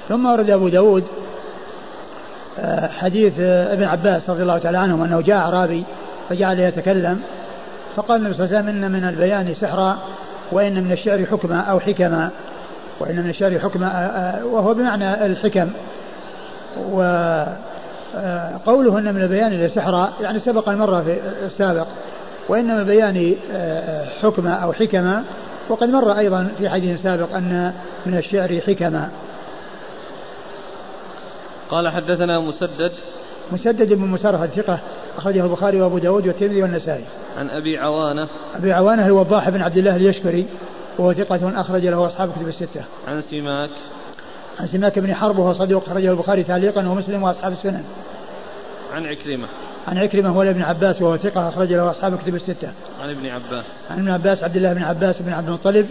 ثم 0.07 0.25
ورد 0.25 0.49
أبو 0.49 0.69
داود 0.69 1.03
حديث 2.87 3.33
آه، 3.39 3.73
ابن 3.73 3.83
عباس 3.83 4.29
رضي 4.29 4.41
الله 4.41 4.57
تعالى 4.57 4.77
عنه 4.77 5.05
أنه 5.05 5.21
جاء 5.21 5.37
أعرابي 5.37 5.83
فجعل 6.29 6.59
يتكلم 6.59 7.21
فقال 7.95 8.17
النبي 8.17 8.33
صلى 8.33 8.45
الله 8.45 8.57
عليه 8.57 8.69
وسلم 8.69 8.83
إن 8.83 8.91
من 8.91 9.09
البيان 9.09 9.53
سحرا 9.53 9.97
وإن 10.51 10.83
من 10.83 10.91
الشعر 10.91 11.25
حكما 11.25 11.61
أو 11.61 11.79
حكما 11.79 12.29
وإن 12.99 13.23
من 13.23 13.29
الشعر 13.29 13.59
حكما 13.59 13.85
آه، 13.85 13.89
آه، 13.89 14.45
وهو 14.45 14.73
بمعنى 14.73 15.25
الحكم. 15.25 15.69
وقوله 16.91 18.97
أن 18.97 19.13
من 19.13 19.21
البيان 19.21 19.69
سحرا 19.69 20.09
يعني 20.21 20.39
سبق 20.39 20.69
المرة 20.69 21.01
في 21.01 21.17
السابق 21.45 21.87
وإن 22.49 22.65
من 22.65 22.79
البيان 22.79 23.35
حكما 24.21 24.53
أو 24.53 24.73
حكما 24.73 25.23
وقد 25.69 25.89
مر 25.89 26.17
أيضا 26.17 26.47
في 26.57 26.69
حديث 26.69 27.01
سابق 27.01 27.35
أن 27.35 27.73
من 28.05 28.17
الشعر 28.17 28.59
حكما. 28.59 29.09
قال 31.71 31.89
حدثنا 31.89 32.39
مسدد 32.39 32.91
مسدد 33.51 33.93
بن 33.93 34.05
مسرهد 34.05 34.49
ثقة 34.49 34.79
أخرجه 35.17 35.43
البخاري 35.43 35.81
وأبو 35.81 35.97
داود 35.97 36.27
والترمذي 36.27 36.63
والنسائي. 36.63 37.03
عن 37.37 37.49
أبي 37.49 37.77
عوانة. 37.77 38.27
أبي 38.55 38.73
عوانة 38.73 39.05
الوضاح 39.05 39.49
بن 39.49 39.61
عبد 39.61 39.77
الله 39.77 39.95
اليشكري 39.95 40.45
وهو 40.97 41.13
ثقة 41.13 41.61
أخرج 41.61 41.85
له 41.85 42.07
أصحاب 42.07 42.31
كتب 42.31 42.47
الستة. 42.47 42.83
عن 43.07 43.21
سماك. 43.21 43.69
عن 44.59 44.67
سماك 44.67 44.99
بن 44.99 45.15
حرب 45.15 45.39
وهو 45.39 45.53
صديق 45.53 45.77
أخرجه 45.77 46.11
البخاري 46.11 46.43
تعليقا 46.43 46.87
ومسلم 46.87 47.23
وأصحاب 47.23 47.51
السنن. 47.51 47.83
عن 48.93 49.05
عكرمة. 49.05 49.47
عن 49.87 49.97
عكرمة 49.97 50.29
هو 50.29 50.41
ابن 50.41 50.61
عباس 50.61 51.01
وهو 51.01 51.17
ثقة 51.17 51.49
أخرج 51.49 51.73
له 51.73 51.91
أصحاب 51.91 52.17
كتب 52.17 52.35
الستة. 52.35 52.71
عن 53.01 53.09
ابن 53.09 53.25
عباس. 53.25 53.65
عن 53.89 53.99
ابن 53.99 54.09
عباس 54.09 54.43
عبد 54.43 54.55
الله 54.55 54.73
بن 54.73 54.83
عباس 54.83 55.21
بن 55.21 55.33
عبد 55.33 55.47
المطلب 55.47 55.87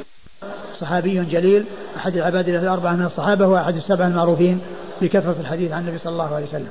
صحابي 0.81 1.25
جليل 1.25 1.65
أحد 1.97 2.17
العباد 2.17 2.49
الأربعة 2.49 2.93
من 2.93 3.07
الصحابة 3.07 3.47
وأحد 3.47 3.77
السبعة 3.77 4.07
المعروفين. 4.07 4.61
بكثرة 5.01 5.37
الحديث 5.41 5.73
عن 5.73 5.81
النبي 5.81 5.99
صلى 5.99 6.13
الله 6.13 6.35
عليه 6.35 6.47
وسلم. 6.47 6.71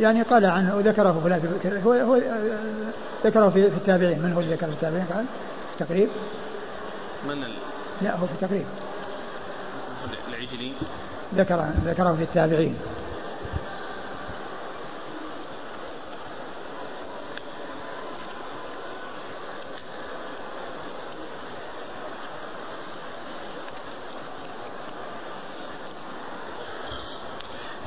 يعني 0.00 0.22
قال 0.22 0.46
عنه 0.46 0.76
وذكره 0.76 1.12
في 1.12 1.82
هو 1.84 1.92
هو 1.92 2.16
ذكره 3.24 3.48
في 3.48 3.66
التابعين. 3.66 4.22
من 4.22 4.32
هو 4.32 4.40
اللي 4.40 4.54
ذكره 4.54 4.66
في 4.66 4.72
التابعين؟ 4.72 5.04
قال 5.14 5.24
تقريب. 5.78 6.08
من 7.28 7.44
ال... 7.44 7.52
لا 8.02 8.16
هو 8.16 8.26
في 8.26 8.32
التقريب. 8.32 8.64
العجلي. 10.28 10.72
ذكر 11.34 11.66
ذكره 11.86 12.12
في 12.12 12.22
التابعين. 12.22 12.76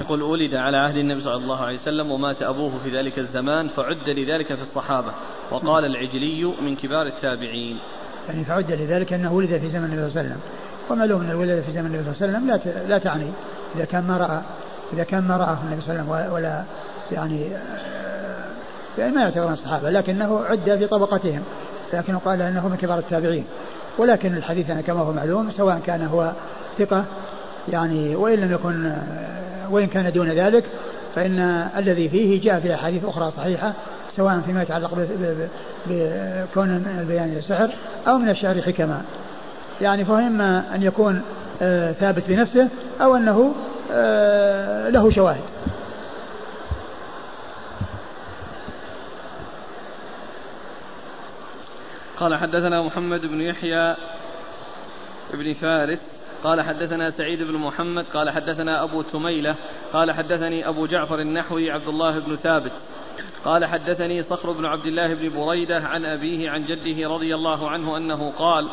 يقول 0.04 0.22
ولد 0.22 0.56
على 0.56 0.78
عهد 0.78 0.96
النبي 0.96 1.22
صلى 1.22 1.36
الله 1.36 1.66
عليه 1.66 1.80
وسلم 1.80 2.12
ومات 2.12 2.42
أبوه 2.42 2.72
في 2.84 2.98
ذلك 2.98 3.20
الزمان 3.20 3.68
فعد 3.68 4.10
لذلك 4.10 4.48
في 4.48 4.62
الصحابة 4.62 5.12
وقال 5.52 5.86
العجلي 5.86 6.54
من 6.62 6.76
كبار 6.76 7.08
التابعين. 7.08 7.80
يعني 8.30 8.46
فعد 8.46 8.72
لذلك 8.72 9.14
أنه 9.14 9.34
ولد 9.34 9.58
في 9.58 9.68
زمن 9.68 9.84
النبي 9.84 10.10
صلى 10.10 10.22
الله 10.22 10.22
عليه 10.22 10.30
وسلم. 10.30 10.42
ومعلوم 10.90 11.22
أن 11.22 11.32
الولادة 11.32 11.62
في 11.62 11.72
زمن 11.72 11.86
النبي 11.86 12.04
صلى 12.04 12.28
الله 12.28 12.38
عليه 12.38 12.58
وسلم 12.58 12.74
لا 12.74 12.88
لا 12.88 12.98
تعني 12.98 13.26
إذا 13.76 13.86
كان 13.86 14.04
ما 14.04 14.18
رأى 14.18 14.42
إذا 14.94 15.04
كان 15.04 15.24
ما 15.24 15.38
رآه 15.38 15.58
النبي 15.64 15.82
صلى 15.82 16.00
الله 16.00 16.16
عليه 16.16 16.26
وسلم 16.26 16.34
ولا 16.34 16.64
يعني 17.12 17.48
يعني 18.98 19.16
ما 19.16 19.22
يعتبر 19.22 19.48
من 19.48 19.54
الصحابة 19.54 19.90
لكنه 19.90 20.46
عد 20.46 20.78
في 20.78 20.88
طبقتهم 20.88 21.42
لكنه 21.94 22.18
قال 22.18 22.42
أنه 22.42 22.68
من 22.68 22.78
كبار 22.78 22.98
التابعين. 22.98 23.46
ولكن 23.98 24.38
الحديث 24.38 24.70
يعني 24.70 24.84
كما 24.84 25.00
هو 25.00 25.14
معلوم 25.14 25.52
سواء 25.52 25.82
كان 25.86 26.02
هو 26.02 26.32
ثقة 26.78 27.06
يعني 27.72 28.16
وإن 28.16 28.40
لم 28.40 28.52
يكن 28.52 28.94
وإن 29.74 29.88
كان 29.88 30.12
دون 30.12 30.32
ذلك 30.32 30.64
فإن 31.16 31.40
الذي 31.78 32.10
فيه 32.10 32.42
جاء 32.42 32.60
في 32.60 32.74
أحاديث 32.74 33.06
أخرى 33.06 33.32
صحيحة 33.38 33.74
سواء 34.18 34.42
فيما 34.46 34.62
يتعلق 34.62 35.08
بكون 35.86 36.86
البيان 37.00 37.36
السحر 37.38 37.70
أو 38.08 38.18
من 38.18 38.30
الشعر 38.30 38.62
حكما. 38.62 39.02
يعني 39.82 40.06
فإما 40.06 40.76
أن 40.76 40.84
يكون 40.84 41.22
آه، 41.62 41.92
ثابت 41.92 42.24
بنفسه 42.28 42.68
أو 43.02 43.16
أنه 43.16 43.54
آه، 43.92 44.90
له 44.90 45.12
شواهد. 45.12 45.44
قال 52.20 52.36
حدثنا 52.36 52.82
محمد 52.82 53.22
بن 53.22 53.42
يحيى 53.42 53.96
بن 55.34 55.54
فارس 55.54 56.13
قال 56.44 56.62
حدثنا 56.62 57.12
سعيد 57.12 57.42
بن 57.44 57.54
محمد 57.54 58.06
قال 58.14 58.30
حدثنا 58.30 58.84
أبو 58.84 59.02
تميلة 59.02 59.56
قال 59.94 60.12
حدثني 60.12 60.68
أبو 60.68 60.86
جعفر 60.86 61.20
النحوي 61.20 61.72
عبد 61.72 61.88
الله 61.88 62.20
بن 62.20 62.36
ثابت 62.36 62.72
قال 63.46 63.66
حدثني 63.66 64.24
صخر 64.24 64.52
بن 64.52 64.66
عبد 64.66 64.86
الله 64.86 65.14
بن 65.14 65.30
بريدة 65.30 65.78
عن 65.78 66.06
أبيه 66.06 66.50
عن 66.50 66.66
جده 66.66 67.10
رضي 67.10 67.36
الله 67.36 67.70
عنه 67.70 67.98
أنه 67.98 68.32
قال 68.32 68.68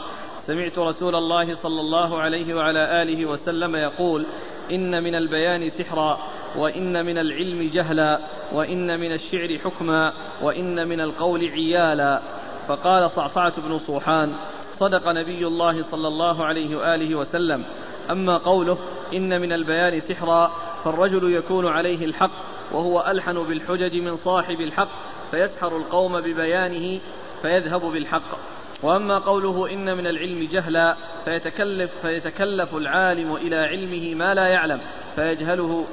سمعت 0.47 0.79
رسول 0.79 1.15
الله 1.15 1.55
صلى 1.55 1.81
الله 1.81 2.21
عليه 2.21 2.55
وعلى 2.55 3.03
آله 3.03 3.27
وسلم 3.27 3.77
يقول 3.77 4.27
إن 4.71 5.03
من 5.03 5.15
البيان 5.15 5.71
سحرا 5.71 6.19
وإن 6.57 7.07
من 7.07 7.19
العلم 7.19 7.71
جهلا 7.73 8.19
وإن 8.53 9.01
من 9.01 9.13
الشعر 9.13 9.59
حكما 9.59 10.13
وإن 10.43 10.89
من 10.89 11.01
القول 11.01 11.41
عيالا. 11.41 12.21
فقال 12.69 13.11
صعصعة 13.11 13.61
بن 13.61 13.79
صوحان 13.79 14.33
صدق 14.81 15.09
نبي 15.09 15.47
الله 15.47 15.82
صلى 15.82 16.09
الله 16.09 16.44
عليه 16.44 16.77
وآله 16.77 17.15
وسلم. 17.15 17.65
أما 18.11 18.36
قوله 18.36 18.78
إن 19.15 19.40
من 19.40 19.52
البيان 19.52 20.01
سحرا 20.01 20.52
فالرجل 20.85 21.32
يكون 21.32 21.66
عليه 21.66 22.05
الحق 22.05 22.31
وهو 22.73 23.05
ألحن 23.09 23.43
بالحجج 23.43 23.97
من 23.97 24.16
صاحب 24.16 24.61
الحق 24.61 24.89
فيسحر 25.31 25.77
القوم 25.77 26.20
ببيانه 26.20 27.01
فيذهب 27.43 27.81
بالحق. 27.81 28.39
وأما 28.82 29.19
قوله 29.19 29.73
إن 29.73 29.97
من 29.97 30.07
العلم 30.07 30.48
جهلا 30.52 30.97
فيتكلف 31.24 31.90
فيتكلف 32.02 32.74
العالم 32.74 33.36
إلى 33.36 33.57
علمه 33.57 34.15
ما 34.15 34.35
لا 34.35 34.47
يعلم 34.47 34.81
فيجهله 35.16 35.85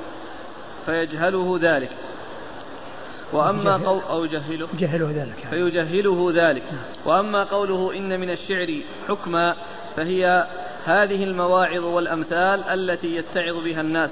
فيجهله 0.85 1.59
ذلك. 1.61 1.91
وأما 3.33 3.77
قول 3.77 4.01
أو 4.09 4.25
جهله. 4.25 4.67
جهله 4.79 5.11
ذلك. 5.15 5.47
فيجهله 5.49 6.31
ذلك. 6.35 6.63
وأما 7.05 7.43
قوله 7.43 7.97
إن 7.97 8.19
من 8.19 8.29
الشعر 8.29 8.75
حكما 9.07 9.55
فهي 9.95 10.47
هذه 10.85 11.23
المواعظ 11.23 11.83
والأمثال 11.83 12.63
التي 12.63 13.15
يتعظ 13.15 13.63
بها 13.63 13.81
الناس. 13.81 14.09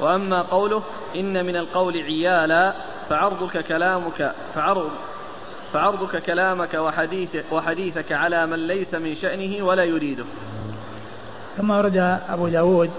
وأما 0.00 0.42
قوله 0.42 0.82
إن 1.16 1.46
من 1.46 1.56
القول 1.56 1.96
عيالا 2.02 2.72
فعرضك 3.08 3.64
كلامك 3.64 4.32
فعرض 4.54 4.90
فعرضك 5.72 6.22
كلامك 6.22 6.74
وحديث 6.74 7.36
وحديثك 7.52 8.12
على 8.12 8.46
من 8.46 8.66
ليس 8.66 8.94
من 8.94 9.14
شأنه 9.14 9.66
ولا 9.66 9.84
يريده. 9.84 10.24
ثم 11.56 11.70
ورد 11.70 11.96
أبو 12.28 12.48
داود 12.48 12.90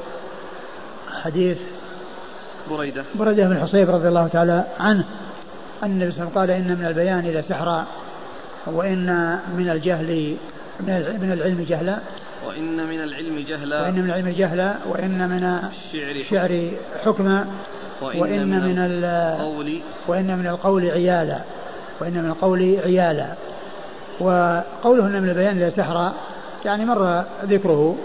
حديث 1.23 1.57
بريدة. 2.69 3.03
بريدة 3.15 3.47
بن 3.47 3.59
حصيب 3.59 3.89
رضي 3.89 4.07
الله 4.07 4.27
تعالى 4.27 4.63
عنه. 4.79 5.05
أن 5.83 5.89
النبي 5.91 6.11
صلى 6.11 6.23
الله 6.27 6.31
عليه 6.41 6.53
وسلم 6.53 6.63
قال 6.67 6.71
إن 6.71 6.77
من 6.79 6.85
البيان 6.85 7.25
لسحرا 7.27 7.85
وإن 8.67 9.39
من 9.57 9.69
الجهل 9.69 10.35
من 10.79 11.31
العلم 11.33 11.65
جهلا. 11.69 11.99
وإن 12.47 12.87
من 12.87 13.03
العلم 13.03 13.45
جهلا. 13.49 13.81
وإن 13.81 13.93
من 13.95 14.05
العلم 14.09 14.29
جهلا 14.29 14.73
وإن 14.89 15.29
من 15.29 15.59
الشعر 16.21 16.71
حكما. 17.05 17.47
وإن, 18.01 18.19
وإن 18.19 18.47
من, 18.47 18.63
من 18.63 18.79
ال- 18.79 19.05
القول. 19.05 19.79
وإن 20.07 20.37
من 20.37 20.47
القول 20.47 20.85
عيالا. 20.91 21.39
وإن 22.01 22.13
من 22.13 22.29
القول 22.29 22.77
عيالا. 22.85 23.27
وقوله 24.19 25.07
إن 25.07 25.21
من 25.21 25.29
البيان 25.29 25.59
لا 25.59 25.69
سحرا 25.69 26.13
يعني 26.65 26.85
مر 26.85 27.23
ذكره. 27.43 27.95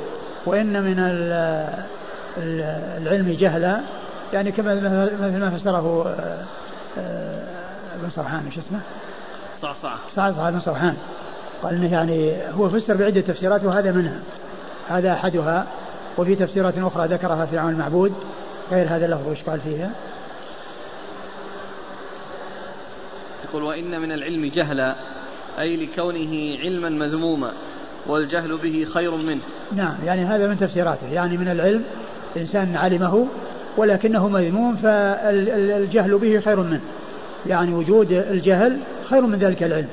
وإن 0.47 0.83
من 0.83 0.99
ال- 0.99 1.33
ال- 2.39 3.03
العلم 3.03 3.37
جهلا 3.41 3.81
يعني 4.33 4.53
كما 4.53 4.75
مثل 5.21 5.39
ما 5.39 5.51
فسره 5.51 6.17
ابن 8.01 8.11
صرحان 8.11 8.51
شو 8.55 8.61
اسمه؟ 8.61 8.81
صعصعة. 9.63 9.99
سعد 10.17 10.53
بن 10.53 10.61
صرحان. 10.61 10.97
قال 11.63 11.75
إنه 11.75 11.93
يعني 11.93 12.33
هو 12.59 12.71
فسر 12.71 12.97
بعدة 12.97 13.21
تفسيرات 13.21 13.65
وهذا 13.65 13.93
منها. 13.93 14.19
هذا 14.89 15.13
أحدها 15.13 15.67
وفي 16.19 16.35
تفسيرات 16.35 16.79
أخرى 16.79 17.07
ذكرها 17.07 17.47
في 17.47 17.59
عون 17.59 17.73
المعبود 17.73 18.13
غير 18.71 18.87
هذا 18.89 19.07
اللفظ 19.07 19.29
وش 19.29 19.43
قال 19.43 19.61
فيها؟ 19.61 19.91
يقول 23.45 23.63
وإن 23.63 24.01
من 24.01 24.13
العلم 24.13 24.51
جهلا 24.55 24.97
أي 25.59 25.77
لكونه 25.77 26.59
علما 26.59 26.89
مذموما 26.89 27.53
والجهل 28.07 28.57
به 28.57 28.87
خير 28.95 29.17
منه. 29.17 29.41
نعم 29.73 29.95
يعني 30.07 30.25
هذا 30.25 30.49
من 30.49 30.59
تفسيراته. 30.59 31.13
يعني 31.13 31.37
من 31.37 31.49
العلم 31.49 31.85
إنسان 32.37 32.77
علمه 32.77 33.27
ولكنه 33.77 34.29
مذموم 34.29 34.77
فالجهل 34.77 36.19
به 36.19 36.41
خير 36.41 36.61
منه. 36.61 36.81
يعني 37.47 37.75
وجود 37.75 38.13
الجهل 38.13 38.79
خير 39.05 39.23
من 39.23 39.39
ذلك 39.39 39.63
العلم. 39.63 39.89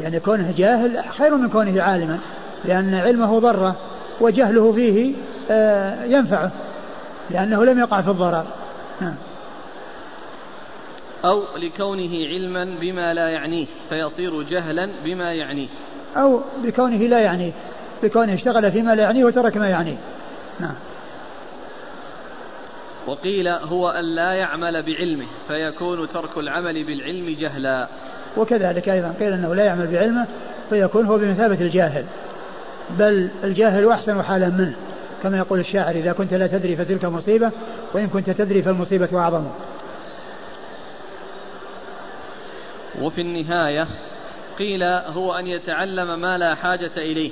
يعني 0.00 0.20
كونه 0.20 0.54
جاهل 0.56 1.04
خير 1.18 1.36
من 1.36 1.48
كونه 1.48 1.82
عالما 1.82 2.18
لأن 2.64 2.94
علمه 2.94 3.38
ضرة 3.38 3.76
وجهله 4.20 4.72
فيه 4.72 5.14
آه، 5.50 6.04
ينفعه 6.04 6.50
لأنه 7.30 7.64
لم 7.64 7.78
يقع 7.78 8.02
في 8.02 8.10
الضرر. 8.10 8.44
نعم. 9.00 9.14
أو 11.24 11.42
لكونه 11.56 12.26
علما 12.26 12.64
بما 12.80 13.14
لا 13.14 13.28
يعنيه 13.28 13.66
فيصير 13.88 14.42
جهلا 14.42 14.90
بما 15.04 15.32
يعنيه. 15.32 15.68
أو 16.16 16.40
بكونه 16.64 16.96
لا 16.96 17.18
يعنيه 17.18 17.52
بكونه 18.02 18.34
اشتغل 18.34 18.72
فيما 18.72 18.94
لا 18.94 19.02
يعنيه 19.02 19.24
وترك 19.24 19.56
ما 19.56 19.68
يعنيه. 19.68 19.96
نعم. 20.60 20.74
وقيل 23.06 23.48
هو 23.48 23.88
أن 23.88 24.04
لا 24.04 24.32
يعمل 24.32 24.82
بعلمه 24.82 25.26
فيكون 25.48 26.08
ترك 26.08 26.38
العمل 26.38 26.84
بالعلم 26.84 27.36
جهلا. 27.40 27.88
وكذلك 28.36 28.88
أيضا 28.88 29.14
قيل 29.20 29.32
أنه 29.32 29.54
لا 29.54 29.64
يعمل 29.64 29.86
بعلمه 29.86 30.26
فيكون 30.70 31.06
هو 31.06 31.18
بمثابة 31.18 31.60
الجاهل. 31.60 32.04
بل 32.90 33.30
الجاهل 33.44 33.88
أحسن 33.88 34.22
حالا 34.22 34.48
منه 34.48 34.76
كما 35.22 35.38
يقول 35.38 35.60
الشاعر 35.60 35.94
إذا 35.94 36.12
كنت 36.12 36.34
لا 36.34 36.46
تدري 36.46 36.76
فتلك 36.76 37.04
مصيبة 37.04 37.50
وإن 37.94 38.08
كنت 38.08 38.30
تدري 38.30 38.62
فالمصيبة 38.62 39.18
أعظم. 39.18 39.44
وفي 43.02 43.20
النهاية 43.20 43.86
قيل 44.58 44.82
هو 44.82 45.34
أن 45.34 45.46
يتعلم 45.46 46.20
ما 46.20 46.38
لا 46.38 46.54
حاجة 46.54 46.90
إليه. 46.96 47.30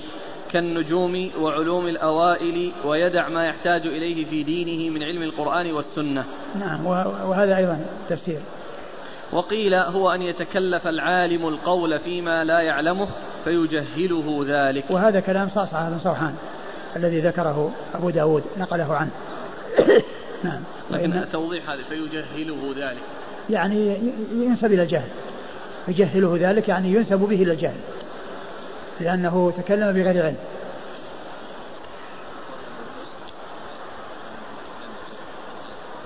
كالنجوم 0.55 1.31
وعلوم 1.41 1.87
الأوائل 1.87 2.73
ويدع 2.85 3.29
ما 3.29 3.47
يحتاج 3.47 3.87
إليه 3.87 4.25
في 4.25 4.43
دينه 4.43 4.95
من 4.95 5.03
علم 5.03 5.23
القرآن 5.23 5.73
والسنة. 5.73 6.25
نعم 6.61 6.87
وهذا 7.27 7.57
أيضا 7.57 7.87
تفسير. 8.09 8.41
وقيل 9.33 9.75
هو 9.75 10.11
أن 10.11 10.23
يتكلف 10.23 10.87
العالم 10.87 11.49
القول 11.49 11.99
فيما 11.99 12.45
لا 12.45 12.61
يعلمه 12.61 13.09
فيجهله 13.45 14.45
ذلك. 14.49 14.85
وهذا 14.91 15.21
كلام 15.21 15.49
صعصعة 15.49 15.91
بن 15.91 15.99
صوحان 15.99 16.35
الذي 16.97 17.21
ذكره 17.21 17.73
أبو 17.95 18.11
داود 18.11 18.43
نقله 18.59 18.95
عنه. 18.95 19.11
نعم. 20.45 20.61
لكن 20.91 21.25
توضيح 21.33 21.71
هذا 21.71 21.83
فيجهله 21.83 22.75
ذلك. 22.77 23.03
يعني 23.51 23.97
ينسب 24.33 24.73
إلى 24.73 24.83
الجهل. 24.83 25.09
يجهله 25.89 26.37
ذلك 26.41 26.69
يعني 26.69 26.89
ينسب 26.93 27.19
به 27.19 27.43
إلى 27.43 27.53
الجهل. 27.53 27.77
لأنه 29.01 29.53
تكلم 29.57 29.93
بغير 29.93 30.25
علم. 30.25 30.37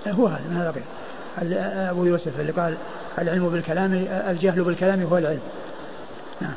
هو 0.07 0.27
هذا 0.27 0.45
من 0.49 0.57
هذا 1.37 1.91
أبو 1.91 2.05
يوسف 2.05 2.41
اللي 2.41 2.53
قال 2.53 2.77
العلم 3.19 3.49
بالكلام 3.49 4.07
الجهل 4.29 4.65
بالكلام 4.65 5.03
هو 5.03 5.19
العلم. 5.19 5.41
نعم. 6.41 6.55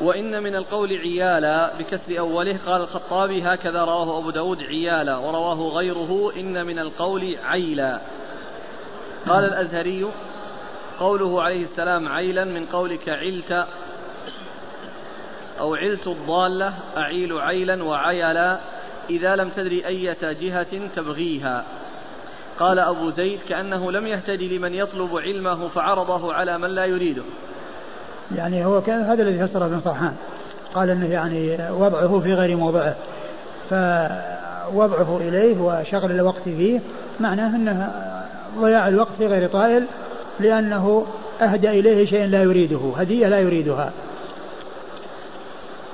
وإن 0.00 0.42
من 0.42 0.54
القول 0.54 0.92
عيالا 0.92 1.72
بكسر 1.78 2.18
أوله 2.18 2.58
قال 2.66 2.80
الخطابي 2.80 3.42
هكذا 3.42 3.84
رواه 3.84 4.18
أبو 4.18 4.30
داود 4.30 4.62
عيالا 4.62 5.16
ورواه 5.16 5.74
غيره 5.74 6.32
إن 6.36 6.66
من 6.66 6.78
القول 6.78 7.36
عيلا. 7.44 8.00
قال 9.28 9.44
الأزهري 9.44 10.06
قوله 11.00 11.42
عليه 11.42 11.64
السلام 11.64 12.08
عيلا 12.08 12.44
من 12.44 12.66
قولك 12.66 13.08
علت 13.08 13.66
أو 15.60 15.74
علت 15.74 16.06
الضالة 16.06 16.72
أعيل 16.96 17.38
عيلا 17.38 17.84
وعيلا 17.84 18.58
إذا 19.10 19.36
لم 19.36 19.48
تدري 19.48 19.86
أية 19.86 20.32
جهة 20.32 20.88
تبغيها. 20.96 21.64
قال 22.58 22.78
أبو 22.78 23.10
زيد 23.10 23.38
كأنه 23.48 23.92
لم 23.92 24.06
يهتدي 24.06 24.58
لمن 24.58 24.74
يطلب 24.74 25.16
علمه 25.16 25.68
فعرضه 25.68 26.34
على 26.34 26.58
من 26.58 26.68
لا 26.68 26.84
يريده. 26.84 27.22
يعني 28.36 28.64
هو 28.64 28.80
كان 28.80 29.00
هذا 29.00 29.22
الذي 29.22 29.46
فسره 29.46 29.66
ابن 29.66 29.80
صرحان. 29.80 30.14
قال 30.74 30.90
إنه 30.90 31.12
يعني 31.12 31.58
وضعه 31.70 32.20
في 32.20 32.34
غير 32.34 32.56
موضعه. 32.56 32.96
فوضعه 33.70 35.18
إليه 35.20 35.60
وشغل 35.60 36.10
الوقت 36.10 36.42
فيه 36.42 36.80
معناه 37.20 37.56
إنه 37.56 37.92
ضياع 38.58 38.88
الوقت 38.88 39.12
في 39.18 39.26
غير 39.26 39.48
طائل 39.48 39.86
لأنه 40.40 41.06
أهدى 41.40 41.70
إليه 41.70 42.06
شيء 42.06 42.26
لا 42.26 42.42
يريده 42.42 42.92
هدية 42.96 43.28
لا 43.28 43.40
يريدها. 43.40 43.92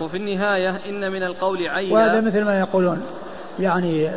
وفي 0.00 0.16
النهاية 0.16 0.80
إن 0.88 1.12
من 1.12 1.22
القول 1.22 1.58
وهذا 1.58 1.72
عيلا 1.72 2.20
مثل 2.20 2.44
ما 2.44 2.60
يقولون 2.60 3.02
يعني 3.58 4.10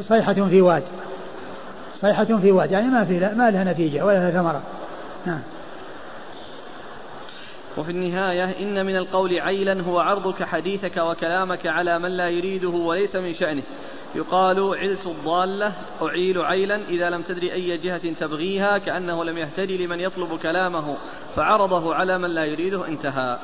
صيحة 0.00 0.32
في 0.32 0.60
واد 0.60 0.82
صيحة 2.00 2.24
في 2.24 2.52
واد 2.52 2.70
يعني 2.70 2.86
ما 2.86 3.04
في 3.04 3.18
ما 3.18 3.50
لها 3.50 3.64
نتيجة 3.64 4.04
ولا 4.04 4.14
لها 4.14 4.30
ثمرة. 4.30 4.62
نعم. 5.26 5.40
وفي 7.76 7.90
النهاية 7.90 8.44
إن 8.44 8.86
من 8.86 8.96
القول 8.96 9.40
عيلا 9.40 9.82
هو 9.82 9.98
عرضك 9.98 10.42
حديثك 10.42 10.96
وكلامك 10.96 11.66
على 11.66 11.98
من 11.98 12.08
لا 12.08 12.28
يريده 12.28 12.68
وليس 12.68 13.16
من 13.16 13.34
شأنه. 13.34 13.62
يقال 14.14 14.74
علت 14.78 15.06
الضالة 15.06 15.72
أعيل 16.02 16.42
عيلا 16.42 16.80
إذا 16.88 17.10
لم 17.10 17.22
تدري 17.22 17.52
أي 17.52 17.76
جهة 17.76 18.12
تبغيها 18.20 18.78
كأنه 18.78 19.24
لم 19.24 19.38
يهتدي 19.38 19.86
لمن 19.86 20.00
يطلب 20.00 20.38
كلامه 20.38 20.96
فعرضه 21.36 21.94
على 21.94 22.18
من 22.18 22.30
لا 22.30 22.44
يريده 22.44 22.88
انتهى. 22.88 23.38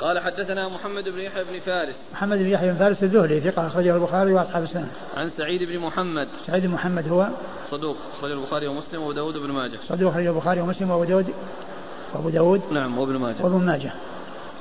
قال 0.00 0.18
حدثنا 0.18 0.68
محمد 0.68 1.08
بن 1.08 1.20
يحيى 1.20 1.44
بن 1.44 1.60
فارس. 1.60 1.94
محمد 2.12 2.38
بن 2.38 2.46
يحيى 2.46 2.70
بن 2.70 2.76
فارس 2.76 3.02
الذهلي 3.02 3.40
ثقة 3.40 3.66
أخرجه 3.66 3.96
البخاري 3.96 4.34
وأصحاب 4.34 4.62
السنة 4.62 4.88
عن 5.16 5.30
سعيد 5.30 5.62
بن 5.62 5.78
محمد. 5.78 6.28
سعيد 6.46 6.66
بن 6.66 6.70
محمد 6.74 7.08
هو؟ 7.08 7.28
صدوق 7.70 7.96
أخرج 8.18 8.30
البخاري 8.30 8.66
ومسلم 8.66 9.02
وداود 9.02 9.34
بن 9.34 9.50
ماجه. 9.50 9.78
صدوق 9.88 10.10
أخرجه 10.10 10.30
البخاري 10.30 10.60
ومسلم 10.60 10.90
وأبو 10.90 11.04
داود؟ 11.04 11.26
وأبو 12.14 12.28
داود؟ 12.28 12.62
نعم 12.72 12.98
وابن 12.98 13.16
ماجه. 13.16 13.36
وابن 13.42 13.66
ماجه. 13.66 13.92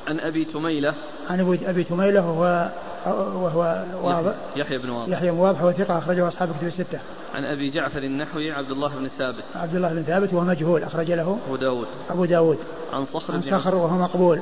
عن 0.07 0.19
أبي 0.19 0.45
تميلة. 0.45 0.93
عن 1.29 1.39
أبو 1.39 1.55
أبي 1.65 1.83
تميلة 1.83 2.29
وهو 2.29 2.69
وهو 3.05 3.83
واضح. 4.03 4.33
يحيى 4.55 4.77
بن 4.77 4.89
واضح. 4.89 5.09
يحيى 5.09 5.31
بن 5.31 5.37
واضح 5.37 5.63
وثقة 5.63 5.97
أخرجه 5.97 6.27
أصحاب 6.27 6.49
كتب 6.57 6.67
الستة. 6.67 6.99
عن 7.35 7.45
أبي 7.45 7.69
جعفر 7.69 8.03
النحوي 8.03 8.51
عبد 8.51 8.71
الله 8.71 8.87
بن 8.87 9.07
ثابت. 9.07 9.43
عبد 9.55 9.75
الله 9.75 9.93
بن 9.93 10.03
ثابت 10.03 10.33
وهو 10.33 10.43
مجهول 10.43 10.83
أخرج 10.83 11.11
له. 11.11 11.37
وداود 11.49 11.87
أبو 12.09 12.25
داود. 12.25 12.57
عن 12.93 13.05
صخر 13.05 13.33
عن 13.33 13.41
صخر 13.41 13.75
وهو 13.75 13.97
مقبول 13.97 14.39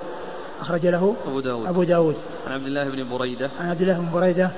أخرج 0.61 0.88
له. 0.88 1.15
أبو 1.27 1.39
داود. 1.39 1.67
أبو 1.67 1.83
داود. 1.83 2.15
عن 2.47 2.53
عبد 2.53 2.65
الله 2.65 2.89
بن 2.89 3.09
بريدة. 3.09 3.49
عن 3.61 3.69
عبد 3.69 3.81
الله 3.81 3.97
بن 3.97 4.11
بريدة 4.13 4.49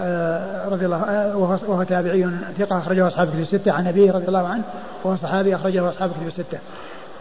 آه، 0.00 0.68
رضي 0.68 0.84
الله 0.84 1.02
آه، 1.02 1.36
وهو 1.36 1.58
وهو 1.66 1.82
تابعي 1.82 2.30
ثقة 2.58 2.78
أخرجه 2.78 3.06
أصحاب 3.06 3.28
كتب 3.28 3.40
الستة. 3.40 3.72
عن 3.72 3.86
أبيه 3.86 4.12
رضي 4.12 4.28
الله 4.28 4.48
عنه 4.48 4.64
وهو 5.04 5.16
صحابي 5.16 5.54
أخرجه 5.54 5.88
أصحاب 5.88 6.10
كتب 6.10 6.26
الستة. 6.26 6.58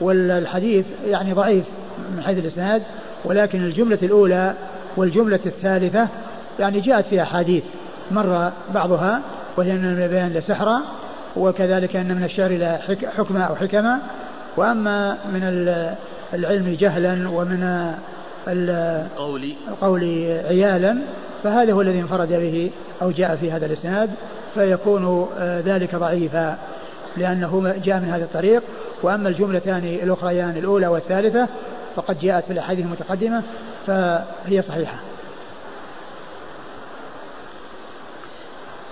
والحديث 0.02 0.86
يعني 1.06 1.34
ضعيف 1.34 1.66
من 2.16 2.24
حيث 2.24 2.38
الإسناد 2.38 2.84
ولكن 3.26 3.64
الجملة 3.64 4.00
الأولى 4.04 4.54
والجملة 4.98 5.40
الثالثة 5.46 6.08
يعني 6.60 6.80
جاءت 6.80 7.06
فيها 7.06 7.24
أحاديث. 7.24 7.64
مر 8.12 8.52
بعضها 8.74 9.22
وهي 9.58 9.72
أن 9.72 9.94
من 9.96 10.04
البيان 10.04 10.30
لسحرا 10.30 10.82
وكذلك 11.36 11.96
أن 11.96 12.16
من 12.16 12.24
الشعر 12.24 12.78
حك- 12.88 13.06
حكمة 13.18 13.44
أو 13.44 13.56
حكمة. 13.56 13.98
وأما 14.58 15.18
من 15.34 15.44
ال- 15.44 15.96
العلم 16.34 16.78
جهلا 16.80 17.30
ومن 17.30 17.92
قولي 19.18 19.56
القولي 19.68 20.40
عيالا 20.50 20.98
فهذا 21.44 21.74
هو 21.74 21.82
الذي 21.82 22.00
انفرد 22.00 22.30
به 22.30 22.72
أو 23.02 23.12
جاء 23.12 23.36
في 23.36 23.52
هذا 23.52 23.66
الإسناد. 23.66 24.10
فيكون 24.54 25.28
آه، 25.40 25.62
ذلك 25.66 25.96
ضعيفا 25.96 26.58
لأنه 27.18 27.76
جاء 27.86 28.00
من 28.00 28.10
هذا 28.10 28.24
الطريق. 28.24 28.64
وأما 29.04 29.30
الجملتان 29.30 29.84
الأخريان 30.04 30.50
الأولى 30.58 30.88
والثالثة 30.88 31.48
فقد 31.98 32.20
جاءت 32.20 32.46
في 32.46 32.54
الأحاديث 32.54 32.86
المتقدمة 32.86 33.44
فهي 33.88 34.62
صحيحة. 34.62 35.00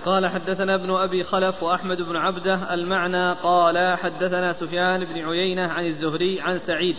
قال 0.04 0.28
حدثنا 0.28 0.74
ابن 0.74 0.90
أبي 0.90 1.24
خلف 1.24 1.62
وأحمد 1.62 2.02
بن 2.02 2.16
عبده 2.16 2.74
المعنى 2.74 3.32
قال 3.32 3.98
حدثنا 3.98 4.52
سفيان 4.52 5.04
بن 5.04 5.28
عيينة 5.28 5.72
عن 5.72 5.86
الزهري 5.86 6.40
عن 6.40 6.58
سعيد. 6.58 6.96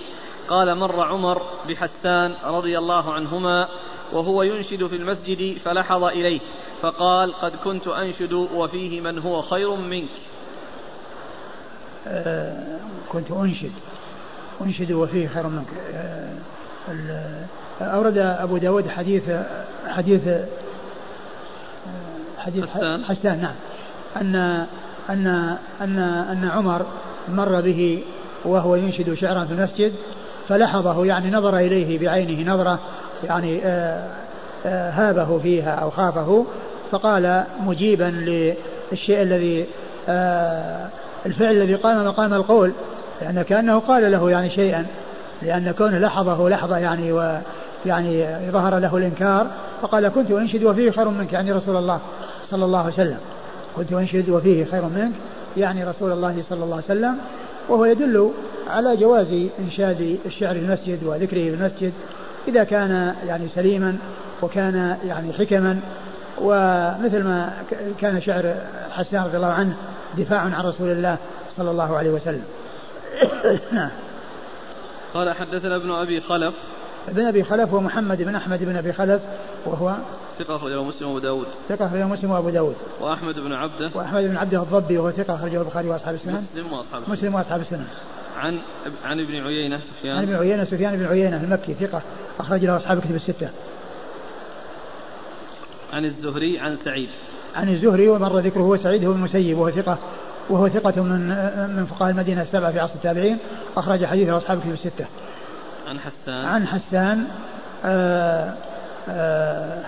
قال 0.50 0.76
مر 0.78 1.02
عمر 1.02 1.42
بحسان 1.68 2.36
رضي 2.46 2.78
الله 2.78 3.14
عنهما 3.14 3.68
وهو 4.14 4.44
ينشد 4.44 4.88
في 4.88 4.96
المسجد 4.96 5.58
فلحظ 5.58 6.04
إليه 6.04 6.40
فقال 6.82 7.34
قد 7.34 7.52
كنت 7.64 7.88
أنشد 7.88 8.34
وفيه 8.34 9.02
من 9.02 9.20
هو 9.20 9.42
خير 9.42 9.76
منك. 9.76 10.10
آه 12.08 12.80
كنت 13.10 13.32
أنشد. 13.32 13.72
أنشد 14.62 14.92
وفيه 14.92 15.28
خير 15.28 15.48
منك. 15.48 15.68
آه 15.94 16.28
أورد 17.82 18.18
أبو 18.18 18.58
داود 18.58 18.88
حديث 18.88 19.24
حديث 19.88 20.28
آه، 20.28 20.46
حديث 22.38 22.66
حسان, 22.66 23.06
حسان 23.06 23.42
نعم. 23.42 23.56
أن 24.22 24.36
أن 25.10 25.58
أن 25.82 26.00
أن 26.00 26.50
عمر 26.54 26.86
مر 27.30 27.62
به 27.62 28.04
وهو 28.46 28.76
ينشد 28.76 29.14
شعرا 29.14 29.46
في 29.46 29.54
المسجد 29.54 29.94
فلحظه 30.48 31.06
يعني 31.06 31.32
نظر 31.32 31.58
إليه 31.58 32.00
بعينه 32.00 32.54
نظرة 32.54 32.80
يعني 33.24 33.62
آه، 33.66 34.08
آه، 34.66 34.92
هابه 34.92 35.40
فيها 35.40 35.72
أو 35.72 35.90
خافه 35.90 36.46
فقال 36.92 37.44
مجيبا 37.60 38.04
للشيء 38.92 39.22
الذي 39.22 39.66
آه، 40.10 40.88
الفعل 41.26 41.52
الذي 41.52 41.76
قام 41.76 42.06
مقام 42.06 42.34
القول. 42.34 42.72
لأن 43.22 43.42
كأنه 43.42 43.80
قال 43.80 44.12
له 44.12 44.30
يعني 44.30 44.50
شيئا 44.50 44.86
لأن 45.42 45.72
كونه 45.72 45.98
لحظه 45.98 46.50
لحظة 46.50 46.78
يعني 46.78 47.12
و 47.12 47.40
يعني 47.86 48.26
ظهر 48.52 48.80
له 48.80 48.98
الإنكار 48.98 49.48
فقال 49.82 50.08
كنت 50.08 50.32
أنشد 50.32 50.64
وفيه 50.64 50.92
خير 50.92 51.10
منك 51.10 51.34
يعني 51.34 51.52
رسول 51.52 51.78
الله 51.78 52.00
صلى 52.50 52.66
الله 52.66 52.80
عليه 52.80 52.94
وسلم. 52.94 53.18
كنت 53.76 53.94
أنشد 53.94 54.30
وفيه 54.30 54.66
خير 54.66 54.86
منك 54.86 55.12
يعني 55.58 55.84
رسول 55.84 56.12
الله 56.12 56.44
صلى 56.50 56.64
الله 56.64 56.76
عليه 56.76 56.86
وسلم. 56.86 57.18
وهو 57.70 57.86
يدل 57.86 58.32
على 58.68 58.98
جواز 58.98 59.28
إنشاد 59.60 60.18
الشعر 60.26 60.56
المسجد 60.56 61.04
وذكره 61.04 61.44
في 61.44 61.50
المسجد 61.50 61.94
إذا 62.48 62.64
كان 62.64 63.14
يعني 63.28 63.48
سليما 63.56 63.98
وكان 64.42 64.98
يعني 65.08 65.34
حكما. 65.34 65.80
ومثل 66.42 67.24
ما 67.24 67.50
كان 68.02 68.22
شعر 68.22 68.56
حسان 68.92 69.24
رضي 69.24 69.38
الله 69.38 69.48
عنه 69.48 69.74
دفاع 70.18 70.40
عن 70.40 70.66
رسول 70.66 70.92
الله 70.92 71.18
صلى 71.58 71.72
الله 71.72 71.98
عليه 71.98 72.10
وسلم. 72.10 72.44
نعم 73.72 73.90
قال 75.14 75.36
حدثنا 75.36 75.76
ابن 75.76 75.92
أبي 75.92 76.22
خلف. 76.22 76.54
ابن 77.08 77.26
أبي 77.26 77.44
خلف 77.44 77.74
هو 77.74 77.82
محمد 77.82 78.22
بن 78.22 78.36
أحمد 78.36 78.64
بن 78.64 78.76
أبي 78.76 78.94
خلف 78.94 79.22
وهو 79.66 79.96
ثقة 80.40 80.56
أخرجه 80.56 80.84
مسلم 80.84 81.08
وأبو 81.08 81.20
داود. 81.20 81.48
ثقة 81.70 81.86
أخرجه 81.86 82.08
مسلم 82.08 82.32
وأبو 82.32 82.50
داود. 82.50 82.76
وأحمد 83.02 83.40
بن 83.40 83.54
عبدة. 83.54 83.92
وأحمد 83.96 84.24
بن 84.24 84.38
عبدة 84.38 84.62
الضبي 84.62 84.98
وهو 84.98 85.12
ثقة 85.12 85.36
أخرجه 85.36 85.62
البخاري 85.62 85.88
وأصحاب 85.88 86.16
السنن. 86.16 86.46
مسلم 86.54 86.74
وأصحاب 86.74 87.02
السنن. 87.02 87.14
مسلم 87.14 87.36
وأصحاب 87.36 87.62
السنن. 87.62 87.88
عن 88.38 88.60
عن 89.04 89.20
ابن 89.20 89.36
عيينة 89.36 89.80
سفيان. 89.80 90.18
عن 90.18 90.24
ابن 90.24 90.36
عيينة 90.36 90.64
سفيان 90.64 90.98
بن 90.98 91.06
عيينة 91.06 91.44
المكي 91.44 91.74
ثقة 91.74 92.02
أخرج 92.40 92.66
له 92.66 92.78
أصحاب 92.78 92.98
الكتب 92.98 93.16
الستة. 93.16 93.50
عن 95.94 96.06
الزهري 96.06 96.60
عن 96.60 96.78
سعيد. 96.86 97.10
عن 97.56 97.70
الزهري 97.70 98.10
ومر 98.10 98.40
ذكره 98.40 98.62
هو 98.62 98.78
سعيد 98.78 99.06
هو 99.06 99.12
المسيب 99.12 99.58
وهو 99.58 99.72
ثقة 99.72 99.98
وهو 100.50 100.70
ثقة 100.70 101.02
من 101.02 101.28
من 101.76 101.86
فقهاء 101.86 102.12
المدينة 102.12 102.42
السبعة 102.42 102.72
في 102.72 102.80
عصر 102.80 102.94
التابعين 102.96 103.38
أخرج 103.78 104.06
حديثه 104.06 104.38
أصحاب 104.38 104.58
الكتب 104.58 104.74
الستة. 104.74 105.06
عن 105.88 106.00
حسان 106.00 106.46
عن 106.46 106.68
حسان 106.68 107.28
آآ 107.86 108.54
آآ 109.10 109.84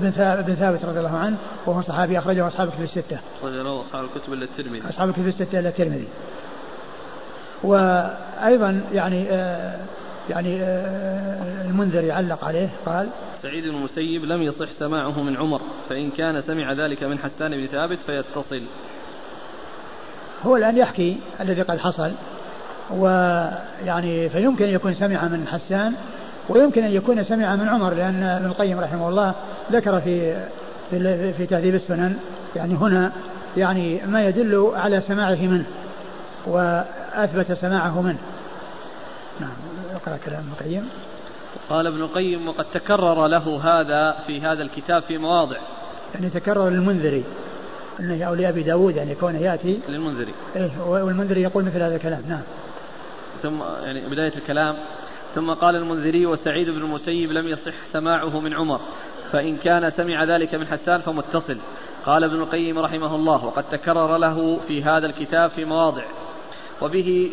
ابن 0.00 0.54
ثابت 0.54 0.84
رضي 0.84 0.98
الله 0.98 1.18
عنه 1.18 1.36
وهو 1.66 1.82
صحابي 1.82 2.18
أخرجه 2.18 2.46
أصحاب 2.46 2.68
الكتب 2.68 2.82
الستة. 2.82 3.18
أخرج 3.40 3.52
له 3.52 3.80
أصحاب 3.80 4.04
الكتب 4.04 4.32
إلا 4.32 4.44
الترمذي. 4.44 4.88
أصحاب 4.88 5.08
الكتب 5.08 5.26
الستة 5.26 5.58
إلا 5.58 5.68
الترمذي. 5.68 6.08
وأيضا 7.62 8.80
يعني 8.92 9.30
آه 9.30 9.76
يعني 10.30 10.62
آه 10.62 11.64
المنذر 11.64 12.04
يعلق 12.04 12.44
عليه 12.44 12.68
قال 12.86 13.08
سعيد 13.42 13.64
بن 13.64 13.74
المسيب 13.74 14.24
لم 14.24 14.42
يصح 14.42 14.68
سماعه 14.78 15.22
من 15.22 15.36
عمر 15.36 15.60
فإن 15.88 16.10
كان 16.10 16.40
سمع 16.40 16.72
ذلك 16.72 17.02
من 17.02 17.18
حسان 17.18 17.50
بن 17.50 17.66
ثابت 17.66 17.98
فيتصل. 18.06 18.62
هو 20.46 20.56
الآن 20.56 20.76
يحكي 20.76 21.16
الذي 21.40 21.62
قد 21.62 21.78
حصل 21.78 22.12
ويعني 22.90 24.28
فيمكن 24.28 24.64
أن 24.64 24.70
يكون 24.70 24.94
سمع 24.94 25.28
من 25.28 25.46
حسان 25.46 25.94
ويمكن 26.48 26.84
أن 26.84 26.92
يكون 26.92 27.24
سمع 27.24 27.56
من 27.56 27.68
عمر 27.68 27.94
لأن 27.94 28.22
ابن 28.22 28.46
القيم 28.46 28.80
رحمه 28.80 29.08
الله 29.08 29.34
ذكر 29.72 30.00
في 30.00 30.36
في, 30.90 31.32
في 31.32 31.46
تهذيب 31.46 31.74
السنن 31.74 32.16
يعني 32.56 32.74
هنا 32.74 33.12
يعني 33.56 34.00
ما 34.06 34.28
يدل 34.28 34.72
على 34.74 35.00
سماعه 35.00 35.42
منه 35.42 35.64
وأثبت 36.46 37.52
سماعه 37.52 38.02
منه. 38.02 38.18
نعم. 39.40 39.50
اقرأ 40.06 40.16
كلام 40.16 40.38
ابن 40.38 40.52
القيم. 40.52 40.88
قال 41.70 41.86
ابن 41.86 42.02
القيم 42.02 42.48
وقد 42.48 42.64
تكرر 42.74 43.26
له 43.26 43.60
هذا 43.64 44.16
في 44.26 44.40
هذا 44.40 44.62
الكتاب 44.62 45.02
في 45.02 45.18
مواضع. 45.18 45.56
يعني 46.14 46.30
تكرر 46.30 46.68
للمنذري 46.68 47.24
انه 48.00 48.24
أو 48.24 48.34
لابي 48.34 48.62
داود 48.62 48.96
يعني 48.96 49.14
كونه 49.14 49.38
يأتي. 49.38 49.80
للمنذري. 49.88 50.34
إيه 50.56 50.70
والمنذري 50.86 51.42
يقول 51.42 51.64
مثل 51.64 51.82
هذا 51.82 51.96
الكلام 51.96 52.22
نعم. 52.28 52.42
ثم 53.42 53.60
يعني 53.82 54.00
بداية 54.08 54.32
الكلام 54.36 54.76
ثم 55.34 55.52
قال 55.52 55.76
المنذري 55.76 56.26
وسعيد 56.26 56.70
بن 56.70 56.82
المسيب 56.82 57.32
لم 57.32 57.48
يصح 57.48 57.74
سماعه 57.92 58.40
من 58.40 58.54
عمر 58.54 58.80
فإن 59.32 59.56
كان 59.56 59.90
سمع 59.90 60.24
ذلك 60.24 60.54
من 60.54 60.66
حسان 60.66 61.00
فمتصل. 61.00 61.58
قال 62.06 62.24
ابن 62.24 62.40
القيم 62.40 62.78
رحمه 62.78 63.14
الله 63.14 63.44
وقد 63.44 63.64
تكرر 63.70 64.16
له 64.16 64.60
في 64.68 64.82
هذا 64.82 65.06
الكتاب 65.06 65.50
في 65.50 65.64
مواضع. 65.64 66.02
وبه 66.82 67.30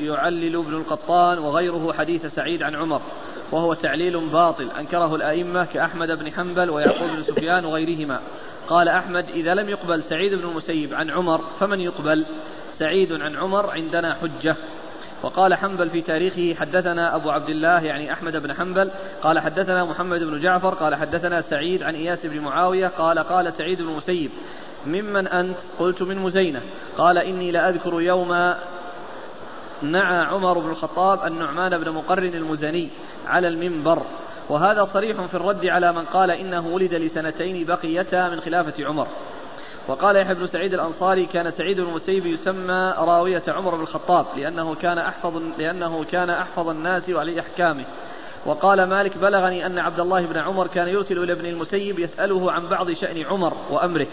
يعلل 0.00 0.56
ابن 0.56 0.74
القطان 0.74 1.38
وغيره 1.38 1.92
حديث 1.92 2.26
سعيد 2.26 2.62
عن 2.62 2.74
عمر 2.74 3.00
وهو 3.52 3.74
تعليل 3.74 4.28
باطل 4.28 4.70
أنكره 4.78 5.14
الأئمة 5.14 5.64
كأحمد 5.64 6.08
بن 6.08 6.32
حنبل 6.32 6.70
ويعقوب 6.70 7.10
بن 7.10 7.22
سفيان 7.22 7.64
وغيرهما. 7.64 8.20
قال 8.68 8.88
أحمد 8.88 9.24
إذا 9.30 9.54
لم 9.54 9.68
يقبل 9.68 10.02
سعيد 10.02 10.34
بن 10.34 10.48
المسيب 10.48 10.94
عن 10.94 11.10
عمر 11.10 11.38
فمن 11.60 11.80
يقبل 11.80 12.26
سعيد 12.72 13.12
عن 13.12 13.36
عمر 13.36 13.70
عندنا 13.70 14.14
حجة. 14.14 14.56
وقال 15.22 15.54
حنبل 15.54 15.90
في 15.90 16.02
تاريخه 16.02 16.54
حدثنا 16.54 17.16
أبو 17.16 17.30
عبد 17.30 17.48
الله 17.48 17.80
يعني 17.80 18.12
أحمد 18.12 18.36
بن 18.36 18.54
حنبل 18.54 18.90
قال 19.22 19.38
حدثنا 19.38 19.84
محمد 19.84 20.22
بن 20.22 20.40
جعفر 20.40 20.74
قال 20.74 20.94
حدثنا 20.94 21.40
سعيد 21.40 21.82
عن 21.82 21.94
إياس 21.94 22.26
بن 22.26 22.40
معاوية 22.40 22.86
قال 22.86 23.18
قال 23.18 23.52
سعيد 23.52 23.82
بن 23.82 23.88
المسيب 23.88 24.30
ممن 24.86 25.26
أنت؟ 25.26 25.56
قلت 25.78 26.02
من 26.02 26.18
مزينة. 26.18 26.60
قال 26.98 27.18
إني 27.18 27.50
لأذكر 27.50 28.00
يوم 28.00 28.54
نعى 29.82 30.24
عمر 30.24 30.58
بن 30.58 30.70
الخطاب 30.70 31.26
النعمان 31.26 31.78
بن 31.78 31.90
مقرن 31.90 32.34
المزني 32.34 32.88
على 33.26 33.48
المنبر. 33.48 34.02
وهذا 34.48 34.84
صريح 34.84 35.20
في 35.20 35.34
الرد 35.34 35.66
على 35.66 35.92
من 35.92 36.04
قال 36.04 36.30
إنه 36.30 36.66
ولد 36.66 36.94
لسنتين 36.94 37.66
بقيتا 37.66 38.28
من 38.28 38.40
خلافة 38.40 38.84
عمر. 38.86 39.06
وقال 39.88 40.16
يحيى 40.16 40.34
بن 40.34 40.46
سعيد 40.46 40.74
الأنصاري 40.74 41.26
كان 41.26 41.50
سعيد 41.50 41.78
المسيب 41.78 42.26
يسمى 42.26 42.94
راوية 42.98 43.42
عمر 43.48 43.74
بن 43.74 43.82
الخطاب 43.82 44.26
لأنه 44.36 44.74
كان 44.74 44.98
أحفظ 44.98 45.42
لأنه 45.58 46.04
كان 46.04 46.30
أحفظ 46.30 46.68
الناس 46.68 47.10
وعلي 47.10 47.40
أحكامه. 47.40 47.84
وقال 48.46 48.88
مالك 48.88 49.18
بلغني 49.18 49.66
أن 49.66 49.78
عبد 49.78 50.00
الله 50.00 50.26
بن 50.26 50.36
عمر 50.36 50.66
كان 50.66 50.88
يرسل 50.88 51.18
إلى 51.18 51.32
ابن 51.32 51.46
المسيب 51.46 51.98
يسأله 51.98 52.52
عن 52.52 52.68
بعض 52.68 52.90
شأن 52.90 53.26
عمر 53.26 53.52
وأمره. 53.70 54.06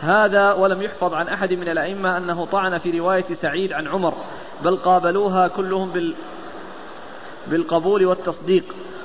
هذا 0.00 0.52
ولم 0.52 0.82
يحفظ 0.82 1.14
عن 1.14 1.28
أحد 1.28 1.52
من 1.52 1.68
الأئمة 1.68 2.16
أنه 2.16 2.44
طعن 2.44 2.78
في 2.78 2.98
رواية 2.98 3.34
سعيد 3.34 3.72
عن 3.72 3.88
عمر 3.88 4.14
بل 4.64 4.76
قابلوها 4.76 5.48
كلهم 5.48 5.90
بال 5.90 6.14
بالقبول 7.46 8.06
والتصديق. 8.06 8.64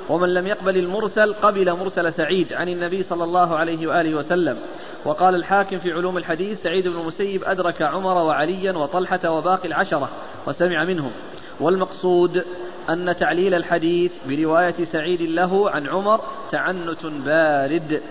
ومن 0.09 0.33
لم 0.33 0.47
يقبل 0.47 0.77
المرسل 0.77 1.33
قبل 1.33 1.73
مرسل 1.73 2.13
سعيد 2.13 2.53
عن 2.53 2.69
النبي 2.69 3.03
صلى 3.03 3.23
الله 3.23 3.55
عليه 3.55 3.87
وآله 3.87 4.15
وسلم. 4.15 4.57
وقال 5.05 5.35
الحاكم 5.35 5.77
في 5.77 5.91
علوم 5.91 6.17
الحديث 6.17 6.61
سعيد 6.61 6.87
بن 6.87 6.99
المسيب 6.99 7.43
أدرك 7.43 7.81
عمر 7.81 8.17
وعليا 8.17 8.71
وطلحة 8.71 9.29
وباقي 9.29 9.67
العشرة 9.67 10.09
وسمع 10.47 10.83
منهم. 10.83 11.11
والمقصود 11.59 12.43
أن 12.89 13.15
تعليل 13.15 13.53
الحديث 13.53 14.11
برواية 14.29 14.85
سعيد 14.85 15.21
له 15.21 15.69
عن 15.69 15.87
عمر 15.87 16.21
تعنت 16.51 17.05
بارد. 17.05 18.01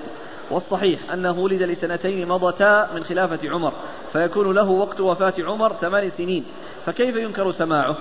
والصحيح 0.52 1.12
أنه 1.12 1.38
ولد 1.38 1.62
لسنتين 1.62 2.28
مضتا 2.28 2.88
من 2.94 3.04
خلافة 3.04 3.50
عمر 3.50 3.72
فيكون 4.12 4.54
له 4.54 4.70
وقت 4.70 5.00
وفاة 5.00 5.34
عمر 5.38 5.72
ثمان 5.72 6.10
سنين 6.10 6.44
فكيف 6.86 7.16
ينكر 7.16 7.52
سماعه؟ 7.52 7.96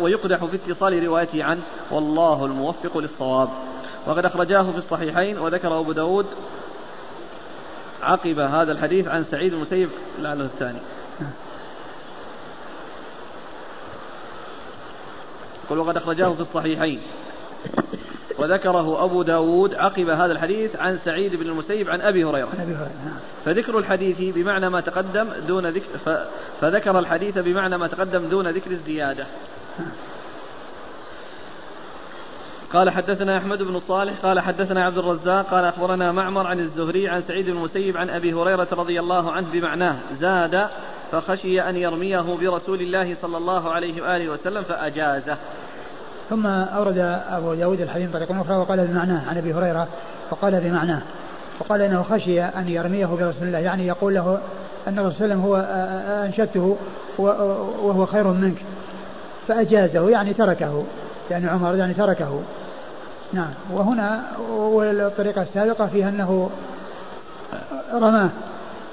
ويقدح 0.00 0.44
في 0.44 0.56
اتصال 0.56 1.06
روايته 1.06 1.44
عنه 1.44 1.60
والله 1.90 2.44
الموفق 2.44 2.98
للصواب. 2.98 3.48
وقد 4.06 4.24
أخرجاه 4.24 4.62
في 4.62 4.78
الصحيحين 4.78 5.38
وذكر 5.38 5.80
أبو 5.80 5.92
داود 5.92 6.26
عقب 8.02 8.38
هذا 8.38 8.72
الحديث 8.72 9.08
عن 9.08 9.24
سعيد 9.24 9.52
المسيب. 9.52 9.88
لعله 10.18 10.44
الثاني. 10.44 10.78
قل 15.70 15.78
وقد 15.78 15.96
أخرجاه 15.96 16.32
في 16.32 16.40
الصحيحين. 16.40 17.00
وذكره 18.38 19.04
أبو 19.04 19.22
داود 19.22 19.74
عقب 19.74 20.08
هذا 20.08 20.32
الحديث 20.32 20.76
عن 20.76 20.98
سعيد 21.04 21.34
بن 21.36 21.46
المسيب 21.46 21.90
عن 21.90 22.00
أبي 22.00 22.24
هريرة. 22.24 22.48
نعم. 22.58 22.76
فذكر 23.44 23.78
الحديث 23.78 24.20
بمعنى 24.20 24.70
ما 24.70 24.80
تقدم 24.80 25.28
دون 25.48 25.66
ذكر 25.66 25.88
فذكر 26.60 26.98
الحديث 26.98 27.38
بمعنى 27.38 27.78
ما 27.78 27.86
تقدم 27.86 28.28
دون 28.28 28.48
ذكر 28.48 28.70
الزيادة. 28.70 29.26
قال 32.72 32.90
حدثنا 32.90 33.38
أحمد 33.38 33.62
بن 33.62 33.80
صالح 33.80 34.14
قال 34.22 34.40
حدثنا 34.40 34.84
عبد 34.84 34.98
الرزاق 34.98 35.46
قال 35.46 35.64
أخبرنا 35.64 36.12
معمر 36.12 36.46
عن 36.46 36.58
الزهري 36.60 37.08
عن 37.08 37.22
سعيد 37.22 37.46
بن 37.46 37.56
المسيب 37.56 37.96
عن 37.96 38.10
أبي 38.10 38.32
هريرة 38.32 38.68
رضي 38.72 39.00
الله 39.00 39.32
عنه 39.32 39.46
بمعناه. 39.52 39.96
زاد 40.20 40.68
فخشي 41.12 41.60
أن 41.60 41.76
يرميه 41.76 42.36
برسول 42.40 42.80
الله 42.80 43.16
صلى 43.22 43.36
الله 43.36 43.70
عليه 43.70 44.02
وآله 44.02 44.28
وسلم 44.28 44.62
فأجازه. 44.62 45.36
ثم 46.30 46.46
أورد 46.46 46.98
أبو 47.28 47.54
داود 47.54 47.80
الحديث 47.80 48.10
طريقة 48.12 48.40
أخرى 48.40 48.56
وقال 48.56 48.86
بمعناه 48.86 49.28
عن 49.28 49.36
أبي 49.36 49.54
هريرة 49.54 49.88
وقال 50.30 50.60
بمعناه. 50.60 51.02
وقال 51.60 51.82
إنه 51.82 52.02
خشي 52.02 52.42
أن 52.42 52.68
يرميه 52.68 53.06
برسول 53.06 53.46
الله 53.46 53.58
يعني 53.58 53.86
يقول 53.86 54.14
له 54.14 54.40
أن 54.88 54.98
الرسول 54.98 55.32
هو 55.32 55.56
أنشدته 56.26 56.76
وهو 57.18 58.06
خير 58.06 58.26
منك. 58.26 58.56
فأجازه 59.48 60.10
يعني 60.10 60.32
تركه 60.32 60.84
يعني 61.30 61.48
عمر 61.48 61.76
يعني 61.76 61.94
تركه. 61.94 62.42
نعم. 63.32 63.50
وهنا 63.72 64.22
والطريقة 64.50 65.42
السابقة 65.42 65.86
فيها 65.86 66.08
أنه 66.08 66.50
رماه 67.92 68.28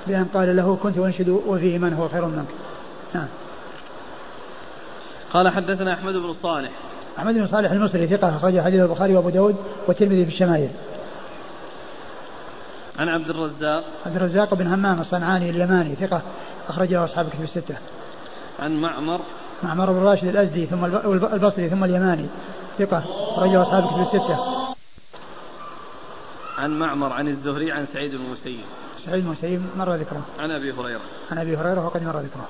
بأن 0.08 0.26
قال 0.34 0.56
له 0.56 0.78
كنت 0.84 0.98
أنشد 0.98 1.30
وفيه 1.30 1.78
من 1.78 1.94
هو 1.94 2.08
خير 2.08 2.26
منك. 2.26 2.48
نعم. 3.14 3.28
قال 5.34 5.50
حدثنا 5.50 5.94
أحمد 5.94 6.14
بن 6.14 6.34
صالح. 6.34 6.72
أحمد 7.18 7.34
بن 7.34 7.48
صالح 7.48 7.72
المصري 7.72 8.08
ثقة 8.08 8.38
أخرج 8.38 8.60
حديث 8.60 8.82
البخاري 8.82 9.16
وأبو 9.16 9.30
داود 9.30 9.56
والترمذي 9.88 10.26
في 10.26 10.32
الشمائل. 10.32 10.70
عن 13.00 13.08
عبد 13.08 13.30
الرزاق. 13.30 13.84
عبد 14.06 14.16
الرزاق 14.16 14.54
بن 14.54 14.68
همام 14.68 15.02
الصنعاني 15.02 15.50
اليماني 15.50 15.96
ثقة 15.96 16.22
أخرجه 16.70 17.06
أصحاب 17.06 17.30
كتب 17.30 17.44
الستة. 17.44 17.76
عن 18.60 18.82
معمر. 18.82 19.22
معمر 19.64 19.92
بن 19.92 20.00
راشد 20.00 20.28
الأزدي 20.28 20.66
ثم 20.66 20.86
البصري 21.34 21.70
ثم 21.70 21.84
اليماني 21.84 22.26
ثقة 22.80 23.04
أخرجه 23.34 23.62
أصحاب 23.62 23.88
كتب 23.88 24.02
الستة. 24.02 24.38
عن 26.58 26.80
معمر 26.80 27.14
عن 27.14 27.28
الزهري 27.28 27.72
عن 27.72 27.86
سعيد 27.94 28.12
بن 28.12 28.26
المسيب. 28.26 28.60
سعيد 29.06 29.24
بن 29.24 29.28
المسيب 29.28 29.62
مر 29.78 29.96
ذكره. 29.96 30.22
عن 30.40 30.52
أبي 30.52 30.72
هريرة. 30.72 31.02
عن 31.32 31.38
أبي 31.38 31.58
هريرة 31.58 31.86
وقد 31.86 32.04
مر 32.04 32.20
ذكره. 32.20 32.48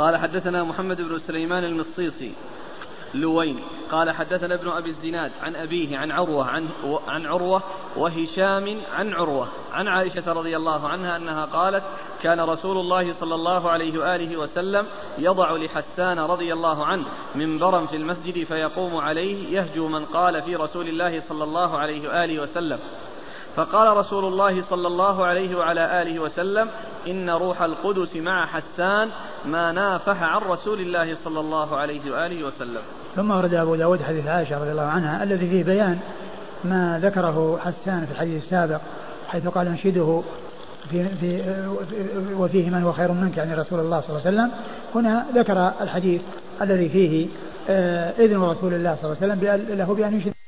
قال 0.00 0.16
حدثنا 0.16 0.64
محمد 0.64 1.00
بن 1.00 1.18
سليمان 1.18 1.64
المصيصي 1.64 2.32
لوين. 3.14 3.60
قال 3.90 4.10
حدثنا 4.10 4.54
ابن 4.54 4.68
أبي 4.68 4.90
الزناد 4.90 5.32
عن 5.42 5.56
أبيه 5.56 5.98
عن 5.98 6.10
عروة 6.10 6.44
عن 6.44 6.68
عن 7.08 7.26
عروة 7.26 7.62
وهشام 7.96 8.80
عن 8.92 9.12
عروة 9.12 9.48
عن 9.72 9.88
عائشة 9.88 10.32
رضي 10.32 10.56
الله 10.56 10.88
عنها 10.88 11.16
أنها 11.16 11.44
قالت 11.44 11.82
كان 12.22 12.40
رسول 12.40 12.76
الله 12.76 13.12
صلى 13.12 13.34
الله 13.34 13.70
عليه 13.70 13.98
وآله 13.98 14.36
وسلم 14.36 14.86
يضع 15.18 15.52
لحسان 15.52 16.18
رضي 16.18 16.52
الله 16.52 16.86
عنه 16.86 17.04
منبرا 17.34 17.86
في 17.86 17.96
المسجد 17.96 18.44
فيقوم 18.44 18.96
عليه 18.96 19.58
يهجو 19.58 19.88
من 19.88 20.04
قال 20.04 20.42
في 20.42 20.56
رسول 20.56 20.88
الله 20.88 21.20
صلى 21.20 21.44
الله 21.44 21.78
عليه 21.78 22.08
وآله 22.08 22.42
وسلم. 22.42 22.78
فقال 23.60 23.96
رسول 23.96 24.24
الله 24.24 24.62
صلى 24.62 24.86
الله 24.86 25.26
عليه 25.26 25.56
وعلى 25.56 26.02
آله 26.02 26.18
وسلم 26.18 26.68
إن 27.06 27.30
روح 27.30 27.62
القدس 27.62 28.16
مع 28.16 28.46
حسان 28.46 29.08
ما 29.46 29.72
نافح 29.72 30.22
عن 30.22 30.40
رسول 30.40 30.80
الله 30.80 31.14
صلى 31.24 31.40
الله 31.40 31.76
عليه 31.76 32.12
وآله 32.12 32.44
وسلم. 32.44 32.80
ثم 33.16 33.30
ورد 33.30 33.54
أبو 33.54 33.74
داود 33.74 34.02
حديث 34.02 34.26
عائشة 34.26 34.58
رضي 34.60 34.70
الله 34.70 34.82
عنها 34.82 35.22
الذي 35.22 35.48
فيه 35.48 35.64
بيان 35.64 35.98
ما 36.64 37.00
ذكره 37.02 37.58
حسان 37.58 38.06
في 38.06 38.12
الحديث 38.12 38.44
السابق 38.44 38.80
حيث 39.28 39.48
قال 39.48 39.66
أنشده 39.66 40.22
في, 40.90 41.04
في 41.04 41.42
وفيه 42.38 42.70
من 42.70 42.82
هو 42.82 42.92
خير 42.92 43.12
منك 43.12 43.36
يعني 43.36 43.54
رسول 43.54 43.80
الله 43.80 44.00
صلى 44.00 44.10
الله 44.10 44.26
عليه 44.26 44.36
وسلم. 44.36 44.50
هنا 44.94 45.26
ذكر 45.34 45.72
الحديث 45.80 46.22
الذي 46.62 46.88
فيه 46.88 47.28
آه، 47.70 48.12
إذن 48.18 48.42
رسول 48.42 48.74
الله 48.74 48.96
صلى 49.02 49.12
الله 49.12 49.16
عليه 49.22 49.32
وسلم 49.32 49.76
له 49.78 49.94
بأن 49.94 50.14
ينشد 50.14 50.39